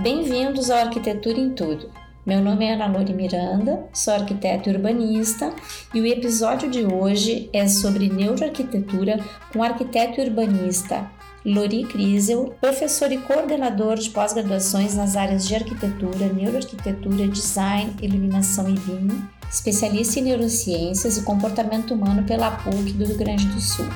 Bem-vindos 0.00 0.70
ao 0.70 0.78
Arquitetura 0.78 1.40
em 1.40 1.50
Tudo. 1.50 1.90
Meu 2.24 2.40
nome 2.40 2.64
é 2.64 2.74
Ana 2.74 2.86
Lore 2.86 3.12
Miranda, 3.12 3.84
sou 3.92 4.14
arquiteta 4.14 4.70
e 4.70 4.72
urbanista 4.72 5.52
e 5.92 6.00
o 6.00 6.06
episódio 6.06 6.70
de 6.70 6.84
hoje 6.86 7.50
é 7.52 7.66
sobre 7.66 8.08
neuroarquitetura 8.08 9.18
com 9.52 9.60
arquiteto 9.60 10.20
e 10.20 10.24
urbanista 10.24 11.10
Lori 11.44 11.82
Kriesel, 11.82 12.54
professor 12.60 13.10
e 13.10 13.18
coordenador 13.18 13.96
de 13.96 14.10
pós-graduações 14.10 14.94
nas 14.94 15.16
áreas 15.16 15.48
de 15.48 15.56
arquitetura, 15.56 16.32
neuroarquitetura, 16.32 17.26
design, 17.26 17.92
iluminação 18.00 18.68
e 18.68 18.74
BIM, 18.74 19.08
especialista 19.50 20.20
em 20.20 20.22
neurociências 20.22 21.16
e 21.16 21.22
comportamento 21.22 21.92
humano 21.92 22.22
pela 22.22 22.52
PUC 22.52 22.92
do 22.92 23.04
Rio 23.04 23.16
Grande 23.16 23.46
do 23.46 23.60
Sul. 23.60 23.88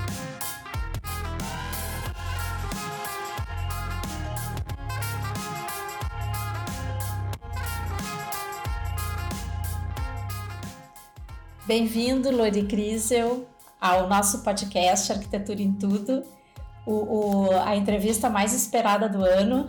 Bem-vindo, 11.65 12.37
Lori 12.37 12.65
Crisel, 12.65 13.47
ao 13.81 14.09
nosso 14.09 14.43
podcast 14.43 15.13
Arquitetura 15.13 15.63
em 15.63 15.73
Tudo, 15.73 16.25
o, 16.85 16.93
o, 16.93 17.51
a 17.65 17.77
entrevista 17.77 18.29
mais 18.29 18.53
esperada 18.53 19.09
do 19.09 19.25
ano. 19.25 19.69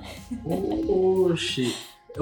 Oxi! 1.30 1.76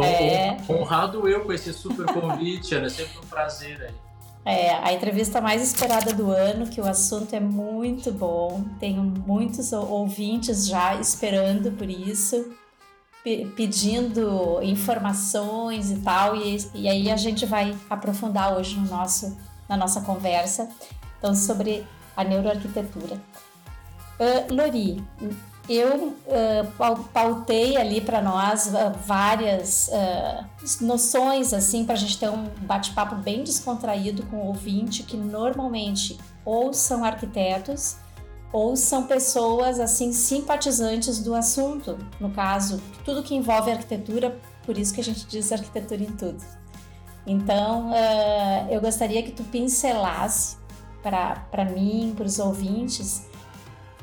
É... 0.04 0.58
Honrado 0.70 1.26
eu 1.26 1.46
com 1.46 1.54
esse 1.54 1.72
super 1.72 2.06
convite, 2.06 2.76
Ana, 2.76 2.88
é 2.88 2.90
sempre 2.90 3.18
um 3.18 3.28
prazer 3.28 3.82
aí. 3.82 3.94
É, 4.44 4.74
a 4.74 4.92
entrevista 4.92 5.40
mais 5.40 5.62
esperada 5.62 6.14
do 6.14 6.30
ano, 6.32 6.68
que 6.68 6.82
o 6.82 6.86
assunto 6.86 7.34
é 7.34 7.40
muito 7.40 8.12
bom, 8.12 8.66
tenho 8.78 9.02
muitos 9.02 9.72
ouvintes 9.72 10.68
já 10.68 10.96
esperando 10.96 11.72
por 11.72 11.90
isso, 11.90 12.52
pedindo 13.56 14.62
informações 14.64 15.92
e 15.92 16.00
tal, 16.00 16.36
e, 16.36 16.58
e 16.74 16.90
aí 16.90 17.10
a 17.10 17.16
gente 17.16 17.46
vai 17.46 17.74
aprofundar 17.90 18.58
hoje 18.58 18.76
no 18.78 18.88
nosso 18.90 19.38
na 19.72 19.78
nossa 19.78 20.02
conversa, 20.02 20.70
então 21.18 21.34
sobre 21.34 21.88
a 22.16 22.26
neuroarquitetura. 22.26 23.16
Uh, 24.20 24.54
Lori, 24.54 25.02
eu 25.70 26.10
uh, 26.10 27.04
pautei 27.14 27.78
ali 27.78 28.02
para 28.02 28.22
nós 28.22 28.68
uh, 28.68 28.92
várias 29.06 29.88
uh, 29.88 30.84
noções 30.84 31.54
assim 31.54 31.86
para 31.86 31.94
a 31.94 31.98
gente 31.98 32.20
ter 32.20 32.30
um 32.30 32.50
bate-papo 32.64 33.16
bem 33.16 33.44
descontraído 33.44 34.24
com 34.26 34.36
o 34.36 34.48
ouvinte 34.48 35.04
que 35.04 35.16
normalmente 35.16 36.20
ou 36.44 36.74
são 36.74 37.06
arquitetos 37.06 37.96
ou 38.52 38.76
são 38.76 39.08
pessoas 39.08 39.80
assim 39.80 40.12
simpatizantes 40.12 41.20
do 41.20 41.34
assunto. 41.34 41.98
No 42.20 42.32
caso, 42.32 42.82
tudo 43.06 43.24
que 43.24 43.34
envolve 43.34 43.72
arquitetura, 43.72 44.38
por 44.66 44.78
isso 44.78 44.94
que 44.94 45.00
a 45.00 45.04
gente 45.04 45.26
diz 45.26 45.50
arquitetura 45.54 46.04
em 46.04 46.12
tudo. 46.12 46.61
Então, 47.26 47.92
uh, 47.92 48.72
eu 48.72 48.82
gostaria 48.82 49.22
que 49.24 49.32
tu 49.32 49.44
pincelasse 49.44 50.58
para 51.02 51.66
mim, 51.66 52.14
para 52.16 52.26
os 52.26 52.40
ouvintes, 52.40 53.30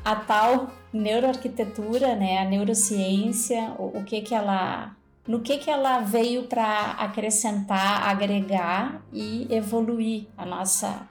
a 0.03 0.15
tal 0.15 0.71
neuroarquitetura, 0.91 2.15
né, 2.15 2.39
a 2.39 2.45
neurociência, 2.45 3.73
o, 3.77 3.99
o 3.99 4.03
que 4.03 4.21
que 4.21 4.33
ela, 4.33 4.95
no 5.27 5.39
que 5.41 5.57
que 5.57 5.69
ela 5.69 5.99
veio 5.99 6.43
para 6.43 6.91
acrescentar, 6.91 8.07
agregar 8.07 9.01
e 9.13 9.47
evoluir 9.49 10.25
a 10.37 10.45
nossa, 10.45 11.07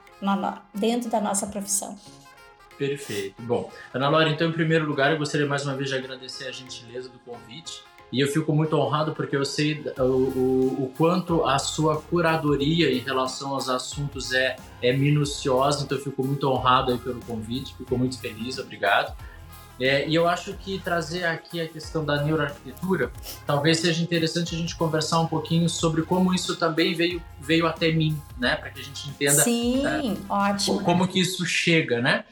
dentro 0.75 1.11
da 1.11 1.21
nossa 1.21 1.47
profissão. 1.47 1.99
Perfeito. 2.77 3.41
Bom, 3.43 3.71
Ana 3.93 4.09
Laura, 4.09 4.31
então, 4.31 4.49
em 4.49 4.53
primeiro 4.53 4.87
lugar, 4.87 5.11
eu 5.11 5.19
gostaria 5.19 5.47
mais 5.47 5.65
uma 5.67 5.75
vez 5.75 5.89
de 5.91 5.97
agradecer 5.97 6.47
a 6.47 6.53
gentileza 6.53 7.09
do 7.09 7.19
convite. 7.19 7.83
E 8.11 8.21
eu 8.21 8.29
fico 8.29 8.53
muito 8.55 8.75
honrado 8.75 9.13
porque 9.15 9.37
eu 9.37 9.45
sei 9.45 9.85
o, 9.99 10.03
o, 10.03 10.85
o, 10.85 10.93
quanto 10.97 11.45
a 11.45 11.59
sua 11.59 12.01
curadoria 12.01 12.91
em 12.91 13.01
relação 13.01 13.53
aos 13.53 13.69
assuntos 13.69 14.33
é, 14.33 14.57
é 14.83 14.93
minuciosa, 14.93 15.85
então 15.85 15.99
eu 15.99 16.03
fico 16.03 16.25
muito 16.25 16.49
honrado 16.49 16.93
aí 16.93 16.99
pelo 16.99 17.21
convite, 17.21 17.75
fico 17.77 17.99
muito 17.99 18.19
feliz, 18.19 18.59
obrigado. 18.59 19.15
É, 19.81 20.09
e 20.09 20.15
eu 20.15 20.27
acho 20.27 20.55
que 20.55 20.79
trazer 20.81 21.25
aqui 21.25 21.61
a 21.61 21.69
questão 21.69 22.05
da 22.05 22.21
neuroarquitetura 22.21 23.13
talvez 23.47 23.79
seja 23.79 24.03
interessante 24.03 24.53
a 24.53 24.59
gente 24.59 24.75
conversar 24.75 25.21
um 25.21 25.29
pouquinho 25.29 25.69
sobre 25.69 26.03
como 26.03 26.35
isso 26.35 26.57
também 26.57 26.95
veio, 26.95 27.23
veio 27.41 27.65
até 27.65 27.93
mim, 27.93 28.21
né? 28.37 28.57
Para 28.57 28.71
que 28.71 28.81
a 28.81 28.83
gente 28.83 29.09
entenda 29.09 29.41
Sim, 29.43 29.87
é, 29.87 30.17
ótimo. 30.29 30.83
como 30.83 31.07
que 31.07 31.21
isso 31.21 31.47
chega, 31.47 32.01
né? 32.01 32.25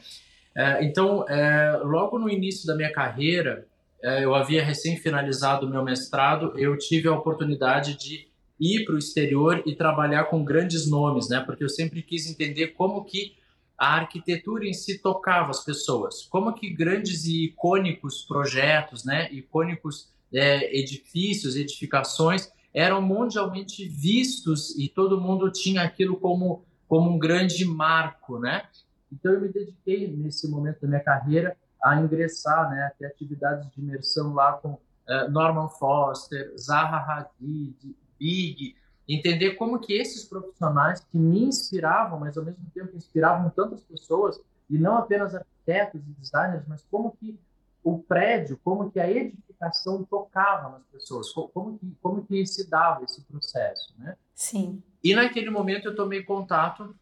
É, 0.53 0.83
então, 0.83 1.23
é, 1.29 1.79
logo 1.83 2.19
no 2.19 2.27
início 2.27 2.67
da 2.67 2.75
minha 2.75 2.91
carreira, 2.91 3.65
eu 4.01 4.35
havia 4.35 4.63
recém 4.63 4.97
finalizado 4.97 5.65
o 5.65 5.69
meu 5.69 5.83
mestrado, 5.83 6.53
eu 6.57 6.77
tive 6.77 7.07
a 7.07 7.13
oportunidade 7.13 7.97
de 7.97 8.27
ir 8.59 8.85
para 8.85 8.95
o 8.95 8.97
exterior 8.97 9.63
e 9.65 9.75
trabalhar 9.75 10.25
com 10.25 10.43
grandes 10.43 10.89
nomes, 10.89 11.29
né? 11.29 11.39
Porque 11.41 11.63
eu 11.63 11.69
sempre 11.69 12.01
quis 12.01 12.29
entender 12.29 12.67
como 12.69 13.03
que 13.03 13.35
a 13.77 13.95
arquitetura 13.95 14.65
em 14.65 14.73
si 14.73 14.99
tocava 14.99 15.51
as 15.51 15.63
pessoas, 15.63 16.23
como 16.23 16.53
que 16.53 16.69
grandes 16.69 17.25
e 17.25 17.45
icônicos 17.45 18.23
projetos, 18.23 19.03
né? 19.03 19.31
Icônicos 19.31 20.11
é, 20.33 20.77
edifícios, 20.77 21.55
edificações 21.55 22.51
eram 22.73 23.01
mundialmente 23.01 23.87
vistos 23.87 24.77
e 24.77 24.89
todo 24.89 25.21
mundo 25.21 25.51
tinha 25.51 25.81
aquilo 25.81 26.17
como 26.17 26.63
como 26.87 27.11
um 27.11 27.19
grande 27.19 27.65
marco, 27.65 28.39
né? 28.39 28.63
Então 29.11 29.33
eu 29.33 29.41
me 29.41 29.49
dediquei 29.49 30.07
nesse 30.07 30.47
momento 30.47 30.81
da 30.81 30.87
minha 30.87 31.03
carreira 31.03 31.57
a 31.83 31.95
ingressar, 31.95 32.69
né, 32.69 32.83
a 32.83 32.89
ter 32.91 33.05
atividades 33.05 33.69
de 33.71 33.81
imersão 33.81 34.33
lá 34.33 34.53
com 34.53 34.73
uh, 34.73 35.29
Norman 35.29 35.69
Foster, 35.69 36.53
Zaha 36.57 36.97
Hadid, 36.97 37.95
Big, 38.19 38.75
entender 39.07 39.51
como 39.51 39.79
que 39.79 39.93
esses 39.93 40.25
profissionais 40.25 40.99
que 40.99 41.17
me 41.17 41.43
inspiravam, 41.43 42.19
mas 42.19 42.37
ao 42.37 42.43
mesmo 42.43 42.65
tempo 42.73 42.95
inspiravam 42.95 43.49
tantas 43.49 43.81
pessoas, 43.81 44.39
e 44.69 44.77
não 44.77 44.97
apenas 44.97 45.33
arquitetos 45.33 46.01
e 46.01 46.11
designers, 46.19 46.63
mas 46.67 46.85
como 46.91 47.15
que 47.17 47.39
o 47.83 47.99
prédio, 47.99 48.59
como 48.63 48.91
que 48.91 48.99
a 48.99 49.09
edificação 49.09 50.03
tocava 50.03 50.69
nas 50.69 50.83
pessoas, 50.87 51.31
como 51.31 51.79
que, 51.79 51.95
como 52.01 52.25
que 52.25 52.45
se 52.45 52.69
dava 52.69 53.05
esse 53.05 53.21
processo, 53.21 53.93
né? 53.97 54.17
Sim. 54.35 54.83
E 55.01 55.15
naquele 55.15 55.49
momento 55.49 55.87
eu 55.87 55.95
tomei 55.95 56.21
contato 56.23 56.93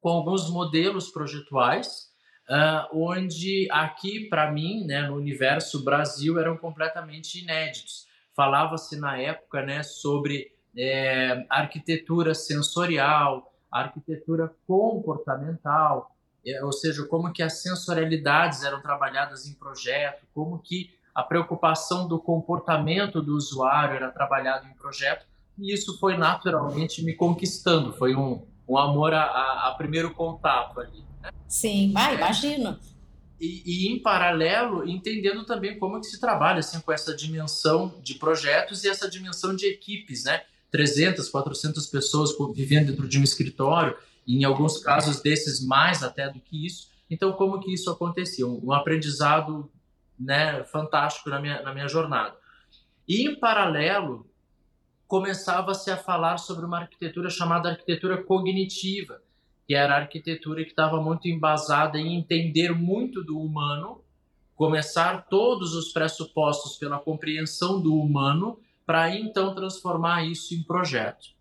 com 0.00 0.08
alguns 0.08 0.48
modelos 0.50 1.10
projetuais 1.10 2.10
uh, 2.48 2.88
onde 2.92 3.68
aqui, 3.70 4.28
para 4.28 4.50
mim, 4.50 4.84
né, 4.84 5.02
no 5.02 5.16
universo 5.16 5.84
Brasil, 5.84 6.38
eram 6.38 6.56
completamente 6.56 7.42
inéditos. 7.42 8.06
Falava-se 8.34 8.98
na 8.98 9.18
época 9.18 9.62
né, 9.62 9.82
sobre 9.82 10.52
é, 10.76 11.46
arquitetura 11.48 12.34
sensorial, 12.34 13.52
arquitetura 13.70 14.54
comportamental, 14.66 16.14
é, 16.46 16.62
ou 16.64 16.72
seja, 16.72 17.04
como 17.06 17.32
que 17.32 17.42
as 17.42 17.62
sensorialidades 17.62 18.62
eram 18.62 18.80
trabalhadas 18.80 19.46
em 19.46 19.54
projeto, 19.54 20.26
como 20.34 20.58
que 20.58 20.94
a 21.14 21.22
preocupação 21.22 22.06
do 22.06 22.18
comportamento 22.18 23.22
do 23.22 23.34
usuário 23.34 23.96
era 23.96 24.10
trabalhado 24.10 24.66
em 24.68 24.74
projeto, 24.74 25.26
e 25.58 25.72
isso 25.72 25.98
foi 25.98 26.16
naturalmente 26.16 27.02
me 27.02 27.14
conquistando, 27.14 27.94
foi 27.94 28.14
um, 28.14 28.46
um 28.68 28.76
amor 28.76 29.14
a, 29.14 29.22
a, 29.22 29.68
a 29.68 29.74
primeiro 29.76 30.12
contato 30.12 30.78
ali. 30.78 31.05
Sim, 31.48 31.92
vai, 31.92 32.12
é. 32.12 32.16
imagino. 32.16 32.78
E, 33.40 33.62
e, 33.66 33.92
em 33.92 33.98
paralelo, 34.00 34.88
entendendo 34.88 35.44
também 35.44 35.78
como 35.78 36.00
que 36.00 36.06
se 36.06 36.18
trabalha 36.18 36.60
assim, 36.60 36.80
com 36.80 36.92
essa 36.92 37.14
dimensão 37.14 37.94
de 38.02 38.14
projetos 38.14 38.82
e 38.84 38.88
essa 38.88 39.08
dimensão 39.08 39.54
de 39.54 39.66
equipes, 39.66 40.24
né? 40.24 40.42
300, 40.70 41.28
400 41.28 41.86
pessoas 41.86 42.30
vivendo 42.54 42.88
dentro 42.88 43.08
de 43.08 43.18
um 43.18 43.22
escritório, 43.22 43.96
e 44.26 44.36
em 44.36 44.44
alguns 44.44 44.78
casos 44.78 45.20
desses 45.20 45.64
mais 45.64 46.02
até 46.02 46.28
do 46.30 46.40
que 46.40 46.66
isso. 46.66 46.88
Então, 47.08 47.32
como 47.32 47.60
que 47.60 47.72
isso 47.72 47.90
acontecia? 47.90 48.46
Um, 48.46 48.60
um 48.64 48.72
aprendizado 48.72 49.70
né, 50.18 50.64
fantástico 50.64 51.30
na 51.30 51.40
minha, 51.40 51.62
na 51.62 51.72
minha 51.72 51.88
jornada. 51.88 52.36
E, 53.06 53.28
em 53.28 53.38
paralelo, 53.38 54.28
começava-se 55.06 55.90
a 55.90 55.96
falar 55.96 56.38
sobre 56.38 56.64
uma 56.64 56.80
arquitetura 56.80 57.30
chamada 57.30 57.70
arquitetura 57.70 58.22
cognitiva, 58.22 59.22
que 59.66 59.74
era 59.74 59.94
a 59.94 59.98
arquitetura 59.98 60.62
que 60.62 60.70
estava 60.70 61.00
muito 61.00 61.26
embasada 61.26 61.98
em 61.98 62.16
entender 62.16 62.72
muito 62.72 63.22
do 63.24 63.38
humano, 63.38 64.00
começar 64.54 65.26
todos 65.28 65.74
os 65.74 65.92
pressupostos 65.92 66.76
pela 66.76 66.98
compreensão 66.98 67.80
do 67.80 67.94
humano, 67.94 68.58
para 68.86 69.14
então 69.14 69.54
transformar 69.54 70.24
isso 70.24 70.54
em 70.54 70.62
projeto. 70.62 71.34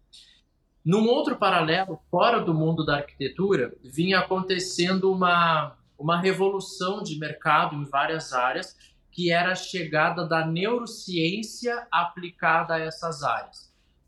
Num 0.84 1.08
outro 1.08 1.36
paralelo, 1.36 2.00
fora 2.10 2.40
do 2.40 2.54
mundo 2.54 2.84
da 2.84 2.98
arquitetura, 2.98 3.76
vinha 3.84 4.20
acontecendo 4.20 5.12
uma, 5.12 5.76
uma 5.98 6.20
revolução 6.20 7.04
de 7.04 7.18
mercado 7.20 7.76
em 7.76 7.86
várias 7.86 8.34
áreas, 8.34 8.76
que 9.12 9.32
era 9.32 9.52
a 9.52 9.56
chegada 9.56 10.28
da 10.28 10.46
neurociência 10.46 11.88
aplicada 11.92 12.76
a 12.76 12.80
essas 12.80 13.24
áreas. 13.24 13.65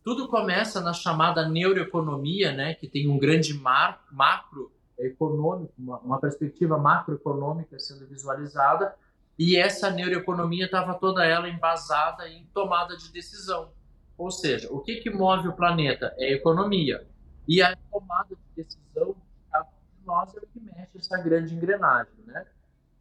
Tudo 0.07 0.29
começa 0.29 0.79
na 0.79 0.93
chamada 0.93 1.49
neuroeconomia, 1.49 2.53
né, 2.53 2.73
que 2.73 2.87
tem 2.87 3.09
um 3.09 3.19
grande 3.19 3.53
mar, 3.53 4.05
macro 4.09 4.71
econômico, 4.97 5.73
uma, 5.77 5.99
uma 5.99 6.17
perspectiva 6.17 6.77
macroeconômica 6.77 7.77
sendo 7.77 8.07
visualizada, 8.07 8.95
e 9.37 9.57
essa 9.57 9.91
neuroeconomia 9.91 10.63
estava 10.63 10.93
toda 10.93 11.25
ela 11.25 11.49
embasada 11.49 12.25
em 12.29 12.45
tomada 12.53 12.95
de 12.95 13.11
decisão. 13.11 13.73
Ou 14.17 14.31
seja, 14.31 14.71
o 14.71 14.79
que, 14.79 14.95
que 15.01 15.09
move 15.09 15.49
o 15.49 15.53
planeta? 15.57 16.15
É 16.17 16.27
a 16.27 16.35
economia. 16.35 17.05
E 17.45 17.61
a 17.61 17.75
tomada 17.91 18.33
de 18.33 18.63
decisão 18.63 19.13
de 19.13 20.05
nós 20.05 20.33
é 20.33 20.37
o 20.37 20.47
que 20.47 20.61
mexe 20.61 20.99
essa 20.99 21.17
grande 21.17 21.53
engrenagem. 21.53 22.13
Né? 22.25 22.45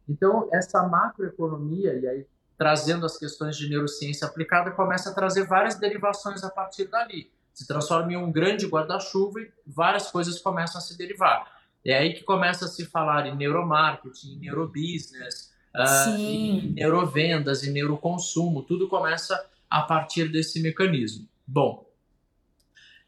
Então, 0.09 0.49
essa 0.51 0.85
macroeconomia, 0.85 1.93
e 1.93 2.05
aí 2.05 2.27
trazendo 2.57 3.05
as 3.05 3.17
questões 3.17 3.55
de 3.55 3.69
neurociência 3.69 4.27
aplicada, 4.27 4.71
começa 4.71 5.09
a 5.09 5.13
trazer 5.13 5.45
várias 5.45 5.75
derivações 5.75 6.43
a 6.43 6.49
partir 6.49 6.85
dali. 6.85 7.29
Se 7.53 7.67
transforma 7.67 8.13
em 8.13 8.17
um 8.17 8.31
grande 8.31 8.65
guarda-chuva 8.65 9.41
e 9.41 9.51
várias 9.65 10.09
coisas 10.09 10.39
começam 10.39 10.79
a 10.79 10.81
se 10.81 10.97
derivar. 10.97 11.57
É 11.85 11.97
aí 11.97 12.13
que 12.13 12.23
começa 12.23 12.65
a 12.65 12.67
se 12.67 12.85
falar 12.85 13.27
em 13.27 13.35
neuromarketing, 13.35 14.33
em 14.33 14.39
neurobusiness, 14.39 15.53
uh, 15.75 16.09
em 16.17 16.73
neurovendas, 16.73 17.63
em 17.63 17.71
neuroconsumo. 17.71 18.63
Tudo 18.63 18.87
começa 18.87 19.41
a 19.69 19.81
partir 19.81 20.29
desse 20.29 20.61
mecanismo. 20.61 21.27
Bom, 21.45 21.89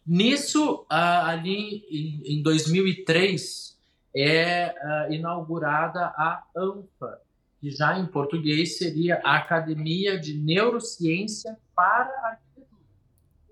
nisso, 0.06 0.84
uh, 0.84 1.26
ali 1.26 1.86
em, 1.90 2.38
em 2.38 2.44
2003, 2.44 3.78
é 4.16 4.74
uh, 4.74 5.14
inaugurada 5.14 6.06
a 6.06 6.44
ANFA, 6.56 7.20
que 7.60 7.70
já 7.70 7.98
em 8.00 8.06
português 8.06 8.78
seria 8.78 9.22
a 9.24 9.38
Academia 9.38 10.18
de 10.18 10.38
Neurociência 10.38 11.58
para 11.76 12.10
Arquitetura. 12.24 12.82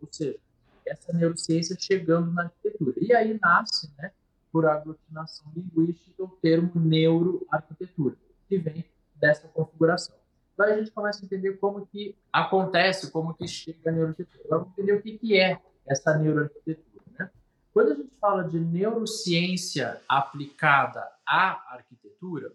Ou 0.02 0.08
seja, 0.12 0.40
essa 0.86 1.12
neurociência 1.12 1.76
chegando 1.80 2.32
na 2.32 2.44
arquitetura. 2.44 2.94
E 2.98 3.14
aí 3.14 3.38
nasce, 3.42 3.92
né, 3.98 4.12
por 4.52 4.66
aglutinação 4.66 5.52
linguística, 5.56 6.24
o 6.24 6.30
termo 6.42 6.72
neuroarquitetura, 6.76 8.16
que 8.48 8.58
vem 8.58 8.86
dessa 9.16 9.48
configuração. 9.50 10.16
Daí 10.58 10.74
a 10.74 10.78
gente 10.78 10.92
começa 10.92 11.22
a 11.22 11.26
entender 11.26 11.58
como 11.58 11.86
que 11.86 12.16
acontece, 12.32 13.12
como 13.12 13.34
que 13.34 13.48
chega 13.48 13.90
a 13.90 13.92
neuroarquitetura. 13.92 14.44
Vamos 14.50 14.70
entender 14.70 14.94
o 14.94 15.02
que, 15.02 15.18
que 15.18 15.40
é 15.40 15.60
essa 15.86 16.18
neuroarquitetura. 16.18 17.04
Né? 17.20 17.30
Quando 17.74 17.92
a 17.92 17.96
gente 17.96 18.16
fala 18.20 18.44
de 18.44 18.60
neurociência 18.60 20.02
aplicada 20.08 21.08
à 21.26 21.76
arquitetura, 21.76 22.52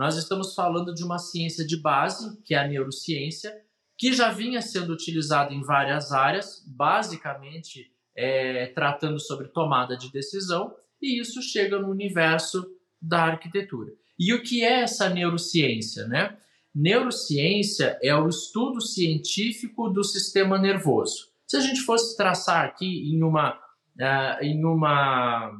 nós 0.00 0.16
estamos 0.16 0.54
falando 0.54 0.94
de 0.94 1.04
uma 1.04 1.18
ciência 1.18 1.62
de 1.62 1.76
base, 1.76 2.40
que 2.42 2.54
é 2.54 2.58
a 2.58 2.66
neurociência, 2.66 3.54
que 3.98 4.14
já 4.14 4.32
vinha 4.32 4.62
sendo 4.62 4.94
utilizada 4.94 5.52
em 5.52 5.60
várias 5.60 6.10
áreas, 6.10 6.64
basicamente 6.66 7.92
é, 8.16 8.68
tratando 8.68 9.20
sobre 9.20 9.48
tomada 9.48 9.98
de 9.98 10.10
decisão, 10.10 10.74
e 11.02 11.20
isso 11.20 11.42
chega 11.42 11.78
no 11.78 11.90
universo 11.90 12.66
da 12.98 13.24
arquitetura. 13.24 13.92
E 14.18 14.32
o 14.32 14.42
que 14.42 14.64
é 14.64 14.80
essa 14.80 15.10
neurociência? 15.10 16.06
Né? 16.06 16.34
Neurociência 16.74 17.98
é 18.02 18.16
o 18.16 18.26
estudo 18.26 18.80
científico 18.80 19.90
do 19.90 20.02
sistema 20.02 20.58
nervoso. 20.58 21.26
Se 21.46 21.58
a 21.58 21.60
gente 21.60 21.82
fosse 21.82 22.16
traçar 22.16 22.64
aqui 22.64 23.12
em 23.12 23.22
uma, 23.22 23.52
uh, 23.52 24.42
em 24.42 24.64
uma 24.64 25.52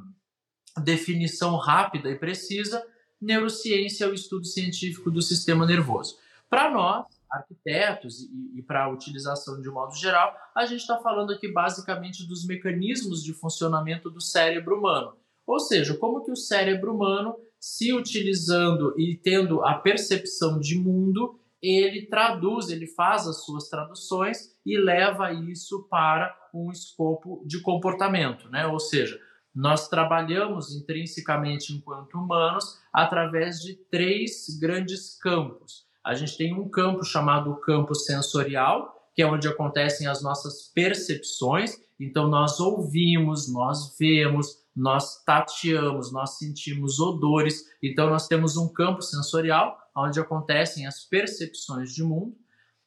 definição 0.83 1.59
rápida 1.59 2.09
e 2.09 2.19
precisa, 2.19 2.83
neurociência 3.21 4.05
é 4.05 4.09
o 4.09 4.15
estudo 4.15 4.47
científico 4.47 5.11
do 5.11 5.21
sistema 5.21 5.67
nervoso. 5.67 6.17
Para 6.49 6.71
nós, 6.71 7.07
arquitetos, 7.31 8.23
e, 8.23 8.59
e 8.59 8.63
para 8.63 8.85
a 8.85 8.89
utilização 8.89 9.61
de 9.61 9.69
um 9.69 9.75
modo 9.75 9.95
geral, 9.95 10.35
a 10.55 10.67
gente 10.67 10.81
está 10.81 10.99
falando 10.99 11.33
aqui 11.33 11.51
basicamente 11.53 12.27
dos 12.27 12.45
mecanismos 12.45 13.23
de 13.23 13.33
funcionamento 13.33 14.11
do 14.11 14.21
cérebro 14.21 14.79
humano. 14.79 15.15
Ou 15.47 15.61
seja, 15.61 15.97
como 15.97 16.25
que 16.25 16.31
o 16.31 16.37
cérebro 16.37 16.95
humano, 16.95 17.37
se 17.59 17.93
utilizando 17.93 18.95
e 18.99 19.17
tendo 19.17 19.65
a 19.65 19.75
percepção 19.75 20.59
de 20.59 20.77
mundo, 20.77 21.39
ele 21.63 22.07
traduz, 22.07 22.71
ele 22.71 22.87
faz 22.87 23.27
as 23.27 23.45
suas 23.45 23.69
traduções 23.69 24.57
e 24.65 24.79
leva 24.79 25.33
isso 25.33 25.87
para 25.91 26.35
um 26.55 26.71
escopo 26.71 27.43
de 27.47 27.61
comportamento, 27.61 28.49
né? 28.49 28.67
Ou 28.67 28.81
seja, 28.81 29.21
nós 29.55 29.89
trabalhamos 29.89 30.75
intrinsecamente 30.75 31.73
enquanto 31.73 32.15
humanos 32.15 32.79
através 32.93 33.61
de 33.61 33.75
três 33.75 34.59
grandes 34.61 35.19
campos. 35.19 35.87
A 36.05 36.15
gente 36.15 36.37
tem 36.37 36.55
um 36.55 36.69
campo 36.69 37.05
chamado 37.05 37.61
campo 37.61 37.95
sensorial, 37.95 39.11
que 39.15 39.23
é 39.23 39.27
onde 39.27 39.49
acontecem 39.49 40.07
as 40.07 40.23
nossas 40.23 40.71
percepções. 40.75 41.77
Então, 41.99 42.29
nós 42.29 42.59
ouvimos, 42.61 43.53
nós 43.53 43.97
vemos, 43.99 44.61
nós 44.75 45.23
tateamos, 45.25 46.13
nós 46.13 46.39
sentimos 46.39 47.01
odores. 47.01 47.65
Então, 47.83 48.09
nós 48.09 48.27
temos 48.29 48.57
um 48.57 48.73
campo 48.73 49.03
sensorial, 49.03 49.77
onde 49.95 50.21
acontecem 50.21 50.87
as 50.87 51.05
percepções 51.05 51.93
de 51.93 52.03
mundo. 52.03 52.35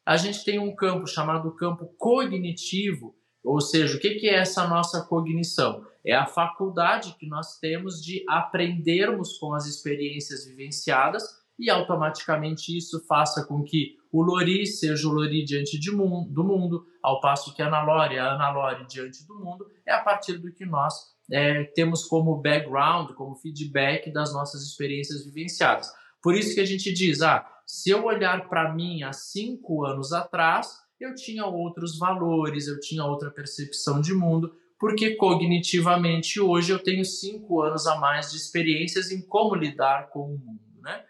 A 0.05 0.17
gente 0.17 0.43
tem 0.43 0.57
um 0.57 0.75
campo 0.75 1.05
chamado 1.05 1.55
campo 1.55 1.85
cognitivo, 1.97 3.15
ou 3.43 3.59
seja, 3.59 3.97
o 3.97 3.99
que 3.99 4.27
é 4.27 4.35
essa 4.35 4.67
nossa 4.67 5.01
cognição? 5.01 5.85
É 6.05 6.13
a 6.13 6.25
faculdade 6.25 7.15
que 7.19 7.27
nós 7.27 7.59
temos 7.59 8.01
de 8.01 8.23
aprendermos 8.27 9.37
com 9.37 9.53
as 9.53 9.65
experiências 9.65 10.45
vivenciadas 10.45 11.23
e 11.57 11.69
automaticamente 11.69 12.75
isso 12.75 13.05
faça 13.05 13.45
com 13.45 13.63
que 13.63 13.97
o 14.11 14.21
Lori 14.21 14.65
seja 14.67 15.07
o 15.07 15.11
Lori 15.11 15.43
diante 15.43 15.79
mundo, 15.91 16.29
do 16.31 16.43
mundo, 16.43 16.85
ao 17.01 17.19
passo 17.19 17.53
que 17.53 17.61
a 17.61 17.67
Ana 17.67 17.83
Lore 17.83 18.15
é 18.15 18.19
a 18.19 18.33
Ana 18.33 18.51
Lore 18.51 18.85
diante 18.87 19.25
do 19.25 19.35
mundo, 19.35 19.65
é 19.85 19.91
a 19.91 20.01
partir 20.01 20.37
do 20.37 20.51
que 20.51 20.65
nós 20.65 20.93
é, 21.31 21.63
temos 21.75 22.05
como 22.05 22.41
background, 22.41 23.11
como 23.13 23.35
feedback 23.35 24.11
das 24.11 24.33
nossas 24.33 24.61
experiências 24.61 25.25
vivenciadas. 25.25 25.91
Por 26.21 26.35
isso 26.35 26.53
que 26.53 26.61
a 26.61 26.65
gente 26.65 26.93
diz, 26.93 27.21
ah, 27.21 27.45
se 27.65 27.89
eu 27.89 28.05
olhar 28.05 28.47
para 28.49 28.73
mim 28.73 29.03
há 29.03 29.13
cinco 29.13 29.85
anos 29.85 30.13
atrás, 30.13 30.82
eu 30.99 31.13
tinha 31.15 31.45
outros 31.45 31.97
valores, 31.97 32.67
eu 32.67 32.79
tinha 32.79 33.03
outra 33.05 33.29
percepção 33.29 33.99
de 33.99 34.13
mundo, 34.13 34.55
porque 34.79 35.15
cognitivamente 35.15 36.39
hoje 36.39 36.71
eu 36.71 36.79
tenho 36.79 37.05
cinco 37.05 37.61
anos 37.61 37.87
a 37.87 37.97
mais 37.97 38.31
de 38.31 38.37
experiências 38.37 39.11
em 39.11 39.21
como 39.21 39.55
lidar 39.55 40.09
com 40.09 40.33
o 40.33 40.37
mundo, 40.37 40.81
né? 40.81 41.03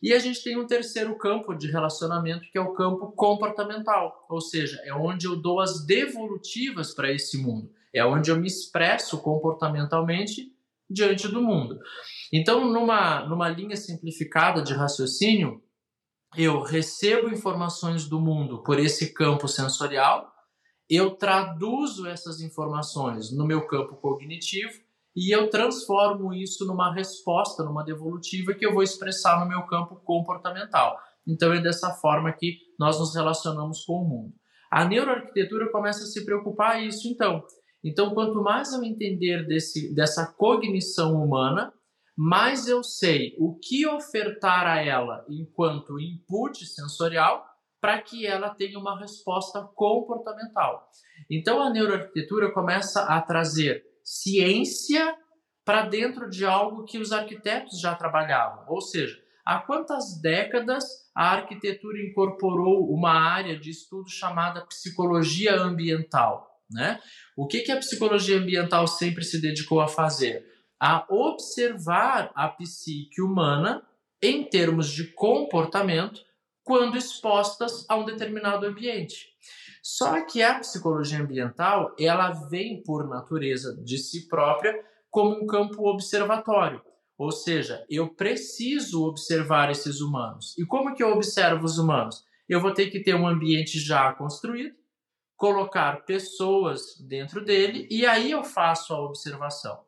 E 0.00 0.12
a 0.12 0.18
gente 0.18 0.44
tem 0.44 0.56
um 0.56 0.66
terceiro 0.66 1.16
campo 1.18 1.54
de 1.54 1.70
relacionamento 1.70 2.48
que 2.50 2.56
é 2.56 2.60
o 2.60 2.72
campo 2.72 3.10
comportamental, 3.12 4.24
ou 4.28 4.40
seja, 4.40 4.80
é 4.84 4.94
onde 4.94 5.26
eu 5.26 5.34
dou 5.34 5.60
as 5.60 5.84
devolutivas 5.84 6.94
para 6.94 7.12
esse 7.12 7.36
mundo, 7.38 7.72
é 7.92 8.04
onde 8.04 8.30
eu 8.30 8.36
me 8.36 8.46
expresso 8.46 9.20
comportamentalmente 9.20 10.52
diante 10.88 11.28
do 11.28 11.42
mundo. 11.42 11.78
Então, 12.32 12.70
numa, 12.72 13.26
numa 13.26 13.48
linha 13.48 13.76
simplificada 13.76 14.62
de 14.62 14.72
raciocínio, 14.72 15.62
eu 16.36 16.60
recebo 16.62 17.28
informações 17.28 18.06
do 18.06 18.20
mundo 18.20 18.62
por 18.62 18.78
esse 18.78 19.12
campo 19.12 19.48
sensorial, 19.48 20.32
eu 20.88 21.10
traduzo 21.10 22.06
essas 22.06 22.40
informações 22.40 23.30
no 23.30 23.46
meu 23.46 23.66
campo 23.66 23.96
cognitivo 23.96 24.72
e 25.14 25.34
eu 25.34 25.50
transformo 25.50 26.32
isso 26.32 26.66
numa 26.66 26.92
resposta, 26.92 27.64
numa 27.64 27.84
devolutiva 27.84 28.54
que 28.54 28.64
eu 28.64 28.72
vou 28.72 28.82
expressar 28.82 29.40
no 29.40 29.48
meu 29.48 29.62
campo 29.66 29.96
comportamental. 29.96 30.98
Então 31.26 31.52
é 31.52 31.60
dessa 31.60 31.92
forma 31.92 32.32
que 32.32 32.58
nós 32.78 32.98
nos 32.98 33.14
relacionamos 33.14 33.84
com 33.84 34.02
o 34.02 34.08
mundo. 34.08 34.34
A 34.70 34.84
neuroarquitetura 34.84 35.70
começa 35.70 36.04
a 36.04 36.06
se 36.06 36.24
preocupar 36.24 36.82
isso 36.82 37.08
então. 37.08 37.42
Então, 37.82 38.12
quanto 38.12 38.42
mais 38.42 38.72
eu 38.72 38.82
entender 38.82 39.46
desse, 39.46 39.94
dessa 39.94 40.26
cognição 40.26 41.22
humana, 41.22 41.72
mais 42.20 42.66
eu 42.66 42.82
sei 42.82 43.36
o 43.38 43.54
que 43.54 43.86
ofertar 43.86 44.66
a 44.66 44.82
ela 44.82 45.24
enquanto 45.28 46.00
input 46.00 46.66
sensorial 46.66 47.46
para 47.80 48.02
que 48.02 48.26
ela 48.26 48.50
tenha 48.50 48.76
uma 48.76 48.98
resposta 48.98 49.62
comportamental. 49.76 50.90
Então 51.30 51.62
a 51.62 51.70
neuroarquitetura 51.70 52.50
começa 52.50 53.02
a 53.04 53.22
trazer 53.22 53.84
ciência 54.02 55.16
para 55.64 55.86
dentro 55.86 56.28
de 56.28 56.44
algo 56.44 56.84
que 56.84 56.98
os 56.98 57.12
arquitetos 57.12 57.80
já 57.80 57.94
trabalhavam, 57.94 58.64
ou 58.66 58.80
seja, 58.80 59.16
há 59.46 59.60
quantas 59.60 60.20
décadas 60.20 60.84
a 61.14 61.34
arquitetura 61.34 62.02
incorporou 62.02 62.92
uma 62.92 63.12
área 63.12 63.56
de 63.56 63.70
estudo 63.70 64.10
chamada 64.10 64.66
psicologia 64.66 65.54
ambiental, 65.54 66.50
né? 66.68 66.98
O 67.36 67.46
que, 67.46 67.60
que 67.60 67.70
a 67.70 67.76
psicologia 67.76 68.38
ambiental 68.38 68.88
sempre 68.88 69.22
se 69.22 69.40
dedicou 69.40 69.80
a 69.80 69.86
fazer? 69.86 70.57
A 70.80 71.06
observar 71.08 72.30
a 72.34 72.48
psique 72.48 73.20
humana 73.20 73.82
em 74.22 74.44
termos 74.44 74.88
de 74.90 75.12
comportamento 75.12 76.20
quando 76.62 76.98
expostas 76.98 77.84
a 77.88 77.96
um 77.96 78.04
determinado 78.04 78.66
ambiente. 78.66 79.28
Só 79.82 80.24
que 80.26 80.42
a 80.42 80.58
psicologia 80.58 81.18
ambiental, 81.18 81.94
ela 81.98 82.30
vem 82.30 82.82
por 82.82 83.08
natureza 83.08 83.74
de 83.82 83.96
si 83.96 84.28
própria 84.28 84.78
como 85.10 85.42
um 85.42 85.46
campo 85.46 85.88
observatório. 85.88 86.82
Ou 87.16 87.32
seja, 87.32 87.84
eu 87.88 88.14
preciso 88.14 89.04
observar 89.04 89.70
esses 89.70 90.00
humanos. 90.00 90.56
E 90.58 90.64
como 90.66 90.94
que 90.94 91.02
eu 91.02 91.10
observo 91.12 91.64
os 91.64 91.78
humanos? 91.78 92.22
Eu 92.48 92.60
vou 92.60 92.72
ter 92.72 92.90
que 92.90 93.00
ter 93.00 93.14
um 93.14 93.26
ambiente 93.26 93.78
já 93.80 94.12
construído, 94.12 94.76
colocar 95.36 96.04
pessoas 96.04 96.98
dentro 97.00 97.44
dele 97.44 97.88
e 97.90 98.06
aí 98.06 98.30
eu 98.30 98.44
faço 98.44 98.92
a 98.92 99.00
observação. 99.00 99.87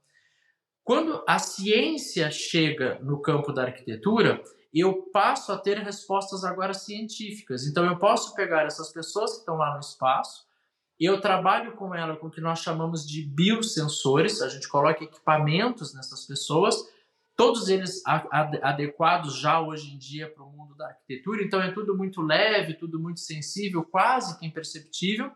Quando 0.84 1.22
a 1.26 1.38
ciência 1.38 2.30
chega 2.30 2.98
no 3.00 3.20
campo 3.20 3.52
da 3.52 3.64
arquitetura, 3.64 4.42
eu 4.72 5.10
passo 5.12 5.52
a 5.52 5.58
ter 5.58 5.78
respostas 5.78 6.44
agora 6.44 6.72
científicas. 6.72 7.66
Então, 7.66 7.84
eu 7.84 7.98
posso 7.98 8.34
pegar 8.34 8.64
essas 8.64 8.92
pessoas 8.92 9.32
que 9.32 9.38
estão 9.40 9.56
lá 9.56 9.74
no 9.74 9.80
espaço, 9.80 10.48
eu 10.98 11.20
trabalho 11.20 11.72
com 11.76 11.94
ela 11.94 12.16
com 12.16 12.26
o 12.26 12.30
que 12.30 12.42
nós 12.42 12.58
chamamos 12.58 13.06
de 13.06 13.22
biosensores, 13.22 14.42
a 14.42 14.48
gente 14.48 14.68
coloca 14.68 15.02
equipamentos 15.02 15.94
nessas 15.94 16.26
pessoas, 16.26 16.76
todos 17.34 17.70
eles 17.70 18.02
adequados 18.04 19.40
já 19.40 19.62
hoje 19.62 19.94
em 19.94 19.98
dia 19.98 20.28
para 20.30 20.44
o 20.44 20.52
mundo 20.52 20.74
da 20.74 20.88
arquitetura, 20.88 21.42
então 21.42 21.58
é 21.58 21.72
tudo 21.72 21.96
muito 21.96 22.20
leve, 22.20 22.74
tudo 22.74 23.00
muito 23.00 23.20
sensível, 23.20 23.82
quase 23.82 24.38
que 24.38 24.44
imperceptível. 24.44 25.32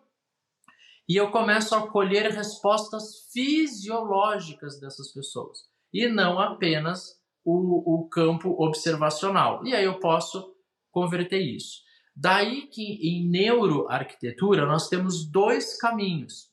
E 1.09 1.17
eu 1.17 1.31
começo 1.31 1.75
a 1.75 1.87
colher 1.87 2.31
respostas 2.31 3.29
fisiológicas 3.33 4.81
dessas 4.81 5.13
pessoas, 5.13 5.59
e 5.93 6.09
não 6.09 6.39
apenas 6.39 7.21
o, 7.45 7.95
o 7.95 8.09
campo 8.09 8.51
observacional. 8.59 9.65
E 9.67 9.75
aí 9.75 9.85
eu 9.85 10.01
posso 10.01 10.55
converter 10.91 11.41
isso. 11.41 11.83
Daí 12.17 12.69
que 12.69 12.83
em 12.83 13.29
neuroarquitetura 13.29 14.65
nós 14.67 14.89
temos 14.89 15.31
dois 15.31 15.77
caminhos. 15.77 16.49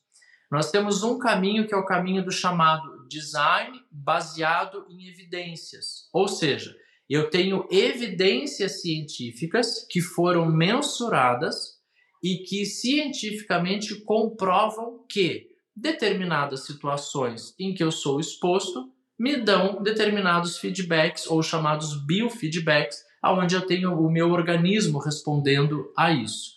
Nós 0.50 0.70
temos 0.70 1.02
um 1.02 1.18
caminho 1.18 1.66
que 1.66 1.74
é 1.74 1.76
o 1.76 1.86
caminho 1.86 2.22
do 2.22 2.30
chamado 2.30 3.06
design 3.08 3.80
baseado 3.90 4.84
em 4.90 5.08
evidências. 5.08 6.08
Ou 6.12 6.28
seja, 6.28 6.76
eu 7.08 7.30
tenho 7.30 7.66
evidências 7.70 8.82
científicas 8.82 9.86
que 9.88 10.00
foram 10.00 10.46
mensuradas 10.46 11.71
e 12.22 12.38
que 12.38 12.64
cientificamente 12.64 13.96
comprovam 14.02 15.04
que 15.08 15.48
determinadas 15.74 16.64
situações 16.66 17.54
em 17.58 17.74
que 17.74 17.82
eu 17.82 17.90
sou 17.90 18.20
exposto 18.20 18.90
me 19.18 19.36
dão 19.36 19.82
determinados 19.82 20.58
feedbacks 20.58 21.26
ou 21.26 21.42
chamados 21.42 21.94
biofeedbacks, 22.06 23.02
aonde 23.22 23.54
eu 23.54 23.66
tenho 23.66 23.98
o 23.98 24.10
meu 24.10 24.30
organismo 24.30 24.98
respondendo 24.98 25.92
a 25.96 26.12
isso. 26.12 26.52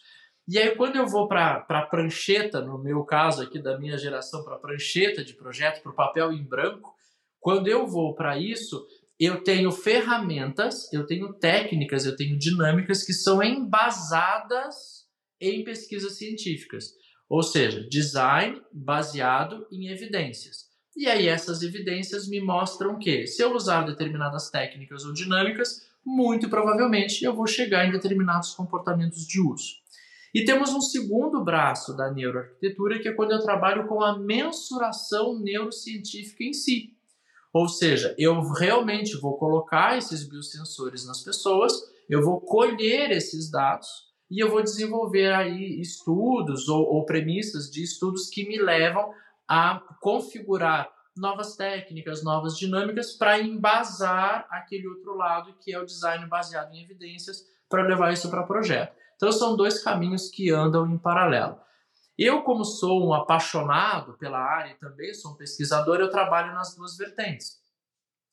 E 0.47 0.59
aí, 0.59 0.75
quando 0.75 0.95
eu 0.95 1.07
vou 1.07 1.27
para 1.27 1.65
a 1.67 1.81
prancheta, 1.81 2.61
no 2.61 2.77
meu 2.77 3.03
caso 3.03 3.41
aqui 3.41 3.59
da 3.59 3.79
minha 3.79 3.97
geração, 3.97 4.43
para 4.43 4.55
a 4.55 4.59
prancheta 4.59 5.23
de 5.23 5.33
projeto, 5.33 5.81
para 5.81 5.91
o 5.91 5.95
papel 5.95 6.31
em 6.31 6.43
branco, 6.43 6.93
quando 7.39 7.67
eu 7.67 7.87
vou 7.87 8.13
para 8.13 8.37
isso, 8.37 8.85
eu 9.19 9.43
tenho 9.43 9.71
ferramentas, 9.71 10.91
eu 10.93 11.05
tenho 11.05 11.33
técnicas, 11.33 12.05
eu 12.05 12.15
tenho 12.15 12.37
dinâmicas 12.37 13.03
que 13.03 13.13
são 13.13 13.41
embasadas 13.41 15.04
em 15.39 15.63
pesquisas 15.63 16.17
científicas. 16.17 16.93
Ou 17.27 17.41
seja, 17.41 17.87
design 17.89 18.61
baseado 18.71 19.65
em 19.71 19.87
evidências. 19.87 20.65
E 20.95 21.07
aí 21.07 21.27
essas 21.27 21.61
evidências 21.61 22.27
me 22.27 22.39
mostram 22.39 22.97
que 22.97 23.27
se 23.27 23.41
eu 23.41 23.53
usar 23.53 23.81
determinadas 23.81 24.49
técnicas 24.49 25.03
ou 25.03 25.11
dinâmicas, 25.11 25.85
muito 26.05 26.47
provavelmente 26.47 27.25
eu 27.25 27.35
vou 27.35 27.47
chegar 27.47 27.85
em 27.85 27.91
determinados 27.91 28.53
comportamentos 28.53 29.25
de 29.27 29.41
uso. 29.41 29.83
E 30.33 30.45
temos 30.45 30.71
um 30.73 30.81
segundo 30.81 31.43
braço 31.43 31.95
da 31.95 32.11
neuroarquitetura, 32.11 32.99
que 32.99 33.07
é 33.07 33.13
quando 33.13 33.31
eu 33.31 33.41
trabalho 33.41 33.87
com 33.87 34.01
a 34.03 34.19
mensuração 34.19 35.39
neurocientífica 35.39 36.43
em 36.43 36.53
si. 36.53 36.93
Ou 37.53 37.69
seja, 37.69 38.13
eu 38.17 38.41
realmente 38.51 39.17
vou 39.17 39.37
colocar 39.37 39.97
esses 39.97 40.27
biosensores 40.27 41.05
nas 41.05 41.21
pessoas, 41.21 41.73
eu 42.09 42.21
vou 42.21 42.41
colher 42.41 43.11
esses 43.11 43.49
dados 43.49 44.13
e 44.29 44.43
eu 44.43 44.49
vou 44.49 44.63
desenvolver 44.63 45.33
aí 45.33 45.79
estudos 45.79 46.67
ou, 46.67 46.83
ou 46.83 47.05
premissas 47.05 47.69
de 47.69 47.83
estudos 47.83 48.29
que 48.29 48.47
me 48.47 48.57
levam 48.57 49.13
a 49.47 49.79
configurar 50.01 50.89
novas 51.15 51.55
técnicas, 51.55 52.23
novas 52.23 52.57
dinâmicas 52.57 53.13
para 53.13 53.39
embasar 53.39 54.47
aquele 54.49 54.87
outro 54.87 55.15
lado 55.15 55.55
que 55.59 55.73
é 55.73 55.79
o 55.79 55.85
design 55.85 56.25
baseado 56.27 56.73
em 56.73 56.83
evidências 56.83 57.45
para 57.69 57.83
levar 57.83 58.11
isso 58.11 58.29
para 58.29 58.43
projeto. 58.43 58.93
Então 59.15 59.31
são 59.31 59.55
dois 59.55 59.81
caminhos 59.81 60.29
que 60.29 60.51
andam 60.51 60.85
em 60.87 60.97
paralelo. 60.97 61.57
Eu, 62.17 62.43
como 62.43 62.63
sou 62.63 63.07
um 63.07 63.13
apaixonado 63.13 64.17
pela 64.17 64.39
área 64.39 64.71
e 64.71 64.75
também 64.75 65.13
sou 65.13 65.31
um 65.31 65.35
pesquisador, 65.35 65.97
eu 65.97 66.09
trabalho 66.09 66.53
nas 66.53 66.75
duas 66.75 66.97
vertentes. 66.97 67.59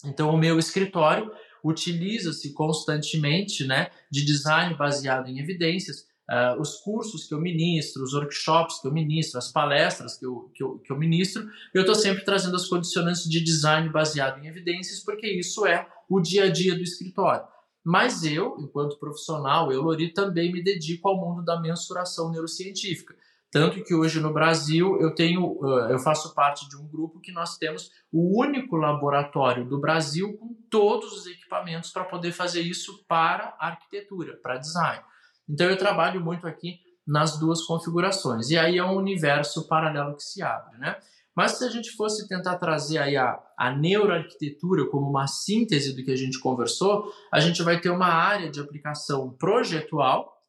Então 0.04 0.30
o 0.30 0.36
meu 0.36 0.58
escritório 0.58 1.32
utiliza-se 1.62 2.52
constantemente 2.52 3.64
né, 3.64 3.90
de 4.10 4.24
design 4.24 4.74
baseado 4.74 5.28
em 5.28 5.38
evidências, 5.38 6.06
uh, 6.28 6.60
os 6.60 6.76
cursos 6.76 7.26
que 7.26 7.34
eu 7.34 7.40
ministro, 7.40 8.02
os 8.02 8.14
workshops 8.14 8.80
que 8.80 8.88
eu 8.88 8.92
ministro, 8.92 9.38
as 9.38 9.50
palestras 9.50 10.16
que 10.18 10.26
eu, 10.26 10.50
que 10.54 10.62
eu, 10.62 10.78
que 10.78 10.92
eu 10.92 10.98
ministro, 10.98 11.48
eu 11.74 11.82
estou 11.82 11.94
sempre 11.94 12.24
trazendo 12.24 12.56
as 12.56 12.66
condicionantes 12.66 13.28
de 13.28 13.42
design 13.42 13.88
baseado 13.88 14.42
em 14.42 14.48
evidências, 14.48 15.00
porque 15.00 15.26
isso 15.26 15.66
é 15.66 15.86
o 16.08 16.20
dia 16.20 16.44
a 16.44 16.50
dia 16.50 16.74
do 16.74 16.82
escritório. 16.82 17.46
Mas 17.84 18.22
eu, 18.22 18.56
enquanto 18.60 18.98
profissional, 18.98 19.72
eu, 19.72 19.82
Lori, 19.82 20.12
também 20.12 20.52
me 20.52 20.62
dedico 20.62 21.08
ao 21.08 21.18
mundo 21.18 21.44
da 21.44 21.60
mensuração 21.60 22.30
neurocientífica. 22.30 23.14
Tanto 23.52 23.84
que 23.84 23.94
hoje 23.94 24.18
no 24.18 24.32
Brasil 24.32 24.98
eu 24.98 25.14
tenho, 25.14 25.60
eu 25.90 25.98
faço 25.98 26.34
parte 26.34 26.66
de 26.70 26.74
um 26.74 26.88
grupo 26.88 27.20
que 27.20 27.30
nós 27.30 27.58
temos 27.58 27.90
o 28.10 28.40
único 28.40 28.76
laboratório 28.76 29.68
do 29.68 29.78
Brasil 29.78 30.38
com 30.38 30.56
todos 30.70 31.12
os 31.12 31.26
equipamentos 31.26 31.90
para 31.90 32.06
poder 32.06 32.32
fazer 32.32 32.62
isso 32.62 33.04
para 33.06 33.54
arquitetura, 33.60 34.38
para 34.42 34.56
design. 34.56 35.04
Então 35.46 35.68
eu 35.68 35.76
trabalho 35.76 36.18
muito 36.18 36.46
aqui 36.46 36.78
nas 37.06 37.38
duas 37.38 37.62
configurações. 37.62 38.48
E 38.48 38.56
aí 38.56 38.78
é 38.78 38.84
um 38.84 38.96
universo 38.96 39.68
paralelo 39.68 40.16
que 40.16 40.22
se 40.22 40.42
abre, 40.42 40.78
né? 40.78 40.96
Mas 41.36 41.52
se 41.52 41.64
a 41.64 41.68
gente 41.68 41.90
fosse 41.90 42.26
tentar 42.26 42.56
trazer 42.56 42.98
aí 42.98 43.18
a, 43.18 43.38
a 43.58 43.70
neuroarquitetura 43.70 44.86
como 44.86 45.10
uma 45.10 45.26
síntese 45.26 45.94
do 45.94 46.02
que 46.02 46.10
a 46.10 46.16
gente 46.16 46.38
conversou, 46.40 47.12
a 47.30 47.38
gente 47.38 47.62
vai 47.62 47.78
ter 47.78 47.90
uma 47.90 48.08
área 48.08 48.50
de 48.50 48.60
aplicação 48.60 49.30
projetual 49.30 50.41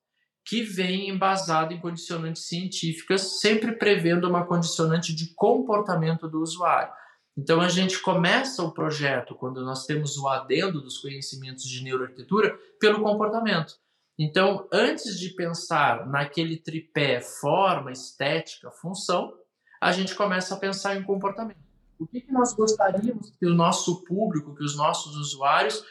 que 0.45 0.62
vem 0.62 1.09
embasada 1.09 1.73
em 1.73 1.79
condicionantes 1.79 2.47
científicas, 2.47 3.39
sempre 3.39 3.73
prevendo 3.73 4.27
uma 4.27 4.45
condicionante 4.45 5.13
de 5.15 5.33
comportamento 5.33 6.27
do 6.27 6.41
usuário. 6.41 6.93
Então 7.35 7.62
a 7.62 7.69
gente 7.69 8.00
começa 8.00 8.62
o 8.62 8.71
projeto, 8.71 9.35
quando 9.35 9.63
nós 9.63 9.85
temos 9.85 10.17
o 10.17 10.27
adendo 10.27 10.81
dos 10.81 11.00
conhecimentos 11.00 11.63
de 11.63 11.83
neuroarquitetura, 11.83 12.57
pelo 12.79 13.01
comportamento. 13.01 13.75
Então, 14.17 14.67
antes 14.71 15.19
de 15.19 15.29
pensar 15.29 16.07
naquele 16.07 16.57
tripé 16.57 17.19
forma, 17.19 17.91
estética, 17.91 18.69
função, 18.69 19.33
a 19.81 19.91
gente 19.91 20.13
começa 20.13 20.53
a 20.53 20.59
pensar 20.59 20.95
em 20.95 21.03
comportamento. 21.03 21.57
O 22.00 22.05
que, 22.05 22.21
que 22.21 22.31
nós 22.31 22.53
gostaríamos 22.53 23.31
que 23.39 23.45
o 23.45 23.53
nosso 23.53 24.03
público, 24.03 24.55
que 24.55 24.63
os 24.63 24.77
nossos 24.77 25.15
usuários 25.15 25.83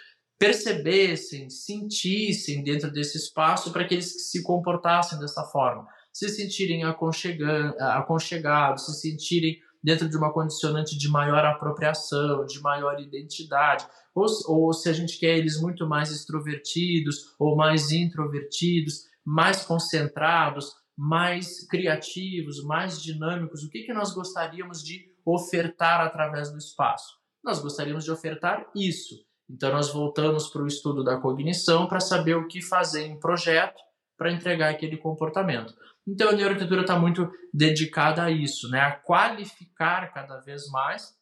percebessem, 0.43 1.49
sentissem 1.49 2.65
dentro 2.65 2.91
desse 2.91 3.17
espaço 3.17 3.73
para 3.73 3.85
que 3.85 3.95
eles 3.95 4.29
se 4.29 4.43
comportassem 4.43 5.17
dessa 5.21 5.45
forma? 5.45 5.87
Se 6.13 6.29
sentirem 6.29 6.83
aconchegados, 6.83 8.87
se 8.87 9.01
sentirem 9.01 9.61
dentro 9.81 10.09
de 10.09 10.17
uma 10.17 10.33
condicionante 10.33 10.99
de 10.99 11.09
maior 11.09 11.45
apropriação, 11.45 12.45
de 12.45 12.61
maior 12.61 13.01
identidade, 13.01 13.87
ou, 14.13 14.27
ou 14.49 14.73
se 14.73 14.89
a 14.89 14.93
gente 14.93 15.17
quer 15.17 15.39
eles 15.39 15.61
muito 15.61 15.89
mais 15.89 16.11
extrovertidos 16.11 17.37
ou 17.39 17.55
mais 17.55 17.93
introvertidos, 17.93 19.05
mais 19.25 19.65
concentrados, 19.65 20.73
mais 20.99 21.65
criativos, 21.69 22.65
mais 22.65 23.01
dinâmicos, 23.01 23.63
o 23.63 23.71
que, 23.71 23.85
que 23.85 23.93
nós 23.93 24.13
gostaríamos 24.13 24.83
de 24.83 25.09
ofertar 25.25 26.01
através 26.01 26.51
do 26.51 26.59
espaço? 26.59 27.13
Nós 27.45 27.61
gostaríamos 27.61 28.03
de 28.03 28.11
ofertar 28.11 28.67
isso. 28.75 29.15
Então, 29.53 29.71
nós 29.71 29.93
voltamos 29.93 30.49
para 30.49 30.63
o 30.63 30.67
estudo 30.67 31.05
da 31.05 31.19
cognição 31.19 31.87
para 31.87 32.01
saber 32.01 32.35
o 32.37 32.49
que 32.49 32.63
fazer 32.63 33.05
em 33.05 33.21
projeto 33.21 33.79
para 34.17 34.33
entregar 34.33 34.71
aquele 34.71 34.97
comportamento. 34.97 35.75
Então, 36.09 36.31
a 36.31 36.33
neuroarquitetura 36.33 36.81
está 36.81 36.99
muito 36.99 37.31
dedicada 37.53 38.23
a 38.23 38.31
isso, 38.31 38.71
né? 38.71 38.81
a 38.81 38.93
qualificar 38.93 40.13
cada 40.13 40.41
vez 40.41 40.69
mais 40.71 41.15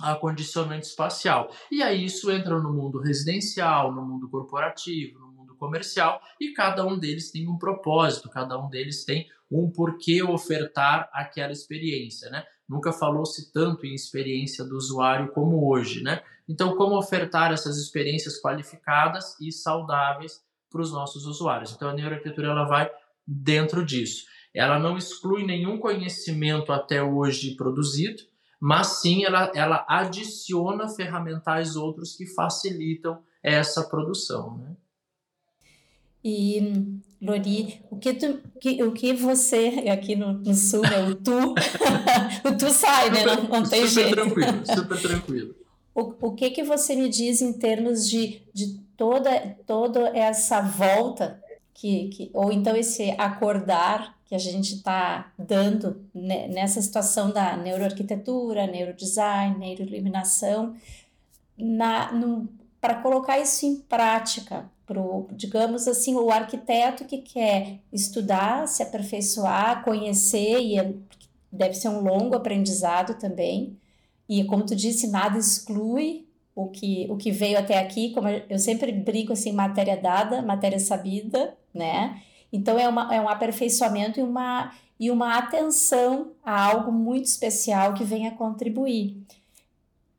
a 0.00 0.14
condicionante 0.14 0.86
espacial. 0.86 1.50
E 1.70 1.82
aí 1.82 2.04
isso 2.04 2.30
entra 2.30 2.60
no 2.60 2.72
mundo 2.72 3.00
residencial, 3.00 3.92
no 3.92 4.04
mundo 4.04 4.28
corporativo, 4.28 5.18
no 5.20 5.28
mundo 5.28 5.56
comercial, 5.56 6.20
e 6.40 6.52
cada 6.52 6.84
um 6.84 6.98
deles 6.98 7.30
tem 7.30 7.48
um 7.48 7.56
propósito, 7.56 8.28
cada 8.28 8.58
um 8.58 8.68
deles 8.68 9.04
tem 9.04 9.28
um 9.50 9.70
porquê 9.70 10.22
ofertar 10.22 11.08
aquela 11.12 11.52
experiência, 11.52 12.30
né? 12.30 12.44
Nunca 12.68 12.92
falou-se 12.92 13.52
tanto 13.52 13.86
em 13.86 13.94
experiência 13.94 14.64
do 14.64 14.76
usuário 14.76 15.32
como 15.32 15.70
hoje, 15.70 16.02
né? 16.02 16.22
Então, 16.48 16.76
como 16.76 16.96
ofertar 16.96 17.52
essas 17.52 17.78
experiências 17.78 18.40
qualificadas 18.40 19.38
e 19.40 19.50
saudáveis 19.52 20.42
para 20.70 20.80
os 20.80 20.92
nossos 20.92 21.26
usuários? 21.26 21.72
Então, 21.72 21.88
a 21.88 21.94
neuroarquitetura 21.94 22.48
ela 22.48 22.64
vai 22.64 22.90
dentro 23.26 23.84
disso. 23.84 24.26
Ela 24.54 24.78
não 24.78 24.96
exclui 24.96 25.44
nenhum 25.44 25.78
conhecimento 25.78 26.72
até 26.72 27.02
hoje 27.02 27.56
produzido, 27.56 28.22
mas 28.60 29.00
sim 29.00 29.24
ela, 29.24 29.50
ela 29.54 29.84
adiciona 29.88 30.88
ferramentais 30.88 31.76
outros 31.76 32.14
que 32.16 32.26
facilitam 32.26 33.22
essa 33.42 33.84
produção. 33.84 34.56
Né? 34.58 34.76
E, 36.22 37.00
Lori, 37.24 37.80
o 37.90 37.96
que, 37.96 38.14
tu, 38.14 38.40
que, 38.60 38.82
o 38.82 38.92
que 38.92 39.14
você, 39.14 39.84
aqui 39.90 40.14
no, 40.14 40.34
no 40.34 40.54
sul, 40.54 40.84
é 40.84 41.02
o 41.02 41.14
tu, 41.14 41.54
o 42.44 42.56
tu 42.56 42.70
sai, 42.70 43.10
né? 43.10 43.24
Não, 43.24 43.42
não 43.44 43.62
tem 43.62 43.86
super 43.86 44.04
jeito. 44.04 44.14
tranquilo, 44.14 44.66
super 44.66 45.00
tranquilo. 45.02 45.54
O, 45.94 46.14
o 46.28 46.32
que, 46.34 46.50
que 46.50 46.62
você 46.62 46.94
me 46.94 47.08
diz 47.08 47.40
em 47.40 47.52
termos 47.52 48.08
de, 48.08 48.42
de 48.52 48.78
toda, 48.96 49.56
toda 49.66 50.08
essa 50.16 50.60
volta 50.60 51.42
que, 51.72 52.08
que, 52.08 52.30
ou 52.34 52.52
então 52.52 52.76
esse 52.76 53.10
acordar 53.12 54.14
que 54.26 54.34
a 54.34 54.38
gente 54.38 54.76
está 54.76 55.32
dando 55.38 56.04
nessa 56.14 56.80
situação 56.80 57.30
da 57.30 57.56
neuroarquitetura, 57.56 58.66
neurodesign, 58.66 59.58
neuroiluminação, 59.58 60.74
para 62.80 62.96
colocar 62.96 63.38
isso 63.38 63.66
em 63.66 63.76
prática, 63.76 64.68
pro, 64.86 65.28
digamos 65.32 65.88
assim, 65.88 66.14
o 66.14 66.30
arquiteto 66.30 67.04
que 67.04 67.18
quer 67.18 67.78
estudar, 67.92 68.68
se 68.68 68.82
aperfeiçoar, 68.82 69.82
conhecer, 69.82 70.60
e 70.60 70.78
é, 70.78 70.92
deve 71.50 71.74
ser 71.74 71.88
um 71.88 72.00
longo 72.00 72.34
aprendizado 72.34 73.18
também, 73.18 73.76
e 74.28 74.44
como 74.44 74.64
tu 74.64 74.74
disse, 74.74 75.06
nada 75.06 75.38
exclui 75.38 76.26
o 76.54 76.68
que, 76.68 77.06
o 77.10 77.16
que 77.16 77.30
veio 77.30 77.58
até 77.58 77.78
aqui, 77.78 78.10
como 78.10 78.28
eu 78.28 78.58
sempre 78.58 78.92
brinco 78.92 79.32
assim, 79.32 79.52
matéria 79.52 79.96
dada, 79.96 80.40
matéria 80.40 80.78
sabida, 80.78 81.56
né? 81.72 82.22
Então 82.52 82.78
é, 82.78 82.88
uma, 82.88 83.14
é 83.14 83.20
um 83.20 83.28
aperfeiçoamento 83.28 84.20
e 84.20 84.22
uma, 84.22 84.72
e 84.98 85.10
uma 85.10 85.36
atenção 85.36 86.32
a 86.44 86.64
algo 86.70 86.92
muito 86.92 87.26
especial 87.26 87.94
que 87.94 88.04
venha 88.04 88.30
contribuir. 88.30 89.20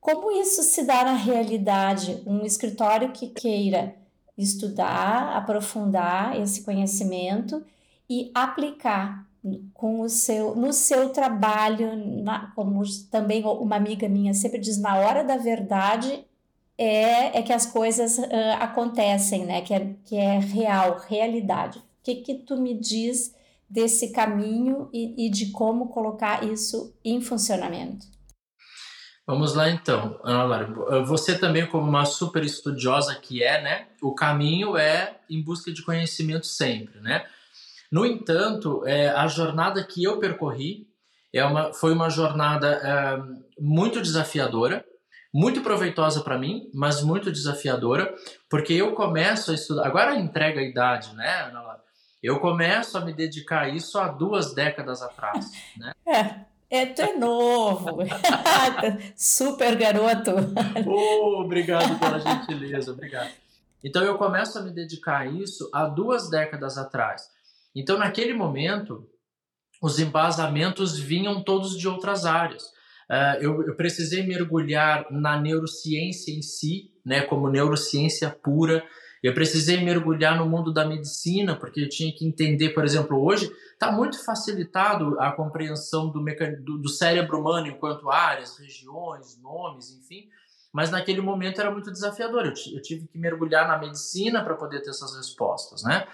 Como 0.01 0.29
isso 0.31 0.62
se 0.62 0.84
dá 0.84 1.03
na 1.03 1.13
realidade? 1.13 2.22
Um 2.27 2.45
escritório 2.45 3.12
que 3.12 3.27
queira 3.27 3.95
estudar, 4.38 5.36
aprofundar 5.36 6.39
esse 6.39 6.63
conhecimento 6.63 7.63
e 8.10 8.32
aplicar 8.34 9.25
com 9.74 10.01
o 10.01 10.10
seu, 10.10 10.56
no 10.56 10.74
seu 10.74 11.10
trabalho, 11.10 11.96
na, 12.24 12.51
como 12.56 12.82
também 13.12 13.44
uma 13.46 13.75
amiga 13.75 14.10
minha 14.10 14.34
sempre 14.34 14.60
diz, 14.60 14.77
na 14.77 14.98
hora 14.98 15.24
da 15.24 15.38
verdade 15.38 16.25
é, 16.77 17.38
é 17.38 17.42
que 17.42 17.54
as 17.54 17.65
coisas 17.65 18.18
uh, 18.18 18.25
acontecem, 18.60 19.46
né? 19.46 19.62
Que 19.62 19.74
é, 19.74 19.94
que 20.04 20.15
é 20.18 20.39
real, 20.39 20.98
realidade. 21.08 21.80
O 21.80 21.82
que, 22.04 22.15
que 22.15 22.36
tu 22.36 22.58
me 22.58 22.74
diz 22.74 23.34
desse 23.70 24.12
caminho 24.12 24.89
e, 24.92 25.25
e 25.25 25.30
de 25.30 25.51
como 25.51 25.88
colocar 25.88 26.44
isso 26.44 26.94
em 27.04 27.22
funcionamento? 27.22 28.08
Vamos 29.27 29.55
lá 29.55 29.70
então, 29.72 30.20
Ana 30.24 30.44
Lara. 30.44 31.03
Você 31.03 31.38
também, 31.38 31.65
como 31.65 31.89
uma 31.89 32.05
super 32.05 32.44
estudiosa 32.44 33.15
que 33.15 33.41
é, 33.41 33.62
né? 33.62 33.88
O 34.01 34.13
caminho 34.13 34.77
é 34.77 35.17
em 35.27 35.44
busca 35.44 35.74
de 35.74 35.82
conhecimento 35.82 36.46
sempre, 36.46 37.00
né? 37.01 37.25
No 37.91 38.05
entanto, 38.05 38.86
é, 38.86 39.10
a 39.10 39.25
jornada 39.27 39.84
que 39.84 40.03
eu 40.03 40.20
percorri 40.20 40.88
é 41.34 41.44
uma, 41.44 41.74
foi 41.74 41.91
uma 41.91 42.10
jornada 42.10 42.67
é, 42.67 43.62
muito 43.62 44.00
desafiadora, 44.00 44.86
muito 45.34 45.62
proveitosa 45.62 46.22
para 46.22 46.38
mim, 46.38 46.70
mas 46.74 47.01
muito 47.01 47.32
desafiadora, 47.32 48.13
porque 48.48 48.74
eu 48.74 48.94
começo 48.94 49.50
a 49.50 49.55
estudar. 49.55 49.88
Agora 49.88 50.15
entrega 50.15 50.60
a 50.60 50.63
idade, 50.63 51.15
né, 51.15 51.48
Ana 51.48 51.62
Lara? 51.63 51.84
Eu 52.22 52.39
começo 52.39 52.98
a 52.98 53.01
me 53.01 53.13
dedicar 53.13 53.63
a 53.63 53.70
isso 53.70 53.98
há 53.98 54.08
duas 54.08 54.53
décadas 54.53 55.01
atrás, 55.01 55.51
né? 55.77 55.94
É. 56.08 56.54
É, 56.75 56.86
tu 56.88 57.01
é 57.01 57.13
novo. 57.15 58.00
Super 59.15 59.77
garoto. 59.77 60.32
Oh, 60.86 61.41
obrigado 61.41 61.98
pela 61.98 62.20
gentileza, 62.20 62.91
obrigado. 62.91 63.32
Então 63.82 64.03
eu 64.03 64.17
começo 64.17 64.60
a 64.60 64.62
me 64.62 64.72
dedicar 64.72 65.20
a 65.20 65.25
isso 65.25 65.70
há 65.74 65.86
duas 65.86 66.29
décadas 66.29 66.77
atrás. 66.77 67.29
Então 67.74 67.98
naquele 67.98 68.34
momento 68.34 69.08
os 69.82 70.00
embasamentos 70.00 71.00
vinham 71.00 71.41
todos 71.41 71.77
de 71.77 71.88
outras 71.88 72.25
áreas. 72.25 72.63
Uh, 73.10 73.39
eu, 73.39 73.67
eu, 73.67 73.75
precisei 73.75 74.25
mergulhar 74.25 75.05
na 75.12 75.39
neurociência 75.39 76.34
em 76.34 76.41
si, 76.41 76.91
né, 77.05 77.22
como 77.22 77.50
neurociência 77.50 78.29
pura. 78.29 78.84
Eu 79.25 79.34
precisei 79.34 79.84
mergulhar 79.84 80.38
no 80.38 80.46
mundo 80.46 80.72
da 80.72 80.86
medicina, 80.86 81.55
porque 81.55 81.82
eu 81.82 81.89
tinha 81.89 82.13
que 82.13 82.27
entender, 82.27 82.70
por 82.75 82.86
exemplo, 82.86 83.20
hoje 83.25 83.51
está 83.73 83.91
muito 83.91 84.23
facilitado 84.23 85.19
a 85.19 85.32
compreensão 85.32 86.12
do, 86.12 86.23
do, 86.78 86.88
cérebro 86.88 87.39
humano 87.39 87.65
enquanto 87.65 88.12
áreas, 88.12 88.56
regiões, 88.60 89.41
nomes, 89.41 89.89
enfim. 89.89 90.30
Mas 90.71 90.91
naquele 90.91 91.21
momento 91.21 91.60
era 91.60 91.71
muito 91.71 91.91
desafiador. 91.91 92.45
Eu, 92.45 92.54
eu 92.76 92.82
tive 92.84 93.08
que 93.08 93.17
mergulhar 93.17 93.67
na 93.67 93.80
medicina 93.80 94.43
para 94.43 94.54
poder 94.54 94.82
ter 94.84 94.91
essas 94.91 95.17
respostas, 95.17 95.82
né? 95.82 96.06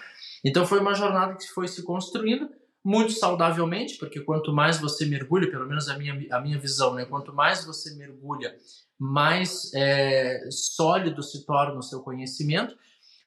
Então 0.41 0.65
foi 0.65 0.79
uma 0.79 0.93
jornada 0.93 1.35
que 1.35 1.49
foi 1.49 1.67
se 1.67 1.83
construindo 1.83 2.49
muito 2.81 3.11
saudavelmente, 3.11 3.97
porque 3.97 4.21
quanto 4.21 4.53
mais 4.53 4.79
você 4.79 5.05
mergulha, 5.05 5.51
pelo 5.51 5.67
menos 5.67 5.89
a 5.89 5.97
minha, 5.97 6.17
a 6.31 6.39
minha 6.39 6.57
visão, 6.57 6.93
né? 6.93 7.03
Quanto 7.03 7.33
mais 7.33 7.65
você 7.65 7.93
mergulha, 7.95 8.55
mais 8.97 9.69
é, 9.75 10.47
sólido 10.49 11.21
se 11.21 11.45
torna 11.45 11.77
o 11.77 11.83
seu 11.83 11.99
conhecimento. 11.99 12.73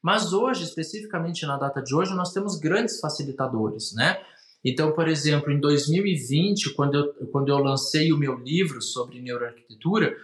Mas 0.05 0.35
hoje, 0.35 0.65
especificamente 0.65 1.47
na 1.47 1.57
data 1.57 1.81
de 1.81 1.95
hoje, 1.95 2.13
nós 2.13 2.31
temos 2.31 2.59
grandes 2.59 3.01
facilitadores, 3.01 3.95
né? 3.95 4.21
Então, 4.63 4.93
por 4.93 5.09
exemplo, 5.09 5.51
em 5.51 5.59
2020, 5.59 6.75
quando 6.75 6.95
eu, 6.95 7.15
quando 7.33 7.49
eu 7.49 7.57
lancei 7.57 8.13
o 8.13 8.19
meu 8.19 8.35
livro 8.35 8.83
sobre 8.83 9.23
neuroarquitetura, 9.23 10.15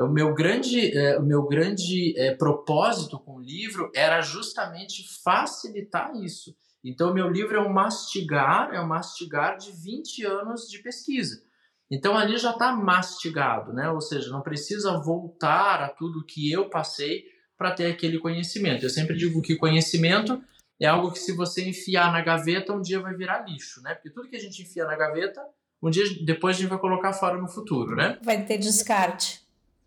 o 0.00 0.08
meu 0.08 0.34
grande, 0.34 0.96
é, 0.98 1.16
o 1.16 1.22
meu 1.22 1.46
grande 1.46 2.12
é, 2.18 2.34
propósito 2.34 3.20
com 3.20 3.36
o 3.36 3.40
livro 3.40 3.88
era 3.94 4.20
justamente 4.20 5.04
facilitar 5.22 6.12
isso. 6.16 6.52
Então, 6.82 7.14
meu 7.14 7.28
livro 7.28 7.56
é 7.56 7.60
um 7.60 7.72
mastigar, 7.72 8.74
é 8.74 8.80
um 8.80 8.88
mastigar 8.88 9.56
de 9.58 9.70
20 9.70 10.26
anos 10.26 10.68
de 10.68 10.80
pesquisa. 10.80 11.40
Então, 11.88 12.16
ali 12.16 12.36
já 12.36 12.50
está 12.50 12.72
mastigado, 12.72 13.72
né? 13.72 13.90
Ou 13.90 14.00
seja, 14.00 14.28
não 14.30 14.42
precisa 14.42 14.98
voltar 14.98 15.80
a 15.82 15.88
tudo 15.88 16.26
que 16.26 16.50
eu 16.50 16.68
passei 16.68 17.22
para 17.60 17.72
ter 17.72 17.92
aquele 17.92 18.18
conhecimento. 18.18 18.86
Eu 18.86 18.88
sempre 18.88 19.14
digo 19.14 19.42
que 19.42 19.54
conhecimento 19.54 20.42
é 20.80 20.86
algo 20.86 21.12
que 21.12 21.18
se 21.18 21.36
você 21.36 21.68
enfiar 21.68 22.10
na 22.10 22.22
gaveta, 22.22 22.72
um 22.72 22.80
dia 22.80 22.98
vai 22.98 23.14
virar 23.14 23.46
lixo, 23.46 23.82
né? 23.82 23.92
Porque 23.92 24.08
tudo 24.08 24.30
que 24.30 24.36
a 24.36 24.40
gente 24.40 24.62
enfia 24.62 24.86
na 24.86 24.96
gaveta, 24.96 25.42
um 25.82 25.90
dia 25.90 26.04
depois 26.24 26.56
a 26.56 26.60
gente 26.60 26.70
vai 26.70 26.78
colocar 26.78 27.12
fora 27.12 27.36
no 27.36 27.46
futuro, 27.46 27.94
né? 27.94 28.18
Vai 28.22 28.46
ter 28.46 28.56
descarte. 28.56 29.42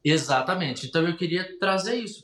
Exatamente. 0.06 0.86
Então 0.86 1.02
eu 1.02 1.18
queria 1.18 1.58
trazer 1.58 1.96
isso. 1.96 2.24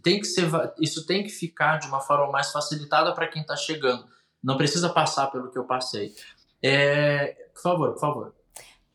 Tem 0.00 0.20
que 0.20 0.26
ser, 0.26 0.44
isso 0.80 1.04
tem 1.04 1.24
que 1.24 1.30
ficar 1.30 1.78
de 1.78 1.88
uma 1.88 2.00
forma 2.00 2.30
mais 2.30 2.52
facilitada 2.52 3.12
para 3.12 3.26
quem 3.26 3.42
está 3.42 3.56
chegando. 3.56 4.06
Não 4.40 4.56
precisa 4.56 4.88
passar 4.90 5.26
pelo 5.26 5.50
que 5.50 5.58
eu 5.58 5.64
passei. 5.64 6.14
É, 6.62 7.48
por 7.52 7.62
favor, 7.62 7.92
por 7.94 8.00
favor. 8.00 8.34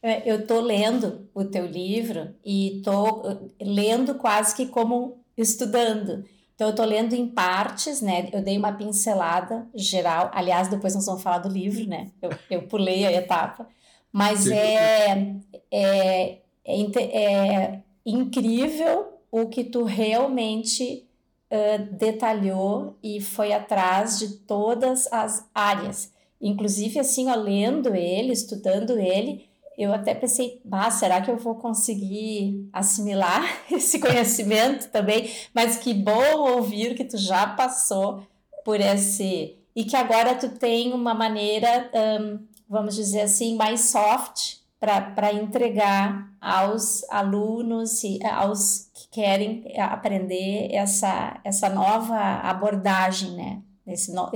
É, 0.01 0.31
eu 0.31 0.39
estou 0.39 0.61
lendo 0.61 1.27
o 1.33 1.43
teu 1.43 1.65
livro 1.65 2.33
e 2.45 2.77
estou 2.77 3.51
lendo 3.59 4.15
quase 4.15 4.55
que 4.55 4.67
como 4.67 5.18
estudando. 5.41 6.23
Então, 6.55 6.67
eu 6.67 6.71
estou 6.71 6.85
lendo 6.85 7.13
em 7.13 7.27
partes, 7.27 8.01
né? 8.01 8.29
Eu 8.33 8.41
dei 8.41 8.57
uma 8.57 8.73
pincelada 8.73 9.65
geral. 9.73 10.29
Aliás, 10.33 10.67
depois 10.67 10.93
nós 10.93 11.05
vamos 11.05 11.23
falar 11.23 11.39
do 11.39 11.47
livro, 11.49 11.87
né? 11.87 12.11
Eu, 12.21 12.31
eu 12.49 12.61
pulei 12.63 13.05
a 13.05 13.11
etapa. 13.13 13.65
Mas 14.11 14.45
é, 14.49 15.35
é, 15.71 16.39
é, 16.65 16.81
é, 17.13 17.79
incrível 18.05 19.19
o 19.31 19.47
que 19.47 19.63
tu 19.63 19.83
realmente 19.83 21.07
uh, 21.51 21.95
detalhou 21.95 22.97
e 23.03 23.21
foi 23.21 23.53
atrás 23.53 24.19
de 24.19 24.39
todas 24.39 25.11
as 25.13 25.47
áreas. 25.53 26.11
Inclusive, 26.41 26.99
assim, 26.99 27.29
ó, 27.29 27.35
lendo 27.35 27.95
ele, 27.95 28.31
estudando 28.31 28.97
ele, 28.97 29.48
eu 29.79 29.93
até 29.93 30.13
pensei, 30.13 30.61
ah, 30.69 30.91
será 30.91 31.21
que 31.21 31.31
eu 31.31 31.37
vou 31.37 31.55
conseguir 31.55 32.69
assimilar 32.73 33.43
esse 33.71 33.97
conhecimento 33.97 34.89
também? 34.89 35.31
Mas 35.55 35.77
que 35.77 35.93
bom 35.93 36.37
ouvir 36.55 36.95
que 36.95 37.05
tu 37.05 37.17
já 37.17 37.47
passou 37.47 38.21
por 38.65 38.81
esse 38.81 39.55
e 39.73 39.85
que 39.85 39.95
agora 39.95 40.35
tu 40.35 40.49
tem 40.49 40.91
uma 40.91 41.13
maneira, 41.13 41.89
um, 42.19 42.45
vamos 42.67 42.93
dizer 42.95 43.21
assim, 43.21 43.55
mais 43.55 43.89
soft 43.91 44.57
para 44.77 45.31
entregar 45.31 46.29
aos 46.41 47.09
alunos 47.09 48.03
e 48.03 48.19
aos 48.25 48.89
que 48.93 49.07
querem 49.09 49.63
aprender 49.77 50.73
essa, 50.73 51.39
essa 51.43 51.69
nova 51.69 52.17
abordagem, 52.17 53.31
né? 53.31 53.61
Esse 53.87 54.13
no, 54.13 54.29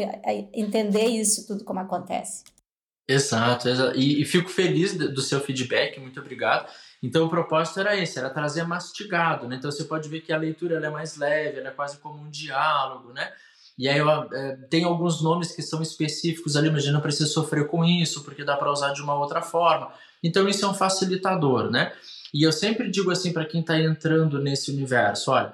entender 0.53 1.05
isso 1.05 1.45
tudo 1.45 1.63
como 1.65 1.79
acontece. 1.79 2.43
Exato, 3.07 3.67
exato. 3.67 3.97
E, 3.97 4.21
e, 4.21 4.25
fico 4.25 4.49
feliz 4.49 4.95
do 4.95 5.21
seu 5.21 5.39
feedback, 5.41 5.99
muito 5.99 6.19
obrigado. 6.19 6.71
Então 7.01 7.25
o 7.25 7.29
propósito 7.29 7.81
era 7.81 7.97
esse, 7.97 8.17
era 8.17 8.29
trazer 8.29 8.63
mastigado, 8.63 9.47
né? 9.47 9.57
Então 9.57 9.69
você 9.69 9.83
pode 9.83 10.07
ver 10.07 10.21
que 10.21 10.31
a 10.31 10.37
leitura 10.37 10.77
é 10.77 10.89
mais 10.89 11.17
leve, 11.17 11.59
ela 11.59 11.67
é 11.67 11.71
quase 11.71 11.97
como 11.97 12.21
um 12.21 12.29
diálogo, 12.29 13.11
né? 13.11 13.29
E 13.77 13.89
aí 13.89 13.97
eu, 13.97 14.09
é, 14.09 14.55
tem 14.69 14.85
alguns 14.85 15.21
nomes 15.21 15.51
que 15.53 15.61
são 15.61 15.81
específicos 15.81 16.55
ali, 16.55 16.69
mas 16.69 16.85
não 16.85 17.01
precisa 17.01 17.25
sofrer 17.25 17.67
com 17.67 17.83
isso, 17.83 18.23
porque 18.23 18.43
dá 18.45 18.55
para 18.55 18.71
usar 18.71 18.93
de 18.93 19.01
uma 19.01 19.15
outra 19.15 19.41
forma. 19.41 19.91
Então 20.23 20.47
isso 20.47 20.63
é 20.63 20.67
um 20.69 20.73
facilitador, 20.73 21.69
né? 21.69 21.91
E 22.33 22.43
eu 22.43 22.51
sempre 22.53 22.89
digo 22.89 23.11
assim 23.11 23.33
para 23.33 23.45
quem 23.45 23.61
está 23.61 23.77
entrando 23.77 24.41
nesse 24.41 24.71
universo, 24.71 25.31
olha, 25.31 25.53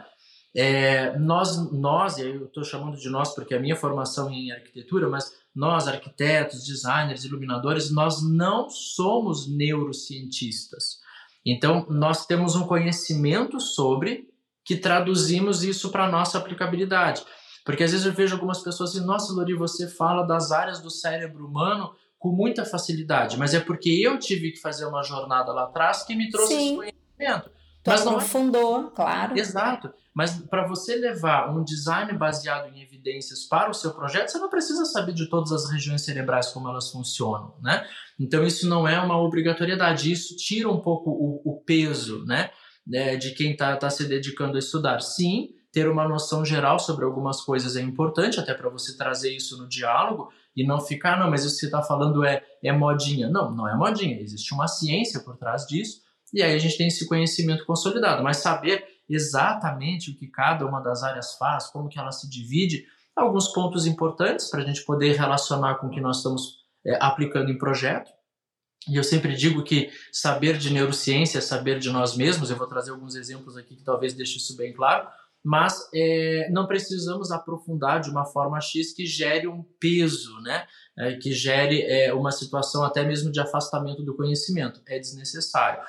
é, 0.55 1.17
nós, 1.17 1.71
nós, 1.71 2.17
e 2.17 2.21
eu 2.21 2.45
estou 2.45 2.63
chamando 2.63 2.97
de 2.97 3.09
nós 3.09 3.33
porque 3.33 3.53
a 3.53 3.59
minha 3.59 3.75
formação 3.75 4.29
é 4.29 4.33
em 4.33 4.51
arquitetura, 4.51 5.07
mas 5.07 5.31
nós, 5.59 5.89
arquitetos, 5.89 6.65
designers, 6.65 7.25
iluminadores, 7.25 7.91
nós 7.91 8.23
não 8.23 8.69
somos 8.69 9.45
neurocientistas. 9.45 10.99
Então, 11.45 11.85
nós 11.89 12.25
temos 12.25 12.55
um 12.55 12.65
conhecimento 12.65 13.59
sobre 13.59 14.29
que 14.63 14.77
traduzimos 14.77 15.61
isso 15.61 15.91
para 15.91 16.09
nossa 16.09 16.37
aplicabilidade. 16.37 17.23
Porque 17.65 17.83
às 17.83 17.91
vezes 17.91 18.05
eu 18.05 18.13
vejo 18.13 18.35
algumas 18.35 18.61
pessoas 18.61 18.91
assim, 18.91 19.05
nossa, 19.05 19.33
Lori, 19.33 19.53
você 19.53 19.87
fala 19.89 20.23
das 20.23 20.51
áreas 20.51 20.79
do 20.79 20.89
cérebro 20.89 21.45
humano 21.45 21.93
com 22.17 22.31
muita 22.31 22.63
facilidade, 22.63 23.37
mas 23.37 23.53
é 23.53 23.59
porque 23.59 23.89
eu 23.89 24.17
tive 24.17 24.51
que 24.51 24.59
fazer 24.59 24.85
uma 24.85 25.03
jornada 25.03 25.51
lá 25.51 25.63
atrás 25.63 26.03
que 26.03 26.15
me 26.15 26.29
trouxe 26.29 26.53
Sim. 26.53 26.65
esse 26.65 26.75
conhecimento. 26.75 27.51
Tu 27.83 27.89
mas 27.89 28.07
aprofundou, 28.07 28.87
é... 28.87 28.95
claro. 28.95 29.37
Exato. 29.37 29.93
Mas 30.13 30.37
para 30.37 30.67
você 30.67 30.95
levar 30.95 31.49
um 31.49 31.63
design 31.63 32.11
baseado 32.13 32.67
em 32.67 32.79
evidências 32.99 33.45
para 33.45 33.69
o 33.69 33.73
seu 33.73 33.91
projeto, 33.91 34.29
você 34.29 34.38
não 34.38 34.49
precisa 34.49 34.85
saber 34.85 35.13
de 35.13 35.29
todas 35.29 35.51
as 35.51 35.71
regiões 35.71 36.03
cerebrais 36.03 36.49
como 36.49 36.67
elas 36.67 36.91
funcionam, 36.91 37.55
né? 37.62 37.88
Então 38.19 38.43
isso 38.43 38.67
não 38.67 38.88
é 38.88 38.99
uma 38.99 39.17
obrigatoriedade. 39.17 40.12
Isso 40.12 40.35
tira 40.35 40.69
um 40.69 40.81
pouco 40.81 41.09
o, 41.09 41.41
o 41.45 41.63
peso, 41.63 42.25
né? 42.25 42.51
É, 42.91 43.15
de 43.15 43.31
quem 43.31 43.51
está 43.51 43.75
tá 43.77 43.89
se 43.89 44.05
dedicando 44.05 44.55
a 44.55 44.59
estudar. 44.59 44.99
Sim, 44.99 45.49
ter 45.71 45.88
uma 45.88 46.07
noção 46.07 46.43
geral 46.43 46.79
sobre 46.79 47.05
algumas 47.05 47.41
coisas 47.41 47.75
é 47.75 47.81
importante, 47.81 48.39
até 48.39 48.53
para 48.53 48.69
você 48.69 48.97
trazer 48.97 49.35
isso 49.35 49.57
no 49.57 49.67
diálogo 49.67 50.29
e 50.55 50.65
não 50.65 50.79
ficar, 50.79 51.19
não, 51.19 51.29
mas 51.29 51.45
isso 51.45 51.55
que 51.55 51.59
você 51.62 51.65
está 51.67 51.83
falando 51.83 52.23
é, 52.25 52.43
é 52.63 52.71
modinha. 52.71 53.29
Não, 53.29 53.53
não 53.53 53.67
é 53.67 53.75
modinha. 53.75 54.19
Existe 54.19 54.53
uma 54.53 54.67
ciência 54.67 55.19
por 55.19 55.38
trás 55.38 55.65
disso 55.65 56.01
e 56.33 56.41
aí 56.41 56.53
a 56.53 56.59
gente 56.59 56.77
tem 56.77 56.88
esse 56.88 57.07
conhecimento 57.07 57.65
consolidado. 57.65 58.23
Mas 58.23 58.38
saber 58.38 58.83
exatamente 59.09 60.11
o 60.11 60.15
que 60.15 60.27
cada 60.27 60.65
uma 60.65 60.79
das 60.79 61.03
áreas 61.03 61.35
faz, 61.35 61.67
como 61.67 61.89
que 61.89 61.99
ela 61.99 62.11
se 62.11 62.29
divide, 62.29 62.85
alguns 63.15 63.49
pontos 63.49 63.85
importantes 63.85 64.49
para 64.49 64.61
a 64.61 64.65
gente 64.65 64.83
poder 64.85 65.15
relacionar 65.15 65.75
com 65.75 65.87
o 65.87 65.89
que 65.89 65.99
nós 65.99 66.17
estamos 66.17 66.59
é, 66.85 66.97
aplicando 67.01 67.51
em 67.51 67.57
projeto. 67.57 68.11
E 68.87 68.95
eu 68.95 69.03
sempre 69.03 69.35
digo 69.35 69.63
que 69.63 69.91
saber 70.11 70.57
de 70.57 70.71
neurociência 70.71 71.39
é 71.39 71.41
saber 71.41 71.79
de 71.79 71.89
nós 71.89 72.15
mesmos. 72.15 72.49
Eu 72.49 72.55
vou 72.55 72.67
trazer 72.67 72.91
alguns 72.91 73.15
exemplos 73.15 73.57
aqui 73.57 73.75
que 73.75 73.83
talvez 73.83 74.13
deixe 74.13 74.37
isso 74.37 74.55
bem 74.55 74.73
claro. 74.73 75.07
Mas 75.43 75.87
é, 75.93 76.49
não 76.51 76.67
precisamos 76.67 77.31
aprofundar 77.31 78.01
de 78.01 78.09
uma 78.09 78.25
forma 78.25 78.59
X 78.59 78.93
que 78.93 79.05
gere 79.05 79.47
um 79.47 79.63
peso, 79.79 80.37
né? 80.41 80.65
É, 80.97 81.15
que 81.15 81.31
gere 81.31 81.81
é, 81.81 82.13
uma 82.13 82.31
situação 82.31 82.83
até 82.83 83.05
mesmo 83.05 83.31
de 83.31 83.39
afastamento 83.39 84.03
do 84.03 84.15
conhecimento. 84.15 84.81
É 84.85 84.99
desnecessário. 84.99 85.81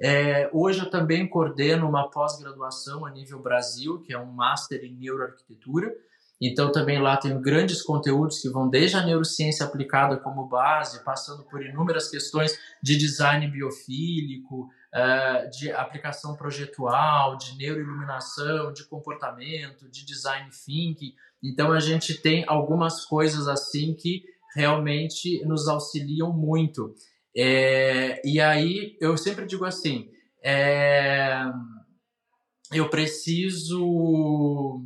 É, 0.00 0.50
hoje 0.52 0.80
eu 0.80 0.90
também 0.90 1.26
coordeno 1.28 1.88
uma 1.88 2.10
pós-graduação 2.10 3.06
a 3.06 3.10
nível 3.10 3.40
Brasil, 3.40 4.00
que 4.00 4.12
é 4.12 4.18
um 4.18 4.30
Master 4.32 4.84
em 4.84 4.94
Neuroarquitetura. 4.94 5.92
Então 6.40 6.70
também 6.70 7.00
lá 7.00 7.16
tem 7.16 7.40
grandes 7.40 7.80
conteúdos 7.80 8.40
que 8.40 8.50
vão 8.50 8.68
desde 8.68 8.96
a 8.96 9.04
neurociência 9.04 9.64
aplicada 9.64 10.18
como 10.18 10.46
base, 10.46 11.02
passando 11.02 11.44
por 11.44 11.64
inúmeras 11.64 12.10
questões 12.10 12.58
de 12.82 12.96
design 12.98 13.48
biofílico, 13.48 14.64
uh, 14.64 15.50
de 15.50 15.72
aplicação 15.72 16.36
projetual, 16.36 17.38
de 17.38 17.56
neuroiluminação, 17.56 18.70
de 18.70 18.84
comportamento, 18.84 19.88
de 19.88 20.04
design 20.04 20.50
thinking. 20.50 21.14
Então 21.42 21.72
a 21.72 21.80
gente 21.80 22.20
tem 22.20 22.44
algumas 22.46 23.06
coisas 23.06 23.48
assim 23.48 23.94
que 23.94 24.22
realmente 24.54 25.42
nos 25.46 25.68
auxiliam 25.68 26.32
muito. 26.32 26.94
É, 27.36 28.22
e 28.24 28.40
aí 28.40 28.96
eu 28.98 29.14
sempre 29.18 29.44
digo 29.44 29.66
assim, 29.66 30.08
é, 30.42 31.44
eu 32.72 32.88
preciso 32.88 34.82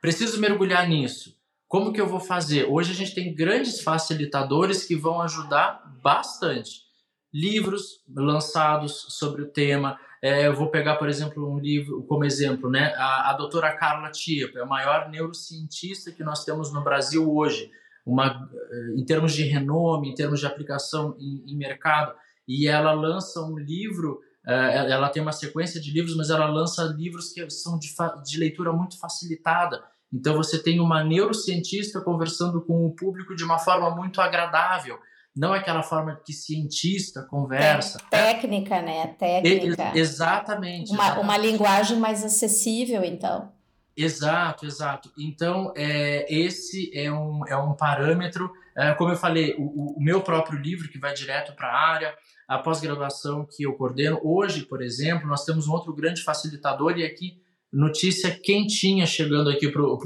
preciso 0.00 0.40
mergulhar 0.40 0.88
nisso. 0.88 1.34
Como 1.68 1.92
que 1.92 2.00
eu 2.00 2.06
vou 2.06 2.20
fazer? 2.20 2.64
Hoje 2.70 2.92
a 2.92 2.94
gente 2.94 3.14
tem 3.14 3.34
grandes 3.34 3.82
facilitadores 3.82 4.84
que 4.84 4.96
vão 4.96 5.20
ajudar 5.20 5.82
bastante. 6.02 6.84
Livros 7.32 8.02
lançados 8.08 9.06
sobre 9.08 9.42
o 9.42 9.50
tema. 9.50 9.98
É, 10.22 10.46
eu 10.46 10.54
vou 10.54 10.70
pegar, 10.70 10.96
por 10.96 11.08
exemplo, 11.08 11.52
um 11.52 11.58
livro 11.58 12.02
como 12.04 12.24
exemplo, 12.24 12.70
né? 12.70 12.94
A, 12.96 13.30
a 13.30 13.32
doutora 13.34 13.76
Carla 13.76 14.10
é 14.10 14.60
a 14.60 14.66
maior 14.66 15.10
neurocientista 15.10 16.12
que 16.12 16.22
nós 16.22 16.44
temos 16.44 16.72
no 16.72 16.82
Brasil 16.82 17.30
hoje 17.30 17.70
uma, 18.04 18.48
eh, 18.52 19.00
em 19.00 19.04
termos 19.04 19.32
de 19.32 19.44
renome, 19.44 20.10
em 20.10 20.14
termos 20.14 20.40
de 20.40 20.46
aplicação 20.46 21.16
em, 21.18 21.52
em 21.52 21.56
mercado, 21.56 22.14
e 22.46 22.68
ela 22.68 22.92
lança 22.92 23.40
um 23.40 23.56
livro, 23.56 24.20
uh, 24.46 24.50
ela 24.50 25.08
tem 25.08 25.22
uma 25.22 25.32
sequência 25.32 25.80
de 25.80 25.90
livros, 25.90 26.14
mas 26.16 26.28
ela 26.28 26.46
lança 26.46 26.82
livros 26.96 27.32
que 27.32 27.48
são 27.48 27.78
de, 27.78 27.88
de 28.24 28.38
leitura 28.38 28.72
muito 28.72 28.98
facilitada. 28.98 29.82
Então 30.12 30.36
você 30.36 30.62
tem 30.62 30.78
uma 30.78 31.02
neurocientista 31.02 32.00
conversando 32.00 32.60
com 32.60 32.84
o 32.86 32.94
público 32.94 33.34
de 33.34 33.42
uma 33.42 33.58
forma 33.58 33.90
muito 33.90 34.20
agradável. 34.20 34.98
Não 35.34 35.52
é 35.52 35.58
aquela 35.58 35.82
forma 35.82 36.20
que 36.24 36.32
cientista 36.32 37.22
conversa. 37.22 37.98
É, 38.12 38.34
técnica, 38.34 38.80
né? 38.80 39.08
Técnica. 39.18 39.90
exatamente. 39.98 40.92
Uma, 40.92 41.02
exatamente. 41.02 41.24
uma 41.24 41.36
linguagem 41.38 41.98
mais 41.98 42.22
acessível, 42.22 43.02
então. 43.02 43.50
Exato, 43.96 44.66
exato. 44.66 45.12
Então, 45.16 45.72
é, 45.76 46.26
esse 46.32 46.90
é 46.96 47.10
um, 47.12 47.46
é 47.46 47.56
um 47.56 47.74
parâmetro. 47.74 48.50
É, 48.76 48.92
como 48.94 49.12
eu 49.12 49.16
falei, 49.16 49.54
o, 49.56 49.96
o, 49.96 50.02
meu 50.02 50.20
próprio 50.20 50.58
livro, 50.58 50.88
que 50.88 50.98
vai 50.98 51.14
direto 51.14 51.54
para 51.54 51.68
a 51.68 51.88
área, 51.92 52.14
a 52.48 52.58
pós-graduação 52.58 53.46
que 53.46 53.62
eu 53.62 53.74
coordeno. 53.74 54.20
Hoje, 54.22 54.64
por 54.64 54.82
exemplo, 54.82 55.28
nós 55.28 55.44
temos 55.44 55.68
um 55.68 55.72
outro 55.72 55.94
grande 55.94 56.22
facilitador, 56.22 56.98
e 56.98 57.04
aqui, 57.04 57.40
notícia 57.72 58.30
quentinha 58.32 59.06
chegando 59.06 59.48
aqui 59.48 59.68
para 59.68 59.82
o 59.82 59.98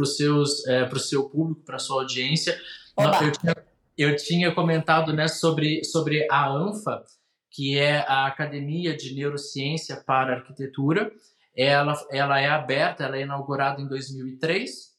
é, 0.67 0.99
seu 0.99 1.29
público, 1.31 1.63
para 1.65 1.77
a 1.77 1.81
sua 1.81 2.03
audiência. 2.03 2.61
Eu 2.99 3.33
tinha, 3.33 3.57
eu 3.97 4.17
tinha, 4.17 4.55
comentado 4.55 5.15
né, 5.15 5.29
sobre, 5.29 5.83
sobre 5.83 6.27
a 6.31 6.47
ANFA, 6.47 7.03
que 7.51 7.79
é 7.79 8.01
a 8.07 8.27
Academia 8.27 8.95
de 8.95 9.15
Neurociência 9.15 9.97
para 9.97 10.35
Arquitetura 10.35 11.11
ela, 11.59 11.95
ela 12.11 12.41
é 12.41 12.49
aberta, 12.49 13.05
ela 13.05 13.17
é 13.17 13.23
inaugurada 13.23 13.81
em 13.83 13.89
2003 13.89 14.99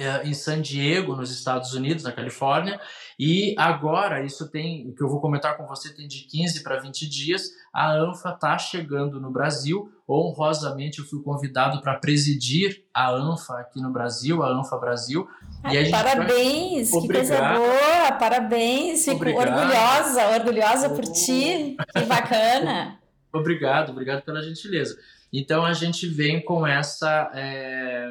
é, 0.00 0.26
em 0.26 0.32
San 0.32 0.62
Diego, 0.62 1.14
nos 1.14 1.30
Estados 1.30 1.74
Unidos, 1.74 2.04
na 2.04 2.10
Califórnia, 2.10 2.80
e 3.18 3.54
agora 3.58 4.24
isso 4.24 4.50
tem, 4.50 4.88
o 4.88 4.94
que 4.94 5.02
eu 5.02 5.08
vou 5.10 5.20
comentar 5.20 5.58
com 5.58 5.66
você, 5.66 5.94
tem 5.94 6.08
de 6.08 6.20
15 6.22 6.62
para 6.62 6.80
20 6.80 7.06
dias, 7.06 7.50
a 7.70 7.92
ANFA 7.92 8.30
está 8.30 8.56
chegando 8.56 9.20
no 9.20 9.30
Brasil, 9.30 9.92
honrosamente 10.08 11.00
eu 11.00 11.04
fui 11.04 11.22
convidado 11.22 11.82
para 11.82 11.98
presidir 11.98 12.82
a 12.94 13.10
ANFA 13.10 13.58
aqui 13.60 13.78
no 13.78 13.92
Brasil, 13.92 14.42
a 14.42 14.48
ANFA 14.48 14.78
Brasil. 14.78 15.28
Ah, 15.62 15.70
parabéns, 15.90 16.90
vai... 16.90 17.00
que 17.02 17.08
coisa 17.08 17.52
boa, 17.52 18.12
parabéns, 18.18 19.04
fico 19.04 19.16
Obrigado. 19.16 19.48
orgulhosa, 19.48 20.28
orgulhosa 20.28 20.88
oh. 20.88 20.94
por 20.94 21.04
ti, 21.04 21.76
que 21.94 22.04
bacana. 22.06 22.98
obrigado, 23.30 23.90
obrigado 23.90 24.22
pela 24.22 24.42
gentileza. 24.42 24.96
Então 25.32 25.64
a 25.64 25.72
gente 25.72 26.06
vem 26.06 26.44
com 26.44 26.66
essa. 26.66 27.30
É, 27.34 28.10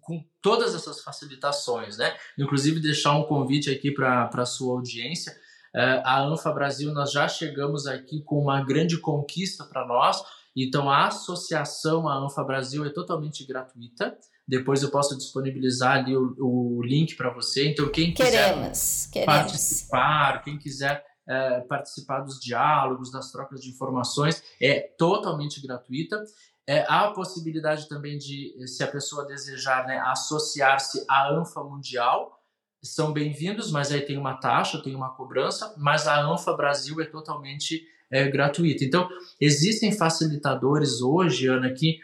com 0.00 0.24
todas 0.40 0.74
essas 0.74 1.02
facilitações, 1.02 1.98
né? 1.98 2.16
Inclusive 2.38 2.80
deixar 2.80 3.14
um 3.14 3.24
convite 3.24 3.70
aqui 3.70 3.90
para 3.90 4.30
a 4.32 4.46
sua 4.46 4.74
audiência. 4.74 5.36
É, 5.74 6.02
a 6.02 6.22
ANFA 6.22 6.50
Brasil, 6.50 6.92
nós 6.92 7.12
já 7.12 7.28
chegamos 7.28 7.86
aqui 7.86 8.22
com 8.22 8.40
uma 8.40 8.64
grande 8.64 8.98
conquista 8.98 9.64
para 9.64 9.86
nós. 9.86 10.22
Então 10.56 10.90
a 10.90 11.06
associação 11.06 12.08
à 12.08 12.16
ANFA 12.16 12.42
Brasil 12.42 12.84
é 12.84 12.90
totalmente 12.90 13.46
gratuita. 13.46 14.16
Depois 14.46 14.82
eu 14.82 14.90
posso 14.90 15.16
disponibilizar 15.16 15.98
ali 15.98 16.16
o, 16.16 16.34
o 16.38 16.82
link 16.82 17.14
para 17.14 17.32
você. 17.32 17.68
Então 17.68 17.88
quem 17.90 18.14
quiser 18.14 18.54
queremos, 18.54 19.06
queremos. 19.12 19.34
participar, 19.34 20.42
quem 20.42 20.58
quiser 20.58 21.04
é, 21.28 21.60
participar 21.60 22.20
dos 22.20 22.40
diálogos, 22.40 23.12
das 23.12 23.30
trocas 23.30 23.60
de 23.60 23.68
informações, 23.68 24.42
é 24.60 24.80
totalmente 24.98 25.60
gratuita. 25.60 26.24
É, 26.68 26.84
há 26.86 27.06
a 27.06 27.12
possibilidade 27.12 27.88
também 27.88 28.18
de, 28.18 28.54
se 28.68 28.82
a 28.82 28.86
pessoa 28.86 29.24
desejar, 29.24 29.86
né, 29.86 30.00
associar-se 30.00 31.02
à 31.08 31.32
ANFA 31.32 31.64
Mundial, 31.64 32.38
são 32.82 33.10
bem-vindos, 33.10 33.72
mas 33.72 33.90
aí 33.90 34.02
tem 34.02 34.18
uma 34.18 34.34
taxa, 34.34 34.82
tem 34.82 34.94
uma 34.94 35.08
cobrança, 35.14 35.74
mas 35.78 36.06
a 36.06 36.20
ANFA 36.20 36.52
Brasil 36.52 37.00
é 37.00 37.06
totalmente 37.06 37.82
é, 38.10 38.28
gratuita. 38.28 38.84
Então, 38.84 39.08
existem 39.40 39.96
facilitadores 39.96 41.00
hoje, 41.00 41.46
Ana, 41.46 41.72
que, 41.72 42.00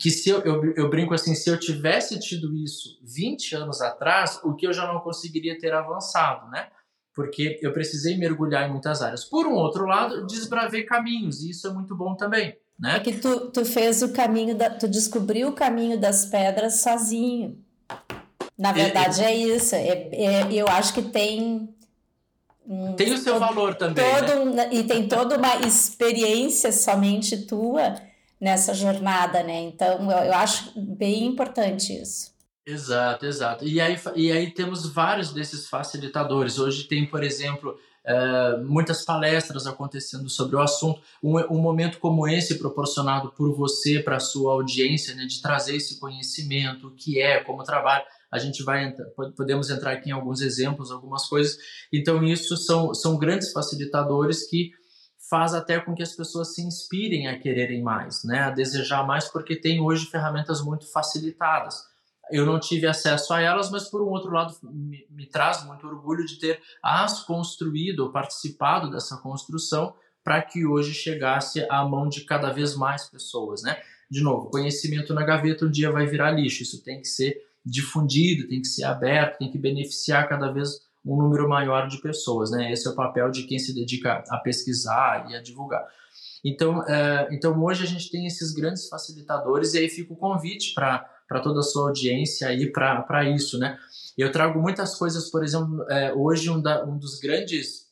que 0.00 0.10
se 0.10 0.30
eu, 0.30 0.40
eu, 0.40 0.72
eu 0.72 0.88
brinco 0.88 1.12
assim, 1.12 1.34
se 1.34 1.50
eu 1.50 1.60
tivesse 1.60 2.18
tido 2.18 2.56
isso 2.56 2.98
20 3.02 3.56
anos 3.56 3.82
atrás, 3.82 4.40
o 4.42 4.54
que 4.54 4.66
eu 4.66 4.72
já 4.72 4.90
não 4.90 5.00
conseguiria 5.00 5.58
ter 5.58 5.74
avançado, 5.74 6.50
né? 6.50 6.70
Porque 7.14 7.60
eu 7.60 7.74
precisei 7.74 8.16
mergulhar 8.16 8.66
em 8.66 8.72
muitas 8.72 9.02
áreas. 9.02 9.26
Por 9.26 9.46
um 9.46 9.52
outro 9.52 9.84
lado, 9.84 10.26
desbravei 10.26 10.84
caminhos, 10.84 11.42
e 11.42 11.50
isso 11.50 11.66
é 11.66 11.74
muito 11.74 11.94
bom 11.94 12.16
também. 12.16 12.56
Né? 12.78 12.96
É 12.96 13.00
que 13.00 13.12
tu, 13.12 13.50
tu 13.50 13.64
fez 13.64 14.02
o 14.02 14.12
caminho, 14.12 14.54
da, 14.54 14.70
tu 14.70 14.86
descobriu 14.86 15.48
o 15.48 15.52
caminho 15.52 15.98
das 15.98 16.24
pedras 16.26 16.80
sozinho. 16.80 17.58
Na 18.56 18.72
verdade, 18.72 19.22
é, 19.22 19.32
é 19.32 19.34
isso. 19.34 19.74
É, 19.74 20.08
é, 20.12 20.52
eu 20.52 20.68
acho 20.68 20.94
que 20.94 21.02
tem. 21.02 21.68
Um, 22.66 22.92
tem 22.94 23.12
o 23.12 23.18
seu 23.18 23.34
todo, 23.34 23.40
valor 23.40 23.74
também. 23.74 24.04
Todo, 24.04 24.44
né? 24.54 24.68
E 24.72 24.84
tem 24.84 25.08
toda 25.08 25.36
uma 25.36 25.56
experiência 25.66 26.70
somente 26.70 27.46
tua 27.46 27.94
nessa 28.40 28.74
jornada, 28.74 29.42
né? 29.42 29.60
Então, 29.62 30.10
eu, 30.10 30.18
eu 30.18 30.34
acho 30.34 30.72
bem 30.76 31.26
importante 31.26 31.92
isso. 31.92 32.32
Exato, 32.66 33.24
exato. 33.24 33.66
E 33.66 33.80
aí, 33.80 33.98
e 34.14 34.30
aí 34.30 34.50
temos 34.50 34.86
vários 34.92 35.32
desses 35.32 35.66
facilitadores. 35.68 36.58
Hoje 36.58 36.84
tem, 36.84 37.06
por 37.06 37.24
exemplo, 37.24 37.78
uh, 38.08 38.64
muitas 38.64 39.04
palestras 39.04 39.66
acontecendo 39.66 40.28
sobre 40.30 40.56
o 40.56 40.60
assunto. 40.60 41.00
Um, 41.22 41.36
um 41.54 41.60
momento 41.60 41.98
como 41.98 42.26
esse, 42.26 42.58
proporcionado 42.58 43.30
por 43.32 43.54
você 43.54 44.00
para 44.00 44.16
a 44.16 44.20
sua 44.20 44.52
audiência, 44.52 45.14
né, 45.14 45.26
de 45.26 45.42
trazer 45.42 45.76
esse 45.76 46.00
conhecimento, 46.00 46.88
o 46.88 46.94
que 46.94 47.20
é, 47.20 47.42
como 47.44 47.62
trabalha. 47.62 48.04
A 48.30 48.38
gente 48.38 48.62
vai 48.62 48.92
podemos 49.36 49.70
entrar 49.70 49.92
aqui 49.92 50.10
em 50.10 50.12
alguns 50.12 50.40
exemplos, 50.40 50.90
algumas 50.90 51.26
coisas. 51.26 51.56
Então, 51.92 52.22
isso 52.22 52.56
são, 52.56 52.92
são 52.94 53.16
grandes 53.16 53.52
facilitadores 53.52 54.48
que 54.48 54.70
faz 55.30 55.52
até 55.52 55.78
com 55.78 55.94
que 55.94 56.02
as 56.02 56.14
pessoas 56.14 56.54
se 56.54 56.62
inspirem 56.62 57.26
a 57.28 57.38
quererem 57.38 57.82
mais, 57.82 58.24
né, 58.24 58.40
a 58.40 58.50
desejar 58.50 59.06
mais, 59.06 59.26
porque 59.28 59.56
tem 59.56 59.80
hoje 59.80 60.06
ferramentas 60.06 60.62
muito 60.62 60.90
facilitadas. 60.90 61.82
Eu 62.30 62.46
não 62.46 62.58
tive 62.60 62.86
acesso 62.86 63.32
a 63.32 63.40
elas, 63.40 63.70
mas 63.70 63.88
por 63.88 64.02
um 64.02 64.08
outro 64.08 64.30
lado 64.30 64.54
me, 64.62 65.06
me 65.10 65.26
traz 65.26 65.64
muito 65.64 65.86
orgulho 65.86 66.24
de 66.24 66.38
ter 66.38 66.60
as 66.82 67.22
construído 67.24 68.00
ou 68.00 68.12
participado 68.12 68.90
dessa 68.90 69.16
construção 69.18 69.94
para 70.22 70.42
que 70.42 70.66
hoje 70.66 70.92
chegasse 70.92 71.66
à 71.70 71.84
mão 71.84 72.08
de 72.08 72.22
cada 72.22 72.52
vez 72.52 72.74
mais 72.76 73.08
pessoas, 73.08 73.62
né? 73.62 73.78
De 74.10 74.22
novo, 74.22 74.50
conhecimento 74.50 75.14
na 75.14 75.24
gaveta 75.24 75.64
um 75.64 75.70
dia 75.70 75.90
vai 75.90 76.06
virar 76.06 76.30
lixo. 76.30 76.62
Isso 76.62 76.82
tem 76.82 77.00
que 77.00 77.08
ser 77.08 77.36
difundido, 77.64 78.48
tem 78.48 78.60
que 78.60 78.68
ser 78.68 78.84
aberto, 78.84 79.38
tem 79.38 79.50
que 79.50 79.58
beneficiar 79.58 80.28
cada 80.28 80.50
vez 80.50 80.86
um 81.04 81.16
número 81.16 81.48
maior 81.48 81.88
de 81.88 82.00
pessoas, 82.00 82.50
né? 82.50 82.72
Esse 82.72 82.86
é 82.86 82.90
o 82.90 82.94
papel 82.94 83.30
de 83.30 83.44
quem 83.44 83.58
se 83.58 83.74
dedica 83.74 84.22
a 84.28 84.38
pesquisar 84.38 85.30
e 85.30 85.36
a 85.36 85.42
divulgar. 85.42 85.86
Então, 86.44 86.82
é, 86.86 87.28
então 87.32 87.58
hoje 87.62 87.84
a 87.84 87.86
gente 87.86 88.10
tem 88.10 88.26
esses 88.26 88.52
grandes 88.52 88.88
facilitadores 88.88 89.74
e 89.74 89.78
aí 89.78 89.88
fica 89.88 90.12
o 90.12 90.16
convite 90.16 90.74
para 90.74 91.08
toda 91.42 91.60
a 91.60 91.62
sua 91.62 91.88
audiência 91.88 92.48
aí 92.48 92.72
para 92.72 93.28
isso, 93.28 93.58
né? 93.58 93.78
Eu 94.16 94.32
trago 94.32 94.60
muitas 94.60 94.96
coisas, 94.96 95.30
por 95.30 95.44
exemplo, 95.44 95.84
é, 95.90 96.12
hoje 96.12 96.50
um, 96.50 96.60
da, 96.60 96.84
um 96.84 96.98
dos 96.98 97.20
grandes 97.20 97.86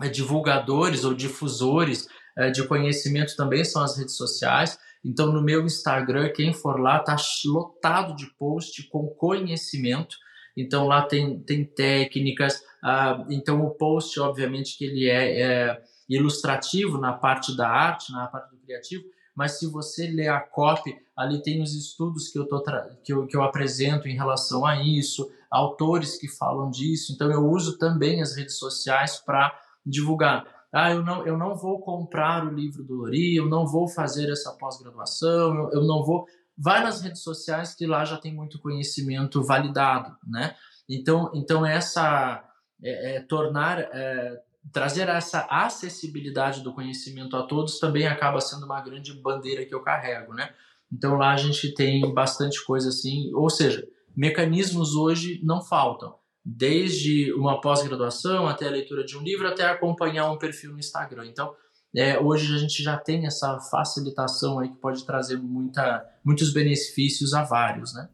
é, 0.00 0.08
divulgadores 0.08 1.04
ou 1.04 1.14
difusores 1.14 2.06
é, 2.36 2.50
de 2.50 2.66
conhecimento 2.66 3.34
também 3.36 3.64
são 3.64 3.82
as 3.82 3.96
redes 3.96 4.16
sociais. 4.16 4.78
Então, 5.04 5.32
no 5.32 5.42
meu 5.42 5.64
Instagram, 5.64 6.30
quem 6.30 6.52
for 6.52 6.80
lá, 6.80 6.98
tá 7.00 7.16
lotado 7.46 8.14
de 8.14 8.26
post 8.38 8.88
com 8.88 9.08
conhecimento. 9.08 10.16
Então, 10.56 10.86
lá 10.86 11.02
tem, 11.02 11.40
tem 11.40 11.64
técnicas. 11.64 12.62
Ah, 12.82 13.24
então, 13.28 13.64
o 13.64 13.70
post, 13.70 14.18
obviamente, 14.20 14.76
que 14.78 14.84
ele 14.84 15.08
é, 15.08 15.40
é 15.40 15.82
ilustrativo 16.08 16.98
na 16.98 17.12
parte 17.12 17.56
da 17.56 17.68
arte, 17.68 18.12
na 18.12 18.26
parte 18.26 18.50
do 18.50 18.58
criativo, 18.58 19.04
mas 19.34 19.58
se 19.58 19.66
você 19.66 20.06
ler 20.06 20.28
a 20.28 20.40
copy, 20.40 20.94
ali 21.16 21.42
tem 21.42 21.62
os 21.62 21.74
estudos 21.74 22.28
que 22.28 22.38
eu, 22.38 22.46
tô 22.46 22.62
que 23.02 23.12
eu, 23.12 23.26
que 23.26 23.36
eu 23.36 23.42
apresento 23.42 24.08
em 24.08 24.14
relação 24.14 24.64
a 24.66 24.82
isso, 24.82 25.30
autores 25.50 26.18
que 26.18 26.28
falam 26.28 26.70
disso. 26.70 27.12
Então, 27.12 27.30
eu 27.30 27.46
uso 27.48 27.78
também 27.78 28.22
as 28.22 28.36
redes 28.36 28.58
sociais 28.58 29.18
para 29.18 29.58
divulgar. 29.84 30.46
Ah, 30.72 30.90
eu 30.90 31.02
não, 31.02 31.26
eu 31.26 31.36
não 31.36 31.54
vou 31.54 31.80
comprar 31.80 32.46
o 32.46 32.54
livro 32.54 32.82
do 32.82 32.94
Lori, 32.94 33.36
eu 33.36 33.46
não 33.48 33.66
vou 33.66 33.86
fazer 33.86 34.30
essa 34.30 34.52
pós-graduação, 34.52 35.54
eu, 35.54 35.70
eu 35.72 35.84
não 35.84 36.02
vou. 36.02 36.26
Vai 36.56 36.82
nas 36.82 37.02
redes 37.02 37.22
sociais 37.22 37.74
que 37.74 37.86
lá 37.86 38.04
já 38.04 38.16
tem 38.16 38.34
muito 38.34 38.58
conhecimento 38.58 39.42
validado, 39.42 40.16
né? 40.26 40.54
Então, 40.88 41.30
então 41.34 41.64
essa 41.64 42.42
é, 42.82 43.16
é, 43.16 43.20
tornar 43.20 43.80
é, 43.80 44.40
trazer 44.70 45.08
essa 45.08 45.46
acessibilidade 45.50 46.62
do 46.62 46.72
conhecimento 46.72 47.36
a 47.36 47.42
todos 47.42 47.78
também 47.78 48.06
acaba 48.06 48.40
sendo 48.40 48.64
uma 48.64 48.80
grande 48.80 49.12
bandeira 49.12 49.64
que 49.64 49.74
eu 49.74 49.82
carrego, 49.82 50.34
né? 50.34 50.50
Então 50.92 51.16
lá 51.16 51.32
a 51.32 51.36
gente 51.36 51.74
tem 51.74 52.12
bastante 52.12 52.64
coisa 52.64 52.90
assim, 52.90 53.32
ou 53.34 53.48
seja, 53.48 53.86
mecanismos 54.14 54.94
hoje 54.94 55.40
não 55.42 55.62
faltam, 55.62 56.14
desde 56.44 57.32
uma 57.32 57.60
pós-graduação 57.60 58.46
até 58.46 58.68
a 58.68 58.70
leitura 58.70 59.04
de 59.04 59.16
um 59.16 59.22
livro 59.22 59.48
até 59.48 59.64
acompanhar 59.64 60.30
um 60.30 60.38
perfil 60.38 60.72
no 60.72 60.78
Instagram. 60.78 61.26
Então 61.26 61.54
é, 61.94 62.18
hoje 62.18 62.54
a 62.54 62.58
gente 62.58 62.82
já 62.82 62.96
tem 62.96 63.26
essa 63.26 63.58
facilitação 63.70 64.58
aí 64.58 64.68
que 64.68 64.76
pode 64.76 65.04
trazer 65.04 65.36
muita, 65.36 66.06
muitos 66.24 66.52
benefícios 66.52 67.34
a 67.34 67.42
vários, 67.42 67.94
né? 67.94 68.08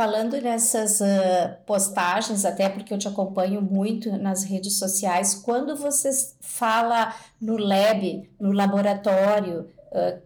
Falando 0.00 0.40
nessas 0.40 0.98
uh, 1.02 1.04
postagens, 1.66 2.46
até 2.46 2.70
porque 2.70 2.94
eu 2.94 2.96
te 2.96 3.06
acompanho 3.06 3.60
muito 3.60 4.10
nas 4.16 4.44
redes 4.44 4.78
sociais, 4.78 5.34
quando 5.34 5.76
você 5.76 6.08
fala 6.40 7.14
no 7.38 7.58
lab, 7.58 8.30
no 8.40 8.50
laboratório, 8.50 9.68
uh, 9.92 10.18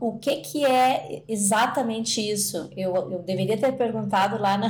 o 0.00 0.18
que, 0.18 0.36
que 0.36 0.64
é 0.64 1.24
exatamente 1.28 2.26
isso? 2.26 2.70
Eu, 2.74 2.96
eu 2.96 3.18
deveria 3.18 3.58
ter 3.58 3.72
perguntado 3.72 4.40
lá 4.40 4.56
na, 4.56 4.68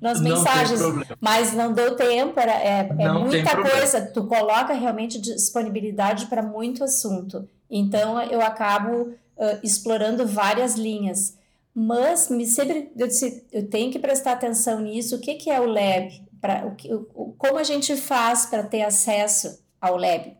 nas 0.00 0.18
não 0.18 0.30
mensagens, 0.30 0.80
mas 1.20 1.52
não 1.52 1.74
deu 1.74 1.94
tempo, 1.94 2.40
era, 2.40 2.54
é, 2.54 2.88
é 2.98 3.12
muita 3.12 3.54
coisa, 3.54 4.00
tu 4.00 4.24
coloca 4.24 4.72
realmente 4.72 5.20
disponibilidade 5.20 6.24
para 6.24 6.42
muito 6.42 6.82
assunto. 6.82 7.46
Então 7.70 8.18
eu 8.22 8.40
acabo 8.40 9.10
uh, 9.36 9.58
explorando 9.62 10.26
várias 10.26 10.74
linhas. 10.76 11.38
Mas 11.74 12.28
me 12.28 12.46
sempre 12.46 12.90
eu 12.96 13.06
disse, 13.06 13.46
eu 13.52 13.68
tenho 13.68 13.92
que 13.92 13.98
prestar 13.98 14.32
atenção 14.32 14.80
nisso. 14.80 15.16
O 15.16 15.20
que, 15.20 15.34
que 15.34 15.50
é 15.50 15.60
o 15.60 15.66
lab? 15.66 16.10
Pra, 16.40 16.66
o, 16.66 16.94
o, 17.14 17.32
como 17.34 17.58
a 17.58 17.62
gente 17.62 17.96
faz 17.96 18.46
para 18.46 18.62
ter 18.62 18.82
acesso 18.82 19.62
ao 19.80 19.96
lab? 19.96 20.36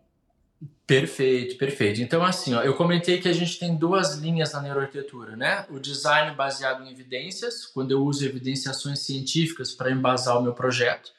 Perfeito, 0.87 1.57
perfeito. 1.57 2.03
Então, 2.03 2.25
assim, 2.25 2.53
ó, 2.53 2.62
eu 2.62 2.75
comentei 2.75 3.21
que 3.21 3.29
a 3.29 3.33
gente 3.33 3.61
tem 3.61 3.77
duas 3.77 4.16
linhas 4.16 4.53
na 4.53 4.61
neuroarquitetura, 4.61 5.37
né? 5.37 5.64
O 5.71 5.79
design 5.79 6.35
baseado 6.35 6.83
em 6.83 6.90
evidências, 6.90 7.64
quando 7.64 7.93
eu 7.93 8.03
uso 8.03 8.25
evidenciações 8.25 8.99
científicas 8.99 9.71
para 9.71 9.93
embasar 9.93 10.37
o 10.37 10.43
meu 10.43 10.53
projeto. 10.53 11.12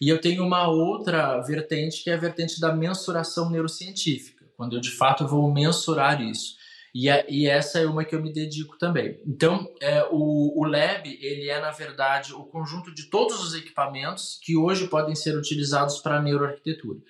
E 0.00 0.08
eu 0.08 0.20
tenho 0.20 0.44
uma 0.44 0.66
outra 0.66 1.40
vertente, 1.42 2.02
que 2.02 2.10
é 2.10 2.14
a 2.14 2.16
vertente 2.16 2.60
da 2.60 2.74
mensuração 2.74 3.48
neurocientífica, 3.48 4.44
quando 4.56 4.74
eu 4.74 4.80
de 4.80 4.90
fato 4.90 5.24
vou 5.24 5.48
mensurar 5.52 6.20
isso. 6.20 6.56
E, 6.94 7.08
a, 7.08 7.24
e 7.28 7.46
essa 7.46 7.78
é 7.78 7.86
uma 7.86 8.04
que 8.04 8.14
eu 8.14 8.22
me 8.22 8.32
dedico 8.32 8.76
também. 8.76 9.18
Então, 9.26 9.66
é, 9.80 10.04
o, 10.10 10.60
o 10.60 10.64
Lab, 10.64 11.08
ele 11.08 11.48
é, 11.48 11.60
na 11.60 11.70
verdade, 11.70 12.34
o 12.34 12.44
conjunto 12.44 12.94
de 12.94 13.04
todos 13.04 13.42
os 13.42 13.54
equipamentos 13.54 14.38
que 14.42 14.56
hoje 14.56 14.88
podem 14.88 15.14
ser 15.14 15.36
utilizados 15.36 15.98
para 15.98 16.18
a 16.18 16.22
neuroarquitetura. 16.22 17.00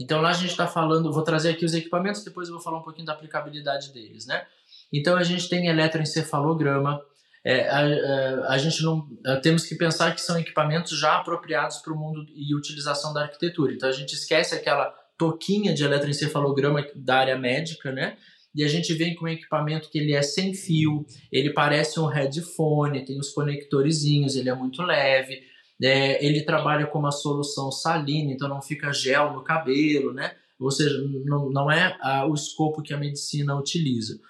Então, 0.00 0.20
lá 0.20 0.30
a 0.30 0.34
gente 0.34 0.50
está 0.50 0.66
falando, 0.66 1.12
vou 1.12 1.22
trazer 1.22 1.50
aqui 1.50 1.64
os 1.64 1.74
equipamentos, 1.74 2.24
depois 2.24 2.48
eu 2.48 2.54
vou 2.54 2.62
falar 2.62 2.78
um 2.78 2.82
pouquinho 2.82 3.06
da 3.06 3.12
aplicabilidade 3.12 3.92
deles, 3.92 4.26
né? 4.26 4.44
Então, 4.92 5.16
a 5.16 5.22
gente 5.22 5.48
tem 5.48 5.68
eletroencefalograma, 5.68 7.00
é, 7.44 7.68
a, 7.68 7.78
a, 7.78 8.54
a, 8.54 8.58
gente 8.58 8.82
não 8.82 9.08
a, 9.24 9.36
temos 9.36 9.64
que 9.64 9.74
pensar 9.74 10.14
que 10.14 10.20
são 10.20 10.38
equipamentos 10.38 10.98
já 10.98 11.16
apropriados 11.16 11.78
para 11.78 11.92
o 11.92 11.96
mundo 11.96 12.26
e 12.34 12.54
utilização 12.54 13.14
da 13.14 13.22
arquitetura. 13.22 13.72
Então 13.72 13.88
a 13.88 13.92
gente 13.92 14.12
esquece 14.14 14.54
aquela 14.54 14.94
toquinha 15.16 15.72
de 15.72 15.82
eletroencefalograma 15.84 16.86
da 16.94 17.16
área 17.16 17.38
médica, 17.38 17.92
né? 17.92 18.16
E 18.54 18.64
a 18.64 18.68
gente 18.68 18.92
vem 18.94 19.14
com 19.14 19.26
um 19.26 19.28
equipamento 19.28 19.88
que 19.90 19.98
ele 19.98 20.12
é 20.12 20.22
sem 20.22 20.54
fio, 20.54 21.06
ele 21.30 21.52
parece 21.52 22.00
um 22.00 22.06
headphone, 22.06 23.04
tem 23.04 23.18
os 23.18 23.30
conectorzinhos, 23.30 24.34
ele 24.34 24.48
é 24.48 24.54
muito 24.54 24.82
leve, 24.82 25.42
é, 25.82 26.24
ele 26.24 26.42
trabalha 26.42 26.86
com 26.86 26.98
uma 26.98 27.12
solução 27.12 27.70
salina, 27.70 28.32
então 28.32 28.48
não 28.48 28.60
fica 28.60 28.92
gel 28.92 29.32
no 29.32 29.42
cabelo, 29.42 30.12
né? 30.12 30.34
Ou 30.58 30.70
seja, 30.70 30.98
não, 31.24 31.48
não 31.48 31.70
é 31.70 31.96
a, 32.00 32.26
o 32.26 32.34
escopo 32.34 32.82
que 32.82 32.92
a 32.92 32.98
medicina 32.98 33.56
utiliza. 33.56 34.20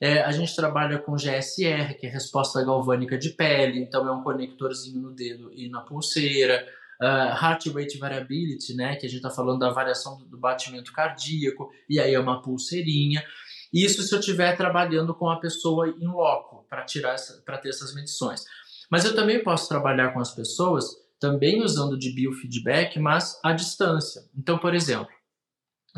É, 0.00 0.22
a 0.22 0.30
gente 0.30 0.54
trabalha 0.54 0.98
com 0.98 1.16
GSR, 1.16 1.94
que 1.98 2.06
é 2.06 2.10
resposta 2.10 2.62
galvânica 2.64 3.16
de 3.16 3.30
pele, 3.30 3.80
então 3.80 4.06
é 4.06 4.12
um 4.12 4.22
conectorzinho 4.22 5.00
no 5.00 5.12
dedo 5.12 5.50
e 5.52 5.68
na 5.68 5.80
pulseira. 5.80 6.66
Uh, 7.00 7.30
heart 7.40 7.66
rate 7.68 7.96
variability, 7.96 8.74
né, 8.74 8.96
que 8.96 9.06
a 9.06 9.08
gente 9.08 9.18
está 9.18 9.30
falando 9.30 9.60
da 9.60 9.70
variação 9.70 10.18
do, 10.18 10.24
do 10.24 10.36
batimento 10.36 10.92
cardíaco, 10.92 11.70
e 11.88 12.00
aí 12.00 12.12
é 12.12 12.18
uma 12.18 12.42
pulseirinha. 12.42 13.24
Isso 13.72 14.02
se 14.02 14.14
eu 14.14 14.20
estiver 14.20 14.56
trabalhando 14.56 15.14
com 15.14 15.28
a 15.28 15.40
pessoa 15.40 15.88
em 15.88 16.06
loco 16.06 16.66
para 16.68 16.84
tirar 16.84 17.16
para 17.44 17.58
ter 17.58 17.68
essas 17.68 17.94
medições. 17.94 18.44
Mas 18.90 19.04
eu 19.04 19.14
também 19.14 19.42
posso 19.42 19.68
trabalhar 19.68 20.12
com 20.12 20.20
as 20.20 20.34
pessoas 20.34 20.86
também 21.20 21.62
usando 21.62 21.98
de 21.98 22.14
biofeedback, 22.14 22.98
mas 22.98 23.38
à 23.42 23.52
distância. 23.52 24.22
Então, 24.36 24.56
por 24.58 24.74
exemplo, 24.74 25.08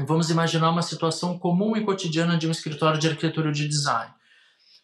vamos 0.07 0.31
imaginar 0.31 0.71
uma 0.71 0.83
situação 0.83 1.39
comum 1.39 1.77
e 1.77 1.85
cotidiana 1.85 2.37
de 2.37 2.49
um 2.49 2.51
escritório 2.51 2.99
de 2.99 3.09
arquitetura 3.09 3.53
de 3.53 3.69
design. 3.69 4.13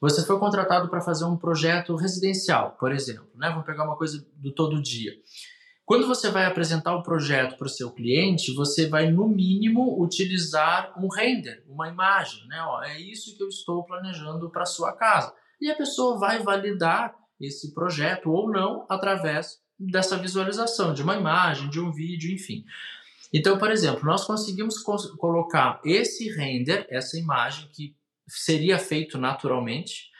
Você 0.01 0.25
foi 0.27 0.39
contratado 0.39 0.89
para 0.89 1.01
fazer 1.01 1.25
um 1.25 1.37
projeto 1.37 1.97
residencial, 1.97 2.77
por 2.79 2.93
exemplo, 2.93 3.31
né? 3.35 3.51
Vou 3.51 3.63
pegar 3.63 3.85
uma 3.85 3.97
coisa 3.97 4.25
do 4.37 4.53
todo 4.53 4.83
dia. 4.83 5.13
Quando 5.87 6.09
você 6.09 6.33
vai 6.33 6.45
apresentar 6.45 6.97
o 6.97 7.03
projeto 7.05 7.57
para 7.57 7.69
o 7.69 7.71
seu 7.71 7.93
cliente, 7.93 8.53
você 8.53 8.89
vai, 8.89 9.09
no 9.09 9.29
mínimo, 9.29 10.03
utilizar 10.03 10.93
um 10.99 11.07
render, 11.07 11.65
uma 11.69 11.89
imagem. 11.89 12.45
Né? 12.49 12.61
Ó, 12.61 12.83
é 12.83 13.01
isso 13.01 13.37
que 13.37 13.43
eu 13.43 13.47
estou 13.47 13.85
planejando 13.85 14.51
para 14.51 14.67
sua 14.67 14.93
casa. 14.93 15.33
E 15.61 15.71
a 15.71 15.77
pessoa 15.77 16.19
vai 16.19 16.43
validar 16.43 17.15
esse 17.41 17.73
projeto 17.73 18.33
ou 18.33 18.51
não 18.51 18.85
através 18.89 19.61
dessa 19.79 20.17
visualização, 20.17 20.93
de 20.93 21.05
uma 21.05 21.15
imagem, 21.15 21.71
de 21.71 21.79
um 21.79 21.93
vídeo, 21.93 22.35
enfim. 22.35 22.65
Então, 23.33 23.57
por 23.57 23.71
exemplo, 23.71 24.05
nós 24.05 24.25
conseguimos 24.25 24.79
colocar 24.81 25.81
esse 25.85 26.29
render, 26.31 26.85
essa 26.91 27.17
imagem 27.17 27.69
que 27.73 27.95
seria 28.27 28.77
feito 28.77 29.19
naturalmente, 29.19 30.11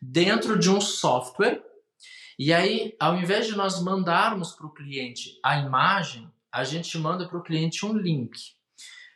dentro 0.00 0.58
de 0.58 0.70
um 0.70 0.80
software 0.80 1.62
e 2.38 2.52
aí, 2.52 2.94
ao 2.98 3.16
invés 3.16 3.46
de 3.46 3.56
nós 3.56 3.82
mandarmos 3.82 4.52
para 4.52 4.66
o 4.66 4.72
cliente 4.72 5.38
a 5.44 5.58
imagem, 5.58 6.30
a 6.52 6.64
gente 6.64 6.96
manda 6.98 7.28
para 7.28 7.38
o 7.38 7.42
cliente 7.42 7.84
um 7.86 7.96
link. 7.96 8.38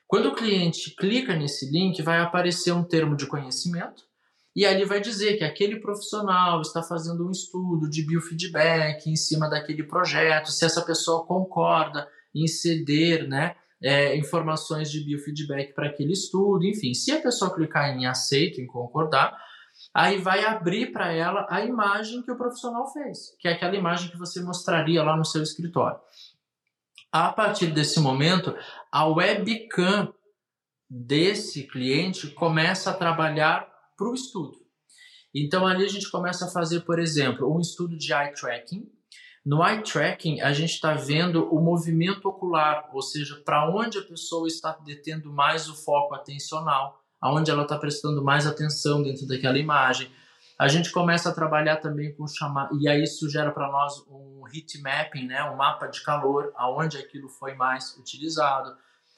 Quando 0.07 0.29
o 0.29 0.35
cliente 0.35 0.95
clica 0.95 1.35
nesse 1.35 1.71
link, 1.71 2.01
vai 2.03 2.21
aparecer 2.21 2.73
um 2.73 2.85
termo 2.85 3.17
de 3.17 3.27
conhecimento 3.27 4.05
e 4.55 4.65
ali 4.65 4.85
vai 4.85 5.01
dizer 5.01 5.37
que 5.37 5.45
aquele 5.45 5.81
profissional 5.81 6.63
está 6.63 6.83
fazendo 6.83 7.27
um 7.27 7.31
estudo 7.31 7.91
de 7.91 8.07
biofeedback 8.07 9.11
em 9.11 9.17
cima 9.17 9.51
daquele 9.51 9.83
projeto, 9.83 10.51
se 10.51 10.65
essa 10.65 10.81
pessoa 10.81 11.27
concorda 11.27 12.09
em 12.35 12.47
ceder 12.47 13.29
né, 13.29 13.55
é, 13.83 14.17
informações 14.17 14.91
de 14.91 15.05
biofeedback 15.05 15.75
para 15.75 15.89
aquele 15.89 16.13
estudo, 16.13 16.65
enfim. 16.65 16.95
Se 16.95 17.13
a 17.13 17.21
pessoa 17.21 17.55
clicar 17.55 17.95
em 17.95 18.07
aceito, 18.07 18.61
em 18.61 18.67
concordar, 18.67 19.37
aí 19.97 20.19
vai 20.19 20.45
abrir 20.45 20.93
para 20.93 21.11
ela 21.11 21.47
a 21.49 21.65
imagem 21.65 22.21
que 22.21 22.31
o 22.31 22.37
profissional 22.37 22.93
fez, 22.93 23.35
que 23.41 23.49
é 23.49 23.53
aquela 23.53 23.75
imagem 23.75 24.11
que 24.11 24.19
você 24.19 24.43
mostraria 24.43 25.03
lá 25.03 25.17
no 25.17 25.25
seu 25.25 25.43
escritório. 25.43 25.99
A 27.11 27.33
partir 27.33 27.69
desse 27.69 27.99
momento, 27.99 28.55
a 28.93 29.07
webcam 29.07 30.13
desse 30.89 31.67
cliente 31.67 32.29
começa 32.29 32.91
a 32.91 32.95
trabalhar 32.95 33.67
para 33.97 34.11
o 34.11 34.13
estudo. 34.13 34.59
Então 35.35 35.67
ali 35.67 35.87
a 35.87 35.89
gente 35.89 36.11
começa 36.11 36.45
a 36.45 36.51
fazer, 36.51 36.81
por 36.81 36.99
exemplo, 36.99 37.51
um 37.51 37.59
estudo 37.59 37.97
de 37.97 38.13
eye 38.13 38.35
tracking. 38.35 38.87
No 39.47 39.67
eye 39.67 39.83
tracking, 39.83 40.43
a 40.43 40.53
gente 40.53 40.75
está 40.75 40.93
vendo 40.93 41.49
o 41.51 41.59
movimento 41.59 42.29
ocular, 42.29 42.91
ou 42.93 43.01
seja, 43.01 43.37
para 43.47 43.71
onde 43.75 43.97
a 43.97 44.03
pessoa 44.03 44.47
está 44.47 44.73
detendo 44.85 45.33
mais 45.33 45.71
o 45.71 45.75
foco 45.75 46.15
atencional 46.15 47.03
aonde 47.27 47.51
ela 47.51 47.63
está 47.63 47.77
prestando 47.77 48.23
mais 48.23 48.47
atenção 48.47 49.03
dentro 49.03 49.27
daquela 49.27 49.59
imagem. 49.59 50.09
A 50.59 50.69
gente 50.69 50.91
começa 50.91 51.29
a 51.29 51.35
trabalhar 51.35 51.77
também 51.77 52.15
com 52.15 52.27
chamar 52.27 52.71
e 52.81 52.89
aí 52.89 53.03
isso 53.03 53.29
gera 53.29 53.51
para 53.51 53.71
nós 53.71 54.03
um 54.09 54.43
heat 54.53 54.81
mapping, 54.81 55.27
né, 55.27 55.43
um 55.51 55.57
mapa 55.57 55.87
de 55.87 56.03
calor, 56.03 56.53
aonde 56.57 56.97
aquilo 56.97 57.29
foi 57.29 57.55
mais 57.55 57.97
utilizado. 57.99 58.75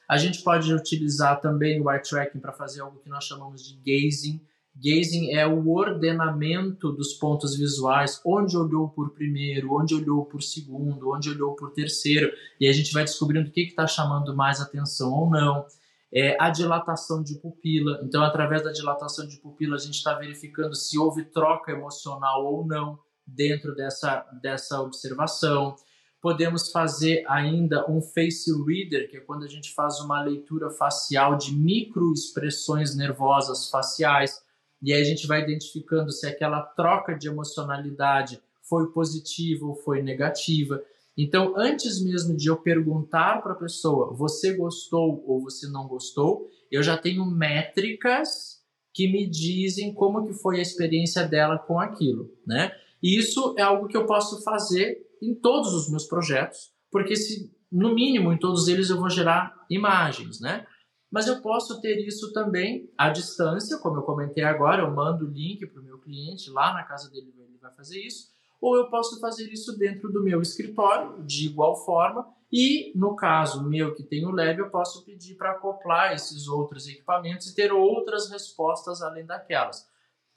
A 0.09 0.17
gente 0.17 0.43
pode 0.43 0.73
utilizar 0.73 1.41
também 1.41 1.81
o 1.81 1.91
eye 1.91 2.03
tracking 2.03 2.41
para 2.41 2.53
fazer 2.53 2.81
algo 2.81 2.99
que 2.99 3.11
nós 3.11 3.25
chamamos 3.25 3.63
de 3.63 3.77
gazing. 3.77 4.41
Gazing 4.75 5.35
é 5.35 5.47
o 5.47 5.69
ordenamento 5.69 6.91
dos 6.93 7.13
pontos 7.13 7.57
visuais, 7.57 8.21
onde 8.25 8.57
olhou 8.57 8.89
por 8.89 9.11
primeiro, 9.11 9.75
onde 9.75 9.95
olhou 9.95 10.25
por 10.25 10.43
segundo, 10.43 11.11
onde 11.11 11.29
olhou 11.31 11.55
por 11.55 11.73
terceiro, 11.73 12.33
e 12.59 12.67
a 12.67 12.73
gente 12.73 12.93
vai 12.93 13.05
descobrindo 13.05 13.49
o 13.49 13.53
que 13.53 13.61
está 13.63 13.87
chamando 13.87 14.35
mais 14.35 14.61
atenção 14.61 15.13
ou 15.13 15.29
não 15.29 15.67
é, 16.13 16.37
a 16.41 16.51
dilatação 16.51 17.23
de 17.23 17.39
pupila. 17.39 18.01
Então, 18.03 18.23
através 18.23 18.63
da 18.63 18.73
dilatação 18.73 19.27
de 19.27 19.37
pupila, 19.39 19.77
a 19.77 19.79
gente 19.79 19.95
está 19.95 20.15
verificando 20.15 20.75
se 20.75 20.99
houve 20.99 21.25
troca 21.25 21.73
emocional 21.73 22.45
ou 22.45 22.67
não 22.67 22.99
dentro 23.27 23.75
dessa, 23.75 24.27
dessa 24.41 24.81
observação. 24.81 25.77
Podemos 26.21 26.73
fazer 26.73 27.25
ainda 27.29 27.89
um 27.91 28.01
face 28.01 28.51
reader, 28.67 29.09
que 29.09 29.19
é 29.19 29.21
quando 29.21 29.45
a 29.45 29.49
gente 29.49 29.73
faz 29.75 30.01
uma 30.01 30.23
leitura 30.23 30.71
facial 30.71 31.37
de 31.37 31.55
microexpressões 31.55 32.97
nervosas 32.97 33.71
faciais, 33.71 34.43
e 34.81 34.93
aí 34.93 35.01
a 35.01 35.05
gente 35.05 35.27
vai 35.27 35.43
identificando 35.43 36.11
se 36.11 36.27
aquela 36.27 36.63
troca 36.63 37.15
de 37.15 37.29
emocionalidade 37.29 38.41
foi 38.63 38.91
positiva 38.93 39.67
ou 39.67 39.75
foi 39.75 40.03
negativa. 40.03 40.83
Então, 41.19 41.55
antes 41.57 42.01
mesmo 42.01 42.37
de 42.37 42.47
eu 42.47 42.57
perguntar 42.57 43.43
para 43.43 43.53
a 43.53 43.57
pessoa, 43.57 44.15
você 44.15 44.57
gostou 44.57 45.25
ou 45.27 45.43
você 45.43 45.69
não 45.69 45.89
gostou, 45.89 46.49
eu 46.71 46.81
já 46.81 46.97
tenho 46.97 47.27
métricas 47.27 48.63
que 48.95 49.11
me 49.11 49.29
dizem 49.29 49.93
como 49.93 50.25
que 50.25 50.33
foi 50.33 50.61
a 50.61 50.63
experiência 50.63 51.27
dela 51.27 51.59
com 51.59 51.81
aquilo, 51.81 52.31
né? 52.47 52.71
E 53.03 53.19
isso 53.19 53.57
é 53.59 53.63
algo 53.63 53.89
que 53.89 53.97
eu 53.97 54.07
posso 54.07 54.45
fazer 54.45 54.97
em 55.21 55.35
todos 55.35 55.75
os 55.75 55.91
meus 55.91 56.07
projetos, 56.07 56.71
porque 56.89 57.17
se 57.17 57.53
no 57.71 57.93
mínimo 57.93 58.33
em 58.33 58.39
todos 58.39 58.69
eles 58.69 58.89
eu 58.89 58.97
vou 58.97 59.11
gerar 59.11 59.53
imagens, 59.69 60.41
né? 60.41 60.65
Mas 61.11 61.27
eu 61.27 61.43
posso 61.43 61.81
ter 61.81 61.97
isso 62.07 62.33
também 62.33 62.89
à 62.97 63.11
distância, 63.11 63.79
como 63.79 63.97
eu 63.97 64.03
comentei 64.03 64.45
agora, 64.45 64.83
eu 64.83 64.95
mando 64.95 65.27
o 65.27 65.31
link 65.31 65.67
para 65.67 65.81
o 65.81 65.85
meu 65.85 65.99
cliente 65.99 66.49
lá 66.51 66.73
na 66.75 66.85
casa 66.85 67.11
dele, 67.11 67.35
ele 67.37 67.59
vai 67.61 67.75
fazer 67.75 67.99
isso 67.99 68.38
ou 68.61 68.77
eu 68.77 68.89
posso 68.91 69.21
fazer 69.21 69.51
isso 69.53 69.77
dentro 69.79 70.11
do 70.11 70.23
meu 70.23 70.43
escritório, 70.43 71.23
de 71.25 71.47
igual 71.47 71.77
forma, 71.85 72.27
e 72.53 72.93
no 72.97 73.15
caso 73.15 73.69
meu 73.69 73.95
que 73.95 74.03
tem 74.03 74.27
o 74.27 74.31
Lab, 74.31 74.59
eu 74.59 74.71
posso 74.71 75.05
pedir 75.05 75.35
para 75.37 75.53
acoplar 75.53 76.15
esses 76.15 76.49
outros 76.49 76.89
equipamentos 76.89 77.49
e 77.49 77.55
ter 77.55 77.73
outras 77.73 78.31
respostas 78.31 79.03
além 79.03 79.27
daquelas. 79.27 79.87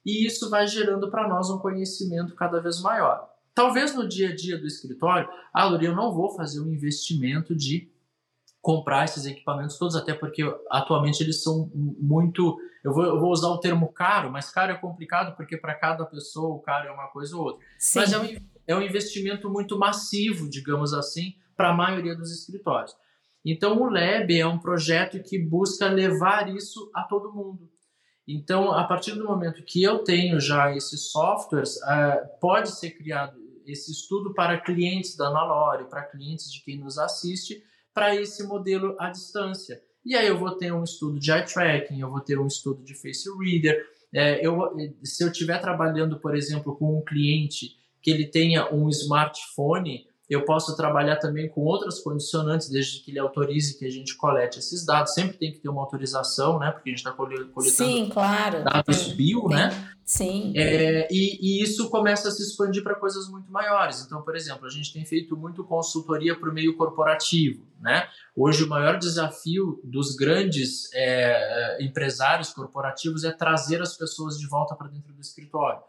E 0.05 0.25
isso 0.25 0.49
vai 0.49 0.67
gerando 0.67 1.09
para 1.09 1.27
nós 1.27 1.49
um 1.49 1.59
conhecimento 1.59 2.35
cada 2.35 2.59
vez 2.59 2.81
maior. 2.81 3.29
Talvez 3.53 3.95
no 3.95 4.07
dia 4.07 4.29
a 4.29 4.35
dia 4.35 4.57
do 4.57 4.65
escritório, 4.65 5.29
ah, 5.53 5.65
Luri, 5.65 5.85
eu 5.85 5.95
não 5.95 6.13
vou 6.13 6.35
fazer 6.35 6.61
um 6.61 6.71
investimento 6.71 7.55
de 7.55 7.90
comprar 8.61 9.05
esses 9.05 9.25
equipamentos 9.25 9.77
todos, 9.77 9.95
até 9.95 10.13
porque 10.13 10.43
atualmente 10.69 11.21
eles 11.21 11.41
são 11.41 11.71
muito. 11.73 12.57
Eu 12.83 12.93
vou, 12.93 13.03
eu 13.03 13.19
vou 13.19 13.31
usar 13.31 13.47
o 13.47 13.59
termo 13.59 13.91
caro, 13.91 14.31
mas 14.31 14.51
caro 14.51 14.71
é 14.71 14.75
complicado 14.75 15.35
porque 15.35 15.57
para 15.57 15.73
cada 15.73 16.05
pessoa 16.05 16.55
o 16.55 16.59
caro 16.59 16.87
é 16.87 16.91
uma 16.91 17.07
coisa 17.07 17.35
ou 17.35 17.43
outra. 17.43 17.65
Sim. 17.77 17.99
Mas 17.99 18.13
é 18.13 18.19
um, 18.19 18.37
é 18.67 18.75
um 18.75 18.81
investimento 18.81 19.49
muito 19.49 19.77
massivo, 19.77 20.49
digamos 20.49 20.93
assim, 20.93 21.33
para 21.55 21.69
a 21.69 21.73
maioria 21.73 22.15
dos 22.15 22.31
escritórios. 22.31 22.95
Então 23.43 23.81
o 23.81 23.89
Lab 23.89 24.31
é 24.31 24.45
um 24.45 24.59
projeto 24.59 25.21
que 25.23 25.39
busca 25.39 25.87
levar 25.87 26.53
isso 26.53 26.91
a 26.93 27.03
todo 27.03 27.33
mundo. 27.33 27.69
Então, 28.27 28.71
a 28.71 28.83
partir 28.83 29.13
do 29.13 29.25
momento 29.25 29.63
que 29.63 29.81
eu 29.81 29.99
tenho 29.99 30.39
já 30.39 30.73
esses 30.75 31.11
softwares, 31.11 31.75
uh, 31.77 32.39
pode 32.39 32.69
ser 32.69 32.91
criado 32.91 33.35
esse 33.65 33.91
estudo 33.91 34.33
para 34.33 34.59
clientes 34.59 35.17
da 35.17 35.29
Nalore, 35.31 35.89
para 35.89 36.03
clientes 36.03 36.51
de 36.51 36.63
quem 36.63 36.77
nos 36.77 36.97
assiste, 36.97 37.63
para 37.93 38.15
esse 38.15 38.43
modelo 38.43 38.95
à 38.99 39.09
distância. 39.09 39.81
E 40.05 40.15
aí 40.15 40.27
eu 40.27 40.37
vou 40.37 40.51
ter 40.51 40.73
um 40.73 40.83
estudo 40.83 41.19
de 41.19 41.31
eye 41.31 41.45
tracking, 41.45 41.99
eu 41.99 42.09
vou 42.09 42.21
ter 42.21 42.39
um 42.39 42.47
estudo 42.47 42.83
de 42.83 42.95
face 42.95 43.29
reader. 43.39 43.85
É, 44.13 44.45
eu, 44.45 44.57
se 45.03 45.23
eu 45.23 45.29
estiver 45.29 45.59
trabalhando, 45.59 46.19
por 46.19 46.35
exemplo, 46.35 46.75
com 46.75 46.97
um 46.97 47.03
cliente 47.03 47.77
que 48.01 48.09
ele 48.09 48.25
tenha 48.25 48.73
um 48.73 48.89
smartphone, 48.89 50.07
eu 50.31 50.45
posso 50.45 50.77
trabalhar 50.77 51.17
também 51.17 51.49
com 51.49 51.59
outras 51.59 51.99
condicionantes, 51.99 52.69
desde 52.69 53.01
que 53.01 53.11
ele 53.11 53.19
autorize 53.19 53.77
que 53.77 53.85
a 53.85 53.89
gente 53.89 54.15
colete 54.15 54.59
esses 54.59 54.85
dados. 54.85 55.13
Sempre 55.13 55.37
tem 55.37 55.51
que 55.51 55.59
ter 55.59 55.67
uma 55.67 55.81
autorização, 55.81 56.57
né? 56.57 56.71
Porque 56.71 56.89
a 56.89 56.91
gente 56.91 56.99
está 56.99 57.11
coletando 57.11 57.61
Sim, 57.63 58.09
claro. 58.09 58.63
dados 58.63 59.11
bio, 59.11 59.49
tem. 59.49 59.57
né? 59.57 59.91
Sim. 60.05 60.53
É, 60.55 61.05
e, 61.11 61.37
e, 61.41 61.61
isso 61.61 61.89
começa 61.89 62.29
a 62.29 62.31
se 62.31 62.43
expandir 62.43 62.81
para 62.81 62.95
coisas 62.95 63.27
muito 63.29 63.51
maiores. 63.51 64.05
Então, 64.05 64.21
por 64.21 64.33
exemplo, 64.33 64.65
a 64.65 64.69
gente 64.69 64.93
tem 64.93 65.03
feito 65.03 65.35
muito 65.35 65.65
consultoria 65.65 66.33
para 66.33 66.49
o 66.49 66.53
meio 66.53 66.77
corporativo. 66.77 67.65
Né? 67.81 68.07
Hoje, 68.33 68.63
o 68.63 68.69
maior 68.69 68.97
desafio 68.97 69.81
dos 69.83 70.15
grandes 70.15 70.89
é, 70.93 71.77
empresários 71.83 72.53
corporativos 72.53 73.25
é 73.25 73.31
trazer 73.31 73.81
as 73.81 73.97
pessoas 73.97 74.39
de 74.39 74.47
volta 74.47 74.75
para 74.75 74.87
dentro 74.87 75.13
do 75.13 75.19
escritório. 75.19 75.81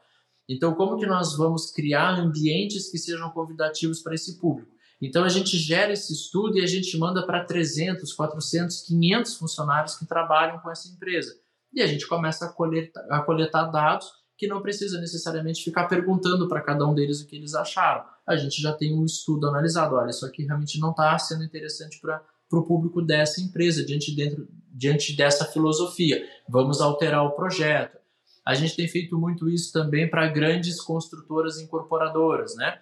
Então, 0.52 0.74
como 0.74 0.98
que 0.98 1.06
nós 1.06 1.34
vamos 1.34 1.70
criar 1.70 2.18
ambientes 2.18 2.90
que 2.90 2.98
sejam 2.98 3.30
convidativos 3.30 4.02
para 4.02 4.14
esse 4.14 4.38
público? 4.38 4.70
Então, 5.00 5.24
a 5.24 5.28
gente 5.28 5.56
gera 5.56 5.92
esse 5.92 6.12
estudo 6.12 6.58
e 6.58 6.62
a 6.62 6.66
gente 6.66 6.96
manda 6.98 7.24
para 7.24 7.42
300, 7.42 8.12
400, 8.12 8.82
500 8.82 9.36
funcionários 9.36 9.96
que 9.96 10.06
trabalham 10.06 10.58
com 10.58 10.70
essa 10.70 10.88
empresa. 10.88 11.34
E 11.72 11.80
a 11.80 11.86
gente 11.86 12.06
começa 12.06 12.44
a 12.44 12.48
coletar, 12.52 13.02
a 13.10 13.22
coletar 13.22 13.64
dados 13.64 14.12
que 14.36 14.46
não 14.46 14.60
precisa 14.60 15.00
necessariamente 15.00 15.64
ficar 15.64 15.88
perguntando 15.88 16.46
para 16.48 16.60
cada 16.60 16.86
um 16.86 16.94
deles 16.94 17.20
o 17.20 17.26
que 17.26 17.36
eles 17.36 17.54
acharam. 17.54 18.04
A 18.26 18.36
gente 18.36 18.60
já 18.60 18.74
tem 18.74 18.94
um 18.94 19.06
estudo 19.06 19.48
analisado. 19.48 19.96
Olha, 19.96 20.10
isso 20.10 20.26
aqui 20.26 20.44
realmente 20.44 20.78
não 20.78 20.90
está 20.90 21.18
sendo 21.18 21.44
interessante 21.44 21.98
para 21.98 22.22
o 22.52 22.62
público 22.62 23.00
dessa 23.00 23.40
empresa, 23.40 23.84
diante, 23.84 24.14
dentro, 24.14 24.46
diante 24.70 25.16
dessa 25.16 25.46
filosofia. 25.46 26.22
Vamos 26.46 26.80
alterar 26.80 27.24
o 27.24 27.30
projeto 27.30 28.01
a 28.44 28.54
gente 28.54 28.76
tem 28.76 28.88
feito 28.88 29.16
muito 29.18 29.48
isso 29.48 29.72
também 29.72 30.08
para 30.08 30.28
grandes 30.28 30.80
construtoras 30.80 31.58
incorporadoras, 31.60 32.54
né? 32.56 32.80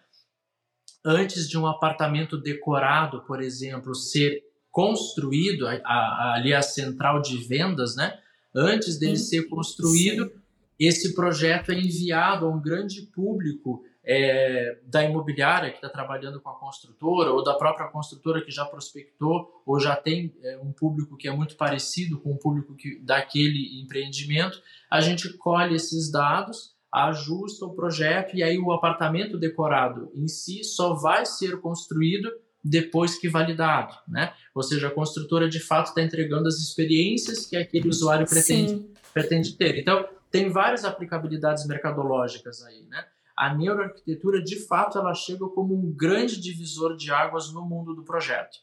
Antes 1.04 1.48
de 1.48 1.58
um 1.58 1.66
apartamento 1.66 2.36
decorado, 2.36 3.22
por 3.22 3.42
exemplo, 3.42 3.94
ser 3.94 4.42
construído, 4.70 5.66
a, 5.66 5.72
a, 5.84 6.34
ali 6.36 6.54
a 6.54 6.62
central 6.62 7.20
de 7.20 7.36
vendas, 7.38 7.96
né? 7.96 8.18
Antes 8.54 8.98
dele 8.98 9.16
sim, 9.16 9.24
ser 9.24 9.48
construído, 9.48 10.32
esse 10.78 11.14
projeto 11.14 11.72
é 11.72 11.74
enviado 11.74 12.46
a 12.46 12.50
um 12.50 12.60
grande 12.60 13.02
público 13.02 13.84
é, 14.12 14.76
da 14.86 15.04
imobiliária 15.04 15.70
que 15.70 15.76
está 15.76 15.88
trabalhando 15.88 16.40
com 16.40 16.48
a 16.50 16.58
construtora 16.58 17.30
ou 17.30 17.44
da 17.44 17.54
própria 17.54 17.86
construtora 17.86 18.44
que 18.44 18.50
já 18.50 18.64
prospectou 18.64 19.62
ou 19.64 19.78
já 19.78 19.94
tem 19.94 20.34
é, 20.42 20.58
um 20.58 20.72
público 20.72 21.16
que 21.16 21.28
é 21.28 21.30
muito 21.30 21.56
parecido 21.56 22.18
com 22.18 22.32
o 22.32 22.36
público 22.36 22.74
que, 22.74 22.98
daquele 22.98 23.80
empreendimento, 23.80 24.60
a 24.90 25.00
gente 25.00 25.32
colhe 25.34 25.76
esses 25.76 26.10
dados, 26.10 26.74
ajusta 26.92 27.64
o 27.64 27.72
projeto 27.72 28.34
e 28.34 28.42
aí 28.42 28.58
o 28.58 28.72
apartamento 28.72 29.38
decorado 29.38 30.10
em 30.12 30.26
si 30.26 30.64
só 30.64 30.94
vai 30.94 31.24
ser 31.24 31.60
construído 31.60 32.32
depois 32.64 33.16
que 33.16 33.28
validado, 33.28 33.94
né? 34.08 34.32
Ou 34.52 34.62
seja, 34.64 34.88
a 34.88 34.90
construtora 34.90 35.48
de 35.48 35.60
fato 35.60 35.86
está 35.86 36.02
entregando 36.02 36.48
as 36.48 36.56
experiências 36.56 37.46
que 37.46 37.56
aquele 37.56 37.88
usuário 37.88 38.26
pretende, 38.28 38.90
pretende 39.14 39.56
ter. 39.56 39.78
Então, 39.78 40.04
tem 40.32 40.50
várias 40.50 40.84
aplicabilidades 40.84 41.64
mercadológicas 41.64 42.60
aí, 42.64 42.84
né? 42.88 43.04
A 43.40 43.54
neuroarquitetura, 43.54 44.44
de 44.44 44.56
fato, 44.66 44.98
ela 44.98 45.14
chega 45.14 45.48
como 45.48 45.74
um 45.74 45.90
grande 45.90 46.38
divisor 46.38 46.94
de 46.94 47.10
águas 47.10 47.50
no 47.50 47.62
mundo 47.62 47.94
do 47.94 48.04
projeto. 48.04 48.58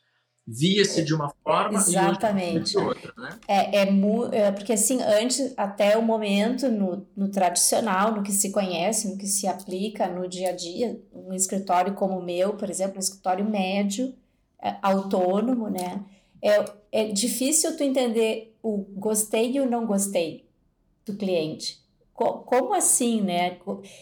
via-se 0.46 1.04
de 1.04 1.16
uma 1.16 1.30
forma 1.44 1.80
Exatamente. 1.80 2.74
e 2.74 2.78
hoje 2.78 3.02
de 3.02 3.08
outra, 3.08 3.14
né? 3.18 3.40
É, 3.48 3.82
é, 3.82 3.88
é, 4.32 4.52
porque 4.52 4.72
assim, 4.74 5.02
antes, 5.02 5.52
até 5.58 5.98
o 5.98 6.02
momento, 6.04 6.70
no, 6.70 7.08
no 7.18 7.30
tradicional, 7.30 8.14
no 8.14 8.22
que 8.22 8.32
se 8.32 8.52
conhece, 8.52 9.10
no 9.10 9.18
que 9.18 9.26
se 9.26 9.48
aplica 9.48 10.08
no 10.08 10.28
dia 10.28 10.50
a 10.50 10.56
dia, 10.56 11.02
um 11.12 11.34
escritório 11.34 11.96
como 11.96 12.20
o 12.20 12.24
meu, 12.24 12.54
por 12.54 12.70
exemplo, 12.70 12.98
um 12.98 13.00
escritório 13.00 13.44
médio, 13.44 14.14
é, 14.62 14.78
autônomo, 14.82 15.70
né? 15.70 16.06
É, 16.40 16.66
é 16.92 17.12
difícil 17.12 17.76
tu 17.76 17.84
entender 17.84 18.56
o 18.62 18.78
gostei 18.78 19.54
e 19.54 19.60
o 19.60 19.70
não 19.70 19.88
gostei 19.88 20.48
do 21.04 21.18
cliente. 21.18 21.87
Como 22.18 22.74
assim, 22.74 23.22
né? 23.22 23.58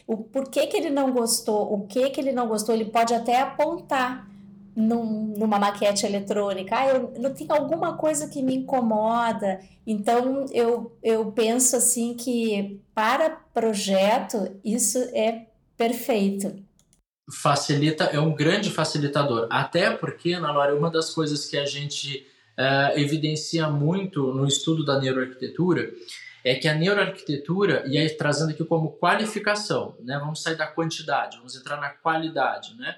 O 0.07 0.16
porquê 0.18 0.68
que 0.68 0.78
ele 0.78 0.89
não 0.89 1.11
gostou, 1.11 1.74
o 1.74 1.86
que 1.86 2.09
que 2.09 2.22
ele 2.22 2.32
não 2.32 2.47
gostou, 2.47 2.74
ele 2.74 2.86
pode 2.86 3.13
até 3.13 3.41
apontar 3.41 4.26
num, 4.74 5.34
numa 5.38 5.59
maquete 5.59 6.05
eletrônica, 6.05 6.74
ah, 6.78 6.88
eu, 6.88 7.13
eu 7.13 7.34
tenho 7.34 7.53
alguma 7.53 7.97
coisa 7.97 8.30
que 8.30 8.41
me 8.41 8.55
incomoda. 8.55 9.59
Então, 9.86 10.45
eu, 10.51 10.97
eu 11.03 11.32
penso 11.34 11.76
assim 11.76 12.13
que 12.13 12.82
para 12.93 13.30
projeto 13.30 14.59
isso 14.63 14.97
é 15.13 15.47
perfeito. 15.78 16.55
Facilita, 17.41 18.05
é 18.05 18.20
um 18.20 18.34
grande 18.34 18.70
facilitador. 18.70 19.47
Até 19.49 19.91
porque, 19.91 20.34
Ana 20.34 20.53
Laura, 20.53 20.76
uma 20.76 20.89
das 20.89 21.09
coisas 21.09 21.45
que 21.45 21.57
a 21.57 21.66
gente 21.66 22.26
uh, 22.57 22.97
evidencia 22.97 23.70
muito 23.70 24.34
no 24.34 24.47
estudo 24.47 24.86
da 24.86 24.99
neuroarquitetura 24.99 25.91
é 26.46 26.56
que 26.56 26.68
a 26.68 26.76
neuroarquitetura, 26.76 27.84
e 27.88 27.98
aí 27.98 28.10
trazendo 28.16 28.52
aqui 28.52 28.64
como 28.64 28.98
qualificação, 28.98 29.98
né, 30.02 30.18
vamos 30.20 30.41
sair 30.41 30.56
da 30.56 30.68
quantidade, 30.68 31.38
vamos 31.38 31.56
entrar 31.56 31.78
na 31.78 31.89
qualidade, 31.89 32.76
né? 32.78 32.96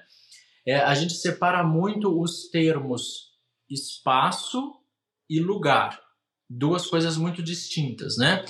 é, 0.68 0.76
a 0.76 0.92
gente 0.92 1.14
separa 1.14 1.64
muito 1.64 2.20
os 2.20 2.50
termos 2.50 3.32
espaço 3.70 4.74
e 5.28 5.40
lugar, 5.40 5.98
duas 6.48 6.86
coisas 6.86 7.16
muito 7.16 7.42
distintas, 7.42 8.18
né? 8.18 8.44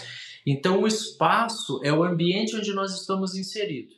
Então, 0.44 0.82
o 0.82 0.86
espaço 0.88 1.80
é 1.84 1.92
o 1.92 2.02
ambiente 2.02 2.56
onde 2.56 2.74
nós 2.74 2.92
estamos 2.92 3.36
inserido, 3.36 3.94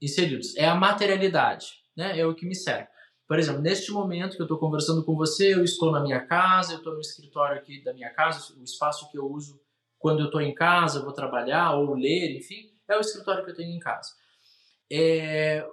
inseridos, 0.00 0.56
é 0.56 0.68
a 0.68 0.76
materialidade, 0.76 1.66
né? 1.96 2.16
É 2.16 2.24
o 2.24 2.32
que 2.32 2.46
me 2.46 2.54
serve. 2.54 2.86
Por 3.26 3.40
exemplo, 3.40 3.60
neste 3.60 3.90
momento 3.90 4.36
que 4.36 4.42
eu 4.42 4.46
estou 4.46 4.58
conversando 4.58 5.04
com 5.04 5.16
você, 5.16 5.52
eu 5.52 5.64
estou 5.64 5.90
na 5.90 6.00
minha 6.00 6.20
casa, 6.20 6.74
eu 6.74 6.78
estou 6.78 6.94
no 6.94 7.00
escritório 7.00 7.56
aqui 7.56 7.82
da 7.82 7.92
minha 7.92 8.10
casa, 8.10 8.54
o 8.56 8.62
espaço 8.62 9.10
que 9.10 9.18
eu 9.18 9.26
uso 9.26 9.60
quando 10.04 10.20
eu 10.20 10.26
estou 10.26 10.42
em 10.42 10.54
casa, 10.54 11.02
vou 11.02 11.14
trabalhar 11.14 11.76
ou 11.76 11.94
ler, 11.94 12.36
enfim, 12.36 12.70
é 12.86 12.94
o 12.94 13.00
escritório 13.00 13.42
que 13.42 13.52
eu 13.52 13.54
tenho 13.54 13.74
em 13.74 13.78
casa. 13.78 14.10
É, 14.92 15.66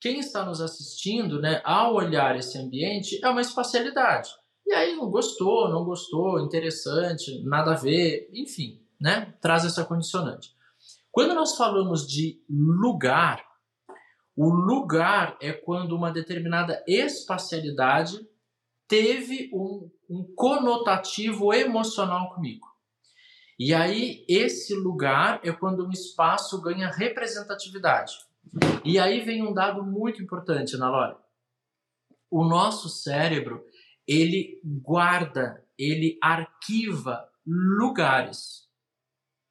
quem 0.00 0.18
está 0.18 0.44
nos 0.44 0.60
assistindo, 0.60 1.40
né, 1.40 1.62
ao 1.64 1.94
olhar 1.94 2.34
esse 2.34 2.58
ambiente, 2.58 3.20
é 3.22 3.28
uma 3.28 3.40
espacialidade. 3.40 4.30
E 4.66 4.72
aí, 4.72 4.96
não 4.96 5.08
gostou, 5.08 5.68
não 5.68 5.84
gostou, 5.84 6.40
interessante, 6.40 7.40
nada 7.44 7.70
a 7.70 7.76
ver, 7.76 8.28
enfim, 8.32 8.80
né, 9.00 9.32
traz 9.40 9.64
essa 9.64 9.84
condicionante. 9.84 10.50
Quando 11.12 11.32
nós 11.32 11.56
falamos 11.56 12.04
de 12.04 12.42
lugar, 12.50 13.46
o 14.34 14.48
lugar 14.50 15.36
é 15.40 15.52
quando 15.52 15.94
uma 15.94 16.10
determinada 16.10 16.82
espacialidade 16.84 18.28
teve 18.88 19.52
um, 19.54 19.88
um 20.10 20.34
conotativo 20.34 21.54
emocional 21.54 22.34
comigo. 22.34 22.71
E 23.64 23.72
aí, 23.72 24.24
esse 24.28 24.74
lugar 24.74 25.40
é 25.44 25.52
quando 25.52 25.86
um 25.86 25.90
espaço 25.92 26.60
ganha 26.60 26.90
representatividade. 26.90 28.12
E 28.84 28.98
aí 28.98 29.20
vem 29.20 29.46
um 29.46 29.54
dado 29.54 29.84
muito 29.84 30.20
importante, 30.20 30.74
Ana 30.74 30.90
Laura. 30.90 31.16
O 32.28 32.44
nosso 32.44 32.88
cérebro, 32.88 33.64
ele 34.04 34.60
guarda, 34.64 35.64
ele 35.78 36.18
arquiva 36.20 37.24
lugares. 37.46 38.68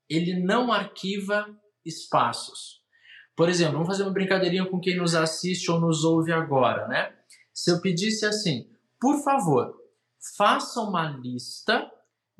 Ele 0.10 0.44
não 0.44 0.74
arquiva 0.74 1.48
espaços. 1.86 2.82
Por 3.34 3.48
exemplo, 3.48 3.76
vamos 3.76 3.88
fazer 3.88 4.04
uma 4.04 4.12
brincadeirinha 4.12 4.66
com 4.66 4.82
quem 4.82 4.98
nos 4.98 5.16
assiste 5.16 5.72
ou 5.72 5.80
nos 5.80 6.04
ouve 6.04 6.34
agora, 6.34 6.86
né? 6.90 7.16
Se 7.54 7.72
eu 7.72 7.80
pedisse 7.80 8.26
assim, 8.26 8.70
por 9.00 9.24
favor, 9.24 9.74
faça 10.36 10.82
uma 10.82 11.10
lista 11.12 11.90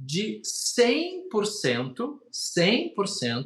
de 0.04 0.42
100%, 0.44 2.20
100% 2.32 3.46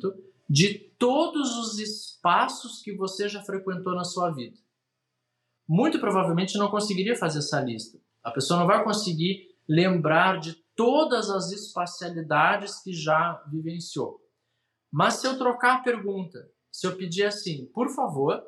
de 0.50 0.80
todos 0.98 1.58
os 1.58 1.80
espaços 1.80 2.82
que 2.82 2.96
você 2.96 3.28
já 3.28 3.44
frequentou 3.44 3.94
na 3.94 4.06
sua 4.06 4.32
vida. 4.32 4.58
Muito 5.68 6.00
provavelmente 6.00 6.58
não 6.58 6.70
conseguiria 6.70 7.16
fazer 7.16 7.40
essa 7.40 7.60
lista. 7.60 8.00
A 8.24 8.32
pessoa 8.32 8.60
não 8.60 8.68
vai 8.68 8.84
conseguir 8.84 9.50
lembrar 9.68 10.40
de 10.40 10.54
todas 10.76 11.30
as 11.30 11.52
espacialidades 11.52 12.82
que 12.82 12.94
já 12.94 13.44
vivenciou. 13.52 14.22
Mas 14.92 15.16
se 15.16 15.28
eu 15.28 15.38
trocar 15.38 15.78
a 15.78 15.84
pergunta, 15.84 16.50
se 16.72 16.88
eu 16.88 16.96
pedir 16.96 17.24
assim, 17.24 17.66
por 17.74 17.90
favor, 17.90 18.42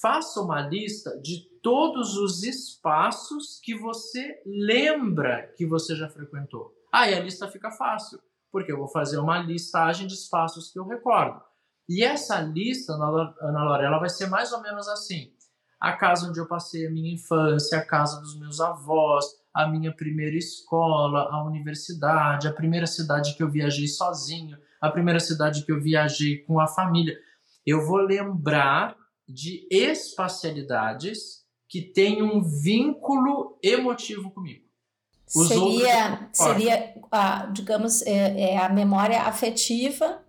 faça 0.00 0.40
uma 0.40 0.66
lista 0.66 1.10
de 1.20 1.46
todos 1.62 2.16
os 2.16 2.42
espaços 2.42 3.60
que 3.62 3.74
você 3.74 4.40
lembra 4.46 5.52
que 5.56 5.66
você 5.66 5.94
já 5.94 6.08
frequentou. 6.08 6.72
Aí 6.94 7.12
a 7.12 7.18
lista 7.18 7.48
fica 7.48 7.72
fácil 7.72 8.20
porque 8.52 8.70
eu 8.70 8.78
vou 8.78 8.86
fazer 8.86 9.18
uma 9.18 9.38
listagem 9.38 10.06
de 10.06 10.14
espaços 10.14 10.70
que 10.70 10.78
eu 10.78 10.86
recordo. 10.86 11.42
E 11.88 12.04
essa 12.04 12.40
lista, 12.40 12.92
Ana 12.92 13.64
Lorela, 13.64 13.98
vai 13.98 14.08
ser 14.08 14.28
mais 14.28 14.52
ou 14.52 14.62
menos 14.62 14.86
assim: 14.86 15.32
a 15.80 15.92
casa 15.94 16.28
onde 16.28 16.38
eu 16.38 16.46
passei 16.46 16.86
a 16.86 16.90
minha 16.92 17.12
infância, 17.12 17.76
a 17.76 17.84
casa 17.84 18.20
dos 18.20 18.38
meus 18.38 18.60
avós, 18.60 19.24
a 19.52 19.66
minha 19.66 19.92
primeira 19.92 20.36
escola, 20.36 21.28
a 21.32 21.44
universidade, 21.44 22.46
a 22.46 22.52
primeira 22.52 22.86
cidade 22.86 23.34
que 23.36 23.42
eu 23.42 23.50
viajei 23.50 23.88
sozinho, 23.88 24.56
a 24.80 24.88
primeira 24.88 25.18
cidade 25.18 25.64
que 25.64 25.72
eu 25.72 25.80
viajei 25.80 26.44
com 26.44 26.60
a 26.60 26.68
família. 26.68 27.18
Eu 27.66 27.84
vou 27.84 27.98
lembrar 27.98 28.96
de 29.28 29.66
espacialidades 29.68 31.44
que 31.68 31.82
têm 31.82 32.22
um 32.22 32.40
vínculo 32.40 33.58
emotivo 33.64 34.30
comigo. 34.30 34.63
Os 35.34 35.48
seria, 35.48 36.28
seria 36.32 36.94
a, 37.10 37.46
digamos, 37.46 38.02
é, 38.02 38.52
é, 38.52 38.58
a 38.58 38.68
memória 38.68 39.22
afetiva 39.22 40.22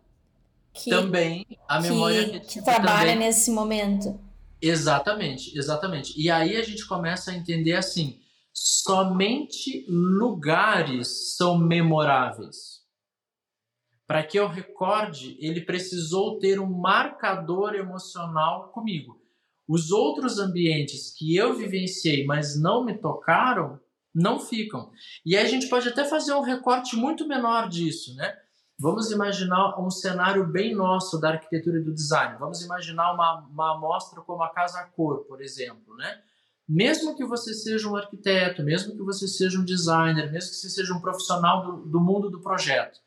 que 0.73 0.89
também 0.89 1.45
a 1.67 1.79
memória 1.79 2.39
que, 2.39 2.39
que 2.41 2.61
trabalha 2.61 3.13
também. 3.13 3.27
nesse 3.27 3.49
momento. 3.49 4.19
Exatamente, 4.61 5.57
exatamente. 5.57 6.13
E 6.19 6.29
aí 6.29 6.57
a 6.57 6.63
gente 6.63 6.85
começa 6.85 7.31
a 7.31 7.35
entender 7.35 7.73
assim: 7.73 8.19
somente 8.53 9.85
lugares 9.87 11.35
são 11.35 11.57
memoráveis. 11.57 12.83
Para 14.07 14.23
que 14.23 14.37
eu 14.37 14.47
recorde, 14.47 15.35
ele 15.39 15.61
precisou 15.61 16.37
ter 16.37 16.59
um 16.59 16.69
marcador 16.69 17.73
emocional 17.73 18.69
comigo. 18.69 19.19
Os 19.67 19.91
outros 19.91 20.37
ambientes 20.37 21.11
que 21.17 21.35
eu 21.35 21.55
vivenciei, 21.55 22.23
mas 22.23 22.59
não 22.59 22.85
me 22.85 22.93
tocaram, 22.93 23.79
não 24.15 24.39
ficam. 24.39 24.89
E 25.25 25.35
aí 25.35 25.45
a 25.45 25.49
gente 25.49 25.67
pode 25.67 25.89
até 25.89 26.05
fazer 26.05 26.33
um 26.33 26.41
recorte 26.41 26.95
muito 26.95 27.27
menor 27.27 27.67
disso, 27.67 28.15
né? 28.15 28.33
Vamos 28.79 29.11
imaginar 29.11 29.79
um 29.79 29.89
cenário 29.89 30.45
bem 30.45 30.73
nosso 30.73 31.19
da 31.19 31.31
arquitetura 31.31 31.77
e 31.77 31.83
do 31.83 31.93
design. 31.93 32.37
Vamos 32.39 32.61
imaginar 32.61 33.13
uma, 33.13 33.45
uma 33.49 33.75
amostra 33.75 34.21
como 34.21 34.43
a 34.43 34.49
Casa 34.49 34.83
Cor, 34.95 35.25
por 35.25 35.41
exemplo, 35.41 35.95
né? 35.95 36.21
Mesmo 36.67 37.15
que 37.15 37.25
você 37.25 37.53
seja 37.53 37.87
um 37.87 37.95
arquiteto, 37.95 38.63
mesmo 38.63 38.95
que 38.95 39.03
você 39.03 39.27
seja 39.27 39.59
um 39.59 39.63
designer, 39.63 40.31
mesmo 40.31 40.49
que 40.49 40.57
você 40.57 40.69
seja 40.69 40.93
um 40.93 40.99
profissional 40.99 41.63
do, 41.63 41.85
do 41.85 41.99
mundo 42.01 42.29
do 42.29 42.41
projeto, 42.41 42.99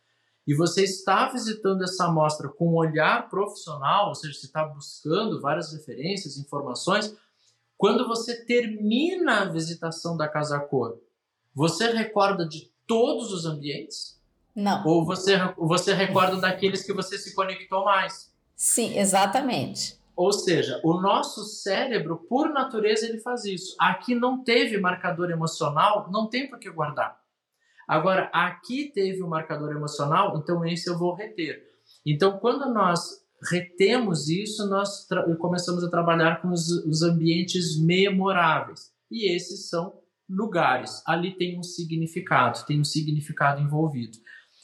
e 0.46 0.54
você 0.54 0.84
está 0.84 1.28
visitando 1.28 1.82
essa 1.82 2.06
amostra 2.06 2.48
com 2.48 2.70
um 2.70 2.76
olhar 2.76 3.28
profissional, 3.28 4.08
ou 4.08 4.14
seja, 4.14 4.32
você 4.32 4.46
está 4.46 4.64
buscando 4.64 5.40
várias 5.40 5.72
referências, 5.72 6.38
informações, 6.38 7.14
quando 7.78 8.08
você 8.08 8.44
termina 8.44 9.42
a 9.42 9.44
visitação 9.44 10.16
da 10.16 10.26
Casa 10.26 10.58
Cor, 10.58 11.00
você 11.54 11.92
recorda 11.92 12.46
de 12.46 12.72
todos 12.86 13.32
os 13.32 13.46
ambientes? 13.46 14.20
Não. 14.54 14.84
Ou 14.84 15.06
você, 15.06 15.38
você 15.56 15.94
recorda 15.94 16.40
daqueles 16.40 16.82
que 16.82 16.92
você 16.92 17.16
se 17.16 17.34
conectou 17.36 17.84
mais? 17.84 18.34
Sim, 18.56 18.98
exatamente. 18.98 19.96
Ou 20.16 20.32
seja, 20.32 20.80
o 20.82 21.00
nosso 21.00 21.44
cérebro, 21.44 22.16
por 22.28 22.50
natureza, 22.50 23.06
ele 23.06 23.20
faz 23.20 23.44
isso. 23.44 23.76
Aqui 23.78 24.16
não 24.16 24.42
teve 24.42 24.76
marcador 24.76 25.30
emocional, 25.30 26.10
não 26.10 26.28
tem 26.28 26.50
por 26.50 26.58
que 26.58 26.68
guardar. 26.68 27.20
Agora, 27.86 28.28
aqui 28.32 28.90
teve 28.92 29.22
um 29.22 29.28
marcador 29.28 29.70
emocional, 29.70 30.36
então 30.36 30.66
esse 30.66 30.90
eu 30.90 30.98
vou 30.98 31.14
reter. 31.14 31.62
Então, 32.04 32.40
quando 32.40 32.68
nós 32.74 33.24
retemos 33.50 34.28
isso, 34.28 34.68
nós 34.68 35.06
começamos 35.38 35.84
a 35.84 35.90
trabalhar 35.90 36.42
com 36.42 36.48
os, 36.48 36.68
os 36.86 37.02
ambientes 37.02 37.80
memoráveis. 37.80 38.92
E 39.10 39.34
esses 39.34 39.68
são 39.68 40.00
lugares. 40.28 41.02
Ali 41.06 41.36
tem 41.36 41.58
um 41.58 41.62
significado, 41.62 42.64
tem 42.66 42.80
um 42.80 42.84
significado 42.84 43.60
envolvido. 43.60 44.18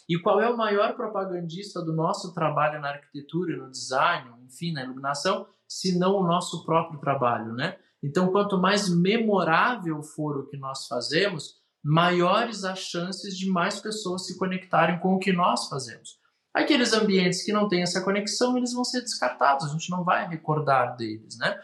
E 0.08 0.18
qual 0.18 0.40
é 0.40 0.50
o 0.50 0.56
maior 0.56 0.94
propagandista 0.94 1.80
do 1.80 1.92
nosso 1.92 2.34
trabalho 2.34 2.80
na 2.80 2.90
arquitetura, 2.90 3.56
no 3.56 3.70
design, 3.70 4.30
enfim, 4.44 4.72
na 4.72 4.84
iluminação, 4.84 5.46
se 5.66 5.98
não 5.98 6.16
o 6.16 6.26
nosso 6.26 6.64
próprio 6.64 7.00
trabalho, 7.00 7.54
né? 7.54 7.78
Então, 8.02 8.30
quanto 8.30 8.58
mais 8.58 8.88
memorável 8.94 10.02
for 10.02 10.36
o 10.36 10.46
que 10.46 10.58
nós 10.58 10.86
fazemos, 10.86 11.54
maiores 11.82 12.64
as 12.64 12.80
chances 12.80 13.36
de 13.36 13.48
mais 13.48 13.80
pessoas 13.80 14.26
se 14.26 14.38
conectarem 14.38 14.98
com 15.00 15.14
o 15.14 15.18
que 15.18 15.32
nós 15.32 15.68
fazemos. 15.68 16.18
Aqueles 16.54 16.92
ambientes 16.92 17.42
que 17.42 17.52
não 17.52 17.68
têm 17.68 17.82
essa 17.82 18.00
conexão, 18.02 18.56
eles 18.56 18.72
vão 18.72 18.84
ser 18.84 19.00
descartados, 19.00 19.66
a 19.66 19.72
gente 19.72 19.90
não 19.90 20.04
vai 20.04 20.28
recordar 20.28 20.96
deles, 20.96 21.36
né? 21.36 21.58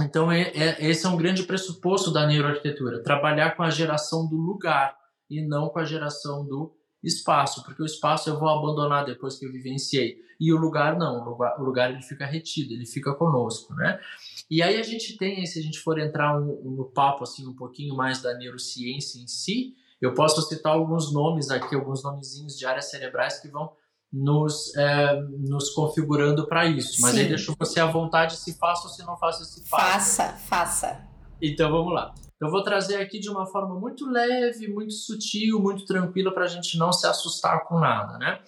Então, 0.00 0.32
é, 0.32 0.50
é, 0.54 0.88
esse 0.88 1.06
é 1.06 1.08
um 1.08 1.16
grande 1.16 1.44
pressuposto 1.44 2.10
da 2.10 2.26
neuroarquitetura, 2.26 3.02
trabalhar 3.02 3.56
com 3.56 3.62
a 3.62 3.70
geração 3.70 4.26
do 4.26 4.36
lugar 4.36 4.96
e 5.30 5.46
não 5.46 5.68
com 5.68 5.78
a 5.78 5.84
geração 5.84 6.44
do 6.44 6.74
espaço, 7.02 7.62
porque 7.62 7.82
o 7.82 7.86
espaço 7.86 8.30
eu 8.30 8.38
vou 8.38 8.48
abandonar 8.48 9.04
depois 9.04 9.38
que 9.38 9.44
eu 9.44 9.52
vivenciei, 9.52 10.16
e 10.40 10.52
o 10.52 10.56
lugar 10.56 10.98
não, 10.98 11.20
o 11.20 11.30
lugar, 11.30 11.60
o 11.60 11.64
lugar 11.64 11.90
ele 11.90 12.02
fica 12.02 12.26
retido, 12.26 12.72
ele 12.72 12.86
fica 12.86 13.14
conosco, 13.14 13.72
né? 13.74 14.00
E 14.50 14.62
aí 14.62 14.78
a 14.78 14.82
gente 14.82 15.16
tem, 15.16 15.44
se 15.46 15.58
a 15.58 15.62
gente 15.62 15.78
for 15.78 15.98
entrar 15.98 16.38
um, 16.38 16.60
um, 16.64 16.70
no 16.72 16.84
papo 16.86 17.22
assim 17.22 17.46
um 17.46 17.54
pouquinho 17.54 17.94
mais 17.94 18.20
da 18.20 18.34
neurociência 18.34 19.20
em 19.20 19.28
si, 19.28 19.74
eu 20.04 20.14
posso 20.14 20.42
citar 20.42 20.72
alguns 20.72 21.12
nomes 21.12 21.50
aqui, 21.50 21.74
alguns 21.74 22.02
nomezinhos 22.02 22.58
de 22.58 22.66
áreas 22.66 22.90
cerebrais 22.90 23.40
que 23.40 23.48
vão 23.48 23.72
nos, 24.12 24.74
é, 24.76 25.20
nos 25.48 25.70
configurando 25.70 26.46
para 26.46 26.66
isso. 26.66 27.00
Mas 27.00 27.12
Sim. 27.14 27.20
aí 27.20 27.28
deixa 27.28 27.54
você 27.58 27.80
à 27.80 27.86
vontade 27.86 28.36
se 28.36 28.56
faça 28.58 28.86
ou 28.86 28.92
se 28.92 29.04
não 29.04 29.16
faça 29.16 29.44
se 29.44 29.68
faça. 29.68 30.22
Faça, 30.22 30.32
faça. 30.38 31.08
Então 31.42 31.70
vamos 31.70 31.92
lá. 31.92 32.14
Eu 32.40 32.50
vou 32.50 32.62
trazer 32.62 32.96
aqui 32.96 33.18
de 33.18 33.30
uma 33.30 33.46
forma 33.46 33.78
muito 33.78 34.06
leve, 34.06 34.68
muito 34.68 34.92
sutil, 34.92 35.60
muito 35.60 35.84
tranquila 35.86 36.32
para 36.32 36.44
a 36.44 36.48
gente 36.48 36.76
não 36.76 36.92
se 36.92 37.06
assustar 37.06 37.64
com 37.64 37.78
nada, 37.78 38.18
né? 38.18 38.40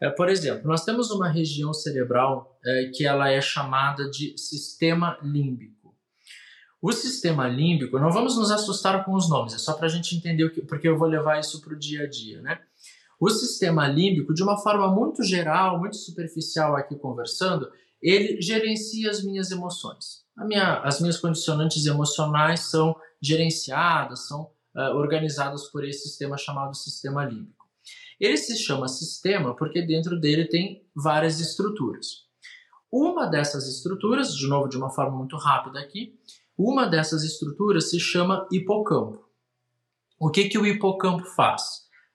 É, 0.00 0.10
por 0.10 0.28
exemplo, 0.28 0.66
nós 0.66 0.84
temos 0.84 1.10
uma 1.10 1.28
região 1.28 1.72
cerebral 1.72 2.58
é, 2.64 2.90
que 2.92 3.06
ela 3.06 3.30
é 3.30 3.40
chamada 3.40 4.10
de 4.10 4.36
sistema 4.36 5.16
límbico. 5.22 5.81
O 6.82 6.90
sistema 6.90 7.46
límbico, 7.46 7.96
não 7.96 8.10
vamos 8.10 8.36
nos 8.36 8.50
assustar 8.50 9.04
com 9.04 9.14
os 9.14 9.30
nomes, 9.30 9.54
é 9.54 9.58
só 9.58 9.72
para 9.74 9.86
a 9.86 9.88
gente 9.88 10.16
entender 10.16 10.42
o 10.42 10.50
que, 10.50 10.62
porque 10.62 10.88
eu 10.88 10.98
vou 10.98 11.06
levar 11.06 11.38
isso 11.38 11.60
para 11.60 11.72
o 11.72 11.78
dia 11.78 12.02
a 12.02 12.10
dia, 12.10 12.42
né? 12.42 12.58
O 13.20 13.30
sistema 13.30 13.86
límbico, 13.86 14.34
de 14.34 14.42
uma 14.42 14.58
forma 14.58 14.88
muito 14.88 15.22
geral, 15.22 15.78
muito 15.78 15.94
superficial 15.94 16.74
aqui 16.74 16.96
conversando, 16.96 17.70
ele 18.02 18.42
gerencia 18.42 19.08
as 19.08 19.22
minhas 19.22 19.52
emoções. 19.52 20.24
Minha, 20.36 20.80
as 20.80 21.00
minhas 21.00 21.18
condicionantes 21.18 21.86
emocionais 21.86 22.68
são 22.68 22.96
gerenciadas, 23.22 24.26
são 24.26 24.50
uh, 24.74 24.96
organizadas 24.96 25.68
por 25.68 25.84
esse 25.84 26.08
sistema 26.08 26.36
chamado 26.36 26.74
sistema 26.74 27.24
límbico. 27.24 27.64
Ele 28.18 28.36
se 28.36 28.56
chama 28.56 28.88
sistema 28.88 29.54
porque 29.54 29.82
dentro 29.82 30.18
dele 30.18 30.48
tem 30.48 30.84
várias 30.96 31.38
estruturas. 31.38 32.22
Uma 32.90 33.26
dessas 33.26 33.68
estruturas, 33.68 34.34
de 34.34 34.48
novo 34.48 34.68
de 34.68 34.76
uma 34.76 34.90
forma 34.90 35.16
muito 35.16 35.36
rápida 35.36 35.78
aqui, 35.78 36.18
uma 36.62 36.86
dessas 36.86 37.24
estruturas 37.24 37.90
se 37.90 37.98
chama 37.98 38.46
hipocampo. 38.52 39.28
O 40.18 40.30
que, 40.30 40.48
que 40.48 40.58
o 40.58 40.66
hipocampo 40.66 41.24
faz? 41.34 41.62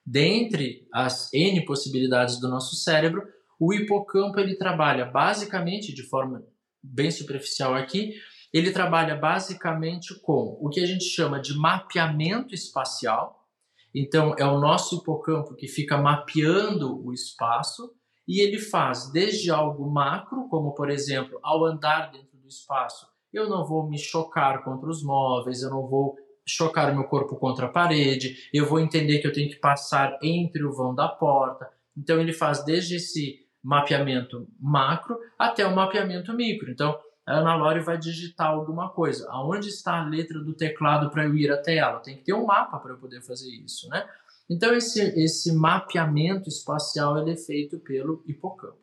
Dentre 0.04 0.88
as 0.92 1.30
N 1.34 1.64
possibilidades 1.66 2.40
do 2.40 2.48
nosso 2.48 2.76
cérebro, 2.76 3.22
o 3.60 3.74
hipocampo 3.74 4.40
ele 4.40 4.56
trabalha 4.56 5.04
basicamente 5.04 5.92
de 5.92 6.02
forma 6.02 6.42
bem 6.82 7.10
superficial 7.10 7.74
aqui, 7.74 8.14
ele 8.52 8.70
trabalha 8.70 9.14
basicamente 9.14 10.18
com 10.20 10.58
o 10.60 10.70
que 10.70 10.80
a 10.80 10.86
gente 10.86 11.04
chama 11.04 11.38
de 11.38 11.54
mapeamento 11.54 12.54
espacial. 12.54 13.46
Então, 13.94 14.34
é 14.38 14.46
o 14.46 14.58
nosso 14.58 14.96
hipocampo 14.96 15.54
que 15.54 15.68
fica 15.68 15.98
mapeando 15.98 17.04
o 17.04 17.12
espaço 17.12 17.92
e 18.26 18.40
ele 18.40 18.58
faz 18.58 19.10
desde 19.12 19.50
algo 19.50 19.90
macro, 19.90 20.48
como 20.48 20.74
por 20.74 20.88
exemplo, 20.88 21.38
ao 21.42 21.64
andar 21.66 22.10
dentro 22.10 22.38
do 22.38 22.48
espaço, 22.48 23.06
eu 23.32 23.48
não 23.48 23.64
vou 23.64 23.88
me 23.88 23.98
chocar 23.98 24.62
contra 24.64 24.88
os 24.88 25.02
móveis, 25.02 25.62
eu 25.62 25.70
não 25.70 25.86
vou 25.86 26.16
chocar 26.46 26.94
meu 26.94 27.04
corpo 27.04 27.36
contra 27.36 27.66
a 27.66 27.68
parede, 27.68 28.48
eu 28.52 28.66
vou 28.66 28.80
entender 28.80 29.18
que 29.18 29.26
eu 29.26 29.32
tenho 29.32 29.50
que 29.50 29.56
passar 29.56 30.18
entre 30.22 30.64
o 30.64 30.72
vão 30.72 30.94
da 30.94 31.08
porta. 31.08 31.70
Então 31.96 32.20
ele 32.20 32.32
faz 32.32 32.64
desde 32.64 32.96
esse 32.96 33.46
mapeamento 33.62 34.48
macro 34.58 35.18
até 35.38 35.66
o 35.66 35.74
mapeamento 35.74 36.32
micro. 36.32 36.70
Então 36.70 36.98
a 37.26 37.40
Ana 37.40 37.54
Lore 37.56 37.80
vai 37.80 37.98
digitar 37.98 38.48
alguma 38.48 38.88
coisa. 38.88 39.28
Aonde 39.30 39.68
está 39.68 40.00
a 40.00 40.08
letra 40.08 40.38
do 40.40 40.54
teclado 40.54 41.10
para 41.10 41.24
eu 41.24 41.36
ir 41.36 41.50
até 41.50 41.76
ela? 41.76 42.00
Tem 42.00 42.16
que 42.16 42.24
ter 42.24 42.32
um 42.32 42.46
mapa 42.46 42.78
para 42.78 42.92
eu 42.92 42.98
poder 42.98 43.20
fazer 43.20 43.50
isso, 43.50 43.88
né? 43.88 44.08
Então 44.48 44.72
esse, 44.74 45.02
esse 45.20 45.54
mapeamento 45.54 46.48
espacial 46.48 47.18
ele 47.18 47.32
é 47.32 47.36
feito 47.36 47.78
pelo 47.80 48.24
hipocampo. 48.26 48.78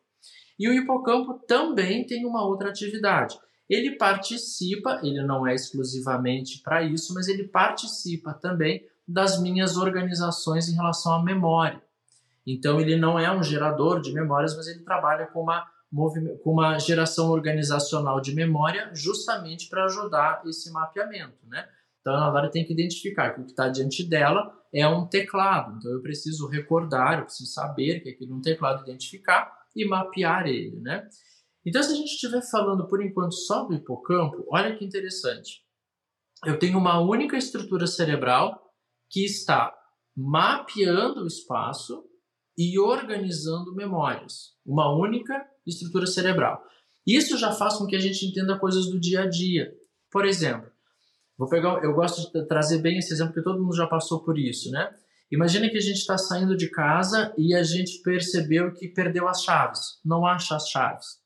E 0.60 0.70
o 0.70 0.74
hipocampo 0.74 1.34
também 1.48 2.06
tem 2.06 2.26
uma 2.26 2.46
outra 2.46 2.70
atividade. 2.70 3.36
Ele 3.70 3.98
participa, 3.98 5.00
ele 5.04 5.24
não 5.24 5.48
é 5.48 5.56
exclusivamente 5.56 6.62
para 6.62 6.84
isso, 6.84 7.14
mas 7.14 7.28
ele 7.28 7.48
participa 7.48 8.34
também 8.34 8.86
das 9.08 9.40
minhas 9.40 9.78
organizações 9.78 10.70
em 10.70 10.76
relação 10.76 11.14
à 11.14 11.24
memória. 11.24 11.82
Então 12.46 12.80
ele 12.80 12.96
não 12.96 13.18
é 13.18 13.32
um 13.36 13.42
gerador 13.42 14.00
de 14.02 14.14
memórias, 14.14 14.56
mas 14.56 14.68
ele 14.68 14.82
trabalha 14.82 15.26
com 15.28 15.42
uma, 15.42 15.66
com 16.44 16.52
uma 16.52 16.78
geração 16.78 17.32
organizacional 17.32 18.22
de 18.22 18.36
memória 18.36 18.92
justamente 18.94 19.68
para 19.68 19.86
ajudar 19.86 20.44
esse 20.46 20.72
mapeamento, 20.72 21.48
né? 21.48 21.68
Então 22.02 22.14
a 22.14 22.20
Navarra 22.20 22.50
tem 22.50 22.64
que 22.64 22.74
identificar 22.74 23.32
que 23.32 23.42
o 23.42 23.46
que 23.46 23.50
está 23.50 23.68
diante 23.68 24.08
dela 24.08 24.54
é 24.72 24.88
um 24.88 25.08
teclado. 25.08 25.76
Então 25.78 25.92
eu 25.92 26.02
preciso 26.02 26.48
recordar, 26.48 27.18
eu 27.18 27.26
preciso 27.26 27.52
saber 27.52 28.02
que 28.02 28.10
aquilo 28.10 28.34
é 28.34 28.36
um 28.36 28.42
teclado, 28.42 28.84
identificar 28.84 29.52
e 29.76 29.88
mapear 29.88 30.46
ele, 30.46 30.80
né? 30.80 31.08
Então, 31.66 31.82
se 31.82 31.94
a 31.94 31.96
gente 31.96 32.14
estiver 32.14 32.42
falando 32.50 32.88
por 32.88 33.04
enquanto 33.04 33.34
só 33.34 33.64
do 33.64 33.74
hipocampo, 33.74 34.46
olha 34.50 34.76
que 34.76 34.86
interessante. 34.86 35.64
Eu 36.46 36.60
tenho 36.60 36.78
uma 36.78 37.00
única 37.00 37.36
estrutura 37.36 37.88
cerebral 37.88 38.62
que 39.10 39.26
está 39.26 39.74
mapeando 40.16 41.24
o 41.24 41.28
espaço 41.28 42.04
e 42.58 42.78
organizando 42.80 43.74
memórias. 43.74 44.54
Uma 44.66 44.96
única 44.96 45.46
estrutura 45.66 46.06
cerebral. 46.06 46.64
Isso 47.06 47.38
já 47.38 47.52
faz 47.52 47.78
com 47.78 47.86
que 47.86 47.96
a 47.96 48.00
gente 48.00 48.26
entenda 48.26 48.60
coisas 48.60 48.86
do 48.88 49.00
dia 49.00 49.22
a 49.22 49.30
dia. 49.30 49.74
Por 50.12 50.26
exemplo, 50.26 50.72
vou 51.38 51.50
pegar, 51.50 51.84
eu 51.84 51.94
gosto 51.94 52.32
de 52.32 52.48
trazer 52.48 52.80
bem 52.80 52.98
esse 52.98 53.14
exemplo 53.14 53.34
porque 53.34 53.44
todo 53.44 53.62
mundo 53.62 53.76
já 53.76 53.88
passou 53.88 54.24
por 54.24 54.38
isso, 54.38 54.72
né? 54.72 54.94
Imagina 55.32 55.70
que 55.70 55.78
a 55.78 55.82
gente 55.82 55.98
está 55.98 56.18
saindo 56.18 56.56
de 56.56 56.70
casa 56.70 57.34
e 57.38 57.54
a 57.54 57.64
gente 57.64 58.02
percebeu 58.02 58.72
que 58.74 58.88
perdeu 58.88 59.28
as 59.28 59.44
chaves, 59.44 60.00
não 60.06 60.26
acha 60.26 60.56
as 60.56 60.70
chaves. 60.70 61.25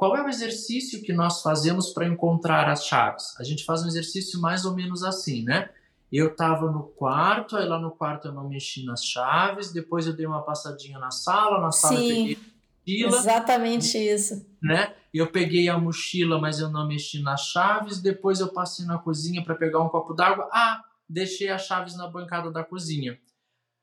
Qual 0.00 0.16
é 0.16 0.24
o 0.24 0.28
exercício 0.30 1.02
que 1.02 1.12
nós 1.12 1.42
fazemos 1.42 1.90
para 1.90 2.06
encontrar 2.06 2.70
as 2.70 2.86
chaves? 2.86 3.38
A 3.38 3.44
gente 3.44 3.66
faz 3.66 3.82
um 3.82 3.86
exercício 3.86 4.40
mais 4.40 4.64
ou 4.64 4.74
menos 4.74 5.04
assim, 5.04 5.44
né? 5.44 5.68
Eu 6.10 6.28
estava 6.28 6.72
no 6.72 6.84
quarto, 6.84 7.54
aí 7.54 7.68
lá 7.68 7.78
no 7.78 7.90
quarto 7.90 8.28
eu 8.28 8.32
não 8.32 8.48
mexi 8.48 8.82
nas 8.86 9.04
chaves, 9.04 9.70
depois 9.70 10.06
eu 10.06 10.14
dei 10.14 10.24
uma 10.24 10.40
passadinha 10.40 10.98
na 10.98 11.10
sala, 11.10 11.60
na 11.60 11.70
sala 11.70 11.98
Sim, 11.98 12.30
eu 12.30 12.38
peguei 12.86 13.04
a 13.04 13.06
mochila. 13.08 13.18
Exatamente 13.18 13.98
isso. 13.98 14.46
Né? 14.62 14.94
Eu 15.12 15.30
peguei 15.30 15.68
a 15.68 15.78
mochila, 15.78 16.40
mas 16.40 16.60
eu 16.60 16.70
não 16.70 16.88
mexi 16.88 17.20
nas 17.20 17.42
chaves, 17.48 18.00
depois 18.00 18.40
eu 18.40 18.48
passei 18.48 18.86
na 18.86 18.96
cozinha 18.96 19.44
para 19.44 19.54
pegar 19.54 19.82
um 19.82 19.90
copo 19.90 20.14
d'água. 20.14 20.48
Ah, 20.50 20.82
deixei 21.06 21.50
as 21.50 21.66
chaves 21.66 21.94
na 21.94 22.06
bancada 22.08 22.50
da 22.50 22.64
cozinha. 22.64 23.20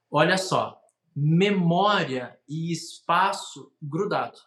Olha 0.09 0.39
só, 0.39 0.81
memória 1.15 2.35
e 2.49 2.71
espaço 2.71 3.71
grudado. 3.79 4.39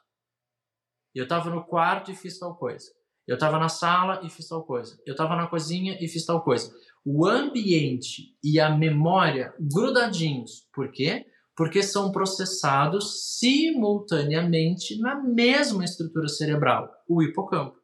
Eu 1.20 1.24
estava 1.24 1.50
no 1.50 1.62
quarto 1.62 2.10
e 2.10 2.14
fiz 2.14 2.38
tal 2.38 2.54
coisa. 2.54 2.86
Eu 3.28 3.34
estava 3.34 3.58
na 3.58 3.68
sala 3.68 4.22
e 4.24 4.30
fiz 4.30 4.48
tal 4.48 4.64
coisa. 4.64 4.98
Eu 5.06 5.12
estava 5.12 5.36
na 5.36 5.46
cozinha 5.46 5.98
e 6.00 6.08
fiz 6.08 6.24
tal 6.24 6.42
coisa. 6.42 6.72
O 7.04 7.26
ambiente 7.26 8.34
e 8.42 8.58
a 8.58 8.74
memória 8.74 9.52
grudadinhos. 9.60 10.66
Por 10.72 10.90
quê? 10.90 11.26
Porque 11.54 11.82
são 11.82 12.10
processados 12.10 13.36
simultaneamente 13.38 14.98
na 14.98 15.22
mesma 15.22 15.84
estrutura 15.84 16.26
cerebral, 16.26 16.90
o 17.06 17.22
hipocampo. 17.22 17.76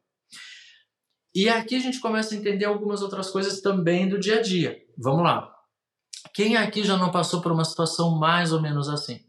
E 1.34 1.50
aqui 1.50 1.74
a 1.74 1.80
gente 1.80 2.00
começa 2.00 2.34
a 2.34 2.38
entender 2.38 2.64
algumas 2.64 3.02
outras 3.02 3.28
coisas 3.28 3.60
também 3.60 4.08
do 4.08 4.18
dia 4.18 4.38
a 4.38 4.42
dia. 4.42 4.78
Vamos 4.96 5.24
lá. 5.24 5.54
Quem 6.32 6.56
aqui 6.56 6.82
já 6.82 6.96
não 6.96 7.10
passou 7.12 7.42
por 7.42 7.52
uma 7.52 7.66
situação 7.66 8.18
mais 8.18 8.50
ou 8.50 8.62
menos 8.62 8.88
assim? 8.88 9.25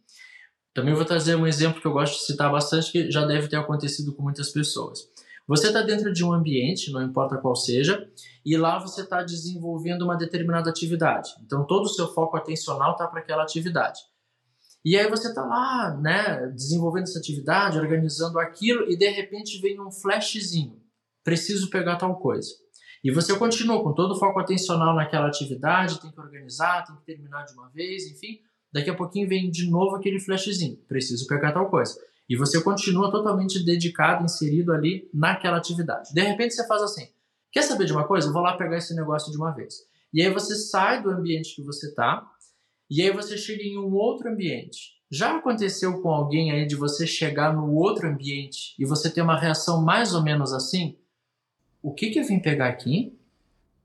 Também 0.78 0.94
vou 0.94 1.06
trazer 1.06 1.36
um 1.36 1.48
exemplo 1.48 1.82
que 1.82 1.88
eu 1.88 1.92
gosto 1.92 2.20
de 2.20 2.26
citar 2.28 2.52
bastante, 2.52 2.92
que 2.92 3.10
já 3.10 3.26
deve 3.26 3.48
ter 3.48 3.56
acontecido 3.56 4.14
com 4.14 4.22
muitas 4.22 4.52
pessoas. 4.52 5.10
Você 5.48 5.70
está 5.70 5.82
dentro 5.82 6.14
de 6.14 6.24
um 6.24 6.32
ambiente, 6.32 6.92
não 6.92 7.02
importa 7.02 7.36
qual 7.36 7.56
seja, 7.56 8.08
e 8.46 8.56
lá 8.56 8.78
você 8.78 9.02
está 9.02 9.24
desenvolvendo 9.24 10.04
uma 10.04 10.16
determinada 10.16 10.70
atividade. 10.70 11.32
Então 11.44 11.66
todo 11.66 11.86
o 11.86 11.90
seu 11.90 12.14
foco 12.14 12.38
atencional 12.38 12.92
está 12.92 13.08
para 13.08 13.22
aquela 13.22 13.42
atividade. 13.42 14.02
E 14.86 14.96
aí 14.96 15.10
você 15.10 15.30
está 15.30 15.44
lá, 15.44 15.98
né, 16.00 16.46
desenvolvendo 16.54 17.06
essa 17.06 17.18
atividade, 17.18 17.80
organizando 17.80 18.38
aquilo, 18.38 18.88
e 18.88 18.96
de 18.96 19.10
repente 19.10 19.60
vem 19.60 19.82
um 19.82 19.92
flashzinho. 19.92 20.80
Preciso 21.24 21.72
pegar 21.72 21.96
tal 21.96 22.20
coisa. 22.20 22.52
E 23.04 23.12
você 23.12 23.36
continua 23.36 23.82
com 23.82 23.96
todo 23.96 24.12
o 24.12 24.20
foco 24.20 24.40
atencional 24.40 24.94
naquela 24.94 25.26
atividade, 25.26 26.00
tem 26.00 26.12
que 26.12 26.20
organizar, 26.20 26.86
tem 26.86 26.96
que 26.98 27.04
terminar 27.04 27.46
de 27.46 27.54
uma 27.54 27.68
vez, 27.70 28.06
enfim. 28.12 28.42
Daqui 28.72 28.90
a 28.90 28.96
pouquinho 28.96 29.28
vem 29.28 29.50
de 29.50 29.70
novo 29.70 29.96
aquele 29.96 30.20
flashzinho, 30.20 30.78
preciso 30.88 31.26
pegar 31.28 31.52
tal 31.52 31.70
coisa. 31.70 32.00
E 32.30 32.36
você 32.36 32.62
continua 32.62 33.10
totalmente 33.10 33.64
dedicado, 33.64 34.26
inserido 34.26 34.74
ali 34.74 35.10
naquela 35.14 35.58
atividade. 35.58 36.14
De 36.14 36.22
repente 36.22 36.54
você 36.54 36.68
faz 36.68 36.82
assim: 36.82 37.08
Quer 37.52 37.64
saber 37.64 37.86
de 37.86 37.94
uma 37.94 38.06
coisa? 38.06 38.32
Vou 38.32 38.42
lá 38.42 38.58
pegar 38.58 38.78
esse 38.78 38.94
negócio 38.94 39.32
de 39.32 39.38
uma 39.38 39.52
vez. 39.52 39.86
E 40.14 40.22
aí 40.22 40.30
você 40.30 40.56
sai 40.56 41.02
do 41.02 41.10
ambiente 41.10 41.56
que 41.56 41.62
você 41.62 41.88
está, 41.88 42.30
e 42.90 43.02
aí 43.02 43.12
você 43.12 43.38
chega 43.38 43.64
em 43.64 43.78
um 43.78 43.94
outro 43.94 44.30
ambiente. 44.30 44.98
Já 45.10 45.38
aconteceu 45.38 46.02
com 46.02 46.10
alguém 46.10 46.52
aí 46.52 46.66
de 46.66 46.76
você 46.76 47.08
chegar 47.08 47.54
no 47.54 47.74
outro 47.74 48.08
ambiente 48.08 48.76
e 48.78 48.86
você 48.86 49.10
ter 49.10 49.22
uma 49.22 49.40
reação 49.40 49.82
mais 49.82 50.14
ou 50.14 50.22
menos 50.22 50.54
assim? 50.54 50.98
O 51.82 51.94
que 51.94 52.10
que 52.10 52.20
eu 52.20 52.26
vim 52.26 52.40
pegar 52.40 52.68
aqui? 52.68 53.18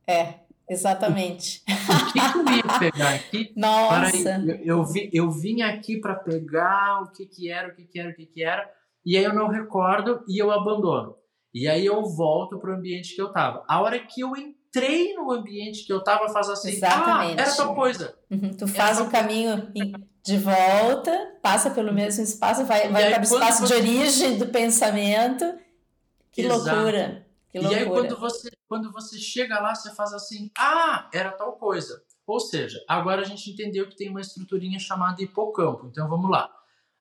É, 0.07 0.41
exatamente. 0.73 1.63
O 1.69 2.13
que, 2.13 2.33
que 2.33 2.39
eu 2.39 2.45
vim 2.45 2.79
pegar 2.79 3.15
aqui? 3.15 3.53
Nossa. 3.57 4.43
eu, 4.47 4.57
eu, 4.65 4.85
vi, 4.85 5.11
eu 5.13 5.31
vim 5.31 5.63
aqui 5.63 6.01
para 6.01 6.15
pegar 6.15 7.03
o 7.03 7.13
que 7.13 7.27
que 7.27 7.51
era, 7.51 7.69
o 7.69 7.75
que 7.75 7.85
que 7.85 7.99
era, 7.99 8.11
o 8.11 8.15
que 8.15 8.27
que 8.27 8.43
era, 8.43 8.69
e 9.05 9.17
aí 9.17 9.25
eu 9.25 9.35
não 9.35 9.49
recordo 9.49 10.25
e 10.29 10.43
eu 10.43 10.51
abandono. 10.51 11.17
E 11.55 11.69
aí 11.69 11.85
eu 11.85 12.03
volto 12.05 12.59
para 12.59 12.71
o 12.71 12.75
ambiente 12.75 13.15
que 13.15 13.21
eu 13.21 13.29
estava. 13.29 13.63
A 13.69 13.81
hora 13.81 13.99
que 13.99 14.23
eu 14.23 14.35
entrei 14.37 15.15
no 15.15 15.31
ambiente 15.31 15.85
que 15.85 15.93
eu 15.93 15.99
estava, 15.99 16.29
faz 16.31 16.49
assim, 16.49 16.71
Exatamente. 16.71 17.39
ah, 17.39 17.43
era 17.43 17.55
tal 17.55 17.75
coisa. 17.75 18.15
Uhum, 18.31 18.55
tu 18.55 18.67
faz 18.67 19.01
o 19.01 19.11
caminho 19.11 19.71
de 20.25 20.39
volta, 20.39 21.37
passa 21.43 21.71
pelo 21.71 21.93
mesmo 21.93 22.23
espaço, 22.23 22.65
vai, 22.65 22.89
vai 22.89 23.11
para 23.11 23.21
o 23.21 23.25
espaço 23.25 23.67
você... 23.67 23.81
de 23.81 23.81
origem 23.81 24.39
do 24.39 24.47
pensamento. 24.47 25.45
Que 26.31 26.43
Exato. 26.43 26.65
loucura! 26.65 27.27
E 27.55 27.75
aí 27.75 27.87
quando 27.87 28.19
você, 28.19 28.51
quando 28.67 28.91
você 28.91 29.19
chega 29.19 29.61
lá, 29.61 29.75
você 29.75 29.95
faz 29.95 30.13
assim, 30.15 30.51
ah, 30.57 31.09
era 31.13 31.31
tal 31.33 31.53
coisa. 31.57 32.03
Ou 32.27 32.41
seja, 32.41 32.83
agora 32.89 33.21
a 33.21 33.25
gente 33.25 33.51
entendeu 33.51 33.87
que 33.89 33.97
tem 33.97 34.09
uma 34.09 34.21
estruturinha 34.21 34.79
chamada 34.79 35.23
hipocampo. 35.23 35.87
Então 35.87 36.09
vamos 36.09 36.31
lá. 36.31 36.51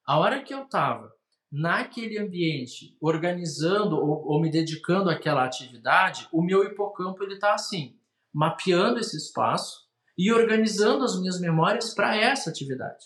A 0.06 0.20
hora 0.20 0.44
que 0.44 0.54
eu 0.54 0.64
estava 0.64 1.10
naquele 1.50 2.18
ambiente, 2.20 2.98
organizando 3.02 3.96
ou, 3.96 4.26
ou, 4.26 4.42
me 4.42 4.50
dedicando 4.50 5.10
àquela 5.10 5.46
atividade, 5.46 6.28
o 6.32 6.42
meu 6.42 6.64
hipocampo 6.64 7.24
ele 7.24 7.36
está 7.36 7.54
assim, 7.54 7.98
mapeando 8.34 9.00
esse 9.00 9.16
espaço 9.16 9.82
e 10.18 10.32
organizando 10.32 11.04
as 11.04 11.20
minhas 11.20 11.40
memórias 11.40 11.94
para 11.94 12.16
essa 12.16 12.50
atividade. 12.50 13.06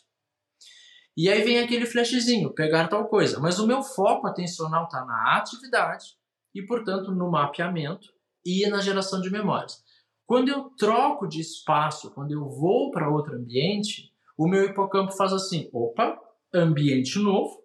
E 1.18 1.30
aí 1.30 1.44
vem 1.44 1.60
aquele 1.60 1.86
flashzinho, 1.86 2.54
pegar 2.54 2.88
tal 2.88 3.08
coisa. 3.08 3.40
Mas 3.40 3.58
o 3.60 3.68
meu 3.68 3.82
foco 3.82 4.28
atencional 4.28 4.86
está 4.86 5.06
na 5.06 5.38
atividade 5.38 6.18
e, 6.56 6.66
portanto, 6.66 7.12
no 7.12 7.30
mapeamento 7.30 8.08
e 8.46 8.68
na 8.70 8.80
geração 8.80 9.20
de 9.20 9.30
memórias. 9.30 9.84
Quando 10.26 10.50
eu 10.50 10.72
troco 10.78 11.28
de 11.28 11.42
espaço, 11.42 12.12
quando 12.12 12.32
eu 12.32 12.50
vou 12.50 12.90
para 12.90 13.10
outro 13.10 13.36
ambiente, 13.36 14.12
o 14.38 14.48
meu 14.48 14.64
hipocampo 14.64 15.12
faz 15.12 15.34
assim: 15.34 15.70
opa, 15.72 16.18
ambiente 16.54 17.20
novo, 17.20 17.62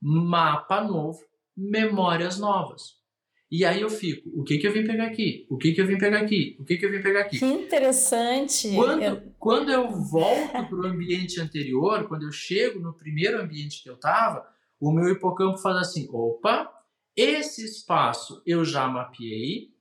mapa 0.00 0.82
novo, 0.82 1.18
memórias 1.56 2.38
novas. 2.38 3.02
E 3.50 3.64
aí 3.64 3.80
eu 3.80 3.90
fico, 3.90 4.28
o 4.34 4.42
que 4.42 4.58
que 4.58 4.66
eu 4.66 4.72
vim 4.72 4.84
pegar 4.84 5.06
aqui? 5.06 5.46
O 5.48 5.56
que 5.56 5.72
que 5.72 5.80
eu 5.80 5.86
vim 5.86 5.96
pegar 5.96 6.20
aqui? 6.20 6.56
O 6.58 6.64
que 6.64 6.76
que 6.76 6.86
eu 6.86 6.90
vim 6.90 7.00
pegar 7.00 7.20
aqui? 7.20 7.38
Que 7.38 7.44
interessante. 7.44 8.74
Quando 8.74 9.02
eu, 9.02 9.22
quando 9.38 9.70
eu 9.70 9.90
volto 9.90 10.50
para 10.50 10.76
o 10.76 10.86
ambiente 10.86 11.40
anterior, 11.40 12.08
quando 12.08 12.24
eu 12.24 12.32
chego 12.32 12.80
no 12.80 12.94
primeiro 12.94 13.40
ambiente 13.40 13.82
que 13.82 13.88
eu 13.88 13.94
estava, 13.94 14.44
o 14.80 14.90
meu 14.90 15.08
hipocampo 15.08 15.58
faz 15.58 15.76
assim, 15.76 16.08
opa, 16.10 16.68
esse 17.16 17.64
espaço 17.64 18.42
eu 18.46 18.64
já 18.64 18.86
mapeei, 18.86 19.72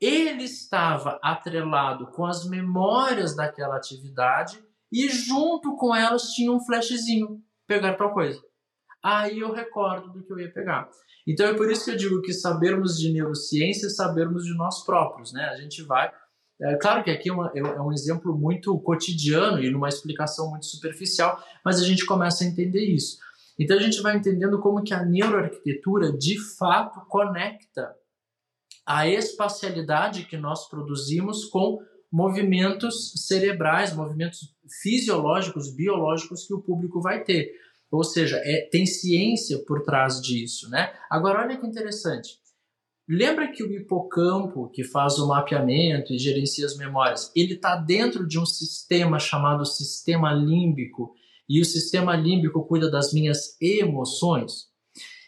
ele 0.00 0.44
estava 0.44 1.18
atrelado 1.22 2.08
com 2.08 2.26
as 2.26 2.44
memórias 2.48 3.34
daquela 3.34 3.76
atividade 3.76 4.62
e 4.92 5.08
junto 5.08 5.76
com 5.76 5.94
elas 5.94 6.32
tinha 6.32 6.52
um 6.52 6.60
flashzinho, 6.60 7.42
pegar 7.66 7.94
tal 7.94 8.12
coisa 8.12 8.42
aí 9.04 9.38
eu 9.38 9.52
recordo 9.52 10.10
do 10.10 10.22
que 10.24 10.32
eu 10.32 10.40
ia 10.40 10.50
pegar. 10.50 10.88
Então 11.28 11.46
é 11.46 11.52
por 11.52 11.70
isso 11.70 11.84
que 11.84 11.90
eu 11.90 11.96
digo 11.96 12.22
que 12.22 12.32
sabermos 12.32 12.98
de 12.98 13.12
neurociência 13.12 13.86
é 13.86 13.90
sabermos 13.90 14.44
de 14.44 14.56
nós 14.56 14.82
próprios, 14.82 15.30
né? 15.34 15.44
A 15.50 15.56
gente 15.56 15.82
vai. 15.82 16.10
É 16.62 16.76
claro 16.76 17.04
que 17.04 17.10
aqui 17.10 17.28
é, 17.30 17.34
é, 17.34 17.58
é 17.58 17.80
um 17.82 17.92
exemplo 17.92 18.34
muito 18.34 18.78
cotidiano 18.80 19.62
e 19.62 19.70
numa 19.70 19.88
explicação 19.88 20.48
muito 20.48 20.64
superficial, 20.64 21.38
mas 21.62 21.78
a 21.80 21.84
gente 21.84 22.06
começa 22.06 22.42
a 22.42 22.46
entender 22.46 22.82
isso. 22.82 23.18
Então 23.58 23.76
a 23.76 23.80
gente 23.80 24.00
vai 24.02 24.16
entendendo 24.16 24.60
como 24.60 24.82
que 24.82 24.92
a 24.92 25.04
neuroarquitetura 25.04 26.12
de 26.12 26.38
fato 26.56 27.00
conecta 27.08 27.94
a 28.86 29.08
espacialidade 29.08 30.26
que 30.26 30.36
nós 30.36 30.68
produzimos 30.68 31.44
com 31.46 31.78
movimentos 32.12 33.12
cerebrais, 33.26 33.94
movimentos 33.94 34.54
fisiológicos, 34.82 35.74
biológicos 35.74 36.46
que 36.46 36.54
o 36.54 36.62
público 36.62 37.00
vai 37.00 37.24
ter. 37.24 37.52
Ou 37.90 38.04
seja, 38.04 38.40
é, 38.44 38.68
tem 38.70 38.86
ciência 38.86 39.58
por 39.66 39.82
trás 39.82 40.20
disso, 40.20 40.68
né? 40.68 40.92
Agora, 41.10 41.40
olha 41.40 41.56
que 41.56 41.66
interessante. 41.66 42.38
Lembra 43.08 43.50
que 43.50 43.62
o 43.62 43.70
hipocampo, 43.70 44.70
que 44.70 44.82
faz 44.82 45.18
o 45.18 45.28
mapeamento 45.28 46.12
e 46.12 46.18
gerencia 46.18 46.64
as 46.64 46.76
memórias, 46.76 47.30
ele 47.36 47.54
está 47.54 47.76
dentro 47.76 48.26
de 48.26 48.38
um 48.38 48.46
sistema 48.46 49.18
chamado 49.18 49.66
sistema 49.66 50.32
límbico, 50.32 51.14
e 51.48 51.60
o 51.60 51.64
sistema 51.64 52.16
límbico 52.16 52.66
cuida 52.66 52.90
das 52.90 53.12
minhas 53.12 53.56
emoções? 53.60 54.68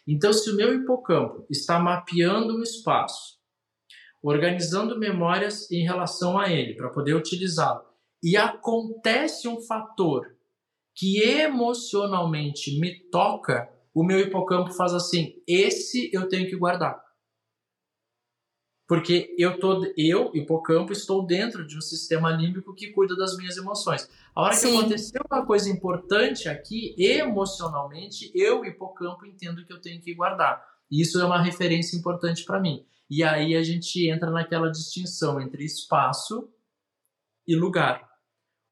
Então, 0.07 0.31
se 0.31 0.49
o 0.49 0.55
meu 0.55 0.73
hipocampo 0.73 1.45
está 1.49 1.79
mapeando 1.79 2.55
o 2.55 2.63
espaço, 2.63 3.37
organizando 4.23 4.97
memórias 4.97 5.69
em 5.71 5.83
relação 5.83 6.39
a 6.39 6.49
ele, 6.49 6.75
para 6.75 6.89
poder 6.89 7.13
utilizá-lo, 7.13 7.85
e 8.23 8.35
acontece 8.35 9.47
um 9.47 9.61
fator 9.61 10.35
que 10.95 11.21
emocionalmente 11.21 12.79
me 12.79 12.99
toca, 13.09 13.69
o 13.93 14.03
meu 14.03 14.19
hipocampo 14.19 14.71
faz 14.73 14.93
assim: 14.93 15.35
esse 15.47 16.09
eu 16.13 16.27
tenho 16.27 16.49
que 16.49 16.55
guardar. 16.55 17.06
Porque 18.87 19.35
eu, 19.37 19.59
tô, 19.59 19.85
eu, 19.97 20.31
hipocampo, 20.33 20.93
estou 20.93 21.25
dentro 21.25 21.67
de 21.67 21.77
um 21.77 21.81
sistema 21.81 22.31
límbico 22.31 22.73
que 22.73 22.93
cuida 22.93 23.17
das 23.17 23.35
minhas 23.35 23.57
emoções. 23.57 24.09
A 24.33 24.43
hora 24.43 24.53
Sim. 24.53 24.71
que 24.71 24.77
aconteceu 24.77 25.21
uma 25.29 25.45
coisa 25.45 25.69
importante 25.69 26.47
aqui, 26.47 26.95
emocionalmente, 26.97 28.31
eu, 28.33 28.63
hipocampo, 28.63 29.25
entendo 29.25 29.65
que 29.65 29.73
eu 29.73 29.81
tenho 29.81 30.01
que 30.01 30.15
guardar. 30.15 30.65
Isso 30.89 31.19
é 31.19 31.25
uma 31.25 31.41
referência 31.41 31.97
importante 31.97 32.45
para 32.45 32.61
mim. 32.61 32.85
E 33.09 33.23
aí 33.23 33.55
a 33.55 33.63
gente 33.63 34.09
entra 34.09 34.31
naquela 34.31 34.71
distinção 34.71 35.41
entre 35.41 35.65
espaço 35.65 36.49
e 37.45 37.55
lugar. 37.55 38.07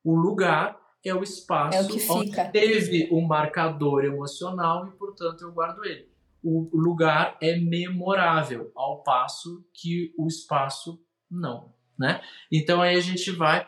O 0.02 0.16
lugar 0.16 0.80
é 1.04 1.14
o 1.14 1.24
espaço 1.24 1.78
é 1.78 1.82
o 1.82 1.88
que 1.88 2.10
onde 2.10 2.52
teve 2.52 3.10
um 3.12 3.22
marcador 3.22 4.06
emocional 4.06 4.88
e, 4.88 4.92
portanto, 4.92 5.42
eu 5.42 5.52
guardo 5.52 5.84
ele. 5.84 6.10
O 6.48 6.70
lugar 6.72 7.38
é 7.42 7.58
memorável, 7.58 8.72
ao 8.76 9.02
passo 9.02 9.66
que 9.74 10.14
o 10.18 10.28
espaço 10.28 11.02
não, 11.30 11.74
né? 11.98 12.22
Então 12.52 12.82
aí 12.82 12.96
a 12.96 13.02
gente 13.02 13.32
vai 13.32 13.66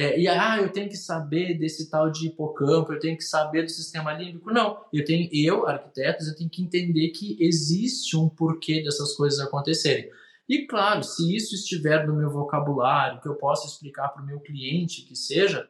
é, 0.00 0.16
e 0.16 0.28
ah, 0.28 0.58
eu 0.58 0.70
tenho 0.70 0.88
que 0.88 0.96
saber 0.96 1.58
desse 1.58 1.90
tal 1.90 2.08
de 2.08 2.28
hipocampo, 2.28 2.92
eu 2.92 3.00
tenho 3.00 3.16
que 3.16 3.24
saber 3.24 3.64
do 3.64 3.70
sistema 3.70 4.12
límbico. 4.12 4.52
Não, 4.52 4.84
eu 4.92 5.04
tenho, 5.04 5.28
eu, 5.32 5.66
arquiteto, 5.66 6.24
eu 6.24 6.36
tenho 6.36 6.48
que 6.48 6.62
entender 6.62 7.08
que 7.08 7.36
existe 7.40 8.16
um 8.16 8.28
porquê 8.28 8.80
dessas 8.82 9.14
coisas 9.16 9.40
acontecerem. 9.40 10.08
E 10.48 10.66
claro, 10.66 11.02
se 11.02 11.34
isso 11.34 11.54
estiver 11.54 12.06
no 12.06 12.14
meu 12.14 12.30
vocabulário, 12.30 13.20
que 13.20 13.28
eu 13.28 13.34
possa 13.34 13.66
explicar 13.66 14.08
para 14.10 14.22
o 14.22 14.26
meu 14.26 14.38
cliente, 14.38 15.02
que 15.02 15.16
seja, 15.16 15.68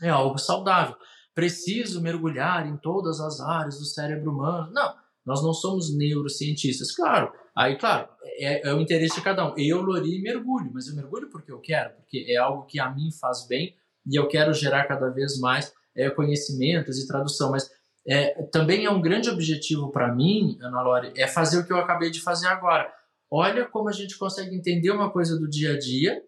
é 0.00 0.08
algo 0.08 0.38
saudável. 0.38 0.96
Preciso 1.34 2.00
mergulhar 2.00 2.66
em 2.66 2.76
todas 2.78 3.20
as 3.20 3.40
áreas 3.40 3.78
do 3.78 3.84
cérebro 3.84 4.32
humano. 4.32 4.72
Não, 4.72 4.94
nós 5.24 5.42
não 5.42 5.52
somos 5.52 5.94
neurocientistas. 5.94 6.92
Claro, 6.92 7.32
aí, 7.56 7.76
claro, 7.76 8.08
é, 8.38 8.68
é 8.68 8.74
o 8.74 8.80
interesse 8.80 9.16
de 9.16 9.22
cada 9.22 9.46
um. 9.46 9.54
Eu, 9.56 9.82
Lori, 9.82 10.20
mergulho, 10.22 10.70
mas 10.72 10.86
eu 10.88 10.94
mergulho 10.94 11.28
porque 11.30 11.52
eu 11.52 11.60
quero, 11.60 11.94
porque 11.96 12.26
é 12.28 12.36
algo 12.36 12.66
que 12.66 12.80
a 12.80 12.90
mim 12.90 13.10
faz 13.20 13.46
bem 13.46 13.76
e 14.06 14.16
eu 14.16 14.26
quero 14.28 14.52
gerar 14.54 14.84
cada 14.84 15.10
vez 15.10 15.38
mais 15.38 15.72
é, 15.96 16.08
conhecimentos 16.10 16.98
e 16.98 17.06
tradução. 17.06 17.50
Mas 17.50 17.70
é, 18.06 18.42
também 18.52 18.84
é 18.84 18.90
um 18.90 19.00
grande 19.00 19.28
objetivo 19.28 19.90
para 19.90 20.14
mim, 20.14 20.58
Ana 20.60 20.82
Lore, 20.82 21.12
é 21.16 21.26
fazer 21.26 21.58
o 21.58 21.66
que 21.66 21.72
eu 21.72 21.78
acabei 21.78 22.10
de 22.10 22.20
fazer 22.20 22.48
agora. 22.48 22.90
Olha 23.30 23.64
como 23.66 23.88
a 23.88 23.92
gente 23.92 24.18
consegue 24.18 24.56
entender 24.56 24.90
uma 24.90 25.10
coisa 25.10 25.38
do 25.38 25.48
dia 25.48 25.74
a 25.74 25.78
dia 25.78 26.20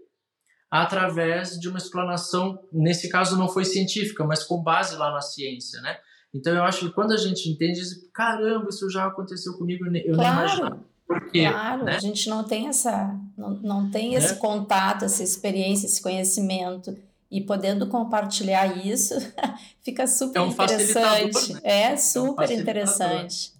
através 0.70 1.58
de 1.60 1.68
uma 1.68 1.76
explanação, 1.76 2.58
nesse 2.72 3.10
caso 3.10 3.36
não 3.36 3.48
foi 3.48 3.64
científica, 3.64 4.24
mas 4.24 4.42
com 4.42 4.62
base 4.62 4.96
lá 4.96 5.10
na 5.10 5.20
ciência, 5.20 5.80
né? 5.82 5.98
Então 6.34 6.54
eu 6.54 6.64
acho 6.64 6.86
que 6.86 6.94
quando 6.94 7.12
a 7.12 7.16
gente 7.16 7.48
entende, 7.48 7.82
caramba, 8.12 8.68
isso 8.70 8.88
já 8.88 9.06
aconteceu 9.06 9.54
comigo, 9.54 9.84
eu 9.86 10.14
claro, 10.14 10.36
não 10.36 10.56
imagino. 10.56 10.84
Por 11.06 11.30
quê, 11.30 11.46
claro, 11.48 11.84
né? 11.84 11.96
a 11.96 11.98
gente 11.98 12.28
não 12.30 12.42
tem 12.42 12.68
essa, 12.68 13.18
não, 13.36 13.50
não 13.56 13.90
tem 13.90 14.14
esse 14.14 14.32
é. 14.32 14.36
contato, 14.36 15.04
essa 15.04 15.22
experiência, 15.22 15.86
esse 15.86 16.00
conhecimento 16.00 16.96
e 17.30 17.40
podendo 17.40 17.86
compartilhar 17.86 18.86
isso, 18.86 19.14
fica 19.82 20.06
super 20.06 20.38
é 20.38 20.42
um 20.42 20.48
interessante. 20.48 21.54
Né? 21.54 21.60
É 21.64 21.96
super 21.96 22.50
é 22.50 22.54
um 22.54 22.60
interessante. 22.60 23.52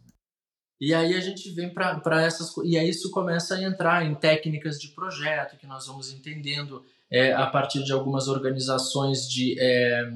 E 0.80 0.92
aí 0.92 1.14
a 1.14 1.20
gente 1.20 1.50
vem 1.50 1.72
para 1.72 2.22
essas 2.22 2.54
e 2.64 2.76
aí 2.76 2.88
isso 2.88 3.10
começa 3.10 3.54
a 3.54 3.62
entrar 3.62 4.04
em 4.04 4.14
técnicas 4.14 4.80
de 4.80 4.88
projeto 4.88 5.56
que 5.56 5.66
nós 5.66 5.86
vamos 5.86 6.12
entendendo 6.12 6.84
é, 7.10 7.32
a 7.32 7.46
partir 7.46 7.84
de 7.84 7.92
algumas 7.92 8.28
organizações 8.28 9.28
de 9.30 9.56
é, 9.60 10.10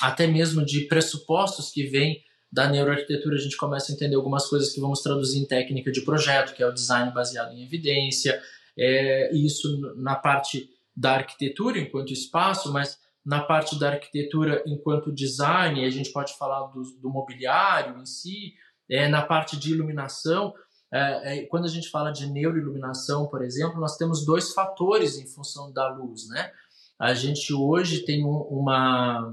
até 0.00 0.26
mesmo 0.26 0.64
de 0.64 0.86
pressupostos 0.86 1.70
que 1.70 1.84
vêm 1.84 2.22
da 2.52 2.68
neuroarquitetura, 2.68 3.36
a 3.36 3.38
gente 3.38 3.56
começa 3.56 3.92
a 3.92 3.94
entender 3.94 4.16
algumas 4.16 4.48
coisas 4.48 4.72
que 4.72 4.80
vamos 4.80 5.00
traduzir 5.00 5.38
em 5.38 5.46
técnica 5.46 5.92
de 5.92 6.00
projeto, 6.02 6.54
que 6.54 6.62
é 6.62 6.66
o 6.66 6.72
design 6.72 7.12
baseado 7.12 7.52
em 7.52 7.62
evidência, 7.62 8.40
É, 8.78 9.30
isso 9.34 9.68
na 9.96 10.14
parte 10.14 10.68
da 10.96 11.12
arquitetura 11.14 11.78
enquanto 11.78 12.12
espaço, 12.12 12.72
mas 12.72 12.98
na 13.24 13.40
parte 13.42 13.78
da 13.78 13.90
arquitetura 13.90 14.62
enquanto 14.66 15.12
design, 15.12 15.84
a 15.84 15.90
gente 15.90 16.10
pode 16.12 16.32
falar 16.38 16.68
do, 16.68 16.82
do 17.02 17.10
mobiliário 17.10 18.00
em 18.00 18.06
si, 18.06 18.54
é, 18.88 19.08
na 19.08 19.22
parte 19.22 19.56
de 19.56 19.72
iluminação. 19.72 20.54
É, 20.92 21.38
é, 21.38 21.46
quando 21.46 21.66
a 21.66 21.68
gente 21.68 21.90
fala 21.90 22.10
de 22.10 22.26
neuroiluminação, 22.26 23.26
por 23.26 23.42
exemplo, 23.42 23.78
nós 23.80 23.96
temos 23.96 24.24
dois 24.24 24.52
fatores 24.52 25.18
em 25.18 25.26
função 25.26 25.72
da 25.72 25.88
luz, 25.88 26.28
né? 26.28 26.50
A 26.98 27.12
gente 27.14 27.52
hoje 27.52 28.04
tem 28.04 28.24
um, 28.24 28.40
uma, 28.58 29.30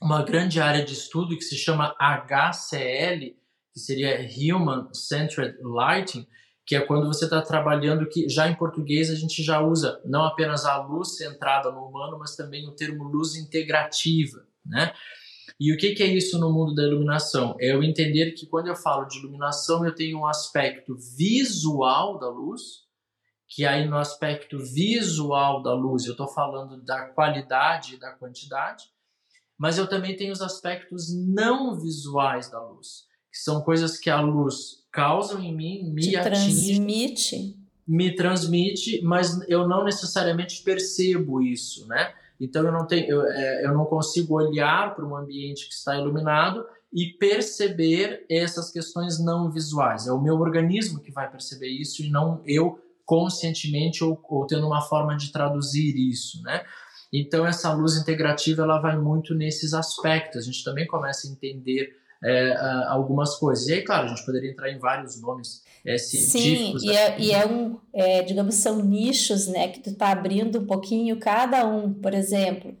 uma 0.00 0.22
grande 0.22 0.60
área 0.60 0.84
de 0.84 0.94
estudo 0.94 1.36
que 1.36 1.44
se 1.44 1.56
chama 1.56 1.94
HCL, 1.98 3.36
que 3.72 3.80
seria 3.80 4.26
Human 4.38 4.88
Centered 4.94 5.58
Lighting, 5.62 6.26
que 6.66 6.74
é 6.74 6.80
quando 6.80 7.06
você 7.06 7.24
está 7.24 7.42
trabalhando 7.42 8.08
que 8.08 8.28
já 8.28 8.48
em 8.48 8.54
português 8.54 9.10
a 9.10 9.14
gente 9.14 9.42
já 9.42 9.60
usa 9.60 10.00
não 10.04 10.24
apenas 10.24 10.64
a 10.64 10.80
luz 10.80 11.16
centrada 11.16 11.70
no 11.70 11.84
humano, 11.84 12.18
mas 12.18 12.36
também 12.36 12.66
o 12.68 12.74
termo 12.74 13.04
luz 13.04 13.34
integrativa, 13.34 14.46
né? 14.64 14.92
E 15.58 15.74
o 15.74 15.76
que, 15.76 15.94
que 15.94 16.02
é 16.02 16.06
isso 16.06 16.38
no 16.38 16.50
mundo 16.50 16.74
da 16.74 16.82
iluminação? 16.82 17.54
É 17.60 17.72
eu 17.72 17.82
entender 17.82 18.32
que 18.32 18.46
quando 18.46 18.68
eu 18.68 18.76
falo 18.76 19.04
de 19.04 19.18
iluminação 19.18 19.84
eu 19.84 19.94
tenho 19.94 20.20
um 20.20 20.26
aspecto 20.26 20.96
visual 20.96 22.18
da 22.18 22.30
luz, 22.30 22.62
que 23.46 23.66
aí 23.66 23.86
no 23.86 23.98
aspecto 23.98 24.58
visual 24.58 25.62
da 25.62 25.74
luz 25.74 26.06
eu 26.06 26.12
estou 26.12 26.28
falando 26.28 26.82
da 26.82 27.08
qualidade 27.08 27.96
e 27.96 27.98
da 27.98 28.12
quantidade, 28.12 28.84
mas 29.60 29.76
eu 29.76 29.86
também 29.86 30.16
tenho 30.16 30.32
os 30.32 30.40
aspectos 30.40 31.14
não 31.14 31.78
visuais 31.78 32.50
da 32.50 32.58
luz, 32.66 33.04
que 33.30 33.36
são 33.36 33.60
coisas 33.60 33.98
que 33.98 34.08
a 34.08 34.18
luz 34.18 34.86
causam 34.90 35.38
em 35.38 35.54
mim, 35.54 35.92
me 35.92 36.00
Te 36.00 36.16
atinge, 36.16 36.76
transmite. 36.76 37.58
me 37.86 38.16
transmite, 38.16 39.02
mas 39.02 39.38
eu 39.50 39.68
não 39.68 39.84
necessariamente 39.84 40.62
percebo 40.62 41.42
isso, 41.42 41.86
né? 41.86 42.10
Então 42.40 42.64
eu 42.64 42.72
não 42.72 42.86
tenho, 42.86 43.10
eu, 43.10 43.22
é, 43.22 43.66
eu 43.66 43.74
não 43.74 43.84
consigo 43.84 44.34
olhar 44.34 44.94
para 44.94 45.04
um 45.04 45.14
ambiente 45.14 45.68
que 45.68 45.74
está 45.74 45.94
iluminado 45.94 46.64
e 46.90 47.10
perceber 47.18 48.24
essas 48.30 48.70
questões 48.70 49.22
não 49.22 49.50
visuais. 49.50 50.06
É 50.06 50.12
o 50.12 50.22
meu 50.22 50.36
organismo 50.36 51.00
que 51.00 51.12
vai 51.12 51.30
perceber 51.30 51.68
isso 51.68 52.02
e 52.02 52.08
não 52.08 52.40
eu 52.46 52.80
conscientemente 53.04 54.02
ou, 54.02 54.18
ou 54.26 54.46
tendo 54.46 54.66
uma 54.66 54.80
forma 54.80 55.14
de 55.18 55.30
traduzir 55.30 55.94
isso, 55.98 56.40
né? 56.42 56.64
Então 57.12 57.46
essa 57.46 57.72
luz 57.72 57.96
integrativa 57.96 58.62
ela 58.62 58.80
vai 58.80 58.96
muito 58.96 59.34
nesses 59.34 59.74
aspectos. 59.74 60.42
A 60.42 60.44
gente 60.44 60.62
também 60.62 60.86
começa 60.86 61.26
a 61.26 61.30
entender 61.30 61.96
é, 62.22 62.54
algumas 62.88 63.36
coisas. 63.36 63.66
E 63.66 63.74
aí, 63.74 63.82
claro, 63.82 64.06
a 64.06 64.08
gente 64.08 64.24
poderia 64.24 64.50
entrar 64.50 64.70
em 64.70 64.78
vários 64.78 65.20
nomes 65.20 65.64
é, 65.84 65.96
científicos. 65.96 66.82
Sim, 66.82 66.88
e 66.88 66.96
é, 66.96 67.20
e 67.20 67.32
é 67.32 67.46
um, 67.46 67.76
é, 67.92 68.22
digamos, 68.22 68.56
são 68.56 68.82
nichos, 68.82 69.46
né, 69.46 69.68
que 69.68 69.80
tu 69.80 69.90
está 69.90 70.10
abrindo 70.10 70.60
um 70.60 70.66
pouquinho 70.66 71.18
cada 71.18 71.66
um. 71.66 71.92
Por 71.92 72.14
exemplo, 72.14 72.76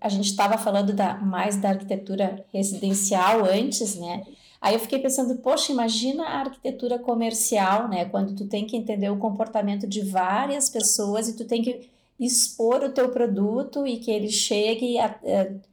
a 0.00 0.08
gente 0.08 0.30
estava 0.30 0.56
falando 0.56 0.92
da, 0.92 1.14
mais 1.18 1.56
da 1.56 1.70
arquitetura 1.70 2.44
residencial 2.52 3.44
antes, 3.44 3.96
né? 3.96 4.22
Aí 4.60 4.74
eu 4.74 4.80
fiquei 4.80 4.98
pensando, 4.98 5.36
poxa, 5.36 5.72
imagina 5.72 6.24
a 6.24 6.40
arquitetura 6.40 6.98
comercial, 6.98 7.88
né? 7.88 8.04
Quando 8.04 8.34
tu 8.34 8.46
tem 8.46 8.66
que 8.66 8.76
entender 8.76 9.08
o 9.08 9.16
comportamento 9.16 9.86
de 9.86 10.00
várias 10.00 10.68
pessoas 10.68 11.28
e 11.28 11.36
tu 11.36 11.44
tem 11.44 11.62
que 11.62 11.88
expor 12.18 12.82
o 12.82 12.92
teu 12.92 13.10
produto 13.10 13.86
e 13.86 13.98
que 13.98 14.10
ele 14.10 14.30
chegue 14.30 14.98
a, 14.98 15.06
a 15.06 15.68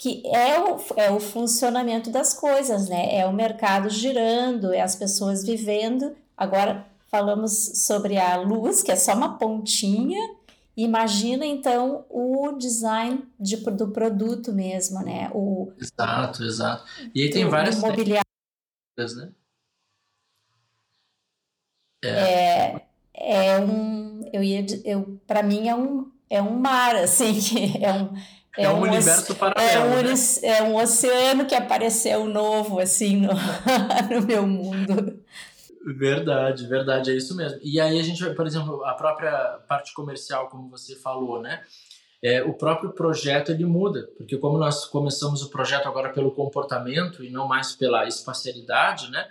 que 0.00 0.22
é 0.26 0.58
o, 0.58 0.80
é 0.96 1.10
o 1.10 1.20
funcionamento 1.20 2.10
das 2.10 2.32
coisas, 2.32 2.88
né? 2.88 3.16
É 3.16 3.26
o 3.26 3.34
mercado 3.34 3.90
girando, 3.90 4.72
é 4.72 4.80
as 4.80 4.96
pessoas 4.96 5.44
vivendo. 5.44 6.16
Agora 6.34 6.86
falamos 7.10 7.52
sobre 7.84 8.16
a 8.16 8.36
luz, 8.36 8.82
que 8.82 8.90
é 8.90 8.96
só 8.96 9.14
uma 9.14 9.36
pontinha. 9.36 10.18
Imagina 10.74 11.44
então 11.44 12.06
o 12.08 12.52
design 12.52 13.28
de, 13.38 13.56
do 13.56 13.88
produto 13.88 14.54
mesmo, 14.54 15.02
né? 15.02 15.30
O, 15.34 15.70
exato, 15.78 16.44
exato. 16.44 16.84
E 17.14 17.22
aí 17.22 17.30
tem 17.30 17.46
várias 17.46 17.76
mobiliários, 17.78 18.24
né? 19.16 19.32
É. 22.02 22.08
é, 22.08 22.89
é 23.20 23.58
um, 23.58 24.28
eu 24.32 24.42
ia, 24.42 24.64
eu 24.84 25.20
para 25.26 25.42
mim 25.42 25.68
é 25.68 25.74
um 25.74 26.10
é 26.28 26.40
um 26.40 26.58
mar 26.58 26.96
assim, 26.96 27.34
é 27.82 27.92
um 27.92 28.10
é, 28.56 28.64
é 28.64 28.70
um, 28.70 28.78
um 28.78 28.82
universo 28.82 29.34
paralelo. 29.36 29.70
É 29.70 30.00
um, 30.00 30.02
né? 30.02 30.14
é 30.42 30.62
um 30.62 30.76
oceano 30.76 31.46
que 31.46 31.54
apareceu 31.54 32.26
novo, 32.26 32.80
assim, 32.80 33.16
no, 33.16 33.28
no 34.12 34.26
meu 34.26 34.46
mundo. 34.46 35.22
Verdade, 35.96 36.66
verdade, 36.66 37.10
é 37.10 37.16
isso 37.16 37.34
mesmo. 37.36 37.58
E 37.62 37.80
aí 37.80 37.98
a 37.98 38.02
gente, 38.02 38.28
por 38.34 38.46
exemplo, 38.46 38.84
a 38.84 38.94
própria 38.94 39.60
parte 39.68 39.94
comercial, 39.94 40.48
como 40.48 40.68
você 40.68 40.96
falou, 40.96 41.40
né? 41.40 41.62
É, 42.22 42.42
o 42.42 42.52
próprio 42.52 42.90
projeto 42.90 43.50
ele 43.50 43.64
muda, 43.64 44.10
porque 44.18 44.36
como 44.36 44.58
nós 44.58 44.84
começamos 44.84 45.42
o 45.42 45.48
projeto 45.48 45.86
agora 45.88 46.10
pelo 46.10 46.32
comportamento 46.32 47.24
e 47.24 47.30
não 47.30 47.48
mais 47.48 47.72
pela 47.72 48.06
espacialidade, 48.06 49.10
né? 49.10 49.26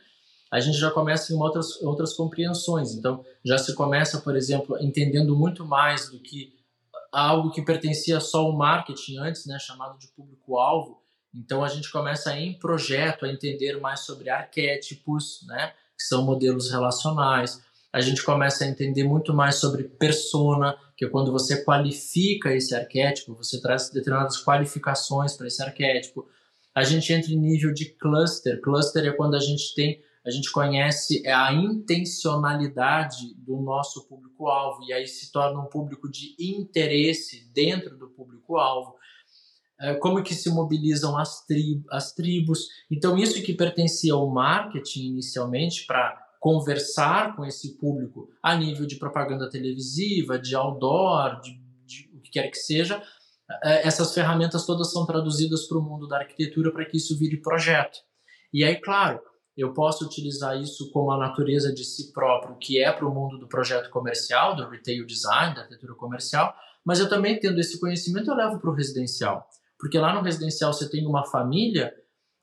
A 0.51 0.59
gente 0.59 0.77
já 0.77 0.89
começa 0.89 1.31
em 1.31 1.37
outras, 1.37 1.81
outras 1.81 2.13
compreensões. 2.13 2.93
Então, 2.93 3.23
já 3.45 3.57
se 3.57 3.73
começa, 3.75 4.19
por 4.19 4.35
exemplo, 4.35 4.77
entendendo 4.81 5.35
muito 5.35 5.65
mais 5.65 6.09
do 6.09 6.19
que 6.19 6.57
algo 7.11 7.51
que 7.51 7.61
pertencia 7.61 8.19
só 8.19 8.39
ao 8.39 8.51
marketing 8.53 9.17
antes, 9.17 9.45
né, 9.45 9.57
chamado 9.59 9.97
de 9.97 10.07
público-alvo. 10.09 11.01
Então 11.33 11.63
a 11.63 11.67
gente 11.67 11.91
começa 11.91 12.35
em 12.37 12.53
projeto 12.53 13.25
a 13.25 13.29
entender 13.29 13.79
mais 13.79 14.01
sobre 14.01 14.29
arquétipos, 14.29 15.45
né, 15.47 15.73
que 15.97 16.03
são 16.03 16.23
modelos 16.23 16.71
relacionais. 16.71 17.61
A 17.91 18.01
gente 18.01 18.23
começa 18.23 18.63
a 18.63 18.67
entender 18.67 19.03
muito 19.03 19.33
mais 19.33 19.55
sobre 19.55 19.83
persona, 19.83 20.77
que 20.95 21.05
é 21.05 21.09
quando 21.09 21.31
você 21.31 21.63
qualifica 21.63 22.53
esse 22.53 22.75
arquétipo, 22.75 23.35
você 23.35 23.59
traz 23.59 23.89
determinadas 23.89 24.43
qualificações 24.43 25.35
para 25.35 25.47
esse 25.47 25.61
arquétipo. 25.61 26.27
A 26.75 26.83
gente 26.83 27.11
entra 27.11 27.31
em 27.31 27.37
nível 27.37 27.73
de 27.73 27.85
cluster. 27.85 28.61
Cluster 28.61 29.05
é 29.05 29.11
quando 29.11 29.35
a 29.35 29.39
gente 29.39 29.73
tem 29.73 30.01
a 30.25 30.29
gente 30.29 30.51
conhece 30.51 31.25
é 31.25 31.33
a 31.33 31.53
intencionalidade 31.53 33.33
do 33.37 33.61
nosso 33.61 34.07
público-alvo, 34.07 34.83
e 34.83 34.93
aí 34.93 35.07
se 35.07 35.31
torna 35.31 35.59
um 35.59 35.67
público 35.67 36.09
de 36.09 36.35
interesse 36.39 37.49
dentro 37.53 37.97
do 37.97 38.09
público-alvo. 38.09 38.95
É, 39.81 39.93
como 39.95 40.21
que 40.21 40.35
se 40.35 40.49
mobilizam 40.49 41.17
as, 41.17 41.45
tri 41.45 41.81
as 41.89 42.11
tribos. 42.11 42.67
Então, 42.91 43.17
isso 43.17 43.41
que 43.41 43.53
pertencia 43.53 44.13
ao 44.13 44.29
marketing 44.29 45.07
inicialmente 45.07 45.85
para 45.85 46.17
conversar 46.37 47.35
com 47.35 47.45
esse 47.45 47.77
público 47.77 48.29
a 48.43 48.55
nível 48.55 48.85
de 48.85 48.97
propaganda 48.97 49.49
televisiva, 49.49 50.37
de 50.37 50.53
outdoor, 50.53 51.39
de, 51.39 51.57
de 51.85 52.09
o 52.13 52.19
que 52.19 52.31
quer 52.31 52.49
que 52.49 52.57
seja, 52.57 53.01
é, 53.63 53.87
essas 53.87 54.13
ferramentas 54.13 54.65
todas 54.65 54.91
são 54.91 55.05
traduzidas 55.05 55.67
para 55.67 55.77
o 55.77 55.81
mundo 55.81 56.07
da 56.07 56.19
arquitetura 56.19 56.71
para 56.71 56.85
que 56.85 56.97
isso 56.97 57.17
vire 57.17 57.37
projeto. 57.37 57.99
E 58.53 58.63
aí, 58.63 58.75
claro, 58.79 59.19
eu 59.59 59.73
posso 59.73 60.05
utilizar 60.05 60.59
isso 60.59 60.89
como 60.91 61.11
a 61.11 61.17
natureza 61.17 61.73
de 61.73 61.83
si 61.83 62.13
próprio, 62.13 62.57
que 62.57 62.81
é 62.81 62.91
para 62.91 63.07
o 63.07 63.13
mundo 63.13 63.37
do 63.37 63.47
projeto 63.47 63.89
comercial, 63.89 64.55
do 64.55 64.69
retail 64.69 65.05
design, 65.05 65.53
da 65.53 65.61
arquitetura 65.61 65.95
comercial, 65.95 66.55
mas 66.85 66.99
eu 66.99 67.09
também 67.09 67.39
tendo 67.39 67.59
esse 67.59 67.79
conhecimento 67.79 68.29
eu 68.29 68.35
levo 68.35 68.59
para 68.59 68.69
o 68.69 68.73
residencial, 68.73 69.47
porque 69.77 69.99
lá 69.99 70.13
no 70.13 70.21
residencial 70.21 70.71
você 70.71 70.89
tem 70.89 71.05
uma 71.05 71.25
família, 71.25 71.93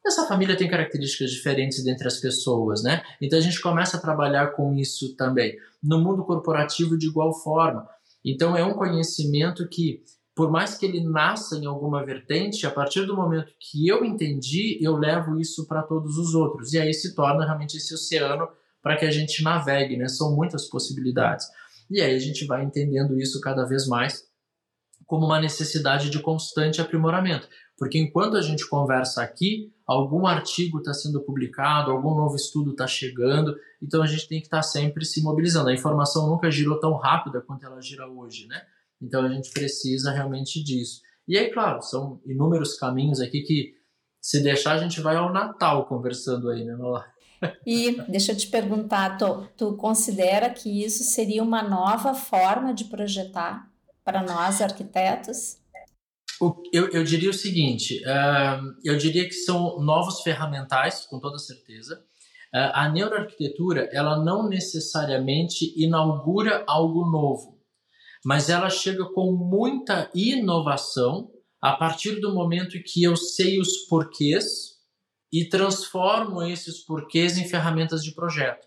essa 0.07 0.27
família 0.27 0.57
tem 0.57 0.69
características 0.69 1.31
diferentes 1.31 1.83
dentre 1.83 2.07
as 2.07 2.19
pessoas, 2.19 2.83
né? 2.83 3.03
Então 3.21 3.39
a 3.39 3.43
gente 3.43 3.61
começa 3.61 3.97
a 3.97 4.01
trabalhar 4.01 4.53
com 4.53 4.73
isso 4.75 5.17
também. 5.17 5.57
No 5.83 5.99
mundo 5.99 6.25
corporativo 6.25 6.97
de 6.97 7.09
igual 7.09 7.35
forma. 7.35 7.89
Então 8.25 8.57
é 8.57 8.65
um 8.65 8.75
conhecimento 8.75 9.67
que 9.69 10.03
por 10.37 10.51
mais 10.51 10.77
que 10.77 10.85
ele 10.85 11.03
nasça 11.03 11.57
em 11.57 11.65
alguma 11.65 12.05
vertente, 12.05 12.67
a 12.67 12.71
partir 12.71 13.07
do 13.07 13.17
momento 13.17 13.51
que 13.59 13.89
eu 13.89 14.05
entendi, 14.05 14.79
eu 14.83 14.95
levo 14.95 15.41
isso 15.41 15.67
para 15.67 15.83
todos 15.83 16.19
os 16.19 16.35
outros. 16.35 16.75
E 16.75 16.79
aí 16.79 16.93
se 16.93 17.15
torna 17.15 17.43
realmente 17.43 17.79
esse 17.79 17.95
oceano 17.95 18.47
para 18.83 18.99
que 18.99 19.07
a 19.07 19.11
gente 19.11 19.43
navegue, 19.43 19.97
né? 19.97 20.09
São 20.09 20.37
muitas 20.37 20.69
possibilidades. 20.69 21.47
E 21.91 22.03
aí 22.03 22.15
a 22.15 22.19
gente 22.19 22.45
vai 22.45 22.63
entendendo 22.63 23.19
isso 23.19 23.41
cada 23.41 23.65
vez 23.65 23.89
mais 23.89 24.25
como 25.07 25.25
uma 25.25 25.41
necessidade 25.41 26.11
de 26.11 26.21
constante 26.21 26.83
aprimoramento. 26.83 27.49
Porque 27.79 27.99
enquanto 27.99 28.37
a 28.37 28.43
gente 28.43 28.69
conversa 28.69 29.23
aqui, 29.23 29.73
algum 29.87 30.27
artigo 30.27 30.79
está 30.79 30.93
sendo 30.93 31.23
publicado, 31.23 31.91
algum 31.91 32.15
novo 32.15 32.37
estudo 32.37 32.73
está 32.73 32.87
chegando, 32.87 33.57
então 33.83 34.03
a 34.03 34.07
gente 34.07 34.29
tem 34.29 34.41
que 34.41 34.49
estar 34.49 34.59
tá 34.59 34.63
sempre 34.63 35.07
se 35.07 35.23
mobilizando. 35.23 35.71
A 35.71 35.75
informação 35.75 36.29
nunca 36.29 36.51
girou 36.51 36.79
tão 36.79 36.93
rápida 36.95 37.41
quanto 37.41 37.65
ela 37.65 37.81
gira 37.81 38.07
hoje, 38.07 38.47
né? 38.49 38.61
Então 39.01 39.25
a 39.25 39.29
gente 39.29 39.51
precisa 39.51 40.11
realmente 40.11 40.63
disso. 40.63 41.01
E 41.29 41.37
aí, 41.37 41.51
claro, 41.51 41.83
são 41.83 42.21
inúmeros 42.25 42.79
caminhos 42.79 43.21
aqui 43.21 43.43
que, 43.43 43.75
se 44.21 44.43
deixar, 44.43 44.75
a 44.75 44.79
gente 44.79 45.01
vai 45.01 45.17
ao 45.17 45.33
Natal 45.33 45.87
conversando 45.87 46.51
aí, 46.51 46.65
né, 46.65 46.75
Nola? 46.75 47.05
E 47.67 48.01
deixa 48.09 48.33
eu 48.33 48.37
te 48.37 48.47
perguntar, 48.47 49.19
tu, 49.19 49.47
tu 49.57 49.77
considera 49.77 50.49
que 50.51 50.85
isso 50.85 51.05
seria 51.05 51.43
uma 51.43 51.63
nova 51.63 52.15
forma 52.15 52.73
de 52.73 52.85
projetar 52.85 53.71
para 54.05 54.23
nós 54.23 54.63
arquitetos? 54.63 55.59
Eu, 56.73 56.89
eu 56.91 57.03
diria 57.03 57.31
o 57.31 57.35
seguinte: 57.35 58.03
eu 58.85 58.97
diria 58.97 59.25
que 59.25 59.35
são 59.35 59.81
novos 59.81 60.21
ferramentais, 60.21 61.07
com 61.07 61.19
toda 61.19 61.39
certeza. 61.39 62.05
a 62.53 62.89
neuroarquitetura 62.89 63.89
ela 63.93 64.23
não 64.23 64.49
necessariamente 64.49 65.73
inaugura 65.77 66.63
algo 66.67 67.11
novo, 67.11 67.56
mas 68.27 68.49
ela 68.49 68.69
chega 68.69 69.05
com 69.05 69.31
muita 69.31 70.11
inovação 70.13 71.31
a 71.63 71.75
partir 71.77 72.19
do 72.19 72.35
momento 72.35 72.83
que 72.85 73.05
eu 73.05 73.15
sei 73.15 73.61
os 73.61 73.87
porquês 73.87 74.81
e 75.33 75.49
transformo 75.49 76.43
esses 76.43 76.85
porquês 76.85 77.39
em 77.39 77.47
ferramentas 77.47 78.03
de 78.03 78.13
projeto. 78.13 78.67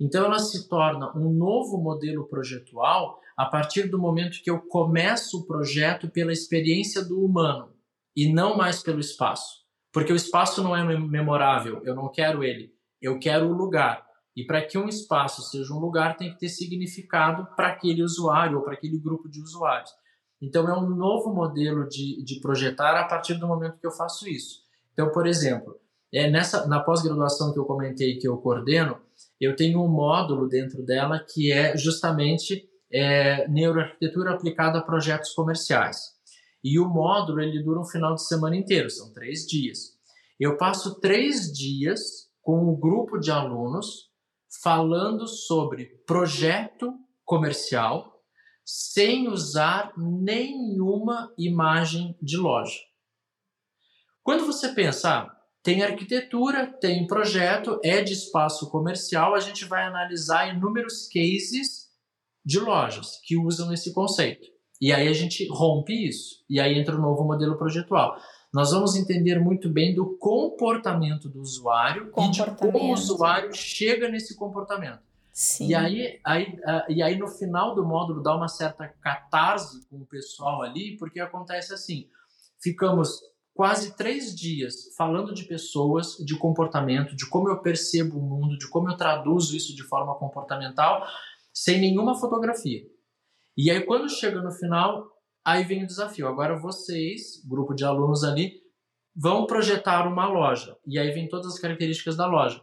Então 0.00 0.24
ela 0.24 0.38
se 0.38 0.68
torna 0.68 1.10
um 1.18 1.32
novo 1.32 1.76
modelo 1.82 2.28
projetual 2.28 3.18
a 3.36 3.46
partir 3.46 3.88
do 3.88 3.98
momento 3.98 4.40
que 4.44 4.50
eu 4.50 4.60
começo 4.60 5.40
o 5.40 5.44
projeto 5.44 6.08
pela 6.08 6.32
experiência 6.32 7.04
do 7.04 7.20
humano 7.20 7.74
e 8.16 8.32
não 8.32 8.56
mais 8.56 8.80
pelo 8.80 9.00
espaço. 9.00 9.64
Porque 9.92 10.12
o 10.12 10.16
espaço 10.16 10.62
não 10.62 10.76
é 10.76 10.84
memorável, 10.96 11.82
eu 11.84 11.96
não 11.96 12.12
quero 12.12 12.44
ele, 12.44 12.72
eu 13.02 13.18
quero 13.18 13.48
o 13.48 13.56
lugar. 13.56 14.06
E 14.36 14.44
para 14.44 14.64
que 14.64 14.78
um 14.78 14.88
espaço 14.88 15.42
seja 15.42 15.72
um 15.74 15.78
lugar, 15.78 16.16
tem 16.16 16.32
que 16.32 16.38
ter 16.38 16.48
significado 16.48 17.46
para 17.56 17.68
aquele 17.68 18.02
usuário 18.02 18.58
ou 18.58 18.64
para 18.64 18.74
aquele 18.74 18.98
grupo 18.98 19.28
de 19.28 19.40
usuários. 19.40 19.90
Então, 20.40 20.68
é 20.68 20.78
um 20.78 20.88
novo 20.88 21.34
modelo 21.34 21.86
de, 21.88 22.22
de 22.24 22.40
projetar 22.40 22.98
a 22.98 23.04
partir 23.06 23.34
do 23.34 23.46
momento 23.46 23.78
que 23.78 23.86
eu 23.86 23.90
faço 23.90 24.28
isso. 24.28 24.60
Então, 24.92 25.10
por 25.10 25.26
exemplo, 25.26 25.76
é 26.12 26.30
nessa, 26.30 26.66
na 26.66 26.80
pós-graduação 26.80 27.52
que 27.52 27.58
eu 27.58 27.64
comentei 27.64 28.18
que 28.18 28.26
eu 28.26 28.38
coordeno, 28.38 28.98
eu 29.40 29.54
tenho 29.54 29.82
um 29.82 29.88
módulo 29.88 30.48
dentro 30.48 30.82
dela 30.84 31.18
que 31.20 31.52
é 31.52 31.76
justamente 31.76 32.68
é, 32.92 33.46
neuroarquitetura 33.48 34.32
aplicada 34.32 34.78
a 34.78 34.82
projetos 34.82 35.32
comerciais. 35.32 35.98
E 36.62 36.78
o 36.78 36.88
módulo 36.88 37.40
ele 37.40 37.62
dura 37.62 37.80
um 37.80 37.86
final 37.86 38.14
de 38.14 38.26
semana 38.26 38.56
inteiro, 38.56 38.90
são 38.90 39.12
três 39.12 39.46
dias. 39.46 39.98
Eu 40.38 40.56
passo 40.56 41.00
três 41.00 41.52
dias 41.52 42.28
com 42.42 42.70
um 42.70 42.78
grupo 42.78 43.18
de 43.18 43.30
alunos 43.30 44.09
falando 44.62 45.26
sobre 45.26 45.86
projeto 46.06 46.94
comercial 47.24 48.20
sem 48.64 49.28
usar 49.28 49.92
nenhuma 49.96 51.32
imagem 51.38 52.16
de 52.20 52.36
loja. 52.36 52.78
Quando 54.22 54.46
você 54.46 54.68
pensar, 54.68 55.24
ah, 55.24 55.40
tem 55.62 55.82
arquitetura, 55.82 56.66
tem 56.80 57.06
projeto, 57.06 57.80
é 57.82 58.02
de 58.02 58.12
espaço 58.12 58.70
comercial, 58.70 59.34
a 59.34 59.40
gente 59.40 59.64
vai 59.64 59.84
analisar 59.84 60.54
inúmeros 60.54 61.08
cases 61.08 61.88
de 62.44 62.58
lojas 62.58 63.20
que 63.24 63.36
usam 63.36 63.72
esse 63.72 63.92
conceito. 63.92 64.46
E 64.80 64.92
aí 64.92 65.08
a 65.08 65.12
gente 65.12 65.46
rompe 65.50 66.08
isso. 66.08 66.44
E 66.48 66.58
aí 66.58 66.78
entra 66.78 66.96
o 66.96 67.00
novo 67.00 67.24
modelo 67.24 67.58
projetual. 67.58 68.16
Nós 68.52 68.72
vamos 68.72 68.96
entender 68.96 69.38
muito 69.38 69.68
bem 69.68 69.94
do 69.94 70.16
comportamento 70.18 71.28
do 71.28 71.40
usuário 71.40 72.12
e 72.16 72.30
de 72.30 72.44
como 72.56 72.78
o 72.78 72.92
usuário 72.92 73.52
chega 73.52 74.08
nesse 74.08 74.36
comportamento. 74.36 75.00
Sim. 75.32 75.68
E 75.68 75.74
aí, 75.74 76.20
aí, 76.24 76.58
e 76.88 77.02
aí 77.02 77.16
no 77.16 77.28
final 77.28 77.74
do 77.74 77.86
módulo 77.86 78.22
dá 78.22 78.36
uma 78.36 78.48
certa 78.48 78.88
catarse 79.00 79.86
com 79.88 79.98
o 79.98 80.06
pessoal 80.06 80.62
ali, 80.62 80.96
porque 80.98 81.20
acontece 81.20 81.72
assim: 81.72 82.08
ficamos 82.60 83.20
quase 83.54 83.96
três 83.96 84.34
dias 84.34 84.94
falando 84.96 85.32
de 85.32 85.44
pessoas, 85.44 86.16
de 86.16 86.36
comportamento, 86.36 87.14
de 87.14 87.28
como 87.28 87.48
eu 87.48 87.60
percebo 87.60 88.18
o 88.18 88.22
mundo, 88.22 88.58
de 88.58 88.68
como 88.68 88.90
eu 88.90 88.96
traduzo 88.96 89.56
isso 89.56 89.74
de 89.76 89.84
forma 89.84 90.14
comportamental, 90.16 91.06
sem 91.54 91.80
nenhuma 91.80 92.18
fotografia. 92.18 92.82
E 93.56 93.70
aí, 93.70 93.80
quando 93.82 94.08
chega 94.08 94.42
no 94.42 94.50
final, 94.50 95.06
aí 95.44 95.64
vem 95.64 95.84
o 95.84 95.86
desafio. 95.86 96.28
Agora 96.28 96.58
vocês, 96.58 97.44
grupo 97.46 97.74
de 97.74 97.84
alunos 97.84 98.24
ali, 98.24 98.60
vão 99.14 99.46
projetar 99.46 100.06
uma 100.06 100.26
loja. 100.26 100.76
E 100.86 100.98
aí 100.98 101.10
vem 101.12 101.28
todas 101.28 101.54
as 101.54 101.58
características 101.58 102.16
da 102.16 102.26
loja. 102.26 102.62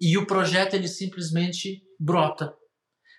E 0.00 0.16
o 0.16 0.26
projeto 0.26 0.74
ele 0.74 0.86
simplesmente 0.86 1.82
brota, 1.98 2.54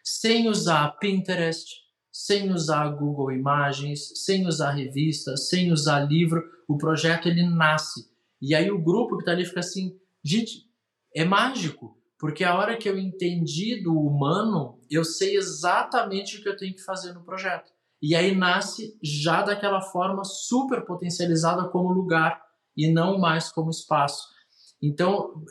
sem 0.03 0.47
usar 0.47 0.97
Pinterest, 0.97 1.67
sem 2.11 2.51
usar 2.51 2.89
Google 2.89 3.31
Imagens, 3.31 4.23
sem 4.23 4.47
usar 4.47 4.71
revista, 4.71 5.35
sem 5.35 5.71
usar 5.71 6.01
livro, 6.01 6.41
o 6.67 6.77
projeto 6.77 7.27
ele 7.27 7.43
nasce. 7.43 8.09
E 8.41 8.55
aí 8.55 8.71
o 8.71 8.81
grupo 8.81 9.17
que 9.17 9.23
está 9.23 9.31
ali 9.31 9.45
fica 9.45 9.59
assim, 9.59 9.99
gente, 10.23 10.69
é 11.13 11.25
mágico, 11.25 11.97
porque 12.17 12.43
a 12.43 12.57
hora 12.57 12.77
que 12.77 12.87
eu 12.87 12.97
entendi 12.97 13.81
do 13.81 13.93
humano, 13.93 14.79
eu 14.89 15.03
sei 15.03 15.35
exatamente 15.35 16.37
o 16.37 16.41
que 16.41 16.49
eu 16.49 16.57
tenho 16.57 16.73
que 16.73 16.83
fazer 16.83 17.13
no 17.13 17.23
projeto. 17.23 17.71
E 18.01 18.15
aí 18.15 18.35
nasce 18.35 18.97
já 19.03 19.41
daquela 19.41 19.81
forma 19.81 20.23
super 20.23 20.85
potencializada 20.85 21.67
como 21.69 21.91
lugar 21.91 22.41
e 22.75 22.91
não 22.91 23.17
mais 23.17 23.51
como 23.51 23.69
espaço. 23.69 24.27
Então, 24.81 25.43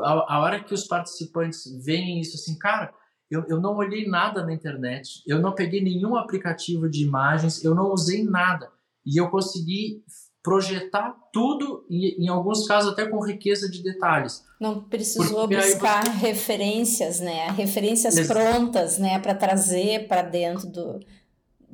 a, 0.00 0.40
hora 0.40 0.62
que 0.62 0.74
os 0.74 0.84
participantes 0.84 1.64
veem 1.84 2.20
isso 2.20 2.36
assim, 2.36 2.58
cara, 2.58 2.92
eu, 3.30 3.44
eu 3.48 3.60
não 3.60 3.76
olhei 3.76 4.08
nada 4.08 4.44
na 4.44 4.52
internet, 4.52 5.22
eu 5.26 5.40
não 5.40 5.54
peguei 5.54 5.80
nenhum 5.80 6.16
aplicativo 6.16 6.88
de 6.88 7.04
imagens, 7.04 7.64
eu 7.64 7.74
não 7.74 7.92
usei 7.92 8.24
nada. 8.24 8.68
E 9.04 9.20
eu 9.20 9.30
consegui 9.30 10.02
projetar 10.42 11.16
tudo, 11.32 11.84
e 11.90 12.24
em 12.24 12.28
alguns 12.28 12.66
casos 12.68 12.92
até 12.92 13.06
com 13.06 13.24
riqueza 13.24 13.68
de 13.68 13.82
detalhes. 13.82 14.44
Não 14.60 14.80
precisou 14.80 15.48
Porque 15.48 15.56
buscar 15.56 16.04
você... 16.04 16.10
referências, 16.12 17.18
né? 17.20 17.50
Referências 17.50 18.16
Ex 18.16 18.28
prontas, 18.28 18.96
né? 18.98 19.18
Para 19.18 19.34
trazer 19.34 20.06
para 20.06 20.22
dentro 20.22 20.70
do, 20.70 21.00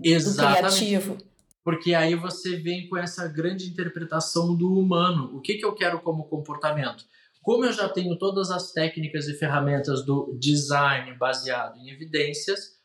Exatamente. 0.03 0.77
criativo. 0.77 1.19
Porque 1.65 1.95
aí 1.95 2.15
você 2.15 2.57
vem 2.57 2.89
com 2.89 2.97
essa 2.97 3.29
grande 3.29 3.69
interpretação 3.69 4.57
do 4.57 4.73
humano. 4.73 5.31
O 5.37 5.41
que, 5.41 5.55
que 5.55 5.65
eu 5.65 5.75
quero 5.75 6.01
como 6.01 6.29
comportamento? 6.29 7.05
Como 7.41 7.65
eu 7.65 7.73
já 7.73 7.89
tenho 7.89 8.17
todas 8.19 8.51
as 8.51 8.73
técnicas 8.73 9.27
e 9.27 9.35
ferramentas 9.35 10.05
do 10.05 10.37
design 10.39 11.17
baseado 11.19 11.77
em 11.79 11.91
evidências, 11.91 12.81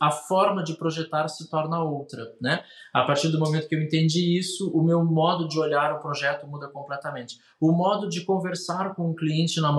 a 0.00 0.10
forma 0.10 0.64
de 0.64 0.74
projetar 0.78 1.28
se 1.28 1.50
torna 1.50 1.82
outra, 1.82 2.34
né? 2.40 2.64
A 2.92 3.04
partir 3.04 3.28
do 3.28 3.38
momento 3.38 3.68
que 3.68 3.74
eu 3.74 3.82
entendi 3.82 4.38
isso, 4.38 4.70
o 4.72 4.82
meu 4.82 5.04
modo 5.04 5.46
de 5.46 5.58
olhar 5.58 5.92
o 5.92 6.00
projeto 6.00 6.46
muda 6.46 6.68
completamente. 6.68 7.36
O 7.60 7.70
modo 7.70 8.08
de 8.08 8.24
conversar 8.24 8.94
com 8.94 9.10
o 9.10 9.14
cliente 9.14 9.60
na, 9.60 9.70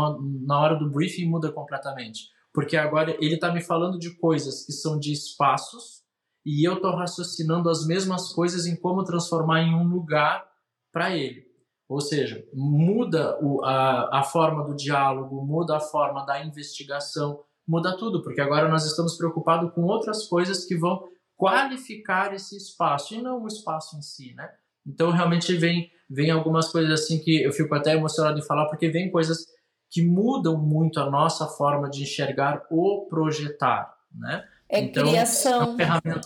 na 0.45 0.60
hora 0.60 0.76
do 0.76 0.91
briefing 0.91 1.28
muda 1.28 1.51
completamente, 1.51 2.26
porque 2.54 2.78
agora 2.78 3.18
ele 3.20 3.36
está 3.36 3.51
me 3.51 3.62
falando 3.62 3.97
de 3.97 4.16
coisas 4.18 4.64
que 4.64 4.72
são 4.72 4.99
de 4.99 5.12
espaços 5.12 6.03
e 6.46 6.68
eu 6.68 6.76
estou 6.76 6.96
raciocinando 6.96 7.70
as 7.70 7.86
mesmas 7.86 8.34
coisas 8.34 8.66
em 8.66 8.76
como 8.76 9.04
transformar 9.04 9.62
em 9.62 9.74
um 9.74 9.88
lugar 9.88 10.46
para 10.91 11.16
ele. 11.16 11.46
Ou 11.88 12.02
seja, 12.02 12.44
muda 12.54 13.38
o, 13.41 13.64
a, 13.64 14.20
a 14.20 14.24
forma 14.24 14.64
do 14.64 14.76
diálogo, 14.76 15.46
muda 15.46 15.78
a 15.78 15.80
forma 15.80 16.26
da 16.26 16.44
investigação, 16.44 17.44
muda 17.68 17.98
tudo, 17.98 18.22
porque 18.24 18.41
agora 18.41 18.68
nós 18.68 18.86
estamos 18.86 19.16
preocupados 19.16 19.74
com 19.74 19.84
outras 19.84 20.28
coisas 20.28 20.66
que 20.66 20.78
vão 20.78 21.08
qualificar 21.36 22.34
esse 22.34 22.56
espaço 22.56 23.14
e 23.16 23.22
não 23.22 23.44
o 23.44 23.48
espaço 23.48 23.98
em 23.98 24.02
si, 24.02 24.34
né? 24.34 24.50
Então 24.86 25.12
realmente 25.12 25.56
vem 25.56 25.91
vem 26.10 26.30
algumas 26.30 26.70
coisas 26.72 27.02
assim 27.02 27.20
que 27.20 27.44
eu 27.44 27.52
fico 27.52 27.74
até 27.74 27.94
emocionado 27.96 28.39
de 28.39 28.46
falar 28.46 28.68
porque 28.68 28.89
vem 28.89 29.10
coisas 29.10 29.46
que 29.89 30.06
mudam 30.06 30.58
muito 30.58 31.00
a 31.00 31.10
nossa 31.10 31.48
forma 31.48 31.89
de 31.89 32.04
enxergar 32.04 32.66
o 32.70 33.08
projetar, 33.10 33.94
né? 34.14 34.44
É 34.74 34.80
então, 34.80 35.08
criação, 35.08 35.78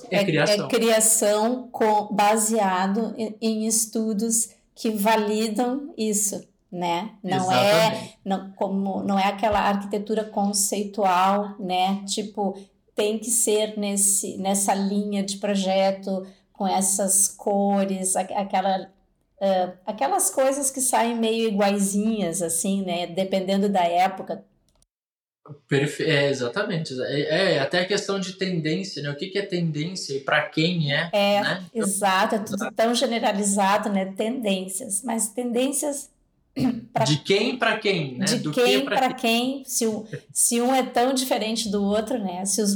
é, 0.09 0.19
é, 0.19 0.23
criação. 0.23 0.65
É 0.65 0.69
criação 0.69 1.69
com, 1.69 2.07
baseado 2.15 3.13
em 3.41 3.67
estudos 3.67 4.51
que 4.73 4.89
validam 4.89 5.93
isso, 5.97 6.47
né? 6.71 7.11
Não 7.21 7.51
é 7.51 7.89
Exatamente. 7.89 8.05
é 8.05 8.17
não, 8.23 8.51
como 8.51 9.03
não 9.03 9.19
é 9.19 9.25
aquela 9.25 9.59
arquitetura 9.59 10.23
conceitual, 10.23 11.57
né? 11.59 12.01
Tipo 12.05 12.57
tem 12.95 13.19
que 13.19 13.29
ser 13.29 13.77
nesse 13.77 14.37
nessa 14.37 14.73
linha 14.73 15.23
de 15.23 15.37
projeto 15.39 16.25
com 16.53 16.65
essas 16.65 17.27
cores, 17.27 18.15
aquela 18.15 18.89
uh, 19.41 19.73
aquelas 19.85 20.29
coisas 20.29 20.71
que 20.71 20.79
saem 20.79 21.17
meio 21.17 21.49
iguaizinhas 21.49 22.41
assim, 22.41 22.81
né? 22.85 23.07
Dependendo 23.07 23.67
da 23.67 23.83
época. 23.83 24.41
Perfe 25.67 26.03
é, 26.03 26.29
exatamente. 26.29 26.93
É, 27.01 27.55
é, 27.55 27.59
até 27.59 27.81
a 27.81 27.85
questão 27.85 28.19
de 28.19 28.33
tendência, 28.33 29.01
né? 29.01 29.09
O 29.09 29.15
que, 29.15 29.27
que 29.27 29.37
é 29.37 29.41
tendência 29.41 30.13
e 30.13 30.19
para 30.19 30.41
quem 30.43 30.93
é. 30.93 31.09
É, 31.11 31.41
né? 31.41 31.65
exato, 31.73 32.35
é 32.35 32.39
tudo 32.39 32.71
tão 32.71 32.93
generalizado, 32.93 33.89
né? 33.89 34.13
Tendências, 34.17 35.01
mas 35.03 35.29
tendências. 35.29 36.09
Pra... 36.91 37.05
De 37.05 37.17
quem 37.17 37.55
para 37.55 37.77
quem, 37.77 38.17
né? 38.17 38.25
De 38.25 38.39
do 38.39 38.51
quem 38.51 38.83
para 38.83 39.13
quem, 39.13 39.63
se, 39.63 39.85
o, 39.85 40.07
se 40.33 40.59
um 40.59 40.73
é 40.73 40.81
tão 40.81 41.13
diferente 41.13 41.69
do 41.69 41.83
outro, 41.83 42.17
né? 42.17 42.43
Se 42.45 42.59
os, 42.61 42.73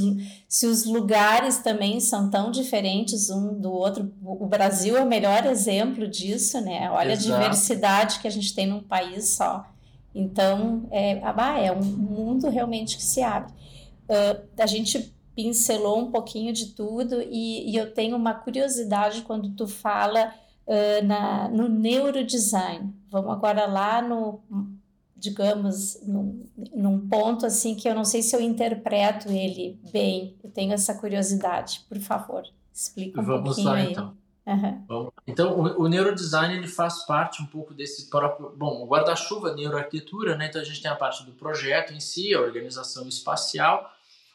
se 0.48 0.66
os 0.66 0.84
lugares 0.84 1.58
também 1.58 1.98
são 1.98 2.30
tão 2.30 2.52
diferentes 2.52 3.28
um 3.28 3.58
do 3.58 3.72
outro. 3.72 4.12
O 4.22 4.46
Brasil 4.46 4.96
é 4.96 5.02
o 5.02 5.08
melhor 5.08 5.44
exemplo 5.46 6.06
disso, 6.06 6.60
né? 6.60 6.88
Olha 6.92 7.14
Exato. 7.14 7.34
a 7.34 7.38
diversidade 7.38 8.20
que 8.20 8.28
a 8.28 8.30
gente 8.30 8.54
tem 8.54 8.68
num 8.68 8.80
país 8.80 9.30
só. 9.30 9.71
Então, 10.14 10.88
é, 10.90 11.20
ah, 11.22 11.58
é 11.58 11.72
um 11.72 11.82
mundo 11.82 12.48
realmente 12.48 12.96
que 12.96 13.02
se 13.02 13.22
abre. 13.22 13.52
Uh, 14.04 14.46
a 14.58 14.66
gente 14.66 15.14
pincelou 15.34 15.98
um 15.98 16.10
pouquinho 16.10 16.52
de 16.52 16.74
tudo 16.74 17.22
e, 17.22 17.70
e, 17.70 17.76
eu 17.76 17.94
tenho 17.94 18.16
uma 18.16 18.34
curiosidade 18.34 19.22
quando 19.22 19.50
tu 19.50 19.66
fala 19.66 20.34
uh, 20.66 21.06
na, 21.06 21.48
no 21.48 21.68
neurodesign. 21.68 22.92
Vamos 23.10 23.32
agora 23.32 23.66
lá 23.66 24.02
no 24.02 24.40
digamos, 25.22 26.00
num, 26.04 26.44
num 26.74 27.08
ponto 27.08 27.46
assim 27.46 27.76
que 27.76 27.88
eu 27.88 27.94
não 27.94 28.04
sei 28.04 28.22
se 28.22 28.34
eu 28.34 28.40
interpreto 28.40 29.30
ele 29.30 29.78
bem. 29.92 30.36
Eu 30.42 30.50
tenho 30.50 30.72
essa 30.72 30.94
curiosidade. 30.98 31.84
Por 31.88 31.98
favor, 32.00 32.42
explica 32.72 33.20
um 33.20 33.24
Vamos 33.24 33.44
pouquinho 33.44 33.68
lá, 33.68 33.76
aí. 33.76 33.92
então. 33.92 34.16
Uhum. 34.44 35.10
Então, 35.26 35.52
o, 35.52 35.82
o, 35.82 35.88
neurodesign 35.88 36.56
ele 36.56 36.66
faz 36.66 37.06
parte 37.06 37.40
um 37.40 37.46
pouco 37.46 37.72
desse 37.72 38.10
próprio. 38.10 38.52
Bom, 38.56 38.82
o 38.82 38.88
guarda-chuva 38.88 39.54
neuroarquitetura, 39.54 40.36
né? 40.36 40.46
Então, 40.46 40.60
a 40.60 40.64
gente 40.64 40.82
tem 40.82 40.90
a 40.90 40.96
parte 40.96 41.24
do 41.24 41.32
projeto 41.32 41.92
em 41.92 42.00
si, 42.00 42.34
a 42.34 42.40
organização 42.40 43.06
espacial. 43.06 43.88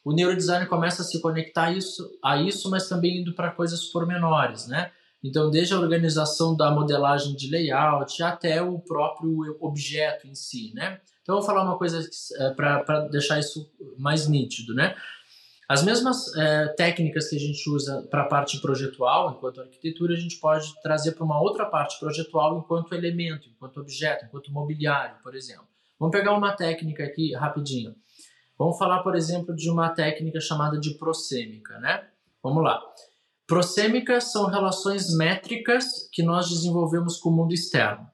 O 0.05 0.13
neurodesign 0.13 0.65
começa 0.67 1.01
a 1.01 1.05
se 1.05 1.19
conectar 1.21 1.65
a 1.65 1.71
isso, 1.73 2.09
a 2.23 2.37
isso 2.37 2.69
mas 2.69 2.87
também 2.87 3.17
indo 3.17 3.33
para 3.33 3.51
coisas 3.51 3.83
pormenores, 3.85 4.67
né? 4.67 4.91
Então, 5.21 5.49
desde 5.49 5.73
a 5.73 5.79
organização 5.79 6.55
da 6.55 6.71
modelagem 6.71 7.35
de 7.35 7.49
layout 7.49 8.23
até 8.23 8.61
o 8.61 8.79
próprio 8.79 9.57
objeto 9.59 10.27
em 10.27 10.35
si, 10.35 10.71
né? 10.73 11.01
Então, 11.21 11.35
eu 11.35 11.41
vou 11.41 11.45
falar 11.45 11.63
uma 11.63 11.77
coisa 11.77 11.99
é, 12.39 12.49
para 12.51 13.01
deixar 13.11 13.37
isso 13.37 13.69
mais 13.97 14.27
nítido, 14.27 14.73
né? 14.73 14.95
As 15.69 15.83
mesmas 15.83 16.33
é, 16.37 16.67
técnicas 16.69 17.29
que 17.29 17.35
a 17.35 17.39
gente 17.39 17.69
usa 17.69 18.07
para 18.09 18.21
a 18.21 18.27
parte 18.27 18.61
projetual, 18.61 19.35
enquanto 19.35 19.59
arquitetura, 19.59 20.13
a 20.13 20.19
gente 20.19 20.37
pode 20.37 20.73
trazer 20.81 21.11
para 21.11 21.25
uma 21.25 21.41
outra 21.41 21.65
parte 21.65 21.99
projetual 21.99 22.57
enquanto 22.57 22.95
elemento, 22.95 23.49
enquanto 23.49 23.81
objeto, 23.81 24.25
enquanto 24.25 24.51
mobiliário, 24.51 25.17
por 25.21 25.35
exemplo. 25.35 25.67
Vamos 25.99 26.15
pegar 26.15 26.33
uma 26.37 26.55
técnica 26.55 27.03
aqui 27.03 27.33
rapidinho. 27.33 27.93
Vamos 28.57 28.77
falar, 28.77 29.03
por 29.03 29.15
exemplo, 29.15 29.53
de 29.53 29.69
uma 29.69 29.89
técnica 29.89 30.39
chamada 30.39 30.79
de 30.79 30.91
prosêmica, 30.91 31.77
né? 31.79 32.07
Vamos 32.41 32.63
lá. 32.63 32.81
Prosêmicas 33.45 34.31
são 34.31 34.47
relações 34.47 35.13
métricas 35.15 36.09
que 36.13 36.23
nós 36.23 36.49
desenvolvemos 36.49 37.17
com 37.17 37.29
o 37.29 37.35
mundo 37.35 37.53
externo. 37.53 38.07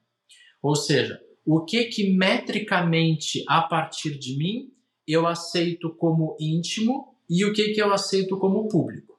Ou 0.62 0.76
seja, 0.76 1.22
o 1.45 1.64
que 1.64 1.86
que 1.86 2.16
metricamente 2.16 3.43
a 3.47 3.62
partir 3.62 4.18
de 4.18 4.38
mim 4.38 4.72
eu 5.08 5.28
aceito 5.28 5.93
como 5.95 6.36
íntimo 6.39 7.12
e 7.30 7.46
o 7.46 7.54
que, 7.54 7.70
que 7.70 7.82
eu 7.82 7.94
aceito 7.94 8.38
como 8.38 8.68
público. 8.68 9.14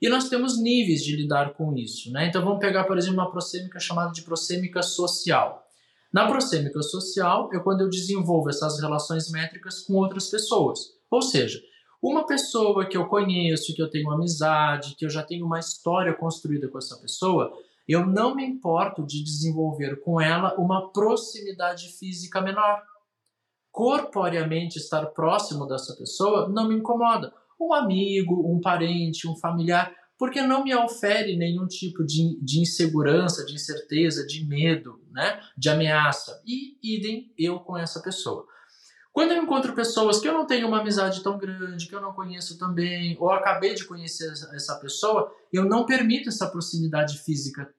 E 0.00 0.08
nós 0.08 0.28
temos 0.28 0.60
níveis 0.60 1.02
de 1.02 1.16
lidar 1.16 1.54
com 1.54 1.74
isso. 1.76 2.10
Né? 2.12 2.28
Então 2.28 2.44
vamos 2.44 2.60
pegar, 2.60 2.84
por 2.84 2.96
exemplo, 2.96 3.16
uma 3.16 3.30
prosêmica 3.30 3.80
chamada 3.80 4.12
de 4.12 4.22
prosêmica 4.22 4.82
social. 4.82 5.64
Na 6.12 6.26
prosêmica 6.26 6.80
social 6.82 7.50
é 7.52 7.58
quando 7.58 7.82
eu 7.82 7.90
desenvolvo 7.90 8.48
essas 8.48 8.80
relações 8.80 9.30
métricas 9.30 9.80
com 9.80 9.94
outras 9.94 10.28
pessoas. 10.28 10.78
Ou 11.10 11.20
seja, 11.20 11.60
uma 12.00 12.26
pessoa 12.26 12.86
que 12.86 12.96
eu 12.96 13.06
conheço, 13.06 13.74
que 13.74 13.82
eu 13.82 13.90
tenho 13.90 14.10
amizade, 14.10 14.94
que 14.96 15.04
eu 15.04 15.10
já 15.10 15.22
tenho 15.22 15.44
uma 15.44 15.58
história 15.58 16.14
construída 16.14 16.68
com 16.68 16.78
essa 16.78 16.96
pessoa, 16.96 17.52
eu 17.88 18.06
não 18.06 18.34
me 18.34 18.44
importo 18.44 19.04
de 19.04 19.22
desenvolver 19.22 20.00
com 20.00 20.20
ela 20.20 20.54
uma 20.54 20.92
proximidade 20.92 21.88
física 21.98 22.40
menor 22.40 22.82
corporeamente 23.78 24.76
estar 24.76 25.06
próximo 25.06 25.64
dessa 25.64 25.94
pessoa 25.94 26.48
não 26.48 26.66
me 26.66 26.74
incomoda. 26.74 27.32
Um 27.60 27.72
amigo, 27.72 28.52
um 28.52 28.60
parente, 28.60 29.28
um 29.28 29.36
familiar, 29.36 29.94
porque 30.18 30.42
não 30.42 30.64
me 30.64 30.74
ofere 30.74 31.36
nenhum 31.36 31.64
tipo 31.68 32.04
de, 32.04 32.36
de 32.42 32.60
insegurança, 32.60 33.46
de 33.46 33.54
incerteza, 33.54 34.26
de 34.26 34.44
medo, 34.44 35.00
né? 35.12 35.40
de 35.56 35.68
ameaça. 35.68 36.42
E 36.44 36.76
idem 36.82 37.32
eu 37.38 37.60
com 37.60 37.78
essa 37.78 38.02
pessoa. 38.02 38.44
Quando 39.12 39.30
eu 39.30 39.40
encontro 39.40 39.72
pessoas 39.72 40.18
que 40.18 40.26
eu 40.26 40.32
não 40.32 40.44
tenho 40.44 40.66
uma 40.66 40.80
amizade 40.80 41.22
tão 41.22 41.38
grande, 41.38 41.86
que 41.86 41.94
eu 41.94 42.02
não 42.02 42.12
conheço 42.12 42.58
também, 42.58 43.16
ou 43.20 43.30
acabei 43.30 43.74
de 43.74 43.84
conhecer 43.84 44.32
essa 44.54 44.74
pessoa, 44.80 45.32
eu 45.52 45.64
não 45.64 45.86
permito 45.86 46.30
essa 46.30 46.48
proximidade 46.50 47.16
física 47.18 47.72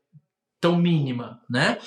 tão 0.62 0.78
mínima, 0.78 1.42
né? 1.50 1.78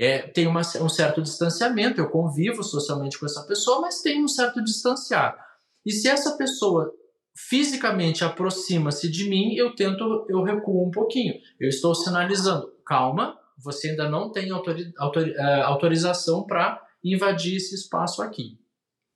É, 0.00 0.22
tem 0.22 0.46
uma, 0.46 0.60
um 0.60 0.88
certo 0.88 1.20
distanciamento, 1.20 2.00
eu 2.00 2.08
convivo 2.08 2.62
socialmente 2.62 3.18
com 3.18 3.26
essa 3.26 3.42
pessoa, 3.42 3.82
mas 3.82 4.00
tem 4.00 4.24
um 4.24 4.28
certo 4.28 4.64
distanciar. 4.64 5.36
E 5.84 5.92
se 5.92 6.08
essa 6.08 6.38
pessoa 6.38 6.90
fisicamente 7.36 8.24
aproxima-se 8.24 9.10
de 9.10 9.28
mim, 9.28 9.54
eu 9.54 9.74
tento, 9.74 10.26
eu 10.30 10.42
recuo 10.42 10.88
um 10.88 10.90
pouquinho. 10.90 11.34
Eu 11.60 11.68
estou 11.68 11.94
sinalizando, 11.94 12.72
calma, 12.86 13.38
você 13.62 13.90
ainda 13.90 14.08
não 14.08 14.32
tem 14.32 14.50
autori, 14.50 14.90
autori, 14.96 15.32
uh, 15.32 15.64
autorização 15.64 16.46
para 16.46 16.82
invadir 17.04 17.56
esse 17.56 17.74
espaço 17.74 18.22
aqui. 18.22 18.58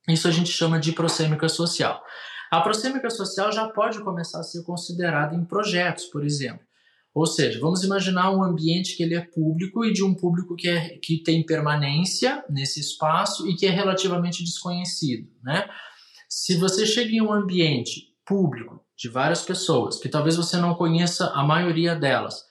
Isso 0.07 0.27
a 0.27 0.31
gente 0.31 0.51
chama 0.51 0.79
de 0.79 0.91
prosêmica 0.91 1.49
social. 1.49 2.03
A 2.51 2.61
prosêmica 2.61 3.09
social 3.09 3.51
já 3.51 3.67
pode 3.69 4.03
começar 4.03 4.39
a 4.39 4.43
ser 4.43 4.63
considerada 4.63 5.35
em 5.35 5.43
projetos, 5.43 6.05
por 6.05 6.23
exemplo. 6.23 6.63
Ou 7.15 7.25
seja, 7.25 7.61
vamos 7.61 7.81
imaginar 7.81 8.29
um 8.31 8.43
ambiente 8.43 8.97
que 8.97 9.01
ele 9.01 9.15
é 9.15 9.21
público 9.21 9.85
e 9.85 9.93
de 9.93 10.03
um 10.03 10.13
público 10.13 10.53
que, 10.53 10.67
é, 10.67 10.97
que 10.97 11.23
tem 11.23 11.45
permanência 11.45 12.43
nesse 12.49 12.81
espaço 12.81 13.47
e 13.47 13.55
que 13.55 13.65
é 13.65 13.69
relativamente 13.69 14.43
desconhecido, 14.43 15.31
né? 15.41 15.65
Se 16.27 16.57
você 16.57 16.85
chega 16.85 17.11
em 17.11 17.21
um 17.21 17.31
ambiente 17.31 18.13
público 18.25 18.83
de 18.97 19.07
várias 19.07 19.43
pessoas, 19.43 19.97
que 19.97 20.09
talvez 20.09 20.35
você 20.35 20.57
não 20.57 20.75
conheça 20.75 21.27
a 21.27 21.41
maioria 21.41 21.95
delas, 21.95 22.43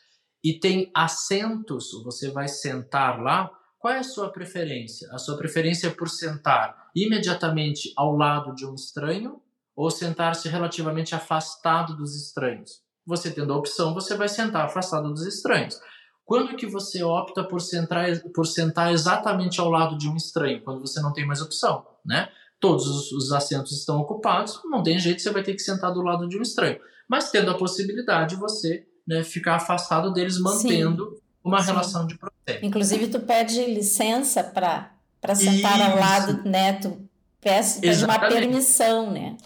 e 0.42 0.58
tem 0.58 0.90
assentos, 0.94 1.90
você 2.02 2.30
vai 2.30 2.48
sentar 2.48 3.20
lá, 3.20 3.50
qual 3.78 3.92
é 3.92 3.98
a 3.98 4.02
sua 4.02 4.32
preferência? 4.32 5.06
A 5.12 5.18
sua 5.18 5.36
preferência 5.36 5.88
é 5.88 5.90
por 5.90 6.08
sentar 6.08 6.90
imediatamente 6.96 7.92
ao 7.96 8.16
lado 8.16 8.54
de 8.54 8.64
um 8.64 8.74
estranho 8.74 9.42
ou 9.76 9.90
sentar-se 9.90 10.48
relativamente 10.48 11.14
afastado 11.14 11.94
dos 11.94 12.16
estranhos? 12.16 12.83
Você 13.06 13.30
tendo 13.30 13.52
a 13.52 13.56
opção, 13.56 13.94
você 13.94 14.16
vai 14.16 14.28
sentar 14.28 14.64
afastado 14.64 15.10
dos 15.10 15.26
estranhos. 15.26 15.78
Quando 16.24 16.56
que 16.56 16.66
você 16.66 17.02
opta 17.02 17.44
por 17.44 17.60
sentar, 17.60 18.06
por 18.34 18.46
sentar 18.46 18.92
exatamente 18.92 19.60
ao 19.60 19.68
lado 19.68 19.98
de 19.98 20.08
um 20.08 20.16
estranho? 20.16 20.62
Quando 20.62 20.80
você 20.80 21.00
não 21.00 21.12
tem 21.12 21.26
mais 21.26 21.42
opção, 21.42 21.86
né? 22.04 22.28
Todos 22.58 22.86
os, 22.86 23.12
os 23.12 23.32
assentos 23.32 23.72
estão 23.72 23.98
ocupados, 23.98 24.58
não 24.64 24.82
tem 24.82 24.98
jeito, 24.98 25.20
você 25.20 25.30
vai 25.30 25.42
ter 25.42 25.52
que 25.52 25.60
sentar 25.60 25.92
do 25.92 26.00
lado 26.00 26.26
de 26.26 26.38
um 26.38 26.42
estranho. 26.42 26.80
Mas 27.06 27.30
tendo 27.30 27.50
a 27.50 27.58
possibilidade, 27.58 28.36
você 28.36 28.86
né, 29.06 29.22
ficar 29.22 29.56
afastado 29.56 30.12
deles, 30.14 30.38
mantendo 30.38 31.10
Sim. 31.10 31.20
uma 31.44 31.60
Sim. 31.60 31.66
relação 31.66 32.06
de 32.06 32.16
proteção. 32.16 32.66
Inclusive, 32.66 33.08
tu 33.08 33.20
pede 33.20 33.62
licença 33.66 34.42
para 34.42 34.90
sentar 35.34 35.78
Isso. 35.78 35.90
ao 35.90 35.98
lado, 35.98 36.48
né? 36.48 36.72
Tu 36.74 36.96
pede 37.38 38.04
uma 38.04 38.18
permissão, 38.18 39.10
né? 39.10 39.36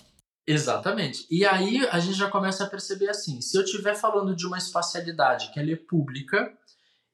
Exatamente. 0.50 1.26
E 1.30 1.44
aí 1.44 1.86
a 1.90 1.98
gente 1.98 2.16
já 2.16 2.30
começa 2.30 2.64
a 2.64 2.66
perceber 2.66 3.10
assim: 3.10 3.38
se 3.42 3.54
eu 3.54 3.62
estiver 3.62 3.94
falando 3.94 4.34
de 4.34 4.46
uma 4.46 4.56
espacialidade 4.56 5.52
que 5.52 5.60
ela 5.60 5.70
é 5.70 5.76
pública 5.76 6.50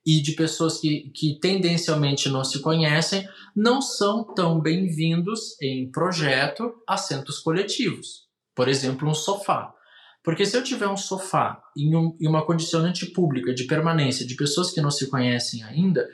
e 0.07 0.23
de 0.23 0.33
pessoas 0.33 0.79
que, 0.79 1.11
que 1.13 1.41
tendencialmente 1.41 2.29
não 2.29 2.45
se 2.45 2.61
conhecem, 2.61 3.29
não 3.57 3.83
são 3.83 4.23
tão 4.23 4.61
bem-vindos 4.61 5.61
em 5.61 5.91
projeto 5.91 6.77
assentos 6.89 7.41
coletivos. 7.41 8.29
Por 8.55 8.69
exemplo, 8.69 9.09
um 9.09 9.15
sofá. 9.15 9.75
Porque 10.23 10.47
se 10.47 10.57
eu 10.57 10.63
tiver 10.63 10.87
um 10.87 10.97
sofá 10.97 11.61
em, 11.77 11.97
um, 11.97 12.17
em 12.21 12.29
uma 12.29 12.47
condicionante 12.47 13.07
pública 13.07 13.53
de 13.53 13.65
permanência 13.65 14.25
de 14.25 14.37
pessoas 14.37 14.71
que 14.71 14.81
não 14.81 14.93
se 14.93 15.11
conhecem 15.11 15.65
ainda, 15.65 16.09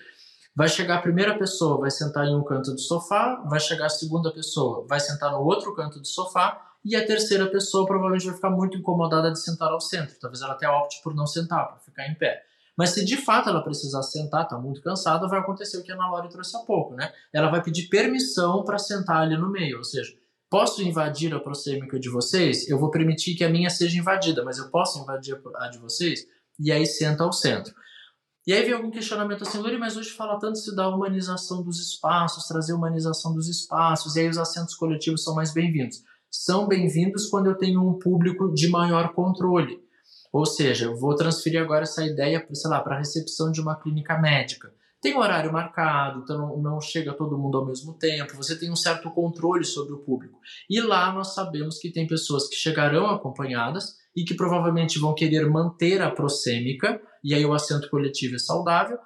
vai 0.56 0.68
chegar 0.68 0.96
a 0.96 1.02
primeira 1.02 1.38
pessoa, 1.38 1.80
vai 1.80 1.90
sentar 1.90 2.26
em 2.26 2.34
um 2.34 2.42
canto 2.42 2.72
do 2.72 2.80
sofá, 2.80 3.44
vai 3.46 3.60
chegar 3.60 3.86
a 3.86 3.90
segunda 3.90 4.32
pessoa, 4.32 4.86
vai 4.88 4.98
sentar 4.98 5.30
no 5.32 5.40
outro 5.40 5.74
canto 5.74 6.00
do 6.00 6.06
sofá 6.06 6.69
e 6.84 6.96
a 6.96 7.06
terceira 7.06 7.46
pessoa 7.46 7.86
provavelmente 7.86 8.26
vai 8.26 8.34
ficar 8.34 8.50
muito 8.50 8.76
incomodada 8.76 9.30
de 9.30 9.40
sentar 9.40 9.70
ao 9.70 9.80
centro. 9.80 10.16
Talvez 10.18 10.42
ela 10.42 10.54
até 10.54 10.68
opte 10.68 11.00
por 11.02 11.14
não 11.14 11.26
sentar, 11.26 11.68
por 11.68 11.80
ficar 11.80 12.06
em 12.08 12.14
pé. 12.14 12.42
Mas 12.76 12.90
se 12.90 13.04
de 13.04 13.16
fato 13.16 13.50
ela 13.50 13.62
precisar 13.62 14.02
sentar, 14.02 14.44
está 14.44 14.56
muito 14.56 14.80
cansada, 14.80 15.28
vai 15.28 15.40
acontecer 15.40 15.76
o 15.76 15.82
que 15.82 15.92
a 15.92 15.94
Ana 15.94 16.10
Lore 16.10 16.30
trouxe 16.30 16.56
há 16.56 16.60
pouco, 16.60 16.94
né? 16.94 17.12
Ela 17.32 17.50
vai 17.50 17.62
pedir 17.62 17.88
permissão 17.88 18.64
para 18.64 18.78
sentar 18.78 19.22
ali 19.22 19.36
no 19.36 19.50
meio, 19.50 19.78
ou 19.78 19.84
seja, 19.84 20.10
posso 20.48 20.82
invadir 20.82 21.34
a 21.34 21.40
prosêmica 21.40 21.98
de 22.00 22.08
vocês? 22.08 22.66
Eu 22.68 22.78
vou 22.78 22.90
permitir 22.90 23.34
que 23.34 23.44
a 23.44 23.50
minha 23.50 23.68
seja 23.68 23.98
invadida, 23.98 24.42
mas 24.42 24.56
eu 24.56 24.70
posso 24.70 24.98
invadir 24.98 25.38
a 25.56 25.68
de 25.68 25.78
vocês? 25.78 26.26
E 26.58 26.72
aí 26.72 26.86
senta 26.86 27.24
ao 27.24 27.32
centro. 27.32 27.74
E 28.46 28.52
aí 28.54 28.64
vem 28.64 28.72
algum 28.72 28.90
questionamento 28.90 29.42
assim, 29.42 29.58
Lori, 29.58 29.76
mas 29.76 29.98
hoje 29.98 30.10
fala 30.10 30.38
tanto 30.38 30.56
se 30.56 30.74
da 30.74 30.88
humanização 30.88 31.62
dos 31.62 31.78
espaços, 31.78 32.46
trazer 32.46 32.72
humanização 32.72 33.34
dos 33.34 33.46
espaços, 33.48 34.16
e 34.16 34.20
aí 34.20 34.28
os 34.28 34.38
assentos 34.38 34.74
coletivos 34.74 35.22
são 35.22 35.34
mais 35.34 35.52
bem-vindos 35.52 36.02
são 36.30 36.68
bem-vindos 36.68 37.26
quando 37.26 37.48
eu 37.48 37.58
tenho 37.58 37.80
um 37.82 37.98
público 37.98 38.54
de 38.54 38.68
maior 38.68 39.12
controle. 39.12 39.80
Ou 40.32 40.46
seja, 40.46 40.84
eu 40.84 40.96
vou 40.96 41.16
transferir 41.16 41.60
agora 41.60 41.82
essa 41.82 42.06
ideia, 42.06 42.46
sei 42.52 42.70
lá, 42.70 42.80
para 42.80 42.94
a 42.94 42.98
recepção 42.98 43.50
de 43.50 43.60
uma 43.60 43.74
clínica 43.74 44.16
médica. 44.16 44.72
Tem 45.02 45.16
horário 45.16 45.52
marcado, 45.52 46.20
então 46.20 46.56
não 46.62 46.80
chega 46.80 47.14
todo 47.14 47.36
mundo 47.36 47.58
ao 47.58 47.66
mesmo 47.66 47.94
tempo, 47.94 48.36
você 48.36 48.56
tem 48.56 48.70
um 48.70 48.76
certo 48.76 49.10
controle 49.10 49.64
sobre 49.64 49.94
o 49.94 49.98
público. 49.98 50.38
E 50.68 50.80
lá 50.80 51.12
nós 51.12 51.34
sabemos 51.34 51.78
que 51.78 51.90
tem 51.90 52.06
pessoas 52.06 52.48
que 52.48 52.54
chegarão 52.54 53.06
acompanhadas 53.06 53.96
e 54.14 54.22
que 54.22 54.34
provavelmente 54.34 55.00
vão 55.00 55.14
querer 55.14 55.48
manter 55.48 56.00
a 56.00 56.10
prosêmica, 56.10 57.00
e 57.24 57.34
aí 57.34 57.44
o 57.44 57.54
assento 57.54 57.90
coletivo 57.90 58.36
é 58.36 58.38
saudável, 58.38 58.98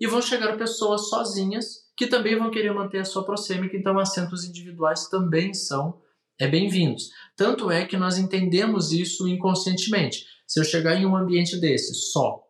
e 0.00 0.06
vão 0.06 0.22
chegar 0.22 0.56
pessoas 0.56 1.08
sozinhas 1.08 1.80
que 1.96 2.06
também 2.06 2.38
vão 2.38 2.50
querer 2.50 2.72
manter 2.72 3.00
a 3.00 3.04
sua 3.04 3.24
prosêmica, 3.24 3.76
então 3.76 3.98
assentos 3.98 4.44
individuais 4.44 5.08
também 5.08 5.52
são 5.52 6.00
é 6.40 6.48
bem-vindos. 6.48 7.10
Tanto 7.36 7.70
é 7.70 7.84
que 7.84 7.98
nós 7.98 8.16
entendemos 8.16 8.92
isso 8.92 9.28
inconscientemente. 9.28 10.24
Se 10.46 10.58
eu 10.58 10.64
chegar 10.64 10.96
em 10.96 11.04
um 11.04 11.14
ambiente 11.14 11.60
desse 11.60 11.94
só 11.94 12.42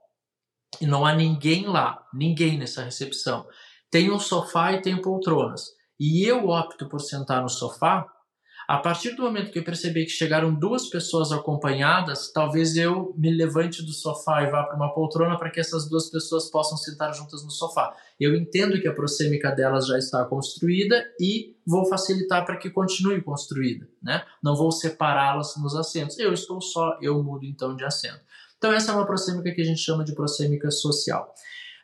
e 0.80 0.86
não 0.86 1.04
há 1.04 1.12
ninguém 1.12 1.66
lá, 1.66 2.00
ninguém 2.14 2.56
nessa 2.56 2.84
recepção, 2.84 3.44
tem 3.90 4.08
um 4.08 4.20
sofá 4.20 4.72
e 4.72 4.80
tem 4.80 5.02
poltronas, 5.02 5.64
e 5.98 6.24
eu 6.24 6.46
opto 6.48 6.88
por 6.88 7.00
sentar 7.00 7.42
no 7.42 7.48
sofá, 7.48 8.06
a 8.70 8.78
partir 8.78 9.16
do 9.16 9.24
momento 9.24 9.50
que 9.50 9.58
eu 9.58 9.64
percebi 9.64 10.04
que 10.04 10.12
chegaram 10.12 10.54
duas 10.54 10.88
pessoas 10.88 11.32
acompanhadas, 11.32 12.30
talvez 12.30 12.76
eu 12.76 13.12
me 13.18 13.28
levante 13.28 13.82
do 13.82 13.90
sofá 13.90 14.44
e 14.44 14.46
vá 14.48 14.62
para 14.62 14.76
uma 14.76 14.94
poltrona 14.94 15.36
para 15.36 15.50
que 15.50 15.58
essas 15.58 15.88
duas 15.88 16.08
pessoas 16.08 16.48
possam 16.48 16.78
sentar 16.78 17.12
juntas 17.12 17.42
no 17.42 17.50
sofá. 17.50 17.92
Eu 18.20 18.32
entendo 18.32 18.80
que 18.80 18.86
a 18.86 18.94
prosêmica 18.94 19.50
delas 19.50 19.88
já 19.88 19.98
está 19.98 20.24
construída 20.24 21.04
e 21.18 21.56
vou 21.66 21.84
facilitar 21.88 22.46
para 22.46 22.58
que 22.58 22.70
continue 22.70 23.20
construída, 23.20 23.88
né? 24.00 24.24
Não 24.40 24.54
vou 24.54 24.70
separá-las 24.70 25.56
nos 25.56 25.74
assentos. 25.74 26.16
Eu 26.20 26.32
estou 26.32 26.60
só, 26.60 26.96
eu 27.02 27.20
mudo 27.24 27.44
então 27.44 27.74
de 27.74 27.84
assento. 27.84 28.20
Então 28.56 28.72
essa 28.72 28.92
é 28.92 28.94
uma 28.94 29.04
prosêmica 29.04 29.50
que 29.50 29.62
a 29.62 29.66
gente 29.66 29.80
chama 29.80 30.04
de 30.04 30.14
prosêmica 30.14 30.70
social. 30.70 31.34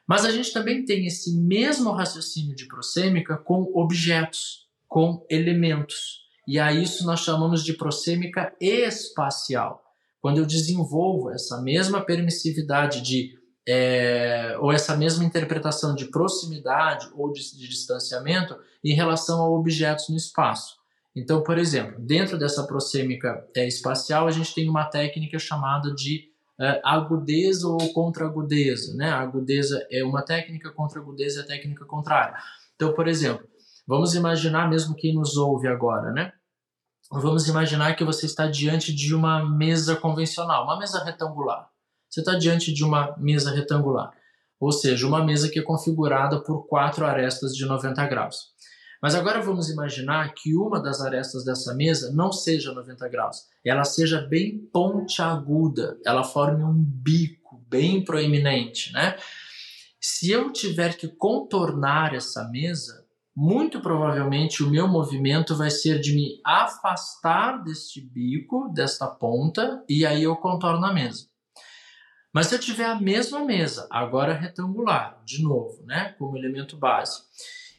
Mas 0.07 0.25
a 0.25 0.31
gente 0.31 0.53
também 0.53 0.85
tem 0.85 1.05
esse 1.05 1.37
mesmo 1.37 1.91
raciocínio 1.91 2.55
de 2.55 2.69
prosêmica 2.69 3.37
com 3.37 3.73
objetos, 3.75 4.69
com 4.87 5.27
elementos. 5.29 6.26
E 6.47 6.59
a 6.59 6.73
isso 6.73 7.05
nós 7.05 7.21
chamamos 7.21 7.65
de 7.65 7.73
prosêmica 7.73 8.55
espacial. 8.61 9.83
Quando 10.21 10.39
eu 10.39 10.47
desenvolvo 10.47 11.31
essa 11.31 11.61
mesma 11.61 12.01
permissividade 12.01 13.01
de 13.01 13.37
é, 13.69 14.57
ou 14.61 14.73
essa 14.73 14.97
mesma 14.97 15.25
interpretação 15.25 15.95
de 15.95 16.07
proximidade 16.07 17.11
ou 17.15 17.33
de, 17.33 17.41
de, 17.57 17.69
distanciamento 17.69 18.57
em 18.85 18.95
relação 18.95 19.41
a 19.43 19.51
objetos 19.51 20.09
no 20.09 20.17
espaço. 20.17 20.77
Então, 21.17 21.43
por 21.43 21.59
exemplo, 21.59 21.99
dentro 21.99 22.39
dessa 22.39 22.65
prosêmica 22.65 23.45
é, 23.57 23.67
espacial, 23.67 24.29
a 24.29 24.31
gente 24.31 24.55
tem 24.55 24.69
uma 24.69 24.85
técnica 24.85 25.39
chamada 25.39 25.93
de 25.93 26.31
é, 26.61 26.81
agudeza 26.85 27.67
ou 27.67 27.93
contra-agudeza. 27.93 28.95
Né? 28.95 29.11
Agudeza 29.11 29.85
é 29.91 30.05
uma 30.05 30.23
técnica, 30.23 30.71
contra-agudeza 30.71 31.41
é 31.41 31.43
a 31.43 31.47
técnica 31.47 31.85
contrária. 31.85 32.37
Então, 32.77 32.93
por 32.93 33.09
exemplo, 33.09 33.49
vamos 33.87 34.15
imaginar 34.15 34.69
mesmo 34.69 34.95
quem 34.95 35.15
nos 35.15 35.37
ouve 35.37 35.67
agora, 35.67 36.13
né? 36.13 36.33
Vamos 37.11 37.47
imaginar 37.47 37.95
que 37.95 38.05
você 38.05 38.27
está 38.27 38.49
diante 38.49 38.93
de 38.93 39.15
uma 39.15 39.49
mesa 39.49 39.95
convencional, 39.95 40.65
uma 40.65 40.79
mesa 40.79 41.05
retangular. 41.05 41.69
Você 42.11 42.21
está 42.21 42.35
diante 42.35 42.73
de 42.73 42.85
uma 42.85 43.17
mesa 43.17 43.53
retangular, 43.53 44.13
ou 44.59 44.73
seja, 44.73 45.07
uma 45.07 45.25
mesa 45.25 45.49
que 45.49 45.59
é 45.59 45.63
configurada 45.63 46.43
por 46.43 46.67
quatro 46.67 47.05
arestas 47.07 47.55
de 47.55 47.65
90 47.65 48.07
graus. 48.07 48.55
Mas 49.01 49.15
agora 49.15 49.41
vamos 49.41 49.69
imaginar 49.69 50.35
que 50.35 50.57
uma 50.57 50.83
das 50.83 51.01
arestas 51.01 51.45
dessa 51.45 51.75
mesa 51.75 52.11
não 52.13 52.33
seja 52.33 52.73
90 52.73 53.09
graus, 53.09 53.45
ela 53.65 53.85
seja 53.85 54.21
bem 54.23 54.59
pontiaguda, 54.73 55.99
ela 56.05 56.25
forme 56.25 56.65
um 56.65 56.75
bico 56.75 57.65
bem 57.69 58.05
proeminente, 58.05 58.93
né? 58.93 59.17
Se 60.01 60.31
eu 60.31 60.53
tiver 60.53 60.97
que 60.97 61.09
contornar 61.09 62.15
essa 62.15 62.49
mesa, 62.49 63.06
muito 63.37 63.81
provavelmente 63.83 64.63
o 64.63 64.71
meu 64.71 64.89
movimento 64.89 65.55
vai 65.55 65.71
ser 65.71 66.01
de 66.01 66.15
me 66.15 66.41
afastar 66.43 67.63
deste 67.63 68.01
bico, 68.01 68.71
desta 68.73 69.07
ponta, 69.07 69.85
e 69.87 70.07
aí 70.07 70.23
eu 70.23 70.35
contorno 70.37 70.87
a 70.87 70.93
mesa. 70.93 71.27
Mas 72.33 72.47
se 72.47 72.55
eu 72.55 72.59
tiver 72.59 72.87
a 72.87 72.99
mesma 72.99 73.45
mesa, 73.45 73.87
agora 73.91 74.33
retangular, 74.33 75.21
de 75.23 75.43
novo, 75.43 75.85
né, 75.85 76.15
como 76.19 76.37
elemento 76.37 76.79
base, 76.79 77.21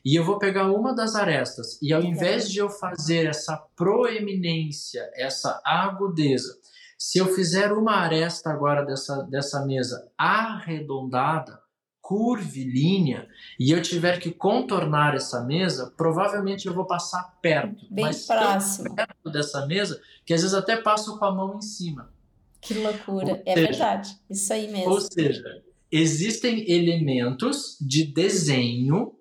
e 0.06 0.16
eu 0.16 0.24
vou 0.24 0.38
pegar 0.38 0.72
uma 0.72 0.94
das 0.94 1.16
arestas, 1.16 1.82
e 1.82 1.92
ao 1.92 2.04
invés 2.04 2.52
de 2.52 2.60
eu 2.60 2.70
fazer 2.70 3.26
essa 3.26 3.58
proeminência, 3.76 5.10
essa 5.16 5.60
agudeza, 5.66 6.56
se 7.00 7.18
eu 7.18 7.34
fizer 7.34 7.72
uma 7.72 7.96
aresta 7.96 8.52
agora 8.52 8.86
dessa, 8.86 9.24
dessa 9.24 9.66
mesa 9.66 10.12
arredondada, 10.18 11.60
curvilínea 12.08 13.28
e 13.60 13.70
eu 13.70 13.82
tiver 13.82 14.18
que 14.18 14.32
contornar 14.32 15.14
essa 15.14 15.44
mesa, 15.44 15.94
provavelmente 15.98 16.66
eu 16.66 16.74
vou 16.74 16.86
passar 16.86 17.38
perto, 17.42 17.86
Bem 17.92 18.06
mas 18.06 18.26
próximo. 18.26 18.96
perto 18.96 19.30
dessa 19.30 19.66
mesa 19.66 20.02
que 20.26 20.34
às 20.34 20.42
vezes 20.42 20.56
até 20.56 20.78
passo 20.78 21.20
com 21.20 21.26
a 21.26 21.36
mão 21.36 21.58
em 21.58 21.62
cima. 21.62 22.10
Que 22.62 22.76
loucura, 22.76 23.34
ou 23.34 23.44
é 23.46 23.54
seja, 23.56 23.68
verdade, 23.68 24.18
isso 24.30 24.54
aí 24.54 24.72
mesmo. 24.72 24.90
Ou 24.90 25.02
seja, 25.02 25.44
existem 25.92 26.64
elementos 26.72 27.76
de 27.82 28.06
desenho 28.06 29.14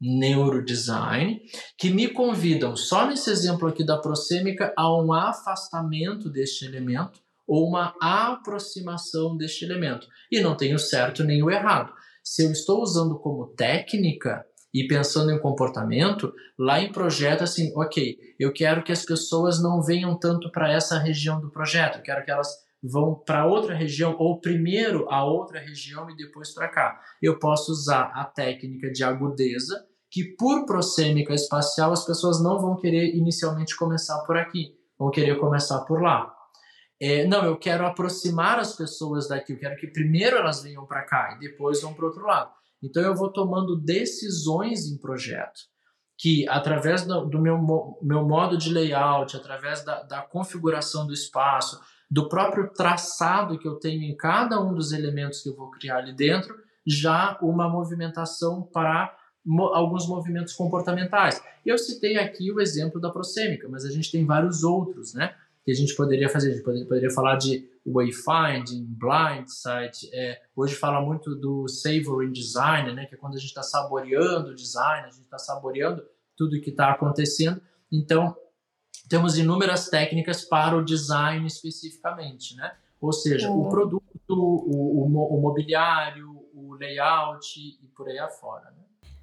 neurodesign 0.00 1.42
que 1.76 1.90
me 1.90 2.08
convidam, 2.08 2.74
só 2.74 3.06
nesse 3.06 3.30
exemplo 3.30 3.68
aqui 3.68 3.84
da 3.84 3.98
prosêmica, 3.98 4.72
a 4.78 4.90
um 4.98 5.12
afastamento 5.12 6.30
deste 6.30 6.64
elemento 6.64 7.20
ou 7.46 7.68
uma 7.68 7.94
aproximação 8.00 9.36
deste 9.36 9.62
elemento. 9.66 10.08
E 10.32 10.40
não 10.40 10.56
tem 10.56 10.72
o 10.72 10.78
certo 10.78 11.22
nem 11.22 11.42
o 11.42 11.50
errado 11.50 11.99
se 12.22 12.44
eu 12.44 12.52
estou 12.52 12.82
usando 12.82 13.18
como 13.18 13.48
técnica 13.48 14.44
e 14.72 14.86
pensando 14.86 15.32
em 15.32 15.40
comportamento, 15.40 16.32
lá 16.58 16.80
em 16.80 16.92
projeto, 16.92 17.42
assim, 17.42 17.72
ok, 17.76 18.16
eu 18.38 18.52
quero 18.52 18.82
que 18.82 18.92
as 18.92 19.04
pessoas 19.04 19.60
não 19.60 19.82
venham 19.82 20.18
tanto 20.18 20.50
para 20.52 20.72
essa 20.72 20.98
região 20.98 21.40
do 21.40 21.50
projeto, 21.50 21.96
eu 21.98 22.02
quero 22.02 22.24
que 22.24 22.30
elas 22.30 22.48
vão 22.82 23.14
para 23.14 23.46
outra 23.46 23.74
região, 23.74 24.16
ou 24.18 24.40
primeiro 24.40 25.06
a 25.10 25.24
outra 25.24 25.60
região 25.60 26.08
e 26.08 26.16
depois 26.16 26.54
para 26.54 26.68
cá. 26.68 27.00
Eu 27.20 27.38
posso 27.38 27.72
usar 27.72 28.10
a 28.14 28.24
técnica 28.24 28.90
de 28.90 29.04
agudeza, 29.04 29.84
que 30.10 30.24
por 30.24 30.64
prosêmica 30.64 31.34
espacial 31.34 31.92
as 31.92 32.04
pessoas 32.04 32.42
não 32.42 32.58
vão 32.58 32.76
querer 32.76 33.14
inicialmente 33.14 33.76
começar 33.76 34.18
por 34.20 34.36
aqui, 34.36 34.74
vão 34.98 35.10
querer 35.10 35.38
começar 35.38 35.80
por 35.80 36.02
lá. 36.02 36.32
É, 37.00 37.26
não, 37.26 37.44
eu 37.44 37.56
quero 37.56 37.86
aproximar 37.86 38.58
as 38.58 38.76
pessoas 38.76 39.28
daqui, 39.28 39.52
eu 39.52 39.58
quero 39.58 39.76
que 39.76 39.86
primeiro 39.86 40.36
elas 40.36 40.62
venham 40.62 40.84
para 40.86 41.02
cá 41.02 41.34
e 41.36 41.38
depois 41.38 41.80
vão 41.80 41.94
para 41.94 42.06
outro 42.06 42.26
lado. 42.26 42.50
Então 42.82 43.02
eu 43.02 43.14
vou 43.14 43.32
tomando 43.32 43.76
decisões 43.76 44.86
em 44.86 44.98
projeto 44.98 45.60
que 46.20 46.46
através 46.48 47.06
do, 47.06 47.24
do 47.24 47.40
meu, 47.40 47.58
meu 48.02 48.28
modo 48.28 48.58
de 48.58 48.70
layout, 48.70 49.34
através 49.34 49.82
da, 49.82 50.02
da 50.02 50.20
configuração 50.20 51.06
do 51.06 51.14
espaço, 51.14 51.80
do 52.10 52.28
próprio 52.28 52.68
traçado 52.74 53.58
que 53.58 53.66
eu 53.66 53.76
tenho 53.76 54.02
em 54.02 54.14
cada 54.14 54.60
um 54.60 54.74
dos 54.74 54.92
elementos 54.92 55.40
que 55.42 55.48
eu 55.48 55.56
vou 55.56 55.70
criar 55.70 55.96
ali 55.96 56.12
dentro, 56.12 56.54
já 56.86 57.38
uma 57.40 57.68
movimentação 57.70 58.62
para 58.62 59.16
mo 59.42 59.68
alguns 59.68 60.06
movimentos 60.06 60.52
comportamentais. 60.52 61.42
Eu 61.64 61.78
citei 61.78 62.18
aqui 62.18 62.52
o 62.52 62.60
exemplo 62.60 63.00
da 63.00 63.10
prosêmica, 63.10 63.66
mas 63.70 63.86
a 63.86 63.90
gente 63.90 64.12
tem 64.12 64.26
vários 64.26 64.62
outros, 64.62 65.14
né? 65.14 65.34
Que 65.70 65.72
a 65.72 65.76
gente 65.76 65.94
poderia 65.94 66.28
fazer. 66.28 66.50
A 66.50 66.54
gente 66.54 66.64
poderia, 66.64 66.86
poderia 66.86 67.10
falar 67.10 67.36
de 67.36 67.68
wayfinding, 67.86 68.84
blindside. 68.84 70.10
É, 70.12 70.42
hoje 70.54 70.74
fala 70.74 71.00
muito 71.00 71.34
do 71.36 71.68
savoring 71.68 72.32
design, 72.32 72.92
né, 72.92 73.06
que 73.06 73.14
é 73.14 73.18
quando 73.18 73.34
a 73.34 73.38
gente 73.38 73.48
está 73.48 73.62
saboreando 73.62 74.50
o 74.50 74.54
design, 74.54 75.06
a 75.06 75.10
gente 75.10 75.22
está 75.22 75.38
saboreando 75.38 76.02
tudo 76.36 76.60
que 76.60 76.70
está 76.70 76.90
acontecendo. 76.90 77.60
Então, 77.90 78.36
temos 79.08 79.38
inúmeras 79.38 79.88
técnicas 79.88 80.44
para 80.44 80.76
o 80.76 80.84
design 80.84 81.46
especificamente, 81.46 82.56
né? 82.56 82.72
Ou 83.00 83.12
seja, 83.12 83.50
o 83.50 83.68
produto, 83.68 84.02
o, 84.28 85.04
o, 85.04 85.36
o 85.38 85.40
mobiliário, 85.40 86.46
o 86.52 86.74
layout 86.74 87.58
e 87.58 87.88
por 87.96 88.08
aí 88.08 88.18
afora. 88.18 88.70
Né? 88.70 88.79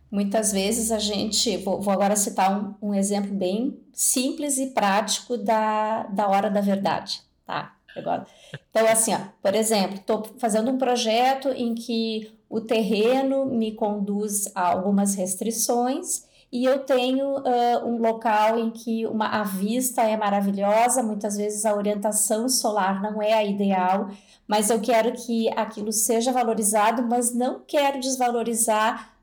Muitas 0.10 0.52
vezes 0.52 0.92
a 0.92 1.00
gente, 1.00 1.58
vou, 1.58 1.90
agora 1.90 2.16
citar 2.16 2.78
um, 2.82 2.90
um, 2.90 2.94
exemplo 2.94 3.34
bem 3.34 3.78
simples 3.92 4.58
e 4.58 4.68
prático 4.68 5.38
da, 5.38 6.04
da 6.04 6.28
hora 6.30 6.50
da 6.50 6.62
verdade, 6.62 7.22
tá? 7.46 7.74
Agora, 7.96 8.26
então, 8.70 8.88
assim, 8.88 9.14
ó, 9.14 9.20
por 9.42 9.56
exemplo, 9.56 9.96
estou 9.96 10.24
fazendo 10.38 10.72
um 10.72 10.78
projeto 10.78 11.50
em 11.50 11.76
que 11.76 12.32
o 12.50 12.62
terreno 12.62 13.46
me 13.46 13.74
conduz 13.74 14.50
a 14.56 14.70
algumas 14.70 15.16
restrições 15.16 16.26
e 16.50 16.64
eu 16.64 16.80
tenho 16.80 17.40
uh, 17.40 17.86
um 17.86 17.98
local 17.98 18.58
em 18.58 18.72
que 18.72 19.06
uma, 19.06 19.28
a 19.28 19.44
vista 19.44 20.02
é 20.04 20.16
maravilhosa, 20.16 21.04
muitas 21.04 21.36
vezes 21.36 21.66
a 21.66 21.76
orientação 21.76 22.48
solar 22.48 23.02
não 23.02 23.22
é 23.22 23.34
a 23.34 23.44
ideal, 23.44 24.10
mas 24.48 24.70
eu 24.70 24.80
quero 24.80 25.12
que 25.12 25.50
aquilo 25.50 25.92
seja 25.92 26.32
valorizado, 26.32 27.04
mas 27.04 27.34
não 27.34 27.60
quero 27.68 28.00
desvalorizar 28.00 29.17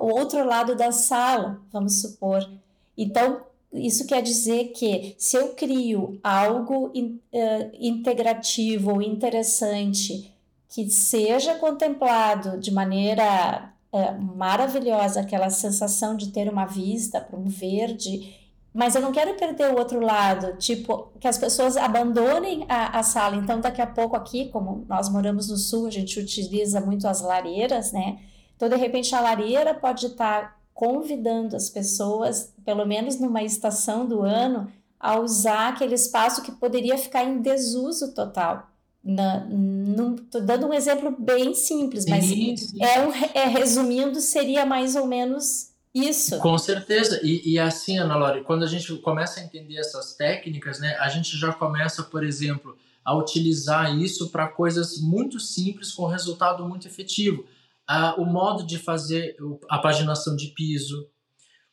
o 0.00 0.06
outro 0.06 0.44
lado 0.44 0.74
da 0.74 0.90
sala, 0.90 1.60
vamos 1.72 2.00
supor. 2.00 2.48
Então, 2.96 3.42
isso 3.72 4.06
quer 4.06 4.22
dizer 4.22 4.72
que 4.72 5.14
se 5.18 5.36
eu 5.36 5.54
crio 5.54 6.18
algo 6.22 6.90
in, 6.94 7.20
uh, 7.32 7.70
integrativo 7.78 8.94
ou 8.94 9.02
interessante 9.02 10.34
que 10.68 10.88
seja 10.88 11.54
contemplado 11.56 12.58
de 12.58 12.70
maneira 12.70 13.72
uh, 13.92 14.22
maravilhosa, 14.36 15.20
aquela 15.20 15.50
sensação 15.50 16.16
de 16.16 16.28
ter 16.28 16.48
uma 16.48 16.66
vista 16.66 17.20
para 17.20 17.38
um 17.38 17.48
verde, 17.48 18.36
mas 18.72 18.94
eu 18.94 19.02
não 19.02 19.12
quero 19.12 19.34
perder 19.34 19.72
o 19.72 19.78
outro 19.78 20.00
lado, 20.00 20.56
tipo, 20.56 21.08
que 21.18 21.26
as 21.26 21.36
pessoas 21.36 21.76
abandonem 21.76 22.64
a, 22.68 23.00
a 23.00 23.02
sala. 23.02 23.36
Então, 23.36 23.60
daqui 23.60 23.82
a 23.82 23.86
pouco 23.86 24.14
aqui, 24.14 24.48
como 24.48 24.84
nós 24.88 25.08
moramos 25.08 25.48
no 25.48 25.56
sul, 25.56 25.86
a 25.86 25.90
gente 25.90 26.20
utiliza 26.20 26.80
muito 26.80 27.06
as 27.08 27.20
lareiras, 27.20 27.90
né? 27.90 28.20
Então, 28.60 28.68
de 28.68 28.76
repente, 28.76 29.14
a 29.14 29.22
lareira 29.22 29.72
pode 29.72 30.04
estar 30.04 30.60
convidando 30.74 31.56
as 31.56 31.70
pessoas, 31.70 32.52
pelo 32.62 32.84
menos 32.84 33.18
numa 33.18 33.42
estação 33.42 34.04
do 34.04 34.20
ano, 34.20 34.70
a 34.98 35.18
usar 35.18 35.70
aquele 35.70 35.94
espaço 35.94 36.42
que 36.42 36.52
poderia 36.52 36.98
ficar 36.98 37.24
em 37.24 37.40
desuso 37.40 38.12
total. 38.12 38.68
Estou 39.02 40.42
dando 40.42 40.66
um 40.66 40.74
exemplo 40.74 41.16
bem 41.18 41.54
simples, 41.54 42.04
mas 42.04 42.26
sim, 42.26 42.54
sim. 42.54 42.84
É, 42.84 43.00
um, 43.00 43.10
é 43.32 43.46
resumindo, 43.46 44.20
seria 44.20 44.66
mais 44.66 44.94
ou 44.94 45.06
menos 45.06 45.70
Isso. 45.94 46.36
Com 46.40 46.58
certeza. 46.58 47.18
E, 47.22 47.54
e 47.54 47.58
assim, 47.58 47.96
Ana 47.96 48.14
Laura, 48.14 48.44
quando 48.44 48.62
a 48.62 48.68
gente 48.68 48.94
começa 48.96 49.40
a 49.40 49.42
entender 49.42 49.78
essas 49.78 50.12
técnicas, 50.12 50.78
né, 50.78 50.98
a 51.00 51.08
gente 51.08 51.34
já 51.34 51.50
começa, 51.50 52.02
por 52.02 52.22
exemplo, 52.22 52.76
a 53.02 53.16
utilizar 53.16 53.98
isso 53.98 54.28
para 54.28 54.48
coisas 54.48 55.00
muito 55.00 55.40
simples 55.40 55.92
com 55.92 56.04
resultado 56.04 56.68
muito 56.68 56.86
efetivo. 56.86 57.46
Ah, 57.92 58.14
o 58.16 58.24
modo 58.24 58.64
de 58.64 58.78
fazer 58.78 59.34
a 59.68 59.76
paginação 59.76 60.36
de 60.36 60.54
piso, 60.54 61.08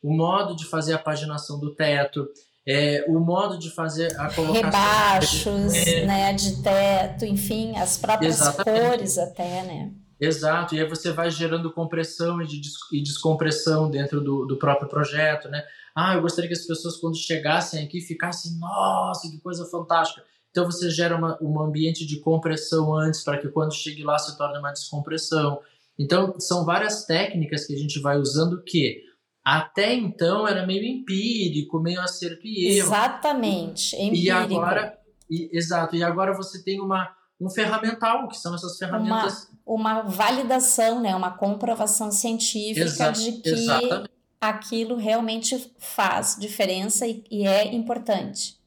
o 0.02 0.12
modo 0.12 0.56
de 0.56 0.66
fazer 0.66 0.94
a 0.94 0.98
paginação 0.98 1.60
do 1.60 1.76
teto, 1.76 2.28
é, 2.68 3.06
o 3.08 3.20
modo 3.20 3.60
de 3.60 3.70
fazer 3.70 4.20
a 4.20 4.28
colocação 4.34 4.64
rebaixos, 4.64 5.74
de, 5.74 6.06
né, 6.08 6.34
de 6.34 6.64
teto, 6.64 7.24
enfim, 7.24 7.78
as 7.78 8.00
próprias 8.00 8.42
Exatamente. 8.42 8.84
cores 8.88 9.18
até, 9.20 9.62
né? 9.62 9.92
Exato, 10.20 10.74
e 10.74 10.82
aí 10.82 10.90
você 10.90 11.12
vai 11.12 11.30
gerando 11.30 11.72
compressão 11.72 12.42
e, 12.42 12.48
de, 12.48 12.62
e 12.92 13.04
descompressão 13.04 13.88
dentro 13.88 14.20
do, 14.20 14.44
do 14.48 14.58
próprio 14.58 14.90
projeto, 14.90 15.48
né? 15.50 15.64
Ah, 15.96 16.16
eu 16.16 16.22
gostaria 16.24 16.48
que 16.50 16.58
as 16.58 16.66
pessoas 16.66 16.98
quando 16.98 17.16
chegassem 17.16 17.86
aqui 17.86 18.02
ficassem, 18.02 18.58
nossa, 18.58 19.30
que 19.30 19.40
coisa 19.40 19.68
fantástica. 19.68 20.24
Então 20.50 20.66
você 20.66 20.90
gera 20.90 21.16
uma, 21.16 21.38
um 21.40 21.62
ambiente 21.62 22.08
de 22.08 22.20
compressão 22.20 22.96
antes 22.96 23.24
para 23.24 23.38
que 23.38 23.50
quando 23.50 23.72
chegue 23.72 24.04
lá 24.04 24.18
se 24.18 24.36
torne 24.36 24.58
uma 24.58 24.72
descompressão. 24.72 25.60
Então 26.00 26.40
são 26.40 26.64
várias 26.66 27.06
técnicas 27.06 27.66
que 27.66 27.74
a 27.74 27.78
gente 27.78 28.00
vai 28.00 28.18
usando 28.18 28.64
que 28.64 29.02
até 29.44 29.94
então 29.94 30.48
era 30.48 30.66
meio 30.66 30.84
empírico, 30.84 31.80
meio 31.80 32.02
acerto 32.02 32.46
e 32.46 32.68
erro. 32.68 32.88
Exatamente, 32.88 33.96
empírico. 33.96 34.26
E 34.26 34.30
agora, 34.30 34.98
e, 35.30 35.58
exato, 35.58 35.96
e 35.96 36.04
agora 36.04 36.36
você 36.36 36.64
tem 36.64 36.82
uma 36.82 37.16
um 37.40 37.50
ferramental, 37.50 38.28
que 38.28 38.38
são 38.38 38.56
essas 38.56 38.78
ferramentas. 38.78 39.48
Uma, 39.66 40.02
uma 40.02 40.02
validação, 40.02 41.00
né? 41.00 41.16
uma 41.16 41.32
comprovação 41.32 42.12
científica 42.12 42.86
Exa 42.86 43.12
de 43.12 43.32
que 43.34 43.50
exatamente. 43.50 44.10
aquilo 44.42 44.96
realmente 44.96 45.72
faz 45.78 46.36
diferença 46.40 47.06
e, 47.06 47.24
e, 47.30 47.46
é 47.46 47.74
importante. 47.74 48.58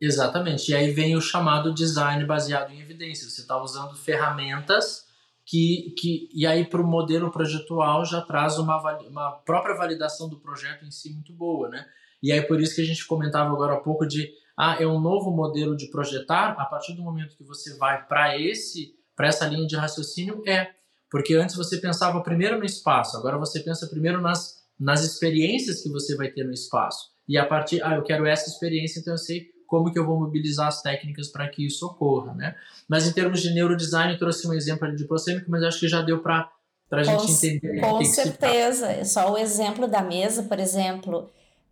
Exatamente. 0.00 0.70
E 0.70 0.74
aí 0.74 0.92
vem 0.92 1.16
o 1.16 1.20
chamado 1.20 1.74
design 1.74 2.24
baseado 2.24 2.70
em 2.70 2.80
evidência. 2.80 3.28
Você 3.28 3.40
está 3.40 3.60
usando 3.60 3.96
ferramentas 3.96 5.04
que, 5.52 5.94
que 5.98 6.30
e 6.32 6.46
aí 6.46 6.64
para 6.64 6.80
o 6.80 6.86
modelo 6.86 7.30
projetual 7.30 8.06
já 8.06 8.22
traz 8.22 8.56
uma, 8.56 8.80
uma 9.06 9.32
própria 9.32 9.76
validação 9.76 10.26
do 10.26 10.40
projeto 10.40 10.86
em 10.86 10.90
si 10.90 11.12
muito 11.12 11.30
boa, 11.34 11.68
né? 11.68 11.84
E 12.22 12.32
aí 12.32 12.40
por 12.40 12.58
isso 12.58 12.74
que 12.74 12.80
a 12.80 12.86
gente 12.86 13.06
comentava 13.06 13.52
agora 13.52 13.74
há 13.74 13.80
pouco 13.80 14.06
de 14.06 14.32
ah, 14.56 14.78
é 14.80 14.86
um 14.86 14.98
novo 14.98 15.30
modelo 15.30 15.76
de 15.76 15.90
projetar, 15.90 16.52
a 16.58 16.64
partir 16.64 16.94
do 16.94 17.02
momento 17.02 17.36
que 17.36 17.44
você 17.44 17.76
vai 17.76 18.02
para 18.06 18.38
esse 18.40 18.94
para 19.14 19.26
essa 19.26 19.46
linha 19.46 19.66
de 19.66 19.76
raciocínio 19.76 20.42
é, 20.48 20.70
porque 21.10 21.34
antes 21.34 21.54
você 21.54 21.76
pensava 21.76 22.22
primeiro 22.22 22.58
no 22.58 22.64
espaço, 22.64 23.18
agora 23.18 23.36
você 23.36 23.60
pensa 23.60 23.86
primeiro 23.88 24.22
nas 24.22 24.62
nas 24.80 25.04
experiências 25.04 25.82
que 25.82 25.90
você 25.90 26.16
vai 26.16 26.28
ter 26.28 26.44
no 26.44 26.52
espaço. 26.52 27.10
E 27.28 27.36
a 27.36 27.44
partir, 27.44 27.82
ah, 27.84 27.96
eu 27.96 28.02
quero 28.02 28.26
essa 28.26 28.48
experiência, 28.48 29.00
então 29.00 29.12
eu 29.12 29.18
sei 29.18 29.51
como 29.72 29.90
que 29.90 29.98
eu 29.98 30.04
vou 30.04 30.20
mobilizar 30.20 30.68
as 30.68 30.82
técnicas 30.82 31.28
para 31.28 31.48
que 31.48 31.66
isso 31.66 31.86
ocorra, 31.86 32.34
né? 32.34 32.54
Mas 32.86 33.08
em 33.08 33.12
termos 33.12 33.40
de 33.40 33.54
neurodesign, 33.54 34.12
eu 34.12 34.18
trouxe 34.18 34.46
um 34.46 34.52
exemplo 34.52 34.86
ali 34.86 34.98
de 34.98 35.06
prosêmico, 35.06 35.50
mas 35.50 35.62
acho 35.62 35.80
que 35.80 35.88
já 35.88 36.02
deu 36.02 36.20
para 36.20 36.46
a 36.90 37.02
gente 37.02 37.32
entender. 37.32 37.80
Com 37.80 38.04
certeza. 38.04 38.92
Que 38.92 39.04
Só 39.06 39.32
o 39.32 39.38
exemplo 39.38 39.88
da 39.88 40.02
mesa, 40.02 40.42
por 40.42 40.60
exemplo, 40.60 41.30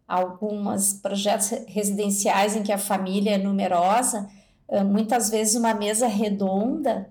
alguns 0.08 0.94
projetos 0.94 1.50
residenciais 1.66 2.56
em 2.56 2.62
que 2.62 2.72
a 2.72 2.78
família 2.78 3.34
é 3.34 3.38
numerosa, 3.38 4.26
eh, 4.66 4.82
muitas 4.82 5.28
vezes 5.28 5.54
uma 5.54 5.74
mesa 5.74 6.06
redonda 6.06 7.06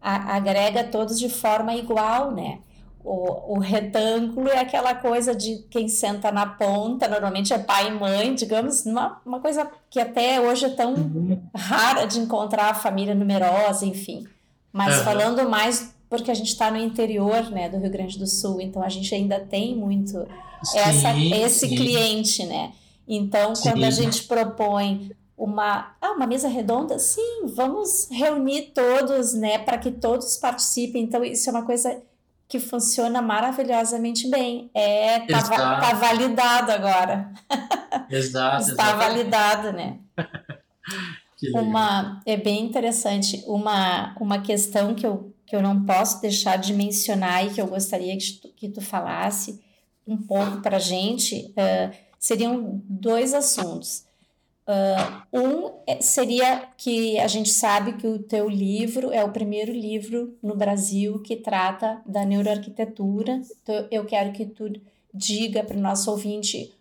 agrega 0.00 0.82
todos 0.82 1.20
de 1.20 1.28
forma 1.28 1.72
igual, 1.76 2.32
né? 2.32 2.58
O, 3.04 3.56
o, 3.56 3.58
retângulo 3.58 4.48
é 4.48 4.60
aquela 4.60 4.94
coisa 4.94 5.34
de 5.34 5.64
quem 5.68 5.88
senta 5.88 6.30
na 6.30 6.46
ponta, 6.46 7.08
normalmente 7.08 7.52
é 7.52 7.58
pai 7.58 7.88
e 7.88 7.90
mãe, 7.90 8.32
digamos, 8.32 8.86
uma, 8.86 9.20
uma 9.26 9.40
coisa 9.40 9.68
que 9.90 9.98
até 9.98 10.40
hoje 10.40 10.66
é 10.66 10.70
tão 10.70 10.94
uhum. 10.94 11.42
rara 11.54 12.04
de 12.04 12.20
encontrar 12.20 12.70
a 12.70 12.74
família 12.74 13.14
numerosa, 13.14 13.84
enfim. 13.84 14.24
Mas 14.72 14.98
uhum. 14.98 15.04
falando 15.04 15.48
mais 15.48 15.92
porque 16.08 16.30
a 16.30 16.34
gente 16.34 16.48
está 16.48 16.70
no 16.70 16.76
interior 16.76 17.50
né, 17.50 17.68
do 17.68 17.78
Rio 17.78 17.90
Grande 17.90 18.18
do 18.18 18.26
Sul, 18.26 18.60
então 18.60 18.82
a 18.82 18.88
gente 18.88 19.12
ainda 19.14 19.40
tem 19.40 19.74
muito 19.74 20.26
sim, 20.62 20.78
essa, 20.78 21.18
esse 21.18 21.68
sim. 21.68 21.74
cliente, 21.74 22.44
né? 22.44 22.72
Então, 23.08 23.54
sim. 23.54 23.70
quando 23.70 23.84
a 23.84 23.90
gente 23.90 24.24
propõe 24.24 25.10
uma, 25.36 25.96
ah, 26.00 26.12
uma 26.12 26.26
mesa 26.26 26.48
redonda, 26.48 26.98
sim, 26.98 27.46
vamos 27.54 28.08
reunir 28.10 28.72
todos, 28.74 29.32
né, 29.34 29.58
para 29.58 29.78
que 29.78 29.90
todos 29.90 30.36
participem. 30.36 31.02
Então, 31.02 31.24
isso 31.24 31.48
é 31.48 31.52
uma 31.52 31.64
coisa 31.64 32.00
que 32.52 32.60
funciona 32.60 33.22
maravilhosamente 33.22 34.28
bem. 34.28 34.70
É, 34.74 35.20
tá, 35.20 35.40
tá 35.80 35.94
validado 35.94 36.70
agora. 36.70 37.32
Exato. 38.10 38.68
Está 38.68 38.94
validado, 38.94 39.72
né? 39.72 39.98
uma 41.54 42.20
é 42.26 42.36
bem 42.36 42.62
interessante 42.62 43.42
uma 43.46 44.14
uma 44.20 44.42
questão 44.42 44.94
que 44.94 45.06
eu 45.06 45.34
que 45.46 45.56
eu 45.56 45.62
não 45.62 45.84
posso 45.86 46.20
deixar 46.20 46.56
de 46.56 46.74
mencionar 46.74 47.46
e 47.46 47.50
que 47.50 47.60
eu 47.60 47.66
gostaria 47.66 48.16
que 48.18 48.32
tu, 48.32 48.48
que 48.54 48.68
tu 48.68 48.82
falasse 48.82 49.58
um 50.06 50.18
pouco 50.18 50.60
para 50.60 50.76
a 50.76 50.80
gente 50.80 51.54
uh, 51.56 51.96
seriam 52.18 52.82
dois 52.84 53.32
assuntos. 53.32 54.04
Uh, 54.72 55.38
um 55.38 55.72
é, 55.86 56.00
seria 56.00 56.68
que 56.76 57.18
a 57.18 57.26
gente 57.26 57.50
sabe 57.50 57.94
que 57.94 58.06
o 58.06 58.20
teu 58.20 58.48
livro 58.48 59.12
é 59.12 59.22
o 59.24 59.32
primeiro 59.32 59.72
livro 59.72 60.36
no 60.42 60.56
Brasil 60.56 61.20
que 61.20 61.36
trata 61.36 62.00
da 62.06 62.24
neuroarquitetura. 62.24 63.42
Então, 63.62 63.86
eu 63.90 64.04
quero 64.04 64.32
que 64.32 64.46
tu 64.46 64.72
diga 65.12 65.62
para 65.62 65.76
o 65.76 65.80
nosso 65.80 66.10
ouvinte 66.10 66.72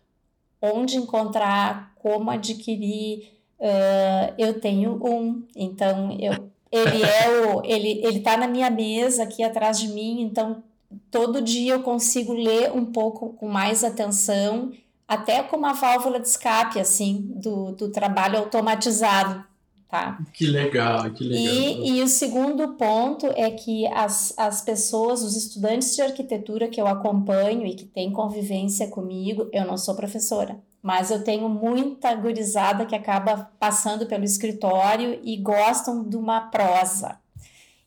onde 0.61 0.95
encontrar, 0.95 1.93
como 1.95 2.29
adquirir. 2.29 3.31
Uh, 3.59 4.33
eu 4.37 4.59
tenho 4.59 4.93
um, 5.05 5.43
então 5.55 6.17
eu 6.19 6.51
ele 6.71 7.03
é 7.03 7.29
o. 7.45 7.61
Ele, 7.65 8.01
ele 8.03 8.21
tá 8.21 8.37
na 8.37 8.47
minha 8.47 8.69
mesa 8.69 9.23
aqui 9.23 9.43
atrás 9.43 9.77
de 9.77 9.89
mim, 9.89 10.21
então 10.21 10.63
todo 11.09 11.41
dia 11.41 11.73
eu 11.73 11.83
consigo 11.83 12.33
ler 12.33 12.71
um 12.71 12.85
pouco 12.85 13.33
com 13.33 13.47
mais 13.47 13.83
atenção, 13.83 14.71
até 15.11 15.43
com 15.43 15.57
uma 15.57 15.73
válvula 15.73 16.21
de 16.21 16.27
escape, 16.29 16.79
assim, 16.79 17.33
do, 17.35 17.73
do 17.73 17.89
trabalho 17.89 18.39
automatizado. 18.39 19.43
Tá? 19.89 20.17
Que 20.33 20.47
legal, 20.47 21.11
que 21.11 21.25
legal. 21.25 21.53
E, 21.53 21.97
e 21.97 22.01
o 22.01 22.07
segundo 22.07 22.75
ponto 22.75 23.27
é 23.35 23.51
que 23.51 23.85
as, 23.87 24.33
as 24.37 24.61
pessoas, 24.61 25.21
os 25.21 25.35
estudantes 25.35 25.93
de 25.97 26.01
arquitetura 26.01 26.69
que 26.69 26.79
eu 26.79 26.87
acompanho 26.87 27.67
e 27.67 27.75
que 27.75 27.83
têm 27.83 28.13
convivência 28.13 28.87
comigo, 28.87 29.49
eu 29.51 29.65
não 29.65 29.77
sou 29.77 29.95
professora, 29.95 30.57
mas 30.81 31.11
eu 31.11 31.21
tenho 31.25 31.49
muita 31.49 32.15
gurizada 32.15 32.85
que 32.85 32.95
acaba 32.95 33.51
passando 33.59 34.05
pelo 34.05 34.23
escritório 34.23 35.19
e 35.25 35.35
gostam 35.35 36.07
de 36.07 36.15
uma 36.15 36.39
prosa. 36.39 37.19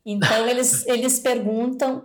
Então 0.05 0.47
eles, 0.47 0.85
eles 0.87 1.19
perguntam 1.21 2.03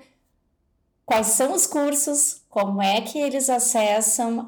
quais 1.05 1.27
são 1.27 1.53
os 1.53 1.67
cursos, 1.67 2.38
como 2.49 2.81
é 2.81 3.01
que 3.01 3.19
eles 3.19 3.49
acessam 3.49 4.39
uh, 4.39 4.45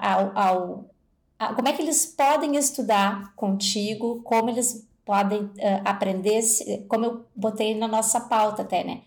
ao, 0.00 0.38
ao 0.38 0.90
a, 1.38 1.54
como 1.54 1.68
é 1.68 1.72
que 1.72 1.82
eles 1.82 2.04
podem 2.06 2.56
estudar 2.56 3.34
contigo, 3.34 4.22
como 4.22 4.50
eles 4.50 4.86
podem 5.04 5.42
uh, 5.42 5.50
aprender, 5.84 6.42
como 6.88 7.04
eu 7.04 7.24
botei 7.34 7.74
na 7.74 7.88
nossa 7.88 8.20
pauta 8.20 8.62
até, 8.62 8.82
né? 8.82 9.02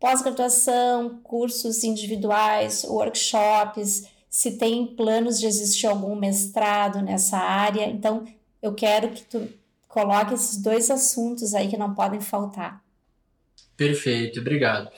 Pós-graduação, 0.00 1.20
cursos 1.22 1.82
individuais, 1.82 2.84
workshops, 2.84 4.08
se 4.30 4.56
tem 4.56 4.86
planos 4.86 5.40
de 5.40 5.46
existir 5.46 5.86
algum 5.86 6.14
mestrado 6.14 7.02
nessa 7.02 7.36
área. 7.36 7.86
Então, 7.86 8.24
eu 8.62 8.74
quero 8.74 9.10
que 9.10 9.22
tu 9.22 9.48
coloque 9.88 10.34
esses 10.34 10.56
dois 10.58 10.90
assuntos 10.90 11.52
aí 11.54 11.68
que 11.68 11.76
não 11.76 11.94
podem 11.94 12.20
faltar. 12.20 12.80
Perfeito, 13.76 14.40
obrigado. 14.40 14.88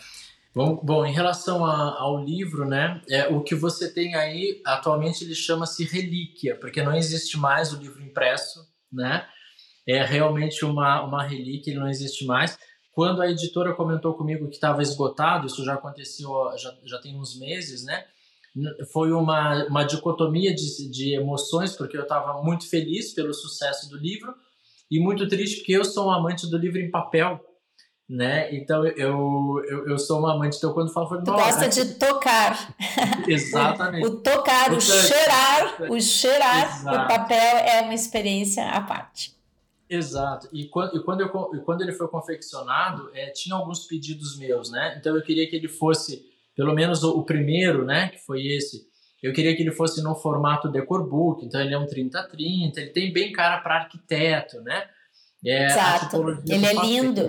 Bom, 0.52 0.80
bom 0.82 1.06
em 1.06 1.12
relação 1.12 1.64
a, 1.64 2.00
ao 2.00 2.24
livro, 2.24 2.64
né, 2.64 3.00
é, 3.08 3.28
o 3.28 3.40
que 3.40 3.54
você 3.54 3.92
tem 3.92 4.16
aí, 4.16 4.60
atualmente 4.66 5.22
ele 5.22 5.34
chama-se 5.34 5.84
relíquia, 5.84 6.56
porque 6.56 6.82
não 6.82 6.94
existe 6.94 7.38
mais 7.38 7.72
o 7.72 7.78
livro 7.78 8.02
impresso, 8.02 8.66
né, 8.92 9.28
é 9.86 10.04
realmente 10.04 10.64
uma, 10.64 11.02
uma 11.02 11.22
relíquia, 11.22 11.70
ele 11.70 11.78
não 11.78 11.88
existe 11.88 12.26
mais. 12.26 12.58
Quando 12.92 13.22
a 13.22 13.30
editora 13.30 13.74
comentou 13.74 14.14
comigo 14.14 14.48
que 14.48 14.56
estava 14.56 14.82
esgotado, 14.82 15.46
isso 15.46 15.64
já 15.64 15.74
aconteceu, 15.74 16.28
já, 16.58 16.74
já 16.84 16.98
tem 16.98 17.16
uns 17.16 17.38
meses, 17.38 17.84
né, 17.84 18.04
foi 18.92 19.12
uma, 19.12 19.64
uma 19.66 19.84
dicotomia 19.84 20.52
de, 20.52 20.90
de 20.90 21.14
emoções, 21.14 21.76
porque 21.76 21.96
eu 21.96 22.02
estava 22.02 22.42
muito 22.42 22.68
feliz 22.68 23.14
pelo 23.14 23.32
sucesso 23.32 23.88
do 23.88 23.96
livro 23.96 24.34
e 24.90 24.98
muito 24.98 25.28
triste 25.28 25.58
porque 25.58 25.72
eu 25.72 25.84
sou 25.84 26.08
um 26.08 26.10
amante 26.10 26.50
do 26.50 26.58
livro 26.58 26.80
em 26.80 26.90
papel, 26.90 27.40
né? 28.10 28.52
Então 28.52 28.84
eu, 28.84 29.62
eu, 29.68 29.88
eu 29.90 29.98
sou 29.98 30.18
uma 30.18 30.34
amante, 30.34 30.56
então 30.56 30.72
quando 30.72 30.92
falo... 30.92 31.08
falo 31.08 31.22
tu 31.22 31.30
gosta 31.30 31.68
de 31.68 31.94
tocar. 31.94 32.74
Exatamente. 33.28 34.04
o, 34.04 34.16
tocar, 34.16 34.72
o, 34.72 34.76
o 34.76 34.80
cheirar, 34.80 35.82
o 35.88 36.00
cheirar 36.00 36.80
Exato. 36.80 37.04
o 37.04 37.08
papel 37.08 37.56
é 37.58 37.82
uma 37.82 37.94
experiência 37.94 38.68
à 38.68 38.80
parte. 38.80 39.38
Exato. 39.88 40.48
E 40.52 40.66
quando, 40.66 40.96
e 40.96 41.04
quando, 41.04 41.20
eu, 41.20 41.50
e 41.54 41.58
quando 41.60 41.82
ele 41.82 41.92
foi 41.92 42.08
confeccionado, 42.08 43.10
é, 43.14 43.30
tinha 43.30 43.54
alguns 43.54 43.86
pedidos 43.86 44.36
meus, 44.36 44.72
né? 44.72 44.96
Então 44.98 45.14
eu 45.14 45.22
queria 45.22 45.48
que 45.48 45.54
ele 45.54 45.68
fosse 45.68 46.28
pelo 46.56 46.74
menos 46.74 47.04
o, 47.04 47.16
o 47.16 47.24
primeiro, 47.24 47.84
né, 47.84 48.08
que 48.08 48.18
foi 48.18 48.44
esse, 48.46 48.86
eu 49.22 49.32
queria 49.32 49.54
que 49.54 49.62
ele 49.62 49.70
fosse 49.70 50.02
no 50.02 50.14
formato 50.14 50.68
decor 50.68 51.08
book, 51.08 51.44
então 51.44 51.60
ele 51.60 51.74
é 51.74 51.78
um 51.78 51.86
30-30, 51.86 52.76
ele 52.76 52.90
tem 52.90 53.12
bem 53.12 53.32
cara 53.32 53.60
para 53.60 53.76
arquiteto, 53.76 54.60
né? 54.62 54.88
É, 55.44 55.66
Exato. 55.66 56.16
Ele 56.46 56.66
é 56.66 56.74
lindo. 56.74 57.22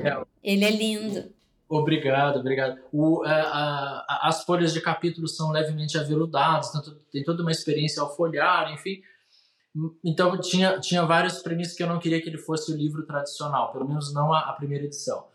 Ele 0.44 0.66
é 0.66 0.72
lindo. 0.72 1.34
Obrigado, 1.70 2.40
obrigado. 2.40 2.80
O, 2.92 3.24
a, 3.24 3.32
a, 3.32 4.28
as 4.28 4.44
folhas 4.44 4.74
de 4.74 4.82
capítulo 4.82 5.28
são 5.28 5.52
levemente 5.52 5.98
aveludadas, 5.98 6.70
tanto, 6.70 6.96
tem 7.10 7.24
toda 7.24 7.42
uma 7.42 7.52
experiência 7.52 8.02
ao 8.02 8.14
folhar, 8.14 8.74
enfim. 8.74 9.02
Então 10.04 10.38
tinha, 10.38 10.80
tinha 10.82 11.06
várias 11.06 11.42
premissas 11.42 11.74
que 11.74 11.82
eu 11.82 11.88
não 11.88 11.98
queria 11.98 12.22
que 12.22 12.28
ele 12.28 12.38
fosse 12.38 12.74
o 12.74 12.76
livro 12.76 13.06
tradicional, 13.06 13.72
pelo 13.72 13.88
menos 13.88 14.14
não 14.14 14.34
a, 14.34 14.50
a 14.50 14.54
primeira 14.54 14.84
edição. 14.84 15.26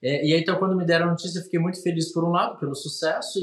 É, 0.00 0.24
e 0.24 0.32
aí, 0.32 0.40
então, 0.40 0.58
quando 0.58 0.76
me 0.76 0.84
deram 0.84 1.06
a 1.06 1.10
notícia, 1.10 1.38
eu 1.38 1.42
fiquei 1.42 1.58
muito 1.58 1.82
feliz 1.82 2.12
por 2.12 2.22
um 2.22 2.30
lado, 2.30 2.58
pelo 2.60 2.74
sucesso, 2.74 3.40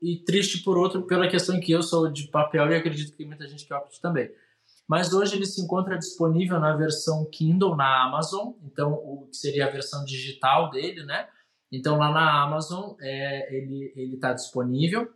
e, 0.00 0.12
e 0.12 0.22
triste 0.24 0.62
por 0.62 0.78
outro, 0.78 1.02
pela 1.06 1.26
questão 1.26 1.58
que 1.58 1.72
eu 1.72 1.82
sou 1.82 2.08
de 2.12 2.28
papel 2.28 2.70
e 2.70 2.76
acredito 2.76 3.10
que 3.10 3.16
tem 3.16 3.26
muita 3.26 3.48
gente 3.48 3.66
que 3.66 3.74
opta 3.74 3.96
também. 4.00 4.30
Mas 4.92 5.14
hoje 5.14 5.36
ele 5.36 5.46
se 5.46 5.58
encontra 5.62 5.96
disponível 5.96 6.60
na 6.60 6.76
versão 6.76 7.24
Kindle 7.32 7.74
na 7.74 8.04
Amazon, 8.04 8.52
então 8.62 8.92
o 8.92 9.26
que 9.26 9.38
seria 9.38 9.66
a 9.66 9.70
versão 9.70 10.04
digital 10.04 10.68
dele, 10.68 11.02
né? 11.06 11.30
Então 11.72 11.96
lá 11.96 12.12
na 12.12 12.42
Amazon 12.42 12.94
é, 13.00 13.56
ele 13.56 13.90
ele 13.96 14.16
está 14.16 14.34
disponível. 14.34 15.08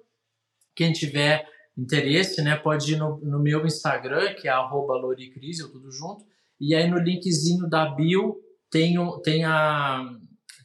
Quem 0.75 0.95
tiver 0.95 1.47
interesse, 1.77 2.41
né, 2.41 2.57
pode 2.57 2.95
ir 2.95 2.97
no, 2.97 3.19
no 3.19 3.39
meu 3.39 3.67
Instagram 3.67 4.33
que 4.33 4.49
é 4.49 4.57
@loricrisel 4.57 5.71
tudo 5.71 5.93
junto. 5.93 6.25
E 6.59 6.75
aí 6.75 6.89
no 6.89 6.99
linkzinho 6.99 7.69
da 7.69 7.85
bio 7.85 8.35
tem, 8.71 8.97
tem 9.23 9.45
a 9.45 10.11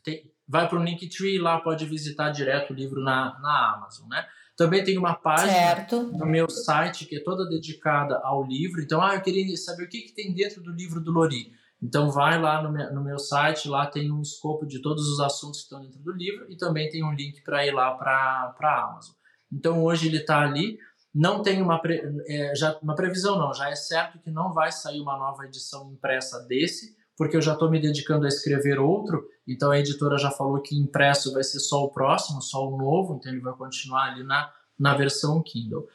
tem, 0.05 0.31
vai 0.47 0.69
para 0.69 0.79
o 0.79 0.83
Linktree 0.85 1.38
lá 1.38 1.59
pode 1.59 1.85
visitar 1.85 2.29
direto 2.29 2.71
o 2.71 2.73
livro 2.73 3.03
na, 3.03 3.38
na 3.41 3.73
Amazon, 3.75 4.07
né? 4.07 4.25
Também 4.61 4.83
tem 4.83 4.95
uma 4.95 5.15
página 5.15 5.51
certo. 5.51 6.03
no 6.03 6.23
meu 6.23 6.47
site 6.47 7.07
que 7.07 7.15
é 7.15 7.23
toda 7.23 7.49
dedicada 7.49 8.21
ao 8.23 8.45
livro. 8.45 8.79
Então, 8.79 9.01
ah, 9.01 9.15
eu 9.15 9.21
queria 9.21 9.57
saber 9.57 9.85
o 9.85 9.89
que, 9.89 10.01
que 10.01 10.13
tem 10.13 10.31
dentro 10.35 10.61
do 10.61 10.71
livro 10.71 11.01
do 11.01 11.11
Lori. 11.11 11.51
Então, 11.81 12.11
vai 12.11 12.39
lá 12.39 12.61
no 12.61 12.71
meu, 12.71 12.93
no 12.93 13.03
meu 13.03 13.17
site, 13.17 13.67
lá 13.67 13.88
tem 13.88 14.11
um 14.11 14.21
escopo 14.21 14.67
de 14.67 14.79
todos 14.79 15.07
os 15.07 15.19
assuntos 15.19 15.61
que 15.61 15.63
estão 15.63 15.81
dentro 15.81 15.99
do 15.99 16.11
livro 16.11 16.45
e 16.47 16.55
também 16.55 16.88
tem 16.89 17.03
um 17.03 17.11
link 17.11 17.41
para 17.41 17.65
ir 17.65 17.71
lá 17.71 17.89
para 17.95 18.53
a 18.61 18.83
Amazon. 18.83 19.15
Então, 19.51 19.83
hoje 19.83 20.09
ele 20.09 20.17
está 20.17 20.41
ali. 20.41 20.77
Não 21.11 21.41
tem 21.41 21.59
uma, 21.59 21.81
pre, 21.81 21.99
é, 22.27 22.53
já, 22.53 22.77
uma 22.83 22.93
previsão, 22.93 23.39
não. 23.39 23.51
Já 23.55 23.67
é 23.67 23.75
certo 23.75 24.19
que 24.19 24.29
não 24.29 24.53
vai 24.53 24.71
sair 24.71 25.01
uma 25.01 25.17
nova 25.17 25.43
edição 25.43 25.91
impressa 25.91 26.39
desse, 26.41 26.95
porque 27.17 27.35
eu 27.35 27.41
já 27.41 27.53
estou 27.53 27.71
me 27.71 27.81
dedicando 27.81 28.25
a 28.25 28.29
escrever 28.29 28.77
outro. 28.77 29.27
Então, 29.52 29.72
a 29.72 29.80
editora 29.80 30.18
já 30.18 30.32
falou 30.32 30.61
que 30.61 30.76
impresso 30.76 31.34
vai 31.34 31.44
ser 31.44 31.60
só 31.60 31.84
o 31.84 31.90
próximo, 31.90 32.41
só 32.41 32.68
o 32.68 32.78
novo. 32.78 33.15
Então, 33.15 33.32
ele 33.32 33.41
vai 33.41 33.53
continuar 33.53 34.11
ali 34.11 34.23
na, 34.23 34.52
na 34.78 34.95
versão 34.95 35.41
Kindle. 35.41 35.88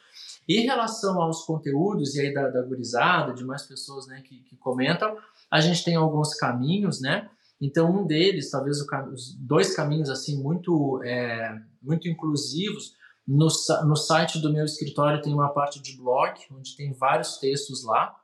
Em 0.47 0.65
relação 0.65 1.21
aos 1.21 1.43
conteúdos, 1.43 2.15
e 2.15 2.21
aí 2.21 2.33
da, 2.33 2.49
da 2.49 2.61
gurizada, 2.61 3.33
de 3.33 3.43
mais 3.43 3.63
pessoas 3.63 4.07
né, 4.07 4.21
que, 4.21 4.39
que 4.43 4.55
comentam, 4.55 5.17
a 5.51 5.59
gente 5.59 5.83
tem 5.83 5.95
alguns 5.95 6.33
caminhos, 6.33 7.01
né? 7.01 7.29
Então, 7.59 7.91
um 7.91 8.05
deles, 8.05 8.51
talvez 8.51 8.77
os 8.79 9.35
dois 9.35 9.75
caminhos 9.75 10.09
assim 10.09 10.41
muito, 10.41 11.01
é, 11.03 11.59
muito 11.81 12.07
inclusivos, 12.07 12.95
no, 13.27 13.47
no 13.85 13.95
site 13.95 14.39
do 14.39 14.53
meu 14.53 14.63
escritório 14.63 15.21
tem 15.21 15.33
uma 15.33 15.49
parte 15.49 15.81
de 15.81 15.97
blog, 15.97 16.39
onde 16.51 16.77
tem 16.77 16.93
vários 16.93 17.37
textos 17.37 17.83
lá, 17.83 18.15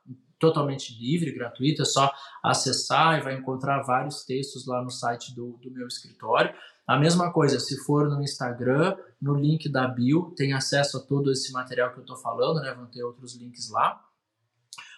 totalmente 0.43 0.93
livre, 0.99 1.31
gratuito, 1.31 1.83
é 1.83 1.85
só 1.85 2.11
acessar 2.43 3.17
e 3.17 3.21
vai 3.21 3.33
encontrar 3.35 3.81
vários 3.83 4.25
textos 4.25 4.67
lá 4.67 4.83
no 4.83 4.89
site 4.89 5.33
do, 5.33 5.57
do 5.63 5.71
meu 5.71 5.87
escritório. 5.87 6.53
A 6.85 6.99
mesma 6.99 7.31
coisa, 7.31 7.61
se 7.61 7.77
for 7.85 8.09
no 8.09 8.21
Instagram, 8.21 8.97
no 9.21 9.35
link 9.35 9.69
da 9.69 9.87
bio, 9.87 10.33
tem 10.35 10.51
acesso 10.51 10.97
a 10.97 10.99
todo 10.99 11.31
esse 11.31 11.53
material 11.53 11.93
que 11.93 11.99
eu 11.99 12.01
estou 12.01 12.17
falando, 12.17 12.59
né? 12.59 12.73
Vão 12.73 12.87
ter 12.87 13.01
outros 13.05 13.37
links 13.37 13.69
lá. 13.69 14.01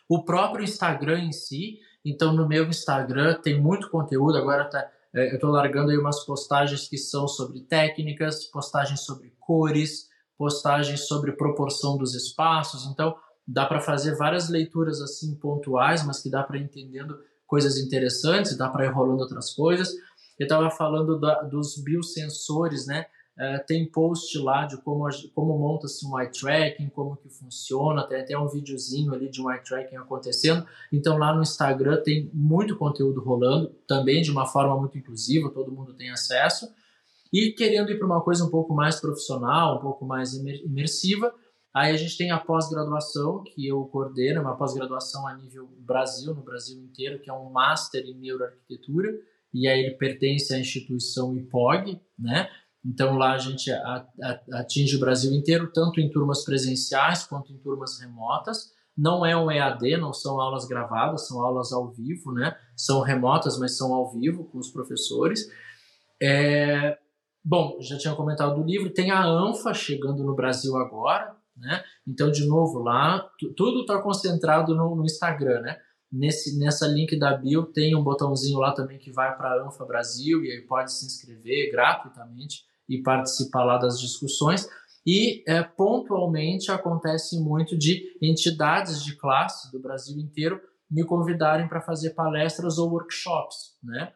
O 0.10 0.24
próprio 0.24 0.64
Instagram 0.64 1.20
em 1.20 1.32
si, 1.32 1.78
então, 2.04 2.34
no 2.34 2.48
meu 2.48 2.66
Instagram 2.68 3.36
tem 3.36 3.62
muito 3.62 3.92
conteúdo. 3.92 4.40
Agora 4.40 4.66
tá, 4.66 4.90
é, 5.14 5.30
eu 5.30 5.36
estou 5.36 5.52
largando 5.52 5.92
aí 5.92 5.98
umas 5.98 6.26
postagens 6.26 6.88
que 6.88 6.98
são 6.98 7.28
sobre 7.28 7.60
técnicas, 7.60 8.46
postagens 8.46 9.02
sobre 9.02 9.32
cores, 9.40 10.10
postagens 10.36 11.08
sobre 11.08 11.34
proporção 11.34 11.98
dos 12.00 12.16
espaços. 12.16 12.88
Então, 12.88 13.16
dá 13.48 13.66
para 13.66 13.80
fazer 13.80 14.16
várias 14.16 14.50
leituras 14.50 15.02
assim 15.02 15.36
pontuais, 15.36 16.06
mas 16.06 16.22
que 16.22 16.30
dá 16.30 16.44
para 16.44 16.58
entendendo 16.58 17.18
coisas 17.46 17.78
interessantes, 17.78 18.58
dá 18.58 18.70
para 18.70 18.86
ir 18.86 18.90
rolando 18.90 19.22
outras 19.22 19.54
coisas. 19.54 19.94
Eu 20.38 20.46
estava 20.46 20.70
falando 20.70 21.20
da, 21.20 21.44
dos 21.44 21.82
biosensores, 21.82 22.88
né? 22.88 23.06
Uh, 23.38 23.66
tem 23.68 23.86
post 23.92 24.38
lá 24.40 24.66
de 24.66 24.78
como, 24.78 25.06
como 25.34 25.60
monta-se 25.60 26.08
um 26.08 26.18
eye 26.18 26.32
tracking, 26.32 26.88
como 26.88 27.18
que 27.18 27.28
funciona, 27.28 28.08
tem 28.08 28.22
até 28.22 28.38
um 28.38 28.48
videozinho 28.48 29.14
ali 29.14 29.30
de 29.30 29.42
um 29.42 29.52
eye 29.52 29.62
tracking 29.62 29.98
acontecendo. 29.98 30.66
Então 30.92 31.18
lá 31.18 31.36
no 31.36 31.42
Instagram 31.42 32.02
tem 32.02 32.30
muito 32.34 32.78
conteúdo 32.78 33.22
rolando, 33.22 33.76
também 33.86 34.22
de 34.22 34.32
uma 34.32 34.46
forma 34.46 34.78
muito 34.80 34.98
inclusiva, 34.98 35.52
todo 35.52 35.72
mundo 35.72 35.94
tem 35.94 36.12
acesso. 36.12 36.74
E 37.32 37.52
querendo 37.52 37.92
ir 37.92 37.98
para 37.98 38.08
uma 38.08 38.22
coisa 38.22 38.46
um 38.46 38.50
pouco 38.50 38.74
mais 38.74 39.02
profissional, 39.02 39.80
um 39.80 39.82
pouco 39.82 40.06
mais 40.06 40.34
imersiva, 40.34 41.34
aí 41.76 41.94
a 41.94 41.98
gente 41.98 42.18
tem 42.18 42.32
a 42.32 42.40
pós-graduação, 42.40 43.44
que 43.44 43.68
eu 43.68 43.84
coordeno, 43.86 44.40
uma 44.40 44.56
pós-graduação 44.56 45.28
a 45.28 45.36
nível 45.36 45.68
Brasil, 45.80 46.34
no 46.34 46.42
Brasil 46.42 46.82
inteiro, 46.82 47.20
que 47.20 47.30
é 47.30 47.34
um 47.34 47.50
Master 47.50 48.02
em 48.06 48.16
Neuroarquitetura, 48.16 49.10
e 49.54 49.68
aí 49.68 49.82
ele 49.82 49.96
pertence 49.96 50.54
à 50.54 50.58
instituição 50.58 51.36
IPOG, 51.36 52.02
né? 52.18 52.50
Então 52.86 53.18
lá 53.18 53.34
a 53.34 53.38
gente 53.38 53.70
atinge 54.54 54.96
o 54.96 55.00
Brasil 55.00 55.34
inteiro, 55.34 55.70
tanto 55.74 56.00
em 56.00 56.10
turmas 56.10 56.46
presenciais 56.46 57.26
quanto 57.26 57.52
em 57.52 57.58
turmas 57.58 58.00
remotas. 58.00 58.74
Não 58.98 59.26
é 59.26 59.36
um 59.36 59.52
EAD, 59.52 59.98
não 59.98 60.14
são 60.14 60.40
aulas 60.40 60.66
gravadas, 60.66 61.28
são 61.28 61.42
aulas 61.42 61.74
ao 61.74 61.92
vivo, 61.92 62.32
né? 62.32 62.56
São 62.78 63.02
remotas, 63.02 63.60
mas 63.60 63.76
são 63.76 63.94
ao 63.94 64.10
vivo 64.12 64.46
com 64.46 64.60
os 64.60 64.70
professores. 64.70 65.50
É... 66.22 66.98
Bom, 67.44 67.78
já 67.82 67.98
tinha 67.98 68.16
comentado 68.16 68.56
do 68.56 68.64
livro, 68.64 68.94
tem 68.94 69.12
a 69.12 69.26
ANFA 69.26 69.74
chegando 69.74 70.24
no 70.24 70.34
Brasil 70.34 70.76
agora, 70.78 71.36
né? 71.58 71.84
Então, 72.08 72.30
de 72.30 72.46
novo, 72.46 72.80
lá, 72.80 73.30
tudo 73.56 73.82
está 73.82 74.02
concentrado 74.02 74.76
no, 74.76 74.96
no 74.96 75.04
Instagram, 75.04 75.62
né? 75.62 75.78
Nesse, 76.12 76.58
nessa 76.60 76.88
link 76.88 77.18
da 77.18 77.36
bio 77.36 77.66
tem 77.66 77.96
um 77.96 78.04
botãozinho 78.04 78.60
lá 78.60 78.74
também 78.74 78.98
que 78.98 79.12
vai 79.12 79.36
para 79.36 79.50
a 79.50 79.68
ANFA 79.68 79.86
Brasil 79.86 80.44
e 80.44 80.52
aí 80.52 80.62
pode 80.62 80.94
se 80.94 81.06
inscrever 81.06 81.72
gratuitamente 81.72 82.64
e 82.88 83.02
participar 83.02 83.64
lá 83.64 83.78
das 83.78 84.00
discussões. 84.00 84.70
E 85.06 85.44
é, 85.48 85.62
pontualmente 85.62 86.72
acontece 86.72 87.40
muito 87.40 87.78
de 87.78 88.18
entidades 88.22 89.04
de 89.04 89.16
classe 89.16 89.72
do 89.72 89.80
Brasil 89.80 90.18
inteiro 90.20 90.60
me 90.90 91.04
convidarem 91.04 91.68
para 91.68 91.82
fazer 91.82 92.12
palestras 92.12 92.78
ou 92.78 92.90
workshops, 92.92 93.76
né? 93.84 94.14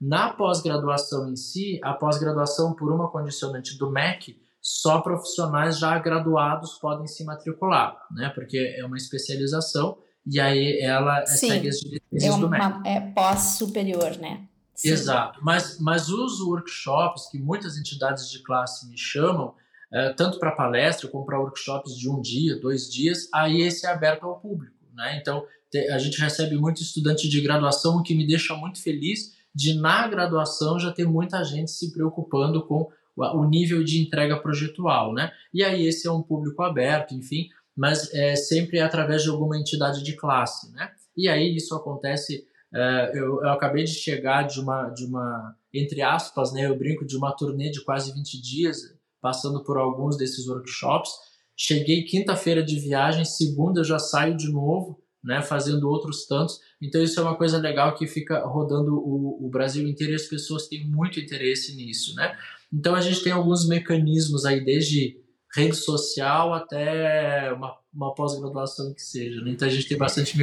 Na 0.00 0.32
pós-graduação 0.32 1.30
em 1.30 1.36
si, 1.36 1.78
a 1.82 1.94
pós-graduação 1.94 2.74
por 2.74 2.92
uma 2.92 3.08
condicionante 3.08 3.78
do 3.78 3.88
MEC, 3.88 4.41
só 4.62 5.00
profissionais 5.00 5.78
já 5.78 5.98
graduados 5.98 6.74
podem 6.74 7.08
se 7.08 7.24
matricular, 7.24 7.96
né? 8.12 8.30
Porque 8.32 8.76
é 8.78 8.84
uma 8.86 8.96
especialização 8.96 9.98
e 10.24 10.38
aí 10.38 10.80
ela 10.80 11.26
Sim, 11.26 11.48
segue 11.48 11.68
as 11.68 11.80
diretrizes 11.80 12.28
é 12.28 12.30
uma, 12.30 12.38
do 12.38 12.48
MEC. 12.48 12.88
É 12.88 13.00
pós-superior, 13.00 14.16
né? 14.18 14.46
Sim. 14.72 14.90
Exato. 14.90 15.40
Mas, 15.42 15.78
mas 15.80 16.08
os 16.08 16.40
workshops 16.40 17.28
que 17.28 17.38
muitas 17.38 17.76
entidades 17.76 18.30
de 18.30 18.38
classe 18.42 18.88
me 18.88 18.96
chamam, 18.96 19.54
é, 19.92 20.12
tanto 20.12 20.38
para 20.38 20.52
palestra 20.52 21.08
como 21.08 21.26
para 21.26 21.40
workshops 21.40 21.96
de 21.96 22.08
um 22.08 22.20
dia, 22.20 22.58
dois 22.60 22.88
dias, 22.88 23.28
aí 23.34 23.62
esse 23.62 23.84
é 23.84 23.90
aberto 23.90 24.24
ao 24.24 24.38
público. 24.38 24.76
Né? 24.94 25.18
Então, 25.20 25.44
te, 25.70 25.88
a 25.88 25.98
gente 25.98 26.20
recebe 26.20 26.56
muito 26.56 26.82
estudante 26.82 27.28
de 27.28 27.40
graduação, 27.40 27.96
o 27.96 28.02
que 28.02 28.14
me 28.14 28.26
deixa 28.26 28.54
muito 28.54 28.80
feliz 28.80 29.32
de, 29.54 29.74
na 29.74 30.06
graduação, 30.06 30.78
já 30.78 30.92
ter 30.92 31.06
muita 31.06 31.42
gente 31.42 31.70
se 31.70 31.92
preocupando 31.92 32.64
com 32.66 32.88
o 33.16 33.44
nível 33.44 33.82
de 33.84 34.02
entrega 34.02 34.40
projetual. 34.40 35.12
Né? 35.12 35.30
E 35.52 35.62
aí 35.62 35.86
esse 35.86 36.06
é 36.06 36.12
um 36.12 36.22
público 36.22 36.62
aberto, 36.62 37.14
enfim, 37.14 37.48
mas 37.76 38.12
é 38.14 38.36
sempre 38.36 38.80
através 38.80 39.22
de 39.22 39.30
alguma 39.30 39.58
entidade 39.58 40.02
de 40.02 40.16
classe. 40.16 40.72
Né? 40.72 40.90
E 41.16 41.28
aí 41.28 41.54
isso 41.54 41.74
acontece 41.74 42.46
é, 42.74 43.10
eu, 43.14 43.42
eu, 43.42 43.50
acabei 43.50 43.84
de 43.84 43.92
chegar 43.92 44.44
de 44.44 44.58
uma, 44.58 44.88
de 44.88 45.04
uma, 45.04 45.54
entre 45.74 46.00
aspas, 46.00 46.52
né, 46.52 46.66
eu 46.66 46.76
brinco, 46.76 47.04
de 47.04 47.16
uma 47.16 47.30
turnê 47.32 47.70
de 47.70 47.84
quase 47.84 48.12
20 48.14 48.40
dias, 48.40 48.78
passando 49.20 49.62
por 49.62 49.76
alguns 49.76 50.16
desses 50.16 50.48
workshops. 50.48 51.10
Cheguei 51.54 52.02
quinta-feira 52.04 52.62
de 52.62 52.80
viagem, 52.80 53.26
segunda 53.26 53.80
eu 53.80 53.84
já 53.84 53.98
saio 53.98 54.34
de 54.34 54.50
novo, 54.50 54.98
né, 55.22 55.42
fazendo 55.42 55.88
outros 55.88 56.26
tantos. 56.26 56.60
Então 56.80 57.02
isso 57.02 57.20
é 57.20 57.22
uma 57.22 57.36
coisa 57.36 57.58
legal 57.58 57.94
que 57.94 58.06
fica 58.06 58.40
rodando 58.46 58.94
o, 58.94 59.46
o 59.46 59.50
Brasil 59.50 59.86
inteiro 59.86 60.14
e 60.14 60.16
as 60.16 60.26
pessoas 60.26 60.66
têm 60.66 60.84
muito 60.88 61.20
interesse 61.20 61.76
nisso, 61.76 62.14
né? 62.16 62.36
Então 62.72 62.94
a 62.94 63.00
gente 63.00 63.22
tem 63.22 63.32
alguns 63.32 63.68
mecanismos 63.68 64.44
aí, 64.44 64.64
desde 64.64 65.20
rede 65.54 65.76
social 65.76 66.54
até 66.54 67.52
uma, 67.52 67.76
uma 67.94 68.14
pós-graduação 68.14 68.94
que 68.94 69.02
seja. 69.02 69.42
Né? 69.42 69.50
Então 69.50 69.68
a 69.68 69.70
gente 69.70 69.86
tem 69.86 69.98
bastante. 69.98 70.36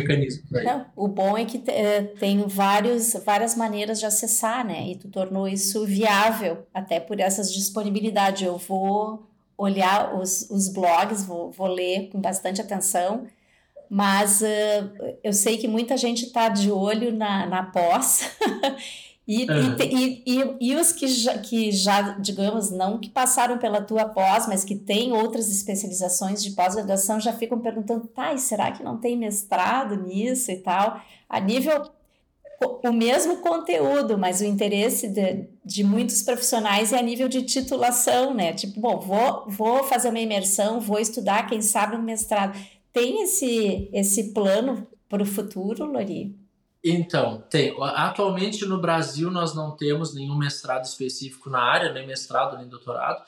Não, 0.64 0.86
o 0.96 1.08
bom 1.08 1.36
é 1.38 1.46
que 1.46 1.62
é, 1.70 2.04
tem 2.04 2.46
vários, 2.48 3.14
várias 3.26 3.56
maneiras 3.56 4.00
de 4.00 4.06
acessar, 4.06 4.66
né? 4.66 4.92
E 4.92 4.96
tu 4.96 5.08
tornou 5.10 5.48
isso 5.48 5.86
viável, 5.86 6.68
até 6.74 7.00
por 7.00 7.20
essas 7.20 7.52
disponibilidades. 7.52 8.44
Eu 8.44 8.58
vou 8.58 9.28
olhar 9.58 10.16
os, 10.16 10.48
os 10.50 10.70
blogs, 10.70 11.26
vou, 11.26 11.52
vou 11.52 11.68
ler 11.68 12.10
com 12.12 12.22
bastante 12.22 12.62
atenção, 12.62 13.28
mas 13.90 14.42
uh, 14.42 15.18
eu 15.24 15.34
sei 15.34 15.58
que 15.58 15.68
muita 15.68 15.98
gente 15.98 16.26
está 16.26 16.48
de 16.48 16.72
olho 16.72 17.12
na, 17.12 17.48
na 17.48 17.64
pós. 17.64 18.32
E, 19.30 19.44
uhum. 19.44 19.76
e, 19.80 20.24
e, 20.26 20.58
e, 20.60 20.76
os 20.76 20.92
que 20.92 21.08
já, 21.08 21.38
que 21.38 21.72
já, 21.72 22.18
digamos, 22.18 22.72
não 22.72 22.98
que 22.98 23.12
passaram 23.12 23.60
pela 23.60 23.80
tua 23.80 24.06
pós, 24.06 24.48
mas 24.48 24.64
que 24.64 24.76
têm 24.76 25.14
outras 25.14 25.52
especializações 25.52 26.42
de 26.42 26.50
pós-graduação, 26.50 27.20
já 27.20 27.32
ficam 27.32 27.60
perguntando, 27.60 28.08
tá, 28.08 28.34
e 28.34 28.40
será 28.40 28.72
que 28.72 28.82
não 28.82 28.98
tem 28.98 29.16
mestrado 29.16 29.96
nisso 30.02 30.50
e 30.50 30.58
tal? 30.58 31.00
A 31.30 31.40
nível, 31.40 31.92
o 32.84 32.92
mesmo 32.92 33.38
conteúdo, 33.38 34.18
mas 34.18 34.42
o 34.42 34.46
interesse 34.46 35.08
de, 35.08 35.48
de 35.64 35.84
muitos 35.84 36.24
profissionais 36.24 36.92
é 36.92 36.98
a 36.98 37.04
nível 37.04 37.30
de 37.30 37.44
titulação, 37.44 38.34
né? 38.34 38.54
Tipo, 38.54 38.82
bom, 38.82 39.00
vou, 39.00 39.46
vou 39.48 39.84
fazer 39.84 40.10
uma 40.10 40.20
imersão, 40.20 40.80
vou 40.80 40.98
estudar, 40.98 41.46
quem 41.46 41.62
sabe 41.62 41.96
um 41.96 42.02
mestrado. 42.02 42.60
Tem 42.92 43.22
esse, 43.22 43.92
esse 43.94 44.34
plano 44.34 44.88
para 45.08 45.22
o 45.22 45.26
futuro, 45.28 45.86
Lori? 45.86 46.36
Então, 46.84 47.44
tem. 47.50 47.76
Atualmente 47.82 48.66
no 48.66 48.80
Brasil 48.80 49.30
nós 49.30 49.54
não 49.54 49.76
temos 49.76 50.14
nenhum 50.14 50.36
mestrado 50.36 50.86
específico 50.86 51.50
na 51.50 51.60
área, 51.60 51.92
nem 51.92 52.08
mestrado 52.08 52.58
nem 52.58 52.68
doutorado. 52.68 53.22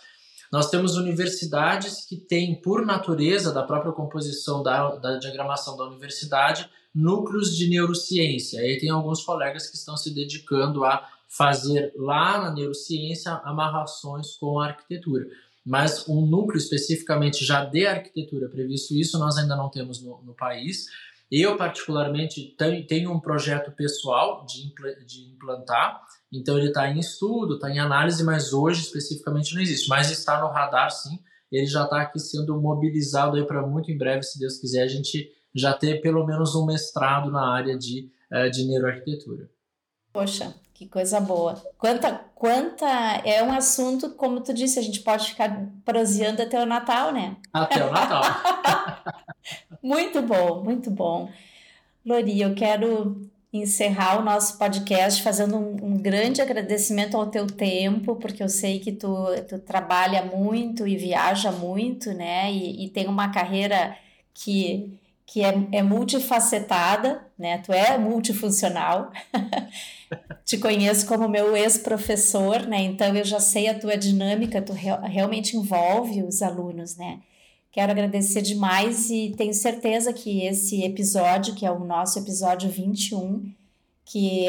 Nós 0.52 0.70
temos 0.70 0.98
universidades 0.98 2.06
que 2.06 2.18
têm, 2.18 2.56
por 2.56 2.86
natureza 2.86 3.54
da 3.54 3.64
própria 3.64 3.94
composição 3.94 4.62
da, 4.62 4.96
da 4.96 5.18
diagramação 5.18 5.78
da 5.78 5.86
universidade, 5.86 6.70
núcleos 6.94 7.56
de 7.56 7.70
neurociência. 7.70 8.60
Aí 8.60 8.78
tem 8.78 8.90
alguns 8.90 9.24
colegas 9.24 9.70
que 9.70 9.78
estão 9.78 9.96
se 9.96 10.14
dedicando 10.14 10.84
a 10.84 11.08
fazer 11.28 11.94
lá 11.96 12.42
na 12.42 12.52
neurociência 12.52 13.32
amarrações 13.46 14.36
com 14.36 14.60
a 14.60 14.68
arquitetura. 14.68 15.26
Mas 15.66 16.08
um 16.10 16.26
núcleo 16.26 16.58
especificamente 16.58 17.46
já 17.46 17.64
de 17.64 17.86
arquitetura 17.86 18.50
previsto 18.50 18.94
isso 18.94 19.18
nós 19.18 19.38
ainda 19.38 19.56
não 19.56 19.70
temos 19.70 20.02
no, 20.02 20.22
no 20.24 20.34
país. 20.34 20.88
Eu, 21.32 21.56
particularmente, 21.56 22.56
tenho 22.90 23.12
um 23.12 23.20
projeto 23.20 23.72
pessoal 23.72 24.46
de, 24.46 25.32
implantar, 25.32 26.02
então 26.32 26.58
ele 26.58 26.68
está 26.68 26.90
em 26.90 27.00
estudo, 27.00 27.56
está 27.56 27.70
em 27.70 27.80
análise, 27.80 28.22
mas 28.24 28.52
hoje 28.52 28.82
especificamente 28.82 29.56
não 29.56 29.62
existe. 29.62 29.88
Mas 29.88 30.12
está 30.12 30.42
no 30.42 30.48
radar, 30.48 30.92
sim. 30.92 31.18
Ele 31.50 31.66
já 31.66 31.86
está 31.86 32.02
aqui 32.02 32.20
sendo 32.20 32.60
mobilizado 32.60 33.38
aí 33.38 33.46
para 33.46 33.66
muito 33.66 33.90
em 33.90 33.98
breve, 33.98 34.24
se 34.24 34.38
Deus 34.38 34.58
quiser, 34.58 34.84
a 34.84 34.88
gente 34.88 35.32
já 35.56 35.74
ter 35.74 36.02
pelo 36.02 36.26
menos 36.26 36.54
um 36.56 36.66
mestrado 36.66 37.32
na 37.32 37.54
área 37.54 37.78
de, 37.78 38.10
eh, 38.32 38.50
de 38.50 38.66
neuroarquitetura. 38.66 39.50
Poxa, 40.14 40.54
que 40.82 40.88
coisa 40.88 41.20
boa. 41.20 41.54
Quanta, 41.78 42.12
quanta. 42.34 42.88
É 43.24 43.44
um 43.44 43.52
assunto, 43.52 44.10
como 44.16 44.42
tu 44.42 44.52
disse, 44.52 44.80
a 44.80 44.82
gente 44.82 45.02
pode 45.02 45.28
ficar 45.28 45.68
proseando 45.86 46.42
até 46.42 46.60
o 46.60 46.66
Natal, 46.66 47.12
né? 47.12 47.38
Até 47.54 47.86
o 47.86 47.92
Natal. 47.92 48.24
muito 49.84 50.24
bom, 50.24 50.64
muito 50.64 50.90
bom. 50.90 51.30
Lori, 52.04 52.42
eu 52.42 52.56
quero 52.56 53.30
encerrar 53.54 54.20
o 54.20 54.24
nosso 54.24 54.58
podcast 54.58 55.22
fazendo 55.22 55.56
um, 55.56 55.92
um, 55.92 55.98
grande 55.98 56.42
agradecimento 56.42 57.16
ao 57.16 57.28
teu 57.28 57.46
tempo, 57.46 58.16
porque 58.16 58.42
eu 58.42 58.50
sei 58.50 58.80
que 58.80 58.92
tu, 58.92 59.28
tu 59.48 59.60
trabalha 59.60 60.24
muito 60.24 60.88
e 60.88 60.98
viaja 60.98 61.52
muito, 61.52 62.12
né? 62.12 62.52
E, 62.52 62.86
e 62.86 62.90
tem 62.90 63.08
uma 63.08 63.30
carreira 63.30 63.96
que 64.34 65.00
que 65.32 65.42
é, 65.42 65.54
é 65.72 65.82
multifacetada, 65.82 67.26
né? 67.40 67.60
Tu 67.60 67.72
é 67.72 67.98
multifuncional. 67.98 69.14
Te 70.44 70.58
conheço 70.58 71.08
como 71.08 71.30
meu 71.30 71.56
ex-professor, 71.56 72.68
né? 72.68 72.82
Então 72.82 73.16
eu 73.16 73.24
já 73.24 73.40
sei 73.40 73.70
a 73.70 73.80
tua 73.80 73.96
dinâmica, 73.96 74.62
tu 74.62 74.74
re 74.74 74.90
realmente 75.04 75.56
envolve 75.56 76.22
os 76.22 76.42
alunos, 76.42 76.98
né? 76.98 77.22
Quero 77.72 77.94
agradecer 77.94 78.42
demais 78.42 79.10
e 79.10 79.34
tenho 79.38 79.54
certeza 79.54 80.12
que 80.12 80.46
esse 80.46 80.84
episódio, 80.84 81.56
que 81.56 81.66
é 81.66 81.72
o 81.72 81.80
nosso 81.80 82.20
episódio 82.20 82.70
21, 82.70 83.54
que 84.04 84.48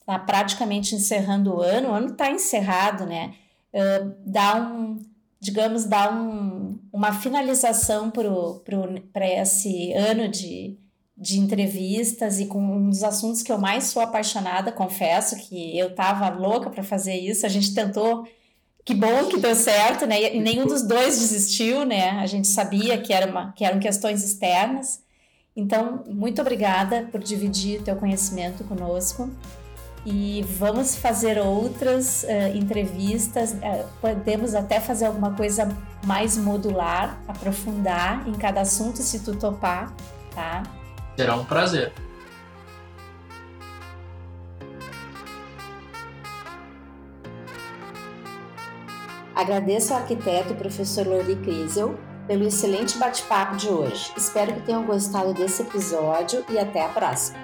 está 0.00 0.18
praticamente 0.18 0.96
encerrando 0.96 1.54
o 1.54 1.60
ano, 1.60 1.90
o 1.90 1.92
ano 1.92 2.08
está 2.08 2.28
encerrado, 2.28 3.06
né? 3.06 3.34
Uh, 3.72 4.12
dá 4.26 4.56
um 4.56 4.98
digamos, 5.44 5.84
dar 5.84 6.10
um, 6.10 6.78
uma 6.90 7.12
finalização 7.12 8.10
para 8.10 9.28
esse 9.42 9.92
ano 9.92 10.26
de, 10.26 10.78
de 11.14 11.38
entrevistas 11.38 12.40
e 12.40 12.46
com 12.46 12.58
um 12.58 12.88
dos 12.88 13.04
assuntos 13.04 13.42
que 13.42 13.52
eu 13.52 13.58
mais 13.58 13.84
sou 13.84 14.00
apaixonada, 14.00 14.72
confesso 14.72 15.36
que 15.36 15.78
eu 15.78 15.88
estava 15.88 16.30
louca 16.30 16.70
para 16.70 16.82
fazer 16.82 17.14
isso, 17.14 17.44
a 17.44 17.48
gente 17.50 17.74
tentou, 17.74 18.26
que 18.86 18.94
bom 18.94 19.26
que 19.26 19.38
deu 19.38 19.54
certo, 19.54 20.06
né? 20.06 20.34
E 20.34 20.40
nenhum 20.40 20.66
dos 20.66 20.82
dois 20.82 21.18
desistiu, 21.18 21.84
né? 21.84 22.12
A 22.12 22.26
gente 22.26 22.48
sabia 22.48 22.96
que, 22.96 23.12
era 23.12 23.30
uma, 23.30 23.52
que 23.52 23.66
eram 23.66 23.78
questões 23.78 24.24
externas. 24.24 25.02
Então, 25.54 26.04
muito 26.08 26.40
obrigada 26.40 27.06
por 27.12 27.22
dividir 27.22 27.82
teu 27.82 27.96
conhecimento 27.96 28.64
conosco 28.64 29.30
e 30.04 30.42
vamos 30.58 30.96
fazer 30.96 31.38
outras 31.38 32.24
uh, 32.24 32.56
entrevistas. 32.56 33.52
Uh, 33.52 33.86
podemos 34.00 34.54
até 34.54 34.80
fazer 34.80 35.06
alguma 35.06 35.32
coisa 35.32 35.68
mais 36.04 36.36
modular, 36.36 37.18
aprofundar 37.26 38.28
em 38.28 38.34
cada 38.34 38.60
assunto, 38.60 38.98
se 38.98 39.20
tu 39.20 39.34
topar, 39.36 39.92
tá? 40.34 40.62
Será 41.16 41.36
um 41.36 41.44
prazer. 41.44 41.92
Agradeço 49.34 49.92
ao 49.92 50.00
arquiteto 50.00 50.52
e 50.52 50.56
professor 50.56 51.06
Lori 51.06 51.34
Kriesel 51.36 51.98
pelo 52.26 52.44
excelente 52.44 52.96
bate-papo 52.98 53.56
de 53.56 53.68
hoje. 53.68 54.12
Espero 54.16 54.54
que 54.54 54.60
tenham 54.60 54.84
gostado 54.84 55.34
desse 55.34 55.62
episódio 55.62 56.44
e 56.48 56.58
até 56.58 56.84
a 56.84 56.88
próxima. 56.88 57.43